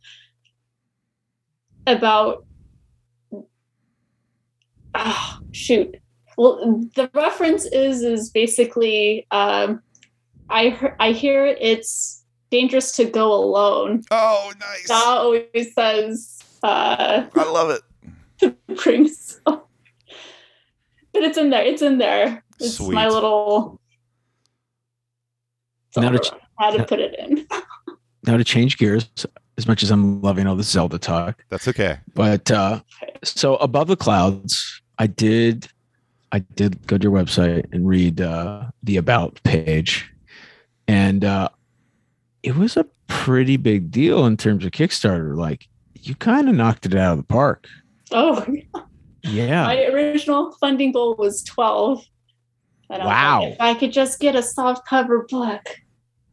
about. 1.87 2.45
Ah, 4.95 5.41
shoot 5.53 5.97
well 6.37 6.81
the 6.95 7.11
reference 7.15 7.65
is 7.67 8.03
is 8.03 8.31
basically 8.31 9.27
um 9.31 9.83
i 10.51 10.69
hear- 10.69 10.97
i 11.01 11.13
hear 11.13 11.47
it's 11.47 12.25
dangerous 12.51 12.93
to 12.97 13.05
go 13.05 13.33
alone 13.33 14.03
Oh, 14.11 14.53
nice. 14.61 14.89
that 14.89 15.05
always 15.07 15.75
says 15.75 16.39
uh 16.63 17.27
I 17.35 17.51
love 17.51 17.71
it. 17.71 17.83
bring 18.83 19.09
so 19.09 19.39
but 19.45 21.23
it's 21.23 21.39
in 21.39 21.51
there 21.51 21.65
it's 21.65 21.83
in 21.83 21.99
there 21.99 22.43
it's 22.59 22.77
Sweet. 22.77 22.95
my 22.95 23.09
little 23.09 23.81
Now 25.97 26.11
to 26.11 26.37
how 26.59 26.71
to 26.71 26.85
put 26.85 27.01
it 27.01 27.19
in 27.19 27.47
Now 28.25 28.37
to 28.37 28.45
change 28.45 28.79
gears, 28.79 29.09
as 29.59 29.67
much 29.67 29.83
as 29.83 29.91
I'm 29.91 30.23
loving 30.23 30.47
all 30.47 30.55
this 30.55 30.69
Zelda 30.69 30.99
talk, 30.99 31.45
That's 31.49 31.67
okay. 31.67 31.99
but 32.15 32.51
uh, 32.51 32.81
so 33.25 33.57
above 33.57 33.89
the 33.89 33.97
clouds, 33.97 34.81
I 34.99 35.09
did, 35.09 35.67
I 36.31 36.39
did 36.41 36.87
go 36.87 36.99
to 36.99 37.03
your 37.03 37.13
website 37.13 37.67
and 37.73 37.89
read 37.89 38.21
uh, 38.21 38.67
the 38.85 38.97
about 38.97 39.41
page, 39.43 40.09
and 40.87 41.25
uh, 41.25 41.49
it 42.45 42.55
was 42.55 42.77
a 42.77 42.87
pretty 43.09 43.57
big 43.57 43.91
deal 43.91 44.25
in 44.25 44.37
terms 44.37 44.65
of 44.65 44.71
Kickstarter. 44.71 45.37
Like 45.37 45.67
you 46.01 46.15
kind 46.15 46.49
of 46.49 46.55
knocked 46.55 46.87
it 46.87 46.95
out 46.95 47.13
of 47.13 47.19
the 47.19 47.25
park. 47.25 47.67
Oh 48.13 48.47
Yeah. 49.25 49.65
my 49.65 49.85
original 49.87 50.53
funding 50.61 50.93
goal 50.93 51.15
was 51.19 51.43
12 51.45 52.05
and 52.91 53.03
I 53.03 53.05
like, 53.07 53.15
Wow. 53.15 53.47
if 53.47 53.57
i 53.61 53.75
could 53.75 53.93
just 53.93 54.19
get 54.21 54.35
a 54.35 54.43
soft 54.43 54.87
cover 54.87 55.27
book 55.31 55.63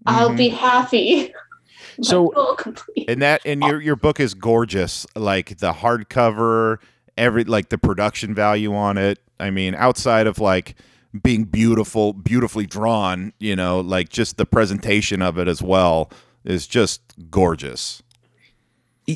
i'll 0.06 0.30
Mhm. 0.32 0.38
be 0.38 0.50
happy 0.50 1.34
So- 2.02 2.30
goal 2.30 2.56
complete. 2.56 3.10
And 3.10 3.22
that 3.22 3.42
and 3.46 3.62
your 3.62 3.82
your 3.82 3.96
book 3.98 4.20
is 4.22 4.34
gorgeous. 4.34 5.06
Like 5.18 5.58
the 5.58 5.74
hardcover, 5.74 6.78
every 7.18 7.44
like 7.44 7.68
the 7.70 7.78
production 7.78 8.34
value 8.34 8.74
on 8.74 8.98
it. 8.98 9.20
I 9.38 9.50
mean, 9.50 9.76
outside 9.76 10.26
of 10.26 10.40
like 10.40 10.76
being 11.22 11.44
beautiful, 11.44 12.14
beautifully 12.14 12.66
drawn, 12.66 13.34
you 13.40 13.54
know, 13.54 13.82
like 13.82 14.08
just 14.08 14.38
the 14.38 14.46
presentation 14.46 15.22
of 15.22 15.38
it 15.38 15.50
as 15.50 15.62
well 15.62 16.10
is 16.46 16.68
just 16.68 17.02
gorgeous. 17.30 18.02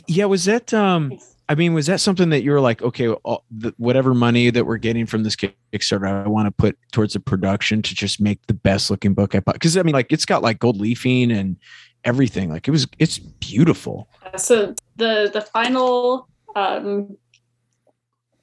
Yeah, 0.07 0.25
was 0.25 0.43
that 0.45 0.73
um 0.73 1.17
I 1.49 1.55
mean, 1.55 1.73
was 1.73 1.87
that 1.87 1.99
something 1.99 2.29
that 2.29 2.43
you 2.43 2.51
were 2.51 2.61
like, 2.61 2.81
okay, 2.81 3.09
all, 3.09 3.43
the, 3.51 3.73
whatever 3.77 4.13
money 4.13 4.49
that 4.49 4.65
we're 4.65 4.77
getting 4.77 5.05
from 5.05 5.23
this 5.23 5.35
Kickstarter, 5.35 6.25
I 6.25 6.27
want 6.27 6.47
to 6.47 6.51
put 6.51 6.77
towards 6.91 7.13
the 7.13 7.19
production 7.19 7.81
to 7.81 7.93
just 7.93 8.21
make 8.21 8.45
the 8.47 8.53
best 8.53 8.89
looking 8.89 9.13
book 9.13 9.35
I 9.35 9.39
Because 9.39 9.77
I 9.77 9.83
mean, 9.83 9.93
like, 9.93 10.11
it's 10.11 10.25
got 10.25 10.41
like 10.41 10.59
gold 10.59 10.79
leafing 10.79 11.31
and 11.31 11.57
everything. 12.05 12.49
Like, 12.49 12.67
it 12.67 12.71
was, 12.71 12.87
it's 12.97 13.19
beautiful. 13.19 14.07
so 14.37 14.73
the 14.95 15.29
the 15.33 15.41
final 15.41 16.27
um, 16.55 17.17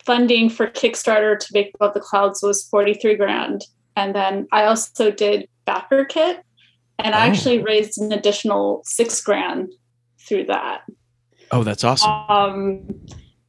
funding 0.05 0.51
for 0.51 0.67
Kickstarter 0.67 1.39
to 1.39 1.47
make 1.53 1.73
Above 1.75 1.95
the 1.95 2.01
Clouds 2.01 2.43
was 2.43 2.65
43 2.65 3.17
grand. 3.17 3.65
And 3.97 4.15
then 4.15 4.47
I 4.53 4.65
also 4.65 5.11
did 5.11 5.49
backer 5.67 6.05
kit 6.05 6.43
and 6.99 7.15
I 7.15 7.27
Oh. 7.27 7.31
actually 7.31 7.63
raised 7.63 8.01
an 8.01 8.13
additional 8.13 8.83
six 8.85 9.21
grand 9.23 9.73
through 10.27 10.47
that. 10.47 10.83
Oh, 11.53 11.65
that's 11.65 11.85
awesome. 11.85 12.11
Um, 12.29 13.01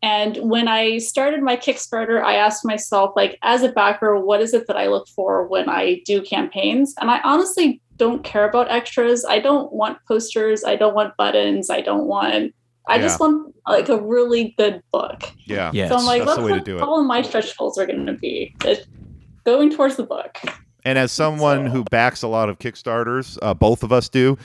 and 0.04 0.38
when 0.38 0.68
I 0.68 0.97
started 0.97 1.42
my 1.43 1.55
Kickstarter, 1.55 2.24
I 2.24 2.36
asked 2.36 2.66
myself, 2.66 3.13
like, 3.16 3.38
as 3.43 3.62
a 3.62 3.71
backer, 3.71 4.20
what 4.20 4.42
is 4.42 4.54
it 4.54 4.66
that 4.67 4.76
I 4.76 4.88
look 4.88 5.08
for 5.09 5.47
when 5.47 5.70
I 5.70 6.01
do 6.05 6.21
campaigns? 6.24 6.96
And 7.00 7.12
I 7.12 7.21
honestly 7.24 7.82
don't 7.97 8.24
care 8.24 8.50
about 8.50 8.71
extras. 8.71 9.24
I 9.26 9.39
don't 9.39 9.71
want 9.71 10.00
posters. 10.08 10.63
I 10.63 10.76
don't 10.76 10.96
want 10.96 11.16
buttons. 11.17 11.70
I 11.70 11.82
don't 11.82 12.08
want. 12.08 12.55
I 12.88 12.97
just 12.97 13.20
want 13.20 13.55
like 13.67 13.89
a 13.89 14.01
really 14.01 14.55
good 14.58 14.82
book. 14.92 15.21
Yeah. 15.46 15.70
yes. 15.71 15.89
so 15.89 15.97
I'm 15.97 16.05
like, 16.05 16.26
that's 16.26 16.38
the 16.38 16.43
way 16.43 16.54
to 16.54 16.59
do 16.59 16.78
it. 16.78 16.82
all 16.82 17.00
of 17.00 17.05
my 17.05 17.21
stretch 17.21 17.55
goals 17.55 17.78
are 17.78 17.86
going 17.86 18.08
to 18.08 18.13
be. 18.13 18.55
It's 18.66 18.88
going 19.46 19.70
towards 19.70 19.97
the 19.97 20.04
book. 20.04 20.39
And 20.84 20.97
as 20.97 21.12
someone 21.12 21.67
So- 21.67 21.71
who 21.71 21.84
backs 21.86 22.24
a 22.24 22.28
lot 22.28 22.50
of 22.50 22.58
Kickstarters, 22.58 23.38
uh, 23.43 23.54
both 23.54 23.84
of 23.84 23.92
us 23.93 24.09
do. 24.09 24.36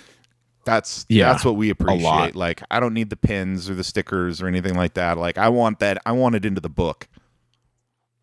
That's 0.66 1.06
Yeah, 1.08 1.32
that's 1.32 1.44
what 1.44 1.56
we 1.56 1.70
appreciate. 1.70 2.02
lot. 2.02 2.36
Like 2.36 2.62
I 2.70 2.78
don't 2.78 2.92
need 2.92 3.08
the 3.08 3.16
pins 3.16 3.70
or 3.70 3.74
the 3.74 3.84
stickers 3.84 4.42
or 4.42 4.48
anything 4.48 4.74
like 4.74 4.94
that. 4.94 5.16
Like 5.16 5.38
I 5.38 5.48
want 5.48 5.78
that. 5.78 5.96
I 6.04 6.12
want 6.12 6.34
it 6.34 6.44
into 6.44 6.60
the 6.60 6.68
book. 6.68 7.08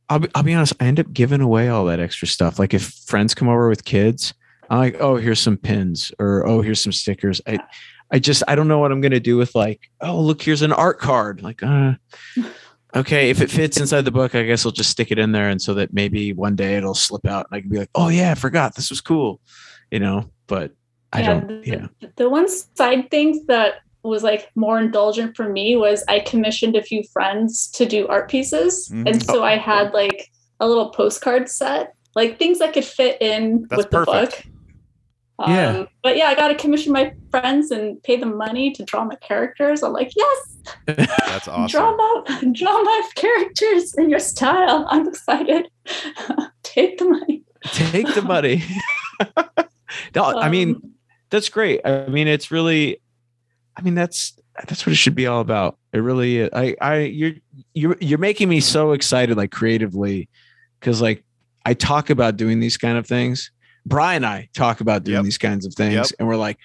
I'll 0.10 0.20
be, 0.20 0.30
I'll 0.36 0.44
be 0.44 0.54
honest. 0.54 0.74
I 0.80 0.86
end 0.86 1.00
up 1.00 1.12
giving 1.12 1.42
away 1.42 1.70
all 1.70 1.86
that 1.86 2.00
extra 2.00 2.28
stuff. 2.28 2.60
Like, 2.60 2.74
if 2.74 2.84
friends 2.84 3.34
come 3.34 3.48
over 3.48 3.70
with 3.70 3.86
kids, 3.86 4.34
I'm 4.70 4.78
like, 4.78 4.98
oh, 5.00 5.16
here's 5.16 5.40
some 5.40 5.58
pins 5.58 6.12
or 6.20 6.46
oh, 6.46 6.62
here's 6.62 6.82
some 6.82 6.92
stickers. 6.92 7.42
I, 7.48 7.60
I 8.12 8.20
just, 8.20 8.44
I 8.48 8.56
don't 8.56 8.68
know 8.68 8.80
what 8.80 8.92
I'm 8.92 9.02
going 9.02 9.12
to 9.14 9.20
do 9.20 9.38
with 9.38 9.56
like, 9.56 9.82
oh, 10.02 10.20
look, 10.22 10.42
here's 10.42 10.62
an 10.62 10.74
art 10.74 11.00
card. 11.00 11.42
Like, 11.42 11.64
uh, 11.64 11.94
okay, 12.96 13.30
if 13.30 13.42
it 13.42 13.50
fits 13.50 13.78
inside 13.80 14.02
the 14.02 14.12
book, 14.12 14.36
I 14.36 14.44
guess 14.44 14.66
I'll 14.66 14.72
just 14.72 14.92
stick 14.92 15.10
it 15.12 15.20
in 15.20 15.32
there. 15.32 15.50
And 15.50 15.62
so 15.62 15.74
that 15.76 15.94
maybe 15.94 16.34
one 16.34 16.56
day 16.56 16.76
it'll 16.76 16.94
slip 16.94 17.26
out 17.26 17.48
and 17.50 17.58
I 17.58 17.62
can 17.62 17.70
be 17.70 17.80
like, 17.80 17.90
oh, 17.96 18.10
yeah, 18.10 18.32
I 18.32 18.36
forgot 18.36 18.76
this 18.76 18.90
was 18.90 19.02
cool, 19.02 19.40
you 19.90 20.00
know, 20.00 20.30
but 20.48 20.74
I 21.14 21.22
don't, 21.22 21.48
the, 21.48 21.62
yeah. 21.70 22.10
The 22.16 22.30
one 22.30 22.48
side 22.50 23.10
thing 23.12 23.44
that 23.48 23.76
was 24.04 24.24
like 24.24 24.50
more 24.56 24.80
indulgent 24.80 25.36
for 25.36 25.48
me 25.48 25.76
was 25.78 26.04
I 26.08 26.20
commissioned 26.20 26.76
a 26.76 26.82
few 26.84 27.04
friends 27.14 27.70
to 27.72 27.86
do 27.86 28.08
art 28.08 28.30
pieces. 28.30 28.90
Mhm. 28.90 29.08
And 29.10 29.24
so 29.24 29.44
I 29.44 29.56
had 29.58 29.94
like 29.94 30.30
a 30.60 30.68
little 30.68 30.90
postcard 30.90 31.48
set, 31.50 31.94
like 32.16 32.38
things 32.38 32.60
that 32.60 32.74
could 32.74 32.86
fit 32.86 33.18
in 33.22 33.66
That's 33.70 33.78
with 33.78 33.90
the 33.92 34.06
perfect. 34.06 34.44
book. 34.44 35.48
Yeah. 35.48 35.70
Um, 35.80 35.88
but 36.04 36.16
yeah, 36.16 36.26
I 36.28 36.36
got 36.36 36.50
to 36.50 36.56
commission 36.56 36.94
my 36.94 37.12
friends 37.32 37.72
and 37.72 38.02
pay 38.04 38.18
them 38.18 38.38
money 38.38 38.72
to 38.74 38.84
draw 38.84 39.04
my 39.04 39.16
characters. 39.16 39.82
I'm 39.84 39.92
like, 39.92 40.12
yes, 40.16 40.58
That's 40.86 41.48
awesome. 41.48 41.68
draw 41.68 41.96
my 41.96 42.44
draw 42.52 42.84
my 42.84 43.10
characters 43.16 43.94
in 43.96 44.10
your 44.10 44.20
style. 44.20 44.86
I'm 44.90 45.08
excited. 45.08 45.70
Take 46.64 46.98
the 47.00 47.06
money. 47.06 47.44
take 47.72 48.14
the 48.14 48.22
money. 48.22 48.64
no, 50.16 50.24
I 50.26 50.50
mean, 50.50 50.76
Um, 50.76 50.92
that's 51.34 51.50
great. 51.50 51.82
I 51.84 52.08
mean, 52.08 52.28
it's 52.28 52.52
really 52.52 53.02
I 53.76 53.82
mean, 53.82 53.96
that's 53.96 54.34
that's 54.68 54.86
what 54.86 54.94
it 54.94 54.98
should 54.98 55.16
be 55.16 55.26
all 55.28 55.42
about. 55.42 55.78
It 55.94 55.98
really 55.98 56.38
is. 56.38 56.50
I 56.54 56.76
I 56.80 56.98
you're 57.00 57.34
you're 57.74 57.98
you're 58.00 58.20
making 58.20 58.50
me 58.50 58.60
so 58.62 58.92
excited, 58.94 59.36
like 59.36 59.52
creatively, 59.52 60.30
because 60.80 61.02
like 61.02 61.24
I 61.66 61.74
talk 61.74 62.10
about 62.10 62.38
doing 62.38 62.60
these 62.60 62.78
kind 62.78 62.98
of 62.98 63.08
things. 63.08 63.52
Brian 63.86 64.18
and 64.24 64.26
I 64.28 64.50
talk 64.54 64.80
about 64.80 65.04
doing 65.04 65.16
Yep. 65.18 65.24
these 65.26 65.38
kinds 65.38 65.66
of 65.66 65.74
things, 65.74 65.94
Yep. 65.96 66.06
and 66.20 66.28
we're 66.28 66.38
like, 66.38 66.58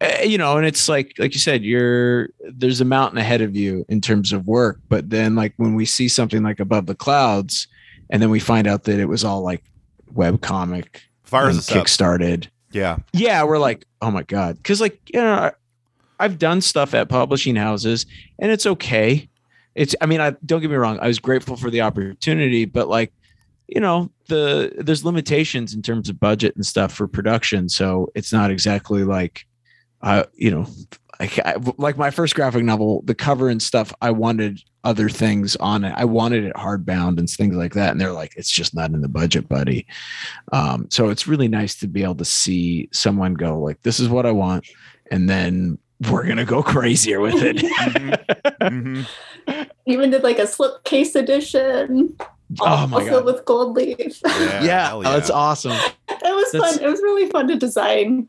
eh, 0.00 0.22
you 0.24 0.38
know, 0.38 0.56
and 0.56 0.66
it's 0.66 0.88
like 0.88 1.12
like 1.18 1.34
you 1.34 1.38
said, 1.40 1.62
you're 1.62 2.30
there's 2.50 2.80
a 2.80 2.84
mountain 2.86 3.18
ahead 3.18 3.42
of 3.42 3.54
you 3.54 3.84
in 3.90 4.00
terms 4.00 4.32
of 4.32 4.46
work, 4.46 4.80
but 4.88 5.10
then 5.10 5.34
like 5.36 5.52
when 5.58 5.74
we 5.74 5.84
see 5.84 6.08
something 6.08 6.42
like 6.42 6.60
above 6.60 6.86
the 6.86 6.94
clouds, 6.94 7.68
and 8.08 8.22
then 8.22 8.30
we 8.30 8.40
find 8.40 8.66
out 8.66 8.84
that 8.84 8.98
it 8.98 9.06
was 9.06 9.22
all 9.22 9.42
like 9.42 9.62
web 10.14 10.40
comic 10.40 11.02
Fires 11.24 11.58
us 11.58 11.70
up. 11.70 11.76
Yeah. 12.72 12.98
yeah 13.12 13.44
we're 13.44 13.58
like 13.58 13.84
oh 14.00 14.10
my 14.10 14.22
god 14.22 14.56
because 14.56 14.80
like 14.80 15.00
you 15.12 15.20
know 15.20 15.34
I, 15.34 15.52
i've 16.18 16.38
done 16.38 16.60
stuff 16.60 16.94
at 16.94 17.08
publishing 17.08 17.56
houses 17.56 18.06
and 18.38 18.50
it's 18.50 18.66
okay 18.66 19.28
it's 19.74 19.94
i 20.00 20.06
mean 20.06 20.20
i 20.20 20.30
don't 20.44 20.60
get 20.60 20.70
me 20.70 20.76
wrong 20.76 20.98
i 21.00 21.06
was 21.06 21.18
grateful 21.18 21.56
for 21.56 21.70
the 21.70 21.80
opportunity 21.80 22.64
but 22.64 22.88
like 22.88 23.12
you 23.68 23.80
know 23.80 24.10
the 24.28 24.72
there's 24.78 25.04
limitations 25.04 25.74
in 25.74 25.82
terms 25.82 26.08
of 26.08 26.20
budget 26.20 26.54
and 26.56 26.66
stuff 26.66 26.92
for 26.92 27.06
production 27.06 27.68
so 27.68 28.10
it's 28.14 28.32
not 28.32 28.50
exactly 28.50 29.04
like 29.04 29.46
uh 30.02 30.24
you 30.34 30.50
know 30.50 30.66
I, 31.22 31.56
like 31.78 31.96
my 31.96 32.10
first 32.10 32.34
graphic 32.34 32.64
novel 32.64 33.02
the 33.04 33.14
cover 33.14 33.48
and 33.48 33.62
stuff 33.62 33.92
i 34.02 34.10
wanted 34.10 34.60
other 34.84 35.08
things 35.08 35.54
on 35.56 35.84
it 35.84 35.92
i 35.96 36.04
wanted 36.04 36.44
it 36.44 36.54
hardbound 36.54 37.18
and 37.18 37.28
things 37.28 37.54
like 37.54 37.74
that 37.74 37.90
and 37.92 38.00
they're 38.00 38.12
like 38.12 38.34
it's 38.36 38.50
just 38.50 38.74
not 38.74 38.90
in 38.90 39.00
the 39.00 39.08
budget 39.08 39.48
buddy 39.48 39.86
um, 40.52 40.86
so 40.90 41.08
it's 41.10 41.26
really 41.26 41.48
nice 41.48 41.74
to 41.76 41.86
be 41.86 42.02
able 42.02 42.16
to 42.16 42.24
see 42.24 42.88
someone 42.92 43.34
go 43.34 43.58
like, 43.58 43.80
"This 43.82 44.00
is 44.00 44.08
what 44.08 44.26
I 44.26 44.32
want," 44.32 44.66
and 45.10 45.28
then 45.28 45.78
we're 46.10 46.26
gonna 46.26 46.44
go 46.44 46.62
crazier 46.74 47.20
with 47.20 47.36
it. 47.36 47.56
Mhm. 48.62 49.06
Even 49.86 50.10
did 50.10 50.22
like 50.22 50.38
a 50.38 50.42
slipcase 50.42 51.14
edition. 51.16 52.16
oh 52.60 52.86
my 52.86 52.98
also 52.98 53.10
god! 53.10 53.24
with 53.24 53.44
gold 53.44 53.76
leaf. 53.76 53.98
Yeah. 54.24 54.62
yeah, 54.64 54.88
hell 54.88 54.98
oh, 55.00 55.02
that's 55.02 55.30
awesome. 55.30 55.72
it 55.72 56.22
was 56.22 56.52
That's- 56.52 56.76
fun. 56.76 56.84
It 56.84 56.88
was 56.88 57.00
really 57.00 57.28
fun 57.30 57.48
to 57.48 57.56
design 57.56 58.28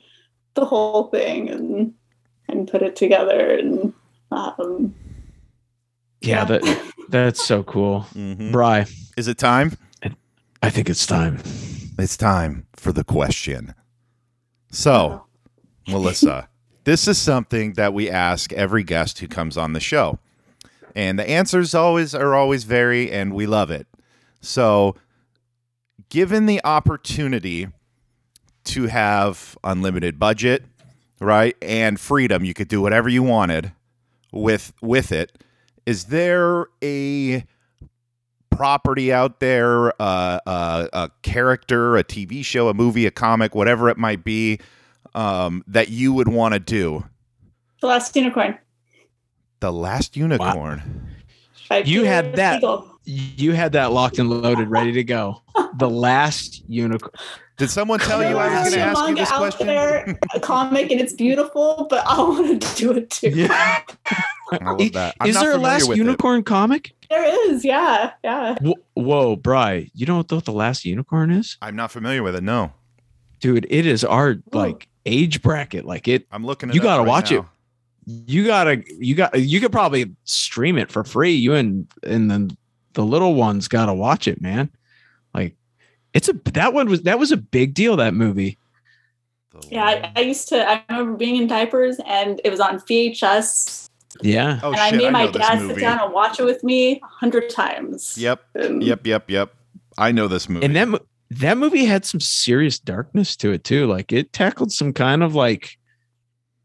the 0.56 0.66
whole 0.66 1.06
thing 1.10 1.50
and 1.50 1.94
and 2.50 2.68
put 2.68 2.82
it 2.82 2.96
together 2.96 3.52
and 3.58 3.94
um 4.32 4.94
Yeah, 6.22 6.46
that 6.46 6.92
that's 7.10 7.44
so 7.46 7.64
cool. 7.64 8.08
Mhm. 8.16 8.52
Bry, 8.52 8.86
Is 9.18 9.28
it 9.28 9.38
time? 9.38 9.78
I 10.62 10.70
think 10.70 10.90
it's 10.90 11.06
time. 11.06 11.40
It's 12.00 12.16
time 12.18 12.66
for 12.76 12.92
the 12.94 13.04
question. 13.04 13.74
So, 14.72 15.26
Melissa, 15.88 16.50
this 16.86 17.08
is 17.08 17.18
something 17.18 17.74
that 17.74 17.94
we 17.94 18.10
ask 18.10 18.54
every 18.54 18.84
guest 18.84 19.20
who 19.20 19.28
comes 19.28 19.58
on 19.58 19.74
the 19.74 19.80
show. 19.82 20.20
And 20.96 21.20
the 21.20 21.30
answers 21.30 21.76
always 21.76 22.16
are 22.16 22.34
always 22.34 22.64
vary 22.64 23.12
and 23.12 23.34
we 23.34 23.46
love 23.46 23.70
it. 23.72 23.88
So, 24.42 24.96
given 26.10 26.46
the 26.46 26.62
opportunity 26.64 27.68
to 28.66 28.88
have 28.88 29.58
unlimited 29.64 30.18
budget, 30.20 30.64
right? 31.20 31.56
And 31.62 32.00
freedom, 32.00 32.44
you 32.44 32.54
could 32.54 32.68
do 32.68 32.82
whatever 32.82 33.10
you 33.10 33.24
wanted 33.24 33.72
with 34.32 34.74
with 34.82 35.12
it. 35.12 35.32
Is 35.86 36.06
there 36.06 36.68
a 36.82 37.46
property 38.50 39.12
out 39.12 39.40
there, 39.40 39.90
uh, 40.02 40.40
uh, 40.46 40.88
a 40.94 41.10
character, 41.24 41.98
a 41.98 42.04
TV 42.04 42.46
show, 42.46 42.70
a 42.70 42.74
movie, 42.74 43.06
a 43.06 43.12
comic, 43.12 43.56
whatever 43.56 43.90
it 43.90 43.98
might 43.98 44.24
be, 44.24 44.60
um, 45.16 45.64
that 45.68 45.90
you 45.90 46.14
would 46.14 46.28
want 46.28 46.54
to 46.54 46.60
do? 46.60 47.06
the 47.84 47.88
last 47.88 48.16
unicorn. 48.16 48.58
The 49.60 49.72
Last 49.72 50.18
Unicorn. 50.18 50.82
by 51.70 51.80
You 51.80 52.04
had 52.04 52.36
that. 52.36 52.56
Siegel. 52.56 52.90
You 53.06 53.52
had 53.52 53.74
that 53.74 53.92
locked 53.92 54.20
and 54.20 54.30
loaded, 54.30 54.70
ready 54.70 54.94
to 54.94 55.04
go. 55.04 55.42
The 55.78 55.90
last 56.08 56.64
unicorn. 56.70 57.12
Did 57.58 57.70
someone 57.70 58.00
tell 58.00 58.22
you 58.28 58.38
I 58.38 58.62
was 58.62 58.70
going 58.70 58.74
to 58.74 58.80
a 58.80 58.84
ask 58.84 58.98
you 58.98 59.04
manga 59.06 59.22
this 59.22 59.32
out 59.32 59.38
question? 59.38 59.68
there, 59.68 60.18
a 60.34 60.40
comic, 60.40 60.92
and 60.92 61.00
it's 61.00 61.14
beautiful, 61.14 61.86
but 61.90 62.04
I 62.08 62.18
want 62.20 62.62
to 62.62 62.76
do 62.76 62.92
it 62.94 63.10
too. 63.12 63.30
Yeah. 63.30 63.84
I 64.52 64.72
love 64.72 64.92
that. 64.94 65.16
I'm 65.20 65.30
Is 65.30 65.36
not 65.36 65.42
there 65.44 65.54
a 65.54 65.58
last 65.58 65.88
with 65.88 65.98
it. 65.98 66.02
unicorn 66.02 66.44
comic? 66.44 66.94
There 67.10 67.52
is, 67.52 67.64
yeah, 67.64 68.12
yeah. 68.24 68.56
Wh- 68.66 68.98
Whoa, 68.98 69.36
Bry, 69.36 69.90
you 69.94 70.06
don't 70.06 70.30
know 70.32 70.38
what 70.38 70.46
the 70.46 70.52
last 70.52 70.84
unicorn 70.84 71.30
is? 71.32 71.58
I'm 71.62 71.76
not 71.76 71.92
familiar 71.92 72.24
with 72.24 72.36
it. 72.36 72.44
No, 72.44 72.72
Dude, 73.40 73.68
it 73.70 73.86
is 73.86 74.04
our 74.04 74.38
like 74.52 74.88
age 75.06 75.42
bracket. 75.44 75.86
Like 75.86 76.08
it 76.08 76.26
I'm 76.32 76.46
looking. 76.46 76.70
It 76.70 76.76
You 76.76 76.82
gotta 76.82 77.04
right 77.04 77.08
watch 77.10 77.32
it. 77.32 77.44
you 78.06 78.46
gotta 78.48 78.84
you 79.00 79.16
got 79.16 79.40
you 79.40 79.60
could 79.60 79.72
probably 79.72 80.16
stream 80.24 80.78
it 80.78 80.92
for 80.92 81.04
free 81.04 81.34
you 81.34 81.54
and 81.54 81.88
and 82.04 82.32
then 82.32 82.56
the 82.94 83.04
little 83.04 83.34
ones 83.36 83.68
gotta 83.68 83.94
watch 83.94 84.28
it 84.28 84.42
man 84.42 84.70
like 85.34 85.56
it's 86.14 86.30
a 86.30 86.34
that 86.54 86.74
one 86.74 86.90
was 86.90 87.02
that 87.04 87.20
was 87.20 87.32
a 87.32 87.38
big 87.38 87.74
deal 87.74 87.96
that 87.98 88.14
movie 88.14 88.58
Yeah, 89.70 89.86
I, 89.86 90.12
I 90.16 90.20
used 90.22 90.48
to. 90.50 90.68
I 90.68 90.84
remember 90.90 91.16
being 91.18 91.36
in 91.36 91.48
diapers, 91.48 92.00
and 92.08 92.42
it 92.44 92.50
was 92.50 92.60
on 92.60 92.80
VHS, 92.80 93.88
yeah 94.22 94.60
Oh 94.64 94.72
and 94.72 94.80
I 94.80 94.90
shit! 94.90 94.98
made 94.98 95.08
I 95.08 95.12
my 95.12 95.26
know 95.26 95.32
this 95.32 95.42
dad 95.48 95.60
sit 95.68 95.80
down 95.80 96.00
and 96.00 96.14
watch 96.14 96.40
it 96.40 96.44
with 96.44 96.64
me 96.64 97.00
a 97.04 97.06
hundred 97.08 97.50
times. 97.50 98.18
Yep. 98.18 98.42
And 98.56 98.84
Yep. 98.84 99.06
Yep. 99.06 99.30
Yep. 99.30 99.54
I 99.98 100.12
know 100.12 100.28
this 100.28 100.50
movie. 100.50 100.66
and 100.66 100.76
that 100.76 100.88
mo- 100.88 101.06
that 101.30 101.58
movie 101.58 101.86
had 101.86 102.04
some 102.06 102.20
serious 102.20 102.78
darkness 102.80 103.36
to 103.38 103.52
it 103.52 103.64
too 103.64 103.88
like 103.88 104.12
it 104.12 104.34
tackled 104.34 104.72
some 104.72 104.94
kind 104.94 105.24
of 105.24 105.34
like 105.34 105.78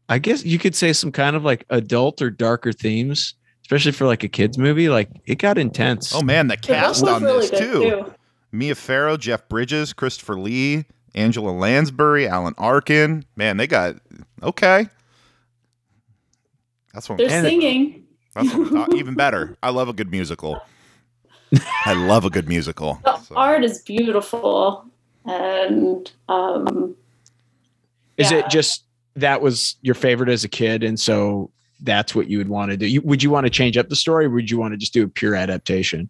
i 0.09 0.19
guess 0.19 0.43
you 0.45 0.59
could 0.59 0.75
say 0.75 0.93
some 0.93 1.11
kind 1.11 1.35
of 1.35 1.43
like 1.43 1.65
adult 1.71 2.21
or 2.21 2.29
darker 2.29 2.71
themes 2.71 3.33
especially 3.63 3.91
for 3.91 4.05
like 4.05 4.23
a 4.23 4.27
kids 4.27 4.57
movie 4.59 4.87
like 4.89 5.09
it 5.25 5.39
got 5.39 5.57
intense 5.57 6.13
oh 6.13 6.21
man, 6.21 6.47
the 6.47 6.55
The 6.55 6.61
cast 6.61 7.01
was 7.01 7.09
on 7.13 7.23
really 7.23 7.47
this 7.47 7.59
good, 7.59 7.71
too. 7.81 8.13
Mia 8.51 8.75
Farrow, 8.75 9.17
Jeff 9.17 9.47
Bridges, 9.47 9.93
Christopher 9.93 10.39
Lee, 10.39 10.85
Angela 11.15 11.51
Lansbury, 11.51 12.27
Alan 12.27 12.53
Arkin. 12.57 13.25
Man, 13.35 13.57
they 13.57 13.67
got 13.67 13.95
okay. 14.43 14.87
That's 16.93 17.07
what. 17.09 17.17
They're 17.17 17.29
And- 17.29 17.45
singing. 17.45 18.03
That's 18.33 18.53
what 18.53 18.67
I'm 18.67 18.73
talking- 18.73 18.97
even 18.97 19.15
better. 19.15 19.57
I 19.63 19.69
love 19.69 19.89
a 19.89 19.93
good 19.93 20.11
musical. 20.11 20.61
I 21.85 21.93
love 21.93 22.25
a 22.25 22.29
good 22.29 22.47
musical. 22.47 22.99
The 23.03 23.17
So- 23.17 23.35
art 23.35 23.63
is 23.63 23.81
beautiful, 23.81 24.85
and 25.25 26.11
um, 26.27 26.95
Is 28.17 28.31
Yeah. 28.31 28.39
it 28.39 28.49
just 28.49 28.83
that 29.15 29.41
was 29.41 29.75
your 29.81 29.95
favorite 29.95 30.29
as 30.29 30.43
a 30.43 30.47
kid, 30.49 30.83
and 30.83 30.99
so 30.99 31.49
that's 31.81 32.13
what 32.13 32.29
you 32.29 32.37
would 32.37 32.49
want 32.49 32.69
to 32.71 32.77
do? 32.77 32.85
You, 32.85 33.01
would 33.01 33.23
you 33.23 33.29
want 33.29 33.45
to 33.45 33.49
change 33.49 33.77
up 33.77 33.89
the 33.89 33.95
story, 33.95 34.25
or 34.25 34.29
would 34.29 34.51
you 34.51 34.57
want 34.59 34.73
to 34.73 34.77
just 34.77 34.93
do 34.93 35.03
a 35.03 35.07
pure 35.07 35.35
adaptation, 35.35 36.09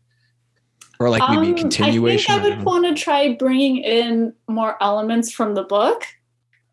or 0.99 1.09
like 1.09 1.21
maybe 1.29 1.47
a 1.47 1.49
um, 1.51 1.55
continuation? 1.55 2.33
I 2.33 2.39
think 2.39 2.53
I 2.53 2.57
would 2.57 2.65
want 2.65 2.85
to 2.85 3.01
try 3.01 3.33
bringing 3.33 3.77
in 3.77 4.33
more 4.47 4.81
elements 4.81 5.31
from 5.31 5.55
the 5.55 5.63
book. 5.63 6.03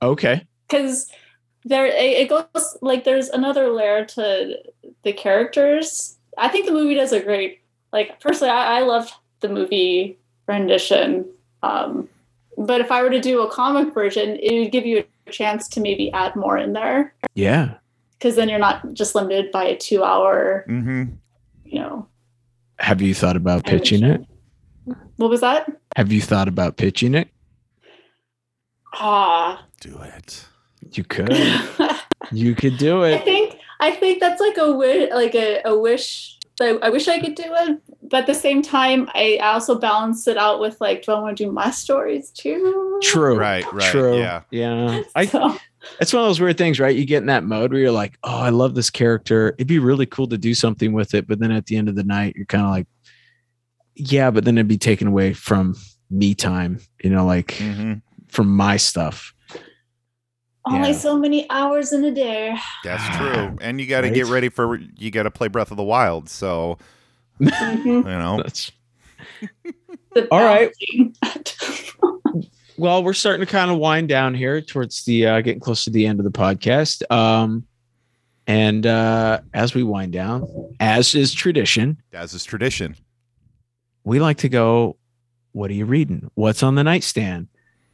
okay, 0.03 0.45
because 0.69 1.11
there 1.65 1.87
it 1.87 1.95
it 1.95 2.29
goes 2.29 2.77
like 2.81 3.05
there's 3.05 3.29
another 3.29 3.71
layer 3.71 4.05
to 4.05 4.57
the 5.03 5.13
characters 5.13 6.17
i 6.39 6.47
think 6.49 6.65
the 6.65 6.71
movie 6.73 6.95
does 6.95 7.13
a 7.13 7.19
great 7.21 7.61
like 7.93 8.21
personally 8.21 8.53
i, 8.53 8.79
I 8.79 8.83
loved 8.83 9.13
the 9.41 9.49
movie 9.49 10.17
rendition 10.47 11.25
um 11.65 12.09
but 12.57 12.81
if 12.81 12.93
i 12.93 13.03
were 13.03 13.11
to 13.11 13.21
do 13.21 13.41
a 13.43 13.51
comic 13.51 13.93
version 13.93 14.39
it 14.41 14.61
would 14.61 14.71
give 14.71 14.87
you 14.87 15.03
a 15.27 15.31
chance 15.33 15.67
to 15.71 15.81
maybe 15.81 16.13
add 16.13 16.37
more 16.37 16.57
in 16.57 16.73
there 16.73 17.13
yeah. 17.35 17.75
because 18.17 18.37
then 18.37 18.49
you're 18.49 18.61
not 18.61 18.93
just 18.93 19.17
limited 19.17 19.51
by 19.51 19.65
a 19.65 19.77
two 19.77 20.05
hour 20.05 20.65
Mhm. 20.69 21.17
you 21.65 21.81
know 21.81 22.07
Have 22.79 23.01
you 23.03 23.15
thought 23.15 23.37
about 23.37 23.65
pitching 23.65 24.05
it? 24.05 24.25
what 25.17 25.31
was 25.31 25.41
that 25.41 25.71
Have 25.97 26.13
you 26.13 26.21
thought 26.21 26.47
about 26.49 26.77
pitching 26.77 27.15
it? 27.15 27.29
ah 28.95 29.65
Do 29.81 29.99
it. 30.03 30.47
You 30.93 31.05
could. 31.05 31.37
you 32.33 32.55
could 32.55 32.79
do 32.79 33.03
it. 33.03 33.15
I 33.15 33.17
it. 33.17 33.25
think 33.25 33.59
I 33.81 33.91
think 33.91 34.21
that's 34.21 34.41
like 34.41 34.57
a 34.57 34.73
wish, 34.73 35.11
like 35.13 35.35
a, 35.35 35.61
a 35.65 35.79
wish. 35.79 36.39
That 36.59 36.79
I 36.83 36.89
wish 36.89 37.07
I 37.07 37.21
could 37.21 37.35
do 37.35 37.45
it, 37.47 37.83
but 38.03 38.21
at 38.21 38.27
the 38.27 38.33
same 38.35 38.63
time, 38.63 39.11
I 39.15 39.39
also 39.43 39.79
balance 39.79 40.27
it 40.27 40.39
out 40.39 40.59
with 40.59 40.81
like, 40.81 41.03
do 41.05 41.13
I 41.13 41.21
want 41.21 41.37
to 41.37 41.45
do 41.45 41.53
my 41.53 41.71
stories 41.71 42.31
too? 42.31 42.99
True. 43.03 43.39
Right. 43.39 43.71
Right. 43.75 43.91
True. 43.91 44.19
Yeah. 44.19 44.41
Yeah. 44.51 45.03
I 45.15 45.27
So, 45.27 45.55
it's 46.01 46.13
one 46.13 46.23
of 46.23 46.29
those 46.29 46.41
weird 46.41 46.59
things, 46.59 46.79
right? 46.81 46.95
You 46.95 47.05
get 47.07 47.19
in 47.19 47.27
that 47.27 47.45
mode 47.45 47.73
where 47.73 47.81
you're 47.81 47.91
like, 47.91 48.19
oh, 48.25 48.39
I 48.39 48.51
love 48.51 48.75
this 48.75 48.91
character. 48.91 49.55
It'd 49.59 49.67
be 49.67 49.79
really 49.79 50.07
cool 50.07 50.27
to 50.29 50.39
do 50.39 50.55
something 50.55 50.93
with 50.93 51.15
it. 51.15 51.27
But 51.27 51.39
then 51.39 51.51
at 51.53 51.67
the 51.67 51.77
end 51.77 51.89
of 51.89 51.95
the 51.97 52.05
night, 52.05 52.35
you're 52.37 52.47
kind 52.47 52.65
of 52.65 52.71
like, 52.71 52.87
yeah, 53.95 54.31
but 54.31 54.45
then 54.45 54.59
it'd 54.59 54.69
be 54.69 54.79
taken 54.79 55.09
away 55.09 55.33
from 55.33 55.75
me 56.11 56.35
time, 56.35 56.81
you 57.03 57.11
know, 57.11 57.25
like 57.27 57.53
hmm 57.55 57.95
from 58.29 58.49
my 58.55 58.77
stuff. 58.77 59.33
only 60.67 60.91
Yeah. 60.91 60.97
so 60.99 61.17
many 61.19 61.49
hours 61.49 61.93
in 61.93 62.05
a 62.05 62.11
day. 62.11 62.57
That's 62.85 63.09
true. 63.17 63.57
And 63.61 63.81
you 63.81 63.87
got 63.87 64.03
to 64.03 64.09
right. 64.09 64.15
get 64.15 64.27
ready 64.27 64.49
for 64.51 64.77
you 64.77 65.11
got 65.11 65.23
to 65.23 65.31
play 65.31 65.49
Breath 65.49 65.71
of 65.71 65.77
the 65.77 65.83
Wild. 65.85 66.29
So 66.29 66.77
Mhm. 67.41 67.85
you 67.87 68.03
know. 68.03 68.37
That's 68.39 68.73
All 70.31 70.41
right. 70.43 70.71
balancing. 72.77 72.83
well, 72.83 73.03
we're 73.05 73.13
starting 73.13 73.45
to 73.47 73.51
kind 73.51 73.71
of 73.71 73.79
wind 73.79 74.09
down 74.09 74.35
here 74.35 74.61
towards 74.61 75.05
the 75.05 75.27
uh, 75.27 75.41
getting 75.41 75.61
close 75.61 75.85
to 75.85 75.91
the 75.91 76.07
end 76.07 76.21
of 76.21 76.25
the 76.25 76.31
podcast. 76.31 77.03
Um, 77.11 77.67
And 78.49 78.87
uh, 78.87 79.41
as 79.55 79.75
we 79.75 79.83
wind 79.83 80.13
down, 80.13 80.47
as 80.79 81.15
is 81.17 81.35
tradition, 81.35 82.01
As 82.13 82.33
is 82.33 82.45
tradition. 82.45 82.95
we 84.05 84.21
like 84.21 84.39
to 84.39 84.49
go, 84.49 84.97
what 85.53 85.69
are 85.71 85.75
you 85.75 85.85
reading? 85.85 86.31
What's 86.35 86.63
on 86.63 86.77
the 86.77 86.85
nightstand? 86.85 87.49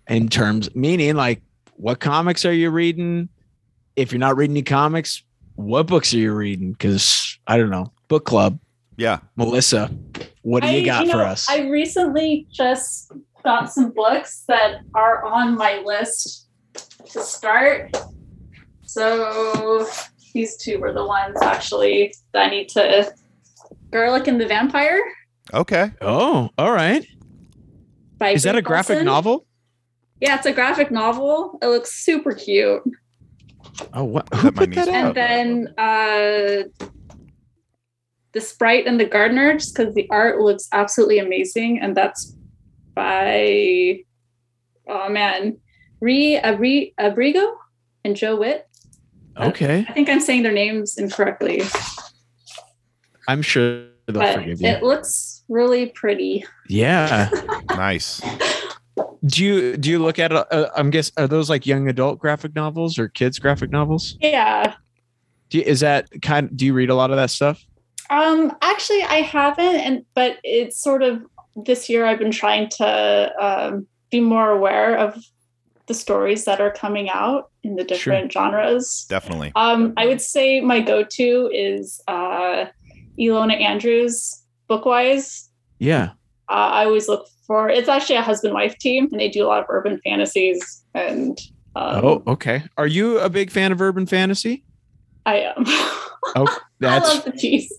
In 0.08 0.28
terms, 0.28 0.68
meaning 0.74 1.14
like, 1.16 1.40
what 1.76 2.00
comics 2.00 2.44
are 2.44 2.52
you 2.52 2.70
reading? 2.70 3.30
If 3.96 4.12
you're 4.12 4.18
not 4.18 4.36
reading 4.36 4.54
any 4.56 4.62
comics, 4.62 5.22
what 5.54 5.86
books 5.86 6.12
are 6.12 6.18
you 6.18 6.34
reading? 6.34 6.72
Because 6.72 7.38
I 7.46 7.56
don't 7.56 7.70
know, 7.70 7.90
book 8.08 8.26
club. 8.26 8.58
Yeah. 8.96 9.20
Melissa, 9.36 9.90
what 10.42 10.62
do 10.62 10.68
you 10.68 10.82
I- 10.82 10.84
got 10.84 11.06
for 11.06 11.16
know, 11.16 11.22
us? 11.24 11.48
I 11.48 11.66
recently 11.70 12.46
just 12.50 13.10
got 13.42 13.72
some 13.72 13.90
books 13.90 14.44
that 14.48 14.76
are 14.94 15.24
on 15.24 15.56
my 15.56 15.78
list 15.84 16.48
to 17.10 17.20
start. 17.22 17.96
So 18.84 19.86
these 20.34 20.56
two 20.56 20.78
were 20.78 20.92
the 20.92 21.04
ones 21.06 21.36
actually 21.42 22.14
that 22.32 22.46
I 22.46 22.50
need 22.50 22.68
to. 22.70 23.12
Garlic 23.90 24.26
and 24.26 24.40
the 24.40 24.46
Vampire 24.46 25.00
Okay. 25.52 25.90
oh, 26.00 26.48
all 26.56 26.72
right. 26.72 27.06
by 28.18 28.30
Is 28.30 28.44
that 28.44 28.56
a 28.56 28.62
graphic 28.62 28.94
Olson. 28.96 29.06
novel? 29.06 29.46
Yeah, 30.20 30.36
it's 30.36 30.46
a 30.46 30.52
graphic 30.52 30.90
novel. 30.90 31.58
It 31.60 31.66
looks 31.66 31.92
super 32.04 32.32
cute. 32.32 32.82
Oh, 33.92 34.04
what? 34.04 34.32
Who 34.36 34.52
put 34.52 34.72
that 34.74 34.84
to- 34.86 34.92
out? 34.94 35.16
And 35.16 35.16
then 35.16 35.74
uh 35.76 36.62
The 38.32 38.40
Sprite 38.40 38.86
and 38.86 38.98
the 39.00 39.04
Gardener, 39.04 39.54
just 39.58 39.74
because 39.74 39.94
the 39.94 40.08
art 40.10 40.40
looks 40.40 40.68
absolutely 40.72 41.18
amazing. 41.18 41.80
And 41.80 41.94
that's 41.96 42.34
by 42.94 44.00
oh 44.88 45.08
man. 45.08 45.58
Re 46.00 46.38
Abri 46.38 46.94
Abrego 46.98 47.56
and 48.04 48.16
Joe 48.16 48.36
Whitt. 48.36 48.66
Okay, 49.38 49.86
I 49.88 49.92
think 49.92 50.08
I'm 50.08 50.20
saying 50.20 50.42
their 50.42 50.52
names 50.52 50.98
incorrectly. 50.98 51.62
I'm 53.28 53.40
sure 53.40 53.86
they'll 54.06 54.20
but 54.20 54.34
forgive 54.34 54.60
you. 54.60 54.68
it 54.68 54.82
looks 54.82 55.44
really 55.48 55.86
pretty. 55.86 56.44
yeah. 56.68 57.30
Nice. 57.70 58.20
Do 59.24 59.44
you 59.44 59.76
do 59.76 59.88
you 59.88 59.98
look 60.00 60.18
at? 60.18 60.32
Uh, 60.32 60.68
I'm 60.76 60.90
guess 60.90 61.12
are 61.16 61.28
those 61.28 61.48
like 61.48 61.64
young 61.64 61.88
adult 61.88 62.18
graphic 62.18 62.54
novels 62.54 62.98
or 62.98 63.08
kids 63.08 63.38
graphic 63.38 63.70
novels? 63.70 64.18
Yeah. 64.20 64.74
Do 65.48 65.58
you, 65.58 65.64
is 65.64 65.80
that 65.80 66.08
kind? 66.22 66.54
Do 66.54 66.66
you 66.66 66.74
read 66.74 66.90
a 66.90 66.94
lot 66.94 67.10
of 67.10 67.16
that 67.16 67.30
stuff? 67.30 67.64
Um, 68.10 68.52
actually, 68.60 69.02
I 69.04 69.22
haven't, 69.22 69.76
and 69.76 70.04
but 70.14 70.38
it's 70.42 70.78
sort 70.78 71.02
of 71.02 71.22
this 71.56 71.88
year. 71.88 72.04
I've 72.06 72.18
been 72.18 72.30
trying 72.30 72.68
to 72.78 73.32
um, 73.40 73.86
be 74.10 74.20
more 74.20 74.50
aware 74.50 74.96
of 74.96 75.22
the 75.86 75.94
stories 75.94 76.44
that 76.44 76.60
are 76.60 76.70
coming 76.70 77.10
out 77.10 77.50
in 77.62 77.76
the 77.76 77.84
different 77.84 78.32
genres. 78.32 79.04
Definitely. 79.08 79.52
Um, 79.56 79.94
I 79.96 80.06
would 80.06 80.20
say 80.20 80.60
my 80.60 80.80
go-to 80.80 81.50
is 81.52 82.00
uh, 82.08 82.66
Ilona 83.18 83.60
Andrews, 83.60 84.42
Bookwise. 84.70 85.48
Yeah. 85.78 86.10
Uh, 86.48 86.70
I 86.72 86.84
always 86.84 87.08
look 87.08 87.26
for. 87.46 87.68
It's 87.68 87.88
actually 87.88 88.16
a 88.16 88.22
husband-wife 88.22 88.78
team, 88.78 89.08
and 89.10 89.20
they 89.20 89.28
do 89.28 89.44
a 89.44 89.48
lot 89.48 89.60
of 89.60 89.66
urban 89.68 90.00
fantasies. 90.04 90.84
And 90.94 91.38
um, 91.74 92.04
oh, 92.04 92.22
okay. 92.26 92.62
Are 92.76 92.86
you 92.86 93.18
a 93.18 93.28
big 93.28 93.50
fan 93.50 93.72
of 93.72 93.80
urban 93.80 94.06
fantasy? 94.06 94.64
I 95.26 95.40
am. 95.40 95.64
Oh, 96.36 96.46
I 96.46 96.58
that's 96.78 97.08
love 97.08 97.24
the 97.24 97.32
cheese. 97.32 97.70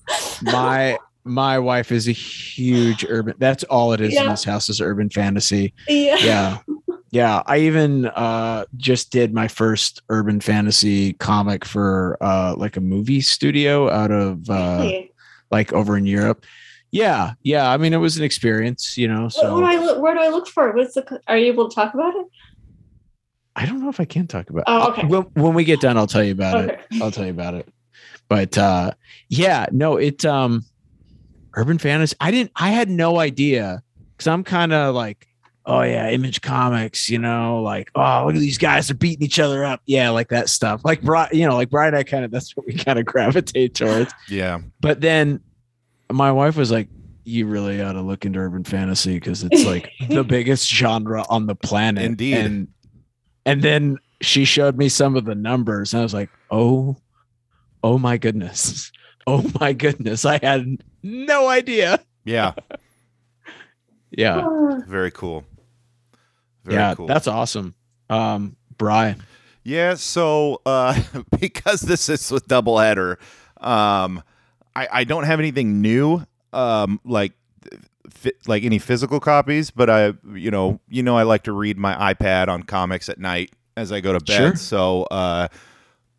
my 0.42 0.98
my 1.26 1.58
wife 1.60 1.92
is 1.92 2.08
a 2.08 2.12
huge 2.12 3.06
urban. 3.10 3.36
That's 3.38 3.64
all 3.66 3.94
it 3.94 4.02
is 4.02 4.16
in 4.18 4.28
this 4.30 4.44
house 4.44 4.70
is 4.70 4.82
urban 4.82 5.10
fantasy. 5.10 5.74
yeah. 5.88 6.18
Yeah. 6.18 6.58
Yeah, 7.12 7.44
I 7.46 7.60
even 7.60 8.08
uh 8.08 8.66
just 8.76 9.12
did 9.12 9.36
my 9.36 9.48
first 9.48 10.02
urban 10.10 10.40
fantasy 10.42 11.14
comic 11.14 11.64
for 11.64 12.18
uh 12.22 12.56
like 12.58 12.76
a 12.76 12.82
movie 12.82 13.22
studio 13.22 13.88
out 13.88 14.10
of 14.10 14.50
uh 14.50 14.78
Really? 14.82 15.12
like 15.52 15.72
over 15.74 15.96
in 15.96 16.08
Europe. 16.08 16.44
Yeah, 16.90 17.34
yeah. 17.44 17.70
I 17.70 17.78
mean, 17.78 17.94
it 17.94 17.98
was 17.98 18.18
an 18.18 18.24
experience, 18.24 18.98
you 18.98 19.08
know. 19.08 19.26
What, 19.26 19.36
what 19.36 19.42
do 19.44 19.48
So 19.60 19.64
I 19.64 19.76
look, 19.78 20.02
where 20.02 20.16
do 20.16 20.22
I 20.22 20.30
look 20.30 20.48
for? 20.48 20.72
What's 20.72 20.96
the? 20.96 21.22
Are 21.28 21.38
you 21.38 21.46
able 21.52 21.70
to 21.70 21.76
talk 21.76 21.94
about 21.94 22.16
it? 22.16 22.26
I 23.56 23.68
don't 23.68 23.80
know 23.84 23.90
if 23.90 24.00
I 24.00 24.06
can 24.06 24.26
talk 24.26 24.50
about. 24.50 24.64
Oh, 24.66 24.90
okay. 24.94 25.06
When, 25.06 25.22
when 25.36 25.54
we 25.54 25.66
get 25.66 25.82
done, 25.82 25.98
I'll 25.98 26.08
tell 26.08 26.24
you 26.24 26.32
about 26.32 26.68
it. 26.68 26.80
I'll 27.00 27.12
tell 27.12 27.26
you 27.26 27.32
about 27.32 27.54
it. 27.54 27.68
But 28.28 28.58
uh 28.58 28.94
yeah, 29.30 29.68
no, 29.72 29.98
it 29.98 30.26
um 30.26 30.66
urban 31.56 31.78
fantasy. 31.78 32.16
I 32.20 32.32
didn't 32.32 32.52
I 32.56 32.70
had 32.70 32.90
no 32.90 33.20
idea 33.20 33.84
because 34.12 34.28
I'm 34.28 34.44
kind 34.44 34.74
of 34.74 34.96
like, 34.96 35.28
oh 35.66 35.82
yeah, 35.82 36.10
image 36.10 36.42
comics, 36.42 37.10
you 37.10 37.20
know, 37.20 37.62
like, 37.62 37.90
oh 37.96 38.24
look 38.26 38.36
at 38.36 38.42
these 38.42 38.58
guys 38.58 38.90
are 38.92 38.96
beating 38.96 39.26
each 39.26 39.40
other 39.40 39.64
up. 39.64 39.82
Yeah, 39.86 40.10
like 40.10 40.30
that 40.30 40.50
stuff. 40.50 40.82
Like 40.84 41.02
Brian, 41.02 41.30
you 41.34 41.48
know, 41.48 41.56
like 41.56 41.70
Brian, 41.70 41.96
I 41.96 42.04
kind 42.04 42.26
of 42.26 42.32
that's 42.32 42.56
what 42.56 42.66
we 42.66 42.74
kind 42.74 43.00
of 43.00 43.06
gravitate 43.14 43.76
towards. 43.76 44.14
Yeah. 44.30 44.60
But 44.82 45.02
then 45.02 45.40
my 46.12 46.32
wife 46.32 46.56
was 46.56 46.72
like, 46.72 46.90
you 47.26 47.48
really 47.48 47.82
ought 47.82 47.94
to 47.94 48.02
look 48.02 48.26
into 48.26 48.40
urban 48.40 48.64
fantasy 48.64 49.16
because 49.16 49.44
it's 49.44 49.66
like 49.66 49.90
the 50.10 50.24
biggest 50.28 50.70
genre 50.70 51.26
on 51.30 51.48
the 51.48 51.56
planet. 51.56 52.04
Indeed. 52.04 52.36
And 52.36 52.68
and 53.46 53.62
then 53.62 53.98
she 54.22 54.46
showed 54.46 54.78
me 54.78 54.90
some 54.90 55.16
of 55.16 55.26
the 55.26 55.36
numbers, 55.36 55.94
and 55.94 56.02
I 56.02 56.04
was 56.04 56.14
like, 56.14 56.30
oh, 56.50 56.98
oh 57.84 57.98
my 57.98 58.18
goodness. 58.18 58.92
Oh 59.26 59.50
my 59.62 59.72
goodness. 59.72 60.26
I 60.26 60.38
had 60.44 60.84
no 61.04 61.48
idea. 61.48 62.04
Yeah. 62.26 62.54
Yeah. 64.16 64.48
Very 64.86 65.10
cool. 65.10 65.44
Very 66.64 66.78
yeah. 66.78 66.94
cool. 66.94 67.08
That's 67.08 67.28
awesome. 67.28 67.74
Um, 68.12 68.56
Brian. 68.78 69.24
Yeah, 69.64 69.96
so 69.96 70.62
uh, 70.66 71.02
because 71.40 71.82
this 71.82 72.10
is 72.10 72.32
with 72.32 72.48
doubleheader, 72.48 73.18
um, 73.60 74.22
I, 74.76 74.88
I 74.92 75.04
don't 75.04 75.24
have 75.24 75.40
anything 75.40 75.82
new, 75.82 76.24
um, 76.52 77.00
like 77.06 77.34
fi- 78.10 78.34
like 78.46 78.64
any 78.64 78.78
physical 78.78 79.20
copies, 79.20 79.72
but 79.72 79.90
I, 79.90 80.14
you 80.34 80.52
know, 80.52 80.80
you 80.90 81.02
know, 81.02 81.18
I 81.18 81.24
like 81.24 81.44
to 81.44 81.52
read 81.54 81.78
my 81.78 82.14
iPad 82.14 82.50
on 82.50 82.64
comics 82.64 83.10
at 83.10 83.20
night 83.20 83.52
as 83.78 83.92
I 83.92 84.02
go 84.02 84.14
to 84.14 84.20
bed. 84.20 84.38
Sure. 84.38 84.56
So 84.56 85.04
uh, 85.04 85.48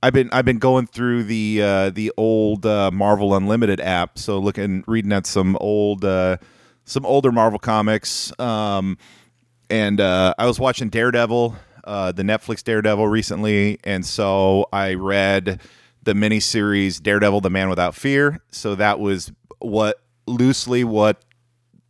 I've 0.04 0.12
been 0.12 0.28
I've 0.32 0.44
been 0.44 0.58
going 0.58 0.86
through 0.86 1.22
the 1.22 1.62
uh, 1.62 1.88
the 1.88 2.12
old 2.18 2.66
uh, 2.66 2.90
Marvel 2.90 3.34
Unlimited 3.34 3.80
app, 3.80 4.18
so 4.18 4.38
looking 4.38 4.84
reading 4.86 5.14
at 5.14 5.26
some 5.26 5.56
old 5.62 6.04
uh, 6.04 6.36
some 6.84 7.06
older 7.06 7.32
Marvel 7.32 7.58
comics. 7.58 8.30
Um, 8.38 8.98
and 9.70 10.02
uh, 10.02 10.34
I 10.36 10.44
was 10.44 10.60
watching 10.60 10.90
Daredevil, 10.90 11.56
uh, 11.84 12.12
the 12.12 12.22
Netflix 12.22 12.62
Daredevil 12.62 13.08
recently, 13.08 13.78
and 13.82 14.04
so 14.04 14.66
I 14.74 14.92
read 14.92 15.62
the 16.02 16.12
miniseries 16.12 17.02
Daredevil: 17.02 17.40
The 17.40 17.48
Man 17.48 17.70
Without 17.70 17.94
Fear. 17.94 18.42
So 18.50 18.74
that 18.74 19.00
was 19.00 19.32
what 19.60 20.02
loosely 20.26 20.84
what 20.84 21.24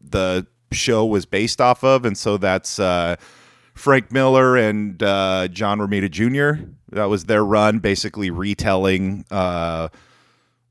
the 0.01 0.47
show 0.71 1.05
was 1.05 1.27
based 1.27 1.61
off 1.61 1.83
of, 1.83 2.05
and 2.05 2.17
so 2.17 2.37
that's 2.37 2.79
uh, 2.79 3.17
Frank 3.75 4.13
Miller 4.13 4.57
and 4.57 5.03
uh, 5.03 5.49
John 5.49 5.79
Romita 5.79 6.11
Jr. 6.11 6.65
That 6.91 7.07
was 7.07 7.25
their 7.25 7.45
run, 7.45 7.81
basically 7.81 8.31
retelling, 8.31 9.25
uh, 9.31 9.89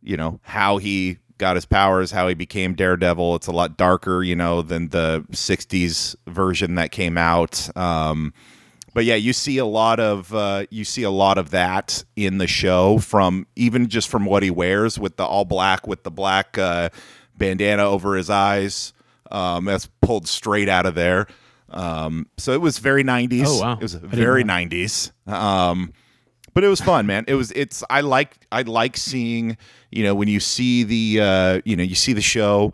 you 0.02 0.18
know, 0.18 0.40
how 0.44 0.78
he 0.78 1.18
got 1.38 1.56
his 1.56 1.66
powers, 1.66 2.12
how 2.12 2.28
he 2.28 2.34
became 2.34 2.74
Daredevil. 2.74 3.36
It's 3.36 3.48
a 3.48 3.52
lot 3.52 3.78
darker, 3.78 4.24
you 4.24 4.36
know, 4.36 4.62
than 4.62 4.90
the 4.90 5.26
'60s 5.32 6.16
version 6.28 6.76
that 6.76 6.92
came 6.92 7.18
out. 7.18 7.76
Um, 7.76 8.34
but 8.94 9.06
yeah, 9.06 9.16
you 9.16 9.34
see 9.34 9.58
a 9.58 9.66
lot 9.66 10.00
of 10.00 10.34
uh, 10.34 10.66
you 10.70 10.86
see 10.86 11.04
a 11.04 11.10
lot 11.10 11.38
of 11.38 11.50
that 11.50 12.04
in 12.16 12.38
the 12.38 12.48
show 12.48 13.00
from 13.00 13.48
even 13.56 13.90
just 13.90 14.08
from 14.08 14.26
what 14.26 14.44
he 14.44 14.52
wears 14.52 14.98
with 14.98 15.18
the 15.18 15.26
all 15.26 15.46
black 15.46 15.88
with 15.88 16.04
the 16.04 16.12
black 16.12 16.58
uh, 16.58 16.90
bandana 17.36 17.84
over 17.84 18.16
his 18.16 18.30
eyes. 18.30 18.94
Um, 19.32 19.66
that's 19.66 19.88
pulled 20.02 20.28
straight 20.28 20.70
out 20.70 20.86
of 20.86 20.94
there. 20.94 21.28
Um, 21.74 22.28
so 22.38 22.54
it 22.54 22.62
was 22.62 22.78
very 22.78 23.04
90s. 23.04 23.44
Oh, 23.48 23.62
wow. 23.62 23.74
It 23.74 23.82
was 23.82 23.96
very 23.96 24.44
90s. 24.44 25.12
Um, 25.28 25.94
but 26.54 26.64
it 26.64 26.68
was 26.68 26.82
fun, 26.82 27.08
man. 27.08 27.26
It 27.28 27.34
was. 27.34 27.52
It's. 27.52 27.84
I 27.90 28.02
like. 28.02 28.38
I 28.52 28.62
like 28.62 28.96
seeing. 28.96 29.58
You 29.90 30.04
know, 30.04 30.14
when 30.14 30.28
you 30.28 30.40
see 30.40 30.84
the. 30.84 31.20
Uh, 31.20 31.62
you 31.66 31.76
know, 31.76 31.82
you 31.82 31.96
see 31.96 32.14
the 32.14 32.22
show, 32.22 32.74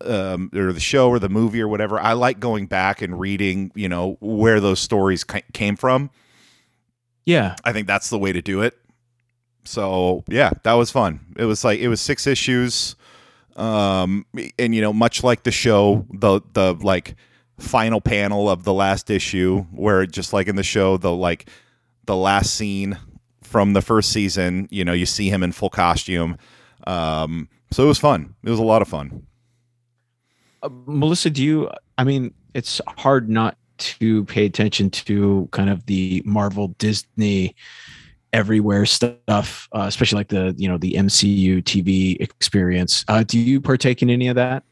um, 0.00 0.50
or 0.54 0.72
the 0.72 0.80
show 0.80 1.10
or 1.10 1.18
the 1.18 1.28
movie 1.28 1.60
or 1.60 1.68
whatever. 1.68 2.00
I 2.00 2.14
like 2.14 2.40
going 2.40 2.66
back 2.66 3.02
and 3.02 3.20
reading. 3.20 3.70
You 3.74 3.90
know, 3.90 4.16
where 4.20 4.60
those 4.60 4.80
stories 4.80 5.24
ca- 5.24 5.42
came 5.52 5.76
from. 5.76 6.08
Yeah. 7.24 7.56
I 7.64 7.72
think 7.72 7.86
that's 7.86 8.10
the 8.10 8.18
way 8.18 8.32
to 8.32 8.42
do 8.42 8.62
it. 8.62 8.78
So 9.64 10.24
yeah, 10.28 10.50
that 10.64 10.72
was 10.72 10.90
fun. 10.90 11.20
It 11.36 11.44
was 11.44 11.64
like 11.64 11.80
it 11.80 11.88
was 11.88 12.00
six 12.00 12.26
issues, 12.26 12.96
um, 13.56 14.26
and 14.58 14.74
you 14.74 14.80
know, 14.80 14.92
much 14.92 15.22
like 15.22 15.44
the 15.44 15.52
show, 15.52 16.06
the 16.12 16.40
the 16.52 16.74
like 16.74 17.14
final 17.62 18.00
panel 18.00 18.50
of 18.50 18.64
the 18.64 18.72
last 18.72 19.10
issue, 19.10 19.62
where 19.72 20.04
just 20.06 20.32
like 20.32 20.48
in 20.48 20.56
the 20.56 20.62
show, 20.62 20.96
the 20.96 21.12
like 21.12 21.48
the 22.04 22.16
last 22.16 22.54
scene 22.54 22.98
from 23.42 23.72
the 23.72 23.82
first 23.82 24.10
season, 24.10 24.68
you 24.70 24.84
know, 24.84 24.92
you 24.92 25.06
see 25.06 25.28
him 25.28 25.42
in 25.42 25.52
full 25.52 25.70
costume. 25.70 26.36
Um, 26.86 27.48
so 27.70 27.84
it 27.84 27.86
was 27.86 27.98
fun. 27.98 28.34
It 28.42 28.50
was 28.50 28.58
a 28.58 28.64
lot 28.64 28.82
of 28.82 28.88
fun. 28.88 29.26
Uh, 30.62 30.70
Melissa, 30.86 31.30
do 31.30 31.42
you? 31.42 31.70
I 31.98 32.04
mean, 32.04 32.34
it's 32.54 32.80
hard 32.86 33.28
not 33.28 33.56
to 33.78 34.24
pay 34.26 34.46
attention 34.46 34.90
to 34.90 35.48
kind 35.52 35.70
of 35.70 35.86
the 35.86 36.22
Marvel 36.24 36.68
Disney 36.78 37.54
everywhere 38.32 38.86
stuff, 38.86 39.68
uh, 39.72 39.84
especially 39.86 40.16
like 40.16 40.28
the 40.28 40.54
you 40.56 40.68
know 40.68 40.78
the 40.78 40.92
MCU 40.92 41.62
TV 41.62 42.20
experience. 42.20 43.04
Uh, 43.08 43.22
do 43.22 43.38
you 43.38 43.60
partake 43.60 44.02
in 44.02 44.10
any 44.10 44.28
of 44.28 44.36
that? 44.36 44.64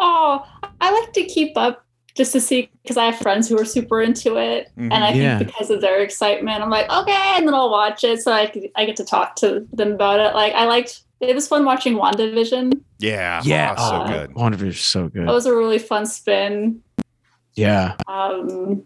Oh, 0.00 0.44
I 0.82 0.90
like 0.92 1.12
to 1.14 1.24
keep 1.24 1.56
up 1.56 1.84
just 2.14 2.32
to 2.32 2.40
see 2.42 2.68
because 2.82 2.98
I 2.98 3.06
have 3.06 3.16
friends 3.16 3.48
who 3.48 3.58
are 3.58 3.64
super 3.64 4.02
into 4.02 4.36
it, 4.36 4.68
Mhm. 4.78 4.92
and 4.92 5.04
I 5.04 5.12
Yeah. 5.14 5.38
think 5.38 5.48
because 5.50 5.70
of 5.70 5.80
their 5.80 6.00
excitement, 6.02 6.60
I'm 6.62 6.68
like, 6.68 6.90
okay, 6.92 7.32
and 7.36 7.46
then 7.46 7.54
I'll 7.54 7.70
watch 7.70 8.04
it, 8.04 8.20
so 8.20 8.32
I 8.32 8.46
could, 8.48 8.68
I 8.76 8.84
get 8.84 8.96
to 8.96 9.04
talk 9.04 9.36
to 9.36 9.66
them 9.72 9.92
about 9.92 10.20
it. 10.20 10.34
Like 10.34 10.52
I 10.52 10.66
liked 10.66 11.02
it 11.20 11.34
was 11.34 11.46
fun 11.48 11.64
watching 11.64 11.94
WandaVision. 11.96 12.72
Yeah. 12.98 13.40
Oh, 13.78 13.88
so 13.90 13.96
Uh, 13.96 14.08
good. 14.08 14.30
WandaVision 14.34 14.66
is 14.68 14.80
so 14.80 15.08
good. 15.08 15.26
That 15.28 15.32
was 15.32 15.46
a 15.46 15.54
really 15.56 15.78
fun 15.78 16.04
spin. 16.04 16.80
yeah. 17.54 17.94
Um, 18.08 18.82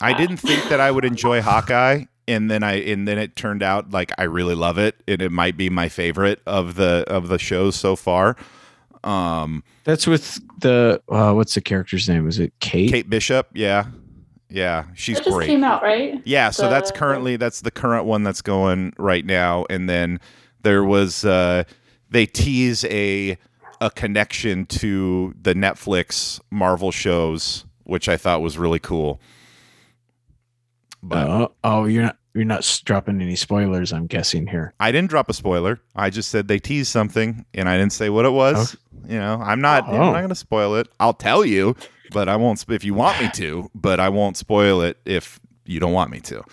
I 0.00 0.12
didn't 0.12 0.36
think 0.38 0.68
that 0.68 0.80
I 0.80 0.90
would 0.90 1.04
enjoy 1.04 1.40
Hawkeye, 1.42 2.04
and 2.28 2.50
then 2.50 2.62
I 2.62 2.74
and 2.74 3.06
then 3.08 3.18
it 3.18 3.34
turned 3.36 3.62
out 3.62 3.90
like 3.90 4.12
I 4.18 4.24
really 4.24 4.54
love 4.54 4.78
it, 4.78 4.96
and 5.08 5.20
it 5.22 5.32
might 5.32 5.56
be 5.56 5.68
my 5.70 5.88
favorite 5.88 6.40
of 6.46 6.74
the 6.76 7.04
of 7.08 7.28
the 7.28 7.38
shows 7.38 7.76
so 7.76 7.96
far. 7.96 8.36
Um, 9.04 9.64
That's 9.84 10.06
with 10.06 10.40
the 10.60 11.00
uh, 11.08 11.32
what's 11.32 11.54
the 11.54 11.60
character's 11.60 12.08
name? 12.08 12.28
Is 12.28 12.38
it 12.38 12.52
Kate? 12.60 12.90
Kate 12.90 13.08
Bishop, 13.08 13.48
yeah, 13.54 13.86
yeah, 14.48 14.84
she's 14.94 15.16
that 15.16 15.24
just 15.24 15.36
great. 15.36 15.46
came 15.46 15.64
out, 15.64 15.82
right? 15.82 16.20
Yeah, 16.24 16.50
so 16.50 16.68
that's 16.68 16.90
currently 16.90 17.36
that's 17.36 17.60
the 17.62 17.70
current 17.70 18.04
one 18.04 18.22
that's 18.22 18.42
going 18.42 18.92
right 18.98 19.24
now, 19.24 19.64
and 19.70 19.88
then 19.88 20.20
there 20.62 20.84
was 20.84 21.24
uh, 21.24 21.64
they 22.10 22.26
tease 22.26 22.84
a 22.86 23.38
a 23.80 23.90
connection 23.90 24.66
to 24.66 25.34
the 25.40 25.54
Netflix 25.54 26.38
Marvel 26.50 26.90
shows, 26.90 27.64
which 27.84 28.08
I 28.08 28.18
thought 28.18 28.42
was 28.42 28.58
really 28.58 28.78
cool. 28.80 29.20
But 31.02 31.26
Oh, 31.28 31.52
oh, 31.64 31.84
you're 31.86 32.02
not 32.02 32.18
you're 32.34 32.44
not 32.44 32.80
dropping 32.84 33.20
any 33.20 33.36
spoilers. 33.36 33.92
I'm 33.92 34.06
guessing 34.06 34.46
here. 34.46 34.72
I 34.80 34.92
didn't 34.92 35.10
drop 35.10 35.28
a 35.28 35.32
spoiler. 35.34 35.80
I 35.96 36.10
just 36.10 36.28
said 36.30 36.48
they 36.48 36.58
teased 36.58 36.90
something, 36.92 37.44
and 37.54 37.68
I 37.68 37.76
didn't 37.76 37.92
say 37.92 38.08
what 38.10 38.24
it 38.24 38.30
was. 38.32 38.76
You 39.08 39.18
know, 39.18 39.40
I'm 39.42 39.60
not. 39.60 39.84
I'm 39.88 39.94
Oh. 39.94 40.12
not 40.12 40.18
going 40.20 40.28
to 40.28 40.34
spoil 40.34 40.76
it. 40.76 40.88
I'll 41.00 41.14
tell 41.14 41.44
you, 41.44 41.74
but 42.12 42.28
I 42.28 42.36
won't. 42.36 42.64
If 42.68 42.84
you 42.84 42.94
want 42.94 43.20
me 43.20 43.30
to, 43.34 43.70
but 43.74 43.98
I 44.00 44.08
won't 44.08 44.36
spoil 44.36 44.80
it 44.82 44.98
if 45.04 45.40
you 45.66 45.80
don't 45.80 45.92
want 45.92 46.10
me 46.10 46.20
to. 46.20 46.44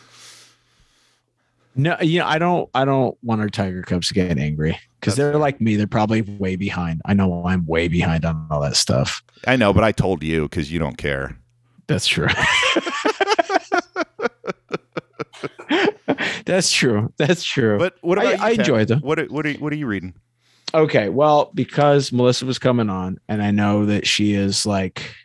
No, 1.76 1.96
you 2.02 2.20
know, 2.20 2.26
I 2.26 2.40
don't. 2.40 2.70
I 2.74 2.86
don't 2.86 3.16
want 3.24 3.42
our 3.42 3.50
Tiger 3.50 3.84
Cubs 3.84 4.08
to 4.08 4.16
get 4.16 4.36
angry 4.40 4.80
because 5.00 5.16
they're 5.16 5.34
fair. 5.34 5.40
like 5.40 5.62
me. 5.62 5.76
They're 5.76 5.86
probably 5.86 6.22
way 6.22 6.56
behind. 6.56 7.02
I 7.06 7.14
know 7.14 7.46
I'm 7.46 7.68
way 7.68 7.88
behind 7.88 8.26
on 8.26 8.48
all 8.50 8.62
that 8.62 8.76
stuff. 8.76 9.22
I 9.46 9.58
know, 9.58 9.74
but 9.74 9.84
I 9.84 9.92
told 9.92 10.24
you 10.24 10.44
because 10.50 10.72
you 10.72 10.80
don't 10.80 10.98
care. 10.98 11.38
That's 11.86 12.08
true. 12.08 12.28
That's 16.48 16.72
true. 16.72 17.14
That's 17.18 17.44
true. 17.44 17.78
But 17.78 17.96
what 18.02 18.18
about 18.18 18.28
I- 18.28 18.32
you, 18.32 18.44
I 18.44 18.50
Ted? 18.52 18.60
enjoy 18.60 18.86
them. 18.86 19.00
What 19.02 19.20
are, 19.20 19.26
what 19.26 19.46
are 19.46 19.54
what 19.54 19.74
are 19.74 19.76
you 19.76 19.88
reading? 19.88 20.14
Okay, 20.74 21.10
well, 21.10 21.52
because 21.54 22.12
Melissa 22.12 22.46
was 22.46 22.60
coming 22.60 22.90
on, 22.90 23.20
and 23.30 23.42
I 23.42 23.52
know 23.52 23.86
that 23.86 24.06
she 24.06 24.34
is 24.34 24.66
like 24.66 25.16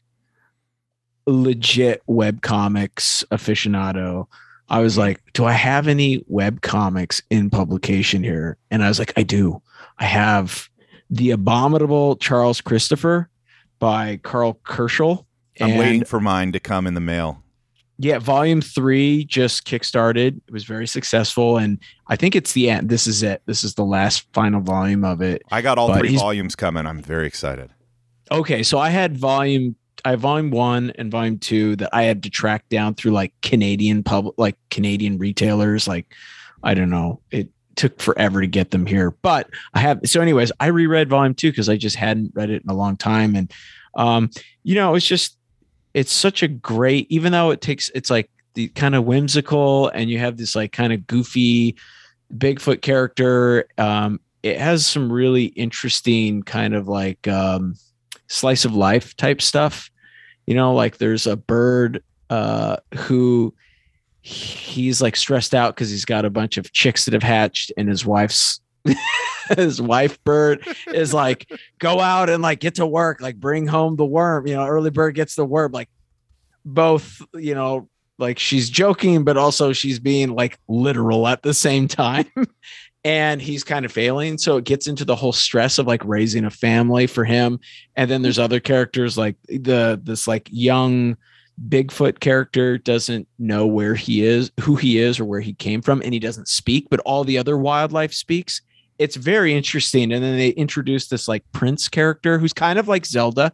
legit 1.27 2.03
web 2.07 2.43
comics 2.43 3.25
aficionado. 3.33 4.27
I 4.69 4.81
was 4.81 4.95
mm-hmm. 4.95 5.01
like, 5.01 5.33
"Do 5.33 5.45
I 5.45 5.53
have 5.53 5.89
any 5.89 6.25
web 6.29 6.61
comics 6.61 7.23
in 7.31 7.51
publication 7.51 8.23
here?" 8.23 8.57
And 8.71 8.85
I 8.85 8.89
was 8.89 8.99
like, 8.99 9.13
"I 9.17 9.23
do. 9.23 9.61
I 9.99 10.05
have 10.05 10.69
the 11.11 11.31
Abominable 11.31 12.17
Charles 12.17 12.61
Christopher 12.61 13.29
by 13.79 14.19
Karl 14.23 14.61
Kerschl. 14.65 15.27
I'm 15.61 15.71
and- 15.71 15.79
waiting 15.79 16.05
for 16.05 16.21
mine 16.21 16.53
to 16.53 16.61
come 16.61 16.87
in 16.87 16.95
the 16.95 17.01
mail. 17.01 17.43
Yeah, 18.03 18.19
volume 18.19 18.61
three 18.61 19.25
just 19.27 19.65
kickstarted. 19.65 20.37
It 20.37 20.53
was 20.53 20.65
very 20.65 20.89
successful, 20.89 21.57
and 21.57 21.79
I 22.09 22.17
think 22.17 22.35
it's 22.35 22.53
the 22.53 22.69
end. 22.69 22.89
This 22.89 23.07
is 23.07 23.23
it. 23.23 23.43
This 23.47 23.63
is 23.63 23.75
the 23.75 23.85
last 23.85 24.27
final 24.33 24.61
volume 24.61 25.05
of 25.05 25.23
it. 25.23 25.43
I 25.53 25.63
got 25.63 25.79
all 25.79 25.87
But 25.87 26.01
three 26.01 26.17
volumes 26.17 26.57
coming. 26.57 26.85
I'm 26.85 27.01
very 27.01 27.29
excited. 27.29 27.71
Okay, 28.33 28.65
so 28.65 28.79
I 28.79 28.91
had 28.91 29.17
volume 29.17 29.77
I 30.05 30.11
have 30.11 30.21
volume 30.21 30.51
one 30.51 30.91
and 30.97 31.13
volume 31.13 31.39
two 31.39 31.77
that 31.77 31.91
I 31.93 32.03
had 32.03 32.25
to 32.25 32.31
track 32.31 32.69
down 32.69 32.97
through 32.97 33.13
like 33.13 33.33
Canadian 33.41 34.03
public 34.03 34.35
like 34.37 34.57
Canadian 34.71 35.19
retailers. 35.19 35.87
Like, 35.87 36.13
I 36.65 36.75
don't 36.75 36.91
know. 36.91 37.21
It 37.31 37.51
took 37.77 38.01
forever 38.01 38.41
to 38.41 38.49
get 38.49 38.73
them 38.73 38.85
here. 38.85 39.13
But 39.13 39.49
I 39.75 39.79
have 39.79 40.01
so 40.07 40.21
anyways, 40.21 40.51
I 40.59 40.67
reread 40.67 41.09
volume 41.09 41.35
two 41.35 41.53
because 41.53 41.69
I 41.69 41.77
just 41.77 41.95
hadn't 41.95 42.33
read 42.35 42.51
it 42.51 42.65
in 42.65 42.69
a 42.69 42.75
long 42.75 42.97
time. 42.97 43.37
And 43.37 43.53
um, 43.95 44.31
you 44.65 44.75
know, 44.75 44.97
it's 44.97 45.07
just 45.07 45.37
it's 45.95 46.13
such 46.13 46.43
a 46.43 46.49
great, 46.49 47.07
even 47.11 47.33
though 47.33 47.51
it 47.51 47.61
takes 47.61 47.91
it's 47.95 48.11
like 48.11 48.31
the 48.55 48.69
kind 48.69 48.95
of 48.95 49.05
whimsical 49.05 49.89
and 49.89 50.11
you 50.11 50.19
have 50.19 50.37
this 50.37 50.55
like 50.55 50.73
kind 50.73 50.93
of 50.93 51.07
goofy 51.07 51.77
Bigfoot 52.37 52.83
character. 52.83 53.67
Um, 53.79 54.21
it 54.43 54.59
has 54.59 54.87
some 54.87 55.13
really 55.13 55.47
interesting 55.47 56.43
kind 56.43 56.75
of 56.75 56.89
like 56.89 57.29
um 57.29 57.77
slice 58.29 58.65
of 58.65 58.75
life 58.75 59.17
type 59.17 59.43
stuff. 59.43 59.91
You 60.47 60.55
know, 60.55 60.75
like 60.75 60.99
there's 60.99 61.27
a 61.27 61.37
bird 61.37 62.03
uh, 62.31 62.77
who 62.95 63.55
he's 64.23 65.03
like 65.03 65.17
stressed 65.17 65.55
out 65.55 65.75
because 65.75 65.91
he's 65.91 66.05
got 66.05 66.25
a 66.25 66.31
bunch 66.31 66.57
of 66.57 66.73
chicks 66.73 67.05
that 67.05 67.15
have 67.15 67.23
hatched, 67.23 67.73
and 67.77 67.89
his 67.89 68.05
wife's 68.07 68.61
his 69.57 69.81
wife 69.81 70.23
bird 70.25 70.67
is 70.89 71.15
like, 71.15 71.51
go 71.79 72.01
out 72.01 72.31
and 72.31 72.43
like 72.43 72.61
get 72.61 72.77
to 72.77 72.87
work, 72.87 73.21
like 73.21 73.37
bring 73.37 73.67
home 73.67 73.97
the 73.97 74.07
worm. 74.07 74.47
You 74.47 74.55
know, 74.55 74.67
early 74.67 74.91
bird 74.91 75.15
gets 75.15 75.35
the 75.35 75.45
worm. 75.45 75.73
Like 75.73 75.89
both, 76.65 77.23
you 77.35 77.55
know, 77.55 77.89
like 78.19 78.39
she's 78.39 78.71
joking, 78.71 79.25
but 79.25 79.37
also 79.37 79.73
she's 79.73 79.99
being 79.99 80.31
like 80.31 80.59
literal 80.69 81.27
at 81.27 81.43
the 81.43 81.55
same 81.55 81.89
time. 81.89 82.31
and 83.05 83.43
he's 83.43 83.65
kind 83.65 83.85
of 83.85 83.93
failing. 83.93 84.39
So 84.39 84.57
it 84.59 84.65
gets 84.65 84.87
into 84.87 85.05
the 85.05 85.17
whole 85.17 85.33
stress 85.33 85.79
of 85.79 85.87
like 85.87 86.05
raising 86.05 86.45
a 86.45 86.51
family 86.51 87.07
for 87.07 87.25
him. 87.25 87.59
And 87.97 88.11
then 88.11 88.23
there's 88.23 88.39
other 88.39 88.61
characters 88.61 89.19
like 89.19 89.37
the 89.49 90.01
this 90.03 90.29
like 90.29 90.49
young 90.53 91.17
Bigfoot 91.69 92.21
character 92.21 92.79
doesn't 92.79 93.29
know 93.39 93.67
where 93.67 93.95
he 93.95 94.25
is, 94.25 94.51
who 94.61 94.77
he 94.77 94.99
is, 94.99 95.21
or 95.21 95.25
where 95.25 95.41
he 95.41 95.53
came 95.53 95.83
from, 95.83 96.01
and 96.03 96.15
he 96.15 96.19
doesn't 96.19 96.49
speak, 96.49 96.89
but 96.91 97.01
all 97.01 97.25
the 97.25 97.39
other 97.39 97.57
wildlife 97.57 98.13
speaks. 98.13 98.63
It's 99.03 99.17
very 99.17 99.55
interesting. 99.55 100.13
And 100.13 100.23
then 100.23 100.37
they 100.37 100.51
introduce 100.51 101.09
this 101.09 101.29
like 101.29 101.45
Prince 101.53 101.89
character 101.89 102.39
who's 102.39 102.53
kind 102.53 102.79
of 102.79 102.89
like 102.89 103.07
Zelda. 103.07 103.53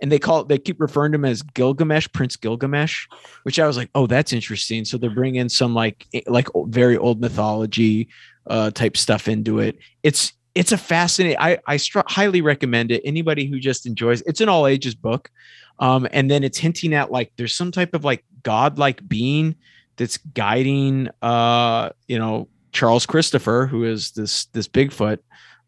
And 0.00 0.12
they 0.12 0.18
call 0.18 0.40
it, 0.40 0.48
they 0.48 0.58
keep 0.58 0.80
referring 0.80 1.12
to 1.12 1.16
him 1.16 1.24
as 1.24 1.42
Gilgamesh, 1.42 2.08
Prince 2.12 2.36
Gilgamesh, 2.36 3.06
which 3.44 3.58
I 3.58 3.66
was 3.66 3.76
like, 3.76 3.90
oh, 3.94 4.06
that's 4.06 4.32
interesting. 4.32 4.84
So 4.84 4.98
they're 4.98 5.08
bringing 5.08 5.48
some 5.48 5.74
like, 5.74 6.06
eh, 6.12 6.20
like 6.26 6.48
very 6.66 6.98
old 6.98 7.20
mythology 7.20 8.08
uh, 8.46 8.70
type 8.72 8.96
stuff 8.96 9.26
into 9.26 9.58
it. 9.58 9.78
It's, 10.02 10.34
it's 10.54 10.72
a 10.72 10.78
fascinating, 10.78 11.38
I, 11.40 11.58
I 11.66 11.78
str- 11.78 12.00
highly 12.06 12.42
recommend 12.42 12.90
it. 12.90 13.02
Anybody 13.04 13.46
who 13.46 13.58
just 13.58 13.86
enjoys, 13.86 14.20
it's 14.22 14.40
an 14.42 14.48
all 14.50 14.66
ages 14.66 14.94
book. 14.94 15.30
Um, 15.78 16.06
and 16.12 16.30
then 16.30 16.44
it's 16.44 16.58
hinting 16.58 16.94
at 16.94 17.10
like 17.10 17.32
there's 17.36 17.54
some 17.54 17.70
type 17.70 17.94
of 17.94 18.04
like 18.04 18.24
godlike 18.42 19.06
being 19.06 19.56
that's 19.96 20.18
guiding 20.18 21.08
uh 21.22 21.90
you 22.06 22.18
know 22.18 22.48
Charles 22.76 23.06
Christopher 23.06 23.66
who 23.66 23.84
is 23.84 24.12
this 24.12 24.44
this 24.46 24.68
Bigfoot 24.68 25.18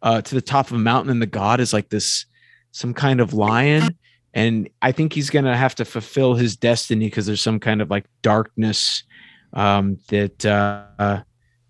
uh 0.03 0.21
to 0.21 0.35
the 0.35 0.43
top 0.43 0.67
of 0.67 0.77
a 0.77 0.79
mountain 0.79 1.11
and 1.11 1.23
the 1.23 1.27
god 1.27 1.59
is 1.59 1.73
like 1.73 1.89
this 1.89 2.27
some 2.73 2.95
kind 2.95 3.21
of 3.21 3.33
lion. 3.33 3.97
And 4.35 4.69
I 4.83 4.93
think 4.93 5.13
he's 5.13 5.31
to 5.31 5.57
have 5.57 5.75
to 5.77 5.85
fulfill 5.85 6.35
his 6.35 6.57
destiny 6.57 7.07
because 7.07 7.27
there's 7.27 7.41
some 7.41 7.59
kind 7.59 7.81
of 7.81 7.91
like 7.91 8.05
darkness 8.23 9.03
um 9.55 9.97
that 10.09 10.45
uh 10.45 11.23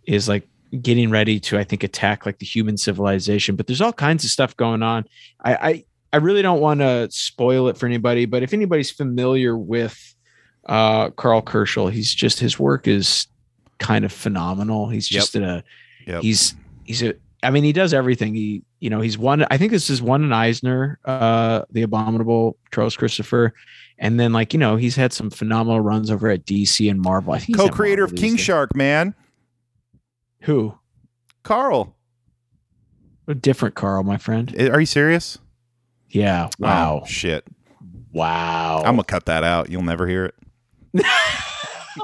is 0.06 0.28
like 0.28 0.48
getting 0.82 1.10
ready 1.10 1.38
to 1.38 1.56
I 1.56 1.64
think 1.64 1.84
attack 1.84 2.26
like 2.26 2.38
the 2.40 2.46
human 2.46 2.76
civilization. 2.76 3.54
But 3.56 3.68
there's 3.68 3.80
all 3.80 3.92
kinds 3.92 4.24
of 4.24 4.30
stuff 4.30 4.56
going 4.56 4.82
on. 4.82 5.04
I 5.44 5.54
I 5.54 5.84
I 6.12 6.16
really 6.16 6.42
don't 6.42 6.60
want 6.60 6.80
to 6.80 7.08
spoil 7.10 7.68
it 7.68 7.78
for 7.78 7.86
anybody, 7.86 8.26
but 8.26 8.42
if 8.42 8.52
anybody's 8.52 8.90
familiar 8.90 9.56
with 9.56 9.96
uh, 10.66 11.10
Karl 11.10 11.42
Kerschl, 11.42 11.92
he's 11.92 12.14
just 12.14 12.40
his 12.40 12.58
work 12.58 12.88
is 12.88 13.26
kind 13.78 14.04
of 14.04 14.12
phenomenal. 14.12 14.88
He's 14.88 15.10
Yep. 15.10 15.20
just 15.20 15.36
a 15.36 15.64
Yep. 16.06 16.22
he's 16.22 16.54
he's 16.84 17.02
a 17.02 17.14
I 17.42 17.50
mean 17.50 17.64
he 17.64 17.72
does 17.72 17.94
everything. 17.94 18.34
He 18.34 18.62
you 18.80 18.90
know 18.90 19.00
he's 19.00 19.16
one. 19.18 19.44
I 19.50 19.56
think 19.58 19.70
this 19.72 19.90
is 19.90 20.00
one 20.02 20.22
in 20.24 20.32
Eisner, 20.32 20.98
uh, 21.04 21.62
the 21.70 21.82
Abominable 21.82 22.56
Charles 22.72 22.96
Christopher, 22.96 23.52
and 23.98 24.18
then 24.18 24.32
like 24.32 24.52
you 24.52 24.58
know 24.58 24.76
he's 24.76 24.96
had 24.96 25.12
some 25.12 25.30
phenomenal 25.30 25.80
runs 25.80 26.10
over 26.10 26.28
at 26.28 26.44
DC 26.44 26.90
and 26.90 27.00
Marvel. 27.00 27.32
I 27.32 27.38
think 27.38 27.56
Co-creator 27.58 28.04
of 28.04 28.14
King. 28.16 28.36
Shark, 28.36 28.74
man, 28.74 29.14
Who? 30.42 30.78
Carl. 31.42 31.94
A 33.26 33.34
different 33.34 33.74
Carl, 33.74 34.02
my 34.04 34.16
friend. 34.16 34.54
Are 34.70 34.80
you 34.80 34.86
serious? 34.86 35.38
Yeah. 36.08 36.48
Wow. 36.58 37.00
Oh, 37.02 37.06
shit. 37.06 37.44
wow. 38.12 38.78
I'm 38.78 38.94
gonna 38.94 39.04
cut 39.04 39.26
that 39.26 39.44
out. 39.44 39.68
You'll 39.70 39.82
never 39.82 40.06
hear 40.08 40.24
it. 40.24 40.34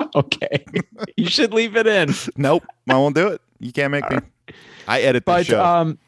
okay. 0.15 0.65
you 1.17 1.27
should 1.29 1.53
leave 1.53 1.77
it 1.77 1.87
in. 1.87 2.13
Nope, 2.37 2.65
I 2.89 2.95
won't 2.95 3.15
do 3.15 3.29
it. 3.29 3.41
You 3.61 3.73
can't 3.73 3.91
make 3.93 4.09
me. 4.11 4.19
I 4.87 5.01
edit 5.03 5.25
the 5.25 5.33
but 5.33 5.47
show. 5.47 5.65
um 5.65 5.99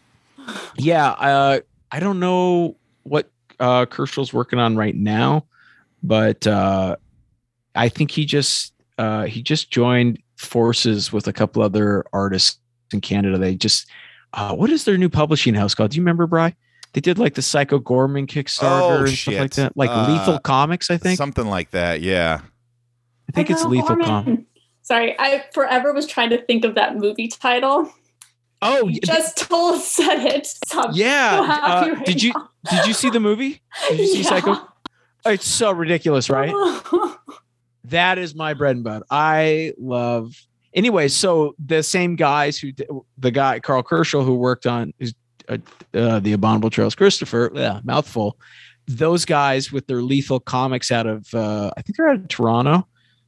yeah 0.76 1.08
uh 1.12 1.60
i 1.90 1.98
don't 1.98 2.20
know 2.20 2.76
what 3.04 3.30
uh 3.58 3.86
Kerschl's 3.86 4.32
working 4.34 4.58
on 4.58 4.76
right 4.76 4.94
now 4.94 5.46
but 6.02 6.46
uh 6.46 6.96
i 7.74 7.88
think 7.88 8.10
he 8.10 8.26
just 8.26 8.74
uh 8.98 9.24
he 9.24 9.42
just 9.42 9.70
joined 9.70 10.18
forces 10.36 11.10
with 11.12 11.26
a 11.26 11.32
couple 11.32 11.62
other 11.62 12.04
artists 12.12 12.58
in 12.92 13.00
Canada. 13.00 13.38
They 13.38 13.54
just 13.54 13.88
uh, 14.34 14.54
what 14.54 14.68
is 14.70 14.84
their 14.84 14.98
new 14.98 15.08
publishing 15.08 15.54
house 15.54 15.74
called? 15.74 15.92
Do 15.92 15.96
you 15.96 16.02
remember, 16.02 16.26
Bry? 16.26 16.54
They 16.92 17.00
did 17.00 17.18
like 17.18 17.34
the 17.34 17.42
Psycho 17.42 17.78
Goreman 17.80 18.26
Kickstarter 18.26 18.90
Oh, 18.90 18.98
and 19.00 19.08
shit. 19.08 19.18
stuff 19.34 19.40
like 19.40 19.54
that. 19.54 19.76
Like 19.76 19.90
Uh, 19.90 20.06
Lethal 20.12 20.38
Comics, 20.40 20.90
I 20.90 20.98
think. 20.98 21.16
Something 21.16 21.46
like 21.46 21.70
that. 21.70 22.02
Yeah. 22.02 22.42
I 23.36 23.44
think 23.44 23.50
it's 23.50 23.64
Lethal 23.64 23.96
Goreman. 23.96 24.46
Sorry, 24.82 25.14
I 25.18 25.44
forever 25.52 25.92
was 25.92 26.06
trying 26.06 26.30
to 26.30 26.40
think 26.42 26.64
of 26.64 26.74
that 26.76 26.96
movie 26.96 27.28
title. 27.28 27.92
Oh, 28.62 28.88
You 28.88 29.00
just 29.00 29.36
told 29.36 29.80
said 29.82 30.24
it. 30.24 30.46
So 30.68 30.82
yeah. 30.92 31.36
so 31.36 31.44
Uh, 31.44 31.94
right 31.94 32.06
did 32.06 32.22
you 32.22 32.32
now. 32.34 32.48
did 32.70 32.86
you 32.86 32.94
see 32.94 33.10
the 33.10 33.20
movie? 33.20 33.60
Did 33.90 33.98
you 33.98 34.06
see 34.06 34.18
Yeah. 34.22 34.28
Psycho? 34.30 34.56
It's 35.26 35.46
so 35.46 35.72
ridiculous, 35.72 36.30
right? 36.30 36.54
that 37.84 38.16
is 38.18 38.34
my 38.34 38.54
bread 38.54 38.76
and 38.76 38.84
butter. 38.84 39.04
I 39.10 39.72
love. 39.78 40.34
Anyway, 40.72 41.08
so 41.08 41.54
the 41.64 41.82
same 41.82 42.16
guys 42.16 42.58
who 42.58 42.70
the 43.18 43.30
guy 43.30 43.58
Karl 43.60 43.82
Kerschl 43.82 44.24
who 44.24 44.34
worked 44.36 44.66
on 44.66 44.92
who's, 44.98 45.14
uh, 45.48 45.58
uh, 45.94 46.20
the 46.20 46.32
Abominable 46.32 46.70
Trails, 46.70 46.94
Christopher, 46.94 47.50
yeah, 47.54 47.80
mouthful. 47.84 48.38
Those 48.86 49.24
guys 49.24 49.72
with 49.72 49.86
their 49.88 50.00
lethal 50.02 50.38
comics 50.38 50.92
out 50.92 51.06
of 51.06 51.26
uh, 51.34 51.70
I 51.76 51.82
think 51.82 51.96
they're 51.96 52.08
out 52.08 52.16
of 52.16 52.28
Toronto. 52.28 52.86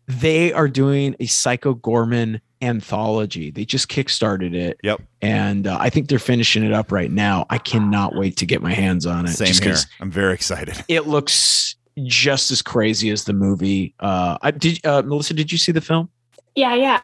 They 0.09 0.53
are 0.53 0.69
doing 0.69 1.15
a 1.21 1.27
Psycho 1.27 1.75
Goreman 1.75 2.41
anthology. 2.63 3.51
They 3.51 3.65
just 3.65 3.89
kickstarted 3.89 4.55
it. 4.55 4.79
Yep. 4.83 5.03
And 5.23 5.67
uh, 5.67 5.77
I 5.81 5.91
think 5.91 6.09
they're 6.09 6.19
finishing 6.19 6.65
it 6.65 6.73
up 6.73 6.91
right 6.91 7.11
now. 7.11 7.47
I 7.51 7.59
cannot 7.59 8.15
wait 8.17 8.37
to 8.39 8.47
get 8.47 8.63
my 8.63 8.73
hands 8.73 9.07
on 9.07 9.27
it. 9.27 9.31
Same 9.31 9.47
just 9.49 9.63
here. 9.63 9.73
'cause 9.75 9.87
I'm 10.01 10.11
very 10.11 10.35
excited. 10.35 10.83
It 10.89 11.07
looks 11.07 11.77
just 12.05 12.51
as 12.51 12.63
crazy 12.63 13.11
as 13.11 13.25
the 13.25 13.33
movie. 13.33 13.95
Uh, 14.01 14.39
I 14.43 14.51
did. 14.51 14.85
Uh, 14.85 15.03
Melissa, 15.03 15.35
did 15.35 15.53
you 15.53 15.59
see 15.59 15.73
the 15.73 15.81
film? 15.81 16.09
yeah, 16.57 16.75
yeah. 16.75 17.01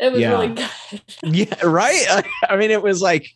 It 0.00 0.12
was 0.12 0.20
Yeah. 0.20 0.30
really 0.30 0.48
good. 0.54 0.70
Yeah, 1.24 1.54
right. 1.64 2.22
I 2.48 2.56
mean, 2.56 2.70
it 2.70 2.82
was 2.82 3.02
like 3.02 3.28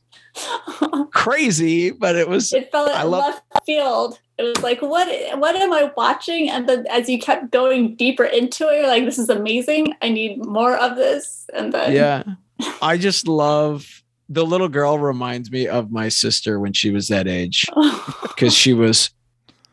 crazy, 1.13 1.91
but 1.91 2.17
it 2.17 2.29
was. 2.29 2.53
it 2.53 2.71
felt 2.73 2.89
I 2.91 3.03
love- 3.03 3.35
left 3.53 3.67
field. 3.67 4.19
It 4.43 4.57
was 4.57 4.63
like, 4.63 4.83
what 4.83 5.09
what 5.39 5.57
am 5.57 5.73
I 5.73 5.93
watching? 5.97 6.51
And 6.51 6.69
then 6.69 6.87
as 6.91 7.09
you 7.09 7.19
kept 7.19 7.51
going 7.51 7.95
deeper 7.97 8.25
into 8.25 8.69
it, 8.69 8.79
you're 8.79 8.89
like, 8.89 9.05
this 9.05 9.19
is 9.19 9.29
amazing. 9.29 9.95
I 10.03 10.09
need 10.09 10.45
more 10.45 10.77
of 10.77 10.97
this. 10.97 11.49
And 11.55 11.73
then 11.73 11.93
Yeah, 11.93 12.23
I 12.83 12.99
just 12.99 13.29
love 13.29 14.03
the 14.29 14.45
little 14.45 14.69
girl. 14.69 14.99
Reminds 14.99 15.51
me 15.51 15.69
of 15.69 15.93
my 15.93 16.09
sister 16.09 16.59
when 16.59 16.73
she 16.73 16.91
was 16.91 17.09
that 17.09 17.29
age 17.29 17.67
oh. 17.77 18.19
because 18.23 18.55
she 18.55 18.73
was 18.73 19.11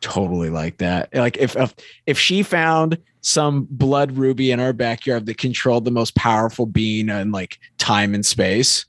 totally 0.02 0.50
like 0.50 0.78
that. 0.78 1.14
Like 1.14 1.38
if, 1.38 1.56
if 1.56 1.74
if 2.06 2.20
she 2.20 2.44
found 2.44 2.98
some 3.22 3.68
blood 3.70 4.14
ruby 4.14 4.52
in 4.52 4.60
our 4.60 4.74
backyard 4.74 5.26
that 5.26 5.38
controlled 5.38 5.86
the 5.86 5.92
most 5.92 6.16
powerful 6.16 6.66
being 6.66 7.10
in 7.10 7.32
like 7.32 7.60
time 7.78 8.14
and 8.14 8.26
space, 8.26 8.86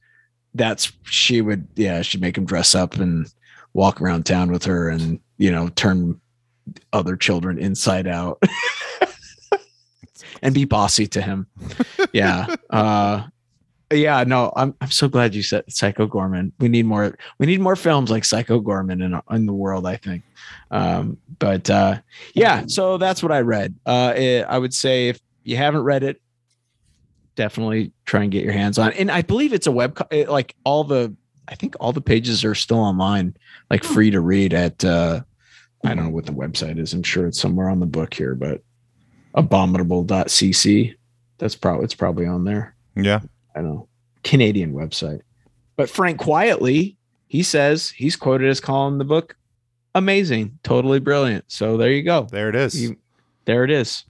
that's 0.54 0.92
she 1.04 1.40
would 1.40 1.66
yeah 1.76 2.02
she'd 2.02 2.20
make 2.20 2.36
him 2.36 2.44
dress 2.44 2.74
up 2.74 2.96
and 2.96 3.32
walk 3.72 4.00
around 4.00 4.26
town 4.26 4.50
with 4.50 4.64
her 4.64 4.88
and 4.88 5.20
you 5.40 5.50
know 5.50 5.68
turn 5.70 6.20
other 6.92 7.16
children 7.16 7.58
inside 7.58 8.06
out 8.06 8.40
and 10.42 10.54
be 10.54 10.64
bossy 10.64 11.06
to 11.08 11.20
him. 11.20 11.46
Yeah. 12.12 12.56
Uh 12.70 13.26
yeah, 13.92 14.24
no, 14.24 14.52
I'm 14.56 14.74
I'm 14.80 14.90
so 14.90 15.06
glad 15.08 15.32
you 15.32 15.44
said 15.44 15.64
Psycho 15.68 16.08
Goreman. 16.08 16.50
We 16.58 16.68
need 16.68 16.86
more 16.86 17.16
we 17.38 17.46
need 17.46 17.60
more 17.60 17.76
films 17.76 18.10
like 18.10 18.24
Psycho 18.24 18.60
Goreman 18.60 19.04
in 19.04 19.20
in 19.36 19.46
the 19.46 19.52
world, 19.52 19.86
I 19.86 19.96
think. 19.96 20.24
Um 20.72 21.18
but 21.38 21.70
uh 21.70 22.00
yeah, 22.34 22.64
so 22.66 22.98
that's 22.98 23.22
what 23.22 23.30
I 23.30 23.40
read. 23.40 23.76
Uh 23.86 24.12
it, 24.16 24.42
I 24.42 24.58
would 24.58 24.74
say 24.74 25.08
if 25.08 25.20
you 25.44 25.56
haven't 25.56 25.82
read 25.82 26.02
it 26.02 26.20
definitely 27.36 27.92
try 28.06 28.22
and 28.24 28.32
get 28.32 28.42
your 28.42 28.52
hands 28.52 28.76
on. 28.76 28.90
it. 28.90 28.98
And 28.98 29.10
I 29.10 29.22
believe 29.22 29.52
it's 29.52 29.68
a 29.68 29.72
web 29.72 29.94
co- 29.94 30.24
like 30.28 30.56
all 30.64 30.82
the 30.82 31.14
I 31.46 31.54
think 31.54 31.76
all 31.78 31.92
the 31.92 32.00
pages 32.00 32.44
are 32.44 32.56
still 32.56 32.80
online 32.80 33.36
like 33.70 33.84
free 33.84 34.10
to 34.10 34.20
read 34.20 34.52
at 34.52 34.84
uh 34.84 35.20
I 35.84 35.94
don't 35.94 36.04
know 36.04 36.10
what 36.10 36.26
the 36.26 36.32
website 36.32 36.78
is. 36.78 36.92
I'm 36.92 37.02
sure 37.02 37.26
it's 37.26 37.40
somewhere 37.40 37.68
on 37.68 37.80
the 37.80 37.86
book 37.86 38.12
here, 38.14 38.34
but 38.34 38.62
abominable.cc. 39.34 40.94
That's 41.38 41.56
probably 41.56 41.84
it's 41.84 41.94
probably 41.94 42.26
on 42.26 42.44
there. 42.44 42.74
Yeah. 42.96 43.20
I 43.54 43.60
don't 43.60 43.74
know, 43.74 43.88
Canadian 44.22 44.72
website. 44.74 45.20
But 45.76 45.88
Frank 45.88 46.20
Quitely, 46.20 46.96
he 47.28 47.42
says 47.42 47.90
he's 47.90 48.16
quoted 48.16 48.48
as 48.48 48.60
calling 48.60 48.98
the 48.98 49.04
book 49.04 49.36
amazing, 49.94 50.58
totally 50.62 51.00
brilliant. 51.00 51.44
So 51.48 51.76
there 51.76 51.90
you 51.90 52.02
go. 52.02 52.26
There 52.30 52.48
it 52.48 52.54
is. 52.56 52.80
You- 52.80 52.96
there 53.46 53.64
it 53.64 53.70
is. 53.70 54.04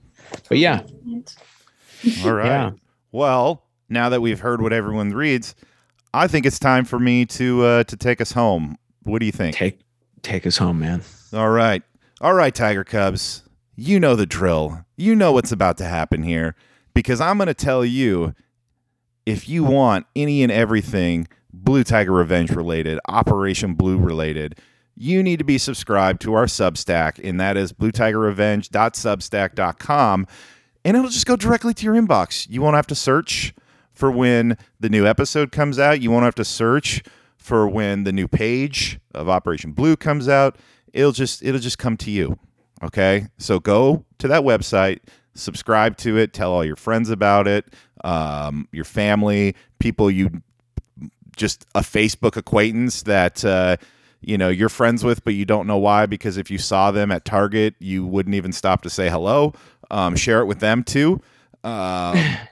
But 0.49 0.57
yeah, 0.59 0.81
All 2.23 2.33
right. 2.33 2.45
Yeah. 2.45 2.71
Well, 3.11 3.63
now 3.89 4.09
that 4.09 4.21
we've 4.21 4.39
heard 4.39 4.61
what 4.61 4.73
everyone 4.73 5.13
reads, 5.13 5.55
I 6.13 6.27
think 6.27 6.45
it's 6.45 6.59
time 6.59 6.85
for 6.85 6.99
me 6.99 7.25
to 7.27 7.63
uh, 7.63 7.83
to 7.85 7.97
take 7.97 8.21
us 8.21 8.31
home. 8.31 8.77
What 9.03 9.19
do 9.19 9.25
you 9.25 9.31
think? 9.31 9.55
take 9.55 9.79
take 10.21 10.45
us 10.45 10.57
home, 10.57 10.79
man. 10.79 11.01
All 11.33 11.49
right. 11.49 11.83
All 12.19 12.33
right, 12.33 12.53
Tiger 12.53 12.83
Cubs. 12.83 13.43
You 13.75 13.99
know 13.99 14.15
the 14.15 14.25
drill. 14.25 14.85
You 14.95 15.15
know 15.15 15.31
what's 15.31 15.51
about 15.51 15.77
to 15.77 15.85
happen 15.85 16.23
here 16.23 16.55
because 16.93 17.21
I'm 17.21 17.37
going 17.37 17.47
to 17.47 17.53
tell 17.53 17.83
you 17.83 18.35
if 19.25 19.49
you 19.49 19.63
want 19.63 20.05
any 20.15 20.43
and 20.43 20.51
everything 20.51 21.27
Blue 21.53 21.83
Tiger 21.83 22.11
Revenge 22.11 22.51
related, 22.51 22.99
Operation 23.07 23.73
Blue 23.73 23.97
related, 23.97 24.59
you 24.95 25.23
need 25.23 25.39
to 25.39 25.45
be 25.45 25.57
subscribed 25.57 26.21
to 26.21 26.33
our 26.33 26.45
Substack, 26.45 27.19
and 27.23 27.39
that 27.39 27.57
is 27.57 27.73
bluetigerrevenge.substack.com. 27.73 30.27
And 30.83 30.97
it'll 30.97 31.09
just 31.09 31.25
go 31.25 31.35
directly 31.35 31.73
to 31.75 31.85
your 31.85 31.95
inbox. 31.95 32.47
You 32.49 32.61
won't 32.61 32.75
have 32.75 32.87
to 32.87 32.95
search 32.95 33.53
for 33.93 34.11
when 34.11 34.57
the 34.79 34.89
new 34.89 35.05
episode 35.05 35.51
comes 35.51 35.77
out. 35.79 36.01
You 36.01 36.11
won't 36.11 36.25
have 36.25 36.35
to 36.35 36.45
search 36.45 37.03
for 37.41 37.67
when 37.67 38.03
the 38.03 38.11
new 38.11 38.27
page 38.27 38.99
of 39.15 39.27
Operation 39.27 39.71
Blue 39.71 39.97
comes 39.97 40.29
out. 40.29 40.57
It'll 40.93 41.11
just 41.11 41.43
it'll 41.43 41.59
just 41.59 41.79
come 41.79 41.97
to 41.97 42.11
you. 42.11 42.37
Okay? 42.83 43.27
So 43.39 43.59
go 43.59 44.05
to 44.19 44.27
that 44.27 44.43
website, 44.43 44.99
subscribe 45.33 45.97
to 45.97 46.17
it, 46.17 46.33
tell 46.33 46.53
all 46.53 46.63
your 46.63 46.75
friends 46.75 47.09
about 47.09 47.47
it, 47.47 47.65
um, 48.03 48.67
your 48.71 48.85
family, 48.85 49.55
people 49.79 50.11
you 50.11 50.43
just 51.35 51.65
a 51.73 51.81
Facebook 51.81 52.37
acquaintance 52.37 53.03
that 53.03 53.43
uh, 53.43 53.77
you 54.21 54.37
know 54.37 54.49
you're 54.49 54.69
friends 54.69 55.03
with, 55.03 55.23
but 55.23 55.33
you 55.33 55.45
don't 55.45 55.65
know 55.65 55.77
why 55.77 56.05
because 56.05 56.37
if 56.37 56.51
you 56.51 56.59
saw 56.59 56.91
them 56.91 57.11
at 57.11 57.25
Target, 57.25 57.73
you 57.79 58.05
wouldn't 58.05 58.35
even 58.35 58.51
stop 58.51 58.83
to 58.83 58.89
say 58.89 59.09
hello. 59.09 59.53
Um, 59.89 60.15
share 60.15 60.41
it 60.41 60.45
with 60.45 60.59
them 60.59 60.83
too. 60.83 61.21
Um, 61.63 62.23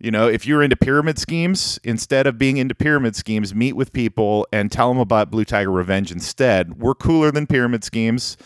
you 0.00 0.10
know, 0.10 0.28
if 0.28 0.46
you're 0.46 0.62
into 0.62 0.76
pyramid 0.76 1.18
schemes, 1.18 1.78
instead 1.84 2.26
of 2.26 2.38
being 2.38 2.56
into 2.56 2.74
pyramid 2.74 3.16
schemes, 3.16 3.54
meet 3.54 3.74
with 3.74 3.92
people 3.92 4.46
and 4.52 4.70
tell 4.70 4.88
them 4.88 4.98
about 4.98 5.30
Blue 5.30 5.44
Tiger 5.44 5.70
Revenge 5.72 6.12
instead. 6.12 6.78
We're 6.78 6.94
cooler 6.94 7.30
than 7.30 7.46
pyramid 7.46 7.82
schemes. 7.84 8.36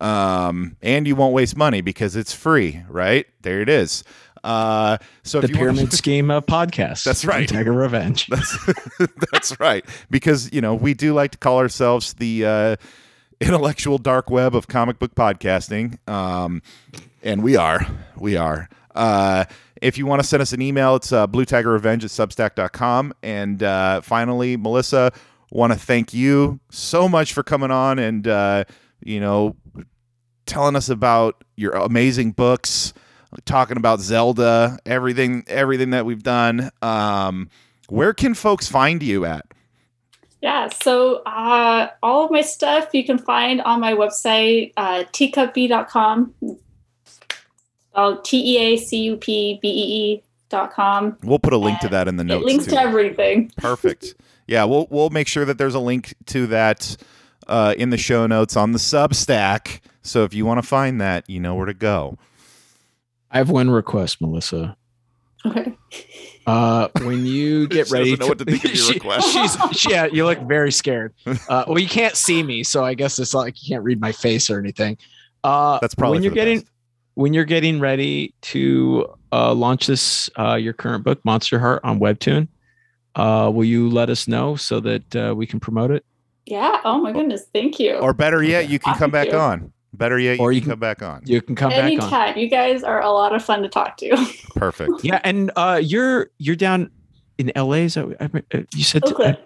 Um, 0.00 0.76
and 0.80 1.06
you 1.06 1.14
won't 1.14 1.34
waste 1.34 1.56
money 1.56 1.82
because 1.82 2.16
it's 2.16 2.32
free, 2.32 2.82
right? 2.88 3.26
There 3.42 3.60
it 3.60 3.68
is. 3.68 4.02
Uh, 4.42 4.96
so 5.22 5.40
The 5.40 5.44
if 5.44 5.50
you 5.50 5.56
wanna- 5.58 5.72
Pyramid 5.74 5.92
Scheme 5.94 6.30
uh, 6.30 6.40
podcast. 6.40 7.04
That's 7.04 7.24
right. 7.26 7.46
Tiger 7.46 7.72
Revenge. 7.72 8.26
that's, 8.28 8.56
that's 9.30 9.60
right. 9.60 9.84
Because, 10.10 10.50
you 10.52 10.62
know, 10.62 10.74
we 10.74 10.94
do 10.94 11.12
like 11.12 11.32
to 11.32 11.38
call 11.38 11.58
ourselves 11.58 12.14
the 12.14 12.46
uh, 12.46 12.76
intellectual 13.40 13.98
dark 13.98 14.30
web 14.30 14.54
of 14.54 14.68
comic 14.68 14.98
book 14.98 15.14
podcasting. 15.14 15.98
Um, 16.08 16.62
and 17.22 17.42
we 17.42 17.56
are. 17.56 17.86
We 18.16 18.36
are. 18.36 18.70
Uh, 18.94 19.44
if 19.80 19.96
you 19.96 20.06
want 20.06 20.22
to 20.22 20.28
send 20.28 20.40
us 20.42 20.52
an 20.52 20.62
email, 20.62 20.96
it's 20.96 21.12
uh, 21.12 21.26
bluetigerrevenge 21.26 22.04
at 22.04 22.10
substack.com. 22.10 23.14
And 23.22 23.62
uh, 23.62 24.00
finally, 24.02 24.56
Melissa, 24.56 25.12
want 25.50 25.72
to 25.72 25.78
thank 25.78 26.14
you 26.14 26.60
so 26.70 27.08
much 27.08 27.32
for 27.32 27.42
coming 27.42 27.70
on 27.70 27.98
and, 27.98 28.26
uh, 28.28 28.64
you 29.02 29.20
know, 29.20 29.56
telling 30.46 30.76
us 30.76 30.88
about 30.88 31.42
your 31.56 31.72
amazing 31.72 32.32
books, 32.32 32.92
talking 33.44 33.76
about 33.76 34.00
Zelda, 34.00 34.78
everything, 34.84 35.44
everything 35.46 35.90
that 35.90 36.04
we've 36.04 36.22
done. 36.22 36.70
Um, 36.82 37.48
where 37.88 38.12
can 38.12 38.34
folks 38.34 38.68
find 38.68 39.02
you 39.02 39.24
at? 39.24 39.46
Yeah, 40.42 40.68
so 40.68 41.16
uh, 41.24 41.88
all 42.02 42.24
of 42.24 42.30
my 42.30 42.40
stuff 42.40 42.88
you 42.94 43.04
can 43.04 43.18
find 43.18 43.60
on 43.60 43.80
my 43.80 43.92
website, 43.92 44.72
uh, 44.76 45.04
teacup.com. 45.12 46.34
Spelled 47.92 48.24
T 48.24 48.56
E 48.56 48.58
A 48.58 48.76
C 48.76 48.98
U 49.04 49.16
P 49.16 49.58
B 49.60 49.68
E 49.68 49.72
E 50.14 50.22
dot 50.48 50.72
com. 50.72 51.16
We'll 51.22 51.38
put 51.38 51.52
a 51.52 51.56
link 51.58 51.78
to 51.80 51.88
that 51.88 52.08
in 52.08 52.16
the 52.16 52.22
It 52.22 52.26
notes. 52.26 52.44
links 52.44 52.64
too. 52.64 52.70
to 52.72 52.80
everything. 52.80 53.50
Perfect. 53.56 54.14
Yeah, 54.46 54.64
we'll 54.64 54.86
we'll 54.90 55.10
make 55.10 55.28
sure 55.28 55.44
that 55.44 55.58
there's 55.58 55.74
a 55.74 55.80
link 55.80 56.14
to 56.26 56.46
that 56.48 56.96
uh, 57.46 57.74
in 57.76 57.90
the 57.90 57.96
show 57.98 58.26
notes 58.26 58.56
on 58.56 58.72
the 58.72 58.78
Substack. 58.78 59.80
So 60.02 60.24
if 60.24 60.34
you 60.34 60.46
want 60.46 60.58
to 60.62 60.66
find 60.66 61.00
that, 61.00 61.28
you 61.28 61.40
know 61.40 61.54
where 61.54 61.66
to 61.66 61.74
go. 61.74 62.16
I 63.30 63.38
have 63.38 63.50
one 63.50 63.70
request, 63.70 64.20
Melissa. 64.20 64.76
Okay. 65.46 65.76
Uh, 66.46 66.88
when 67.02 67.24
you 67.26 67.68
get 67.68 67.86
She 67.88 67.92
ready 67.94 68.04
doesn't 68.16 68.20
know 68.20 68.26
what 68.28 68.38
to 68.38 68.44
think 68.44 68.64
of 68.64 68.74
your 68.74 68.76
She- 68.84 68.94
request. 68.94 69.32
she's, 69.32 69.86
yeah, 69.90 70.06
you 70.06 70.24
look 70.24 70.40
very 70.40 70.72
scared. 70.72 71.14
Uh, 71.26 71.64
well, 71.68 71.78
you 71.78 71.86
can't 71.88 72.16
see 72.16 72.42
me, 72.42 72.62
so 72.64 72.84
I 72.84 72.94
guess 72.94 73.18
it's 73.18 73.32
not 73.34 73.40
like 73.40 73.62
you 73.62 73.74
can't 73.74 73.84
read 73.84 74.00
my 74.00 74.10
face 74.12 74.50
or 74.50 74.58
anything. 74.58 74.98
Uh, 75.44 75.78
That's 75.80 75.94
probably 75.94 76.16
when 76.16 76.22
you're 76.24 76.32
getting 76.32 76.58
best. 76.60 76.70
When 77.14 77.34
you're 77.34 77.44
getting 77.44 77.80
ready 77.80 78.34
to 78.42 79.06
uh, 79.32 79.52
launch 79.54 79.86
this 79.86 80.30
uh, 80.38 80.54
your 80.54 80.72
current 80.72 81.04
book, 81.04 81.24
Monster 81.24 81.58
Heart, 81.58 81.80
on 81.84 82.00
Webtoon, 82.00 82.48
uh, 83.16 83.50
will 83.52 83.64
you 83.64 83.88
let 83.90 84.10
us 84.10 84.28
know 84.28 84.56
so 84.56 84.80
that 84.80 85.16
uh, 85.16 85.34
we 85.36 85.46
can 85.46 85.60
promote 85.60 85.90
it? 85.90 86.04
Yeah. 86.46 86.80
Oh 86.84 86.98
my 87.00 87.12
goodness. 87.12 87.44
Thank 87.52 87.78
you. 87.78 87.94
Or 87.96 88.12
better 88.12 88.42
yet, 88.42 88.68
you 88.68 88.78
can 88.78 88.94
come 88.96 89.10
back 89.10 89.28
you. 89.28 89.38
on. 89.38 89.72
Better 89.92 90.18
yet, 90.18 90.38
you 90.38 90.42
Or 90.42 90.52
you 90.52 90.60
can- 90.60 90.70
come 90.70 90.78
back 90.78 91.02
on. 91.02 91.22
You 91.26 91.42
can 91.42 91.54
come 91.56 91.70
back 91.70 91.78
on. 91.80 91.86
Anytime. 91.86 92.38
You 92.38 92.48
guys 92.48 92.82
are 92.82 93.00
a 93.02 93.10
lot 93.10 93.34
of 93.34 93.44
fun 93.44 93.62
to 93.62 93.68
talk 93.68 93.96
to. 93.98 94.10
Perfect. 94.56 95.04
Yeah, 95.04 95.20
and 95.24 95.50
uh, 95.56 95.80
you're 95.82 96.30
you're 96.38 96.56
down 96.56 96.90
in 97.38 97.50
LA. 97.56 97.72
Is 97.86 97.94
that 97.94 98.06
I 98.20 98.56
uh, 98.56 98.62
you 98.74 98.84
said 98.84 99.04
Oakland. 99.04 99.38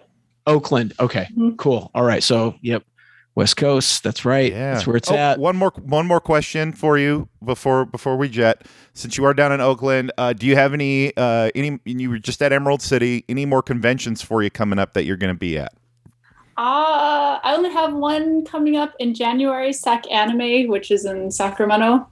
Oakland. 0.47 0.93
Okay, 0.99 1.27
Mhm. 1.35 1.57
cool. 1.57 1.89
All 1.95 2.03
right. 2.03 2.21
So, 2.23 2.55
yep, 2.61 2.83
West 3.35 3.57
Coast. 3.57 4.03
That's 4.03 4.23
right. 4.25 4.51
Yeah, 4.51 4.73
That's 4.73 4.87
where 4.87 4.95
it's 4.95 5.11
Oh, 5.11 5.15
at. 5.15 5.39
One 5.39 5.55
more, 5.57 5.71
one 5.83 6.07
more 6.07 6.19
question 6.21 6.71
for 6.71 6.97
you 6.97 7.27
before 7.43 7.85
before 7.85 8.15
we 8.17 8.29
jet. 8.29 8.65
Since 8.93 9.17
you 9.17 9.25
are 9.25 9.33
down 9.33 9.51
in 9.51 9.59
Oakland, 9.61 10.11
uh, 10.17 10.33
do 10.33 10.45
you 10.45 10.55
have 10.55 10.73
any 10.73 11.15
uh, 11.17 11.51
any? 11.53 11.79
You 11.85 12.09
were 12.09 12.17
just 12.19 12.41
at 12.41 12.53
Emerald 12.53 12.81
City. 12.81 13.25
Any 13.29 13.45
more 13.45 13.61
conventions 13.61 14.21
for 14.21 14.41
you 14.41 14.49
coming 14.49 14.79
up 14.79 14.93
that 14.93 15.03
you're 15.03 15.17
going 15.17 15.33
to 15.33 15.39
be 15.39 15.57
at? 15.57 15.73
Uh, 16.57 17.37
I 17.43 17.53
only 17.57 17.69
have 17.71 17.93
one 17.93 18.45
coming 18.45 18.77
up 18.77 18.93
in 18.99 19.13
January, 19.13 19.73
Sac 19.73 20.09
Anime, 20.09 20.69
which 20.69 20.89
is 20.89 21.03
in 21.03 21.29
Sacramento. 21.29 22.07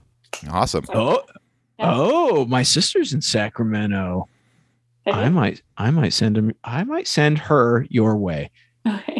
Awesome. 0.50 0.84
Oh, 0.92 1.22
Yeah. 1.78 1.90
oh, 1.94 2.44
my 2.44 2.62
sister's 2.62 3.14
in 3.14 3.22
Sacramento. 3.22 4.28
I 5.06 5.28
might, 5.30 5.62
I 5.78 5.90
might 5.90 6.12
send 6.12 6.36
him. 6.36 6.52
I 6.64 6.84
might 6.84 7.06
send 7.08 7.38
her 7.38 7.86
your 7.88 8.16
way, 8.18 8.50
Okay. 8.86 9.13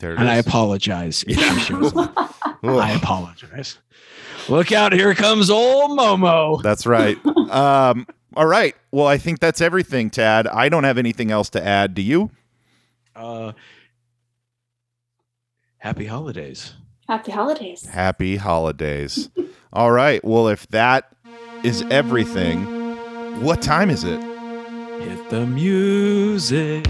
There 0.00 0.12
it 0.12 0.18
and 0.18 0.28
I 0.28 0.36
apologize 0.36 1.24
if 1.26 1.38
she 1.38 1.60
shows 1.60 1.96
up. 1.96 2.34
I 2.62 2.92
apologize. 2.92 3.78
Look 4.48 4.72
out! 4.72 4.92
Here 4.92 5.14
comes 5.14 5.48
old 5.50 5.98
Momo. 5.98 6.62
that's 6.62 6.86
right. 6.86 7.18
Um, 7.50 8.06
all 8.36 8.46
right. 8.46 8.74
Well, 8.90 9.06
I 9.06 9.16
think 9.16 9.38
that's 9.38 9.60
everything, 9.60 10.10
Tad. 10.10 10.46
I 10.46 10.68
don't 10.68 10.84
have 10.84 10.98
anything 10.98 11.30
else 11.30 11.48
to 11.50 11.64
add. 11.64 11.94
Do 11.94 12.02
you? 12.02 12.30
Uh, 13.14 13.52
happy 15.78 16.06
holidays. 16.06 16.74
Happy 17.08 17.32
holidays. 17.32 17.86
Happy 17.86 18.36
holidays. 18.36 19.28
all 19.72 19.92
right. 19.92 20.24
Well, 20.24 20.48
if 20.48 20.66
that 20.68 21.14
is 21.62 21.82
everything, 21.90 22.64
what 23.42 23.62
time 23.62 23.88
is 23.90 24.04
it? 24.04 24.20
Hit 25.00 25.30
the 25.30 25.46
music. 25.46 26.86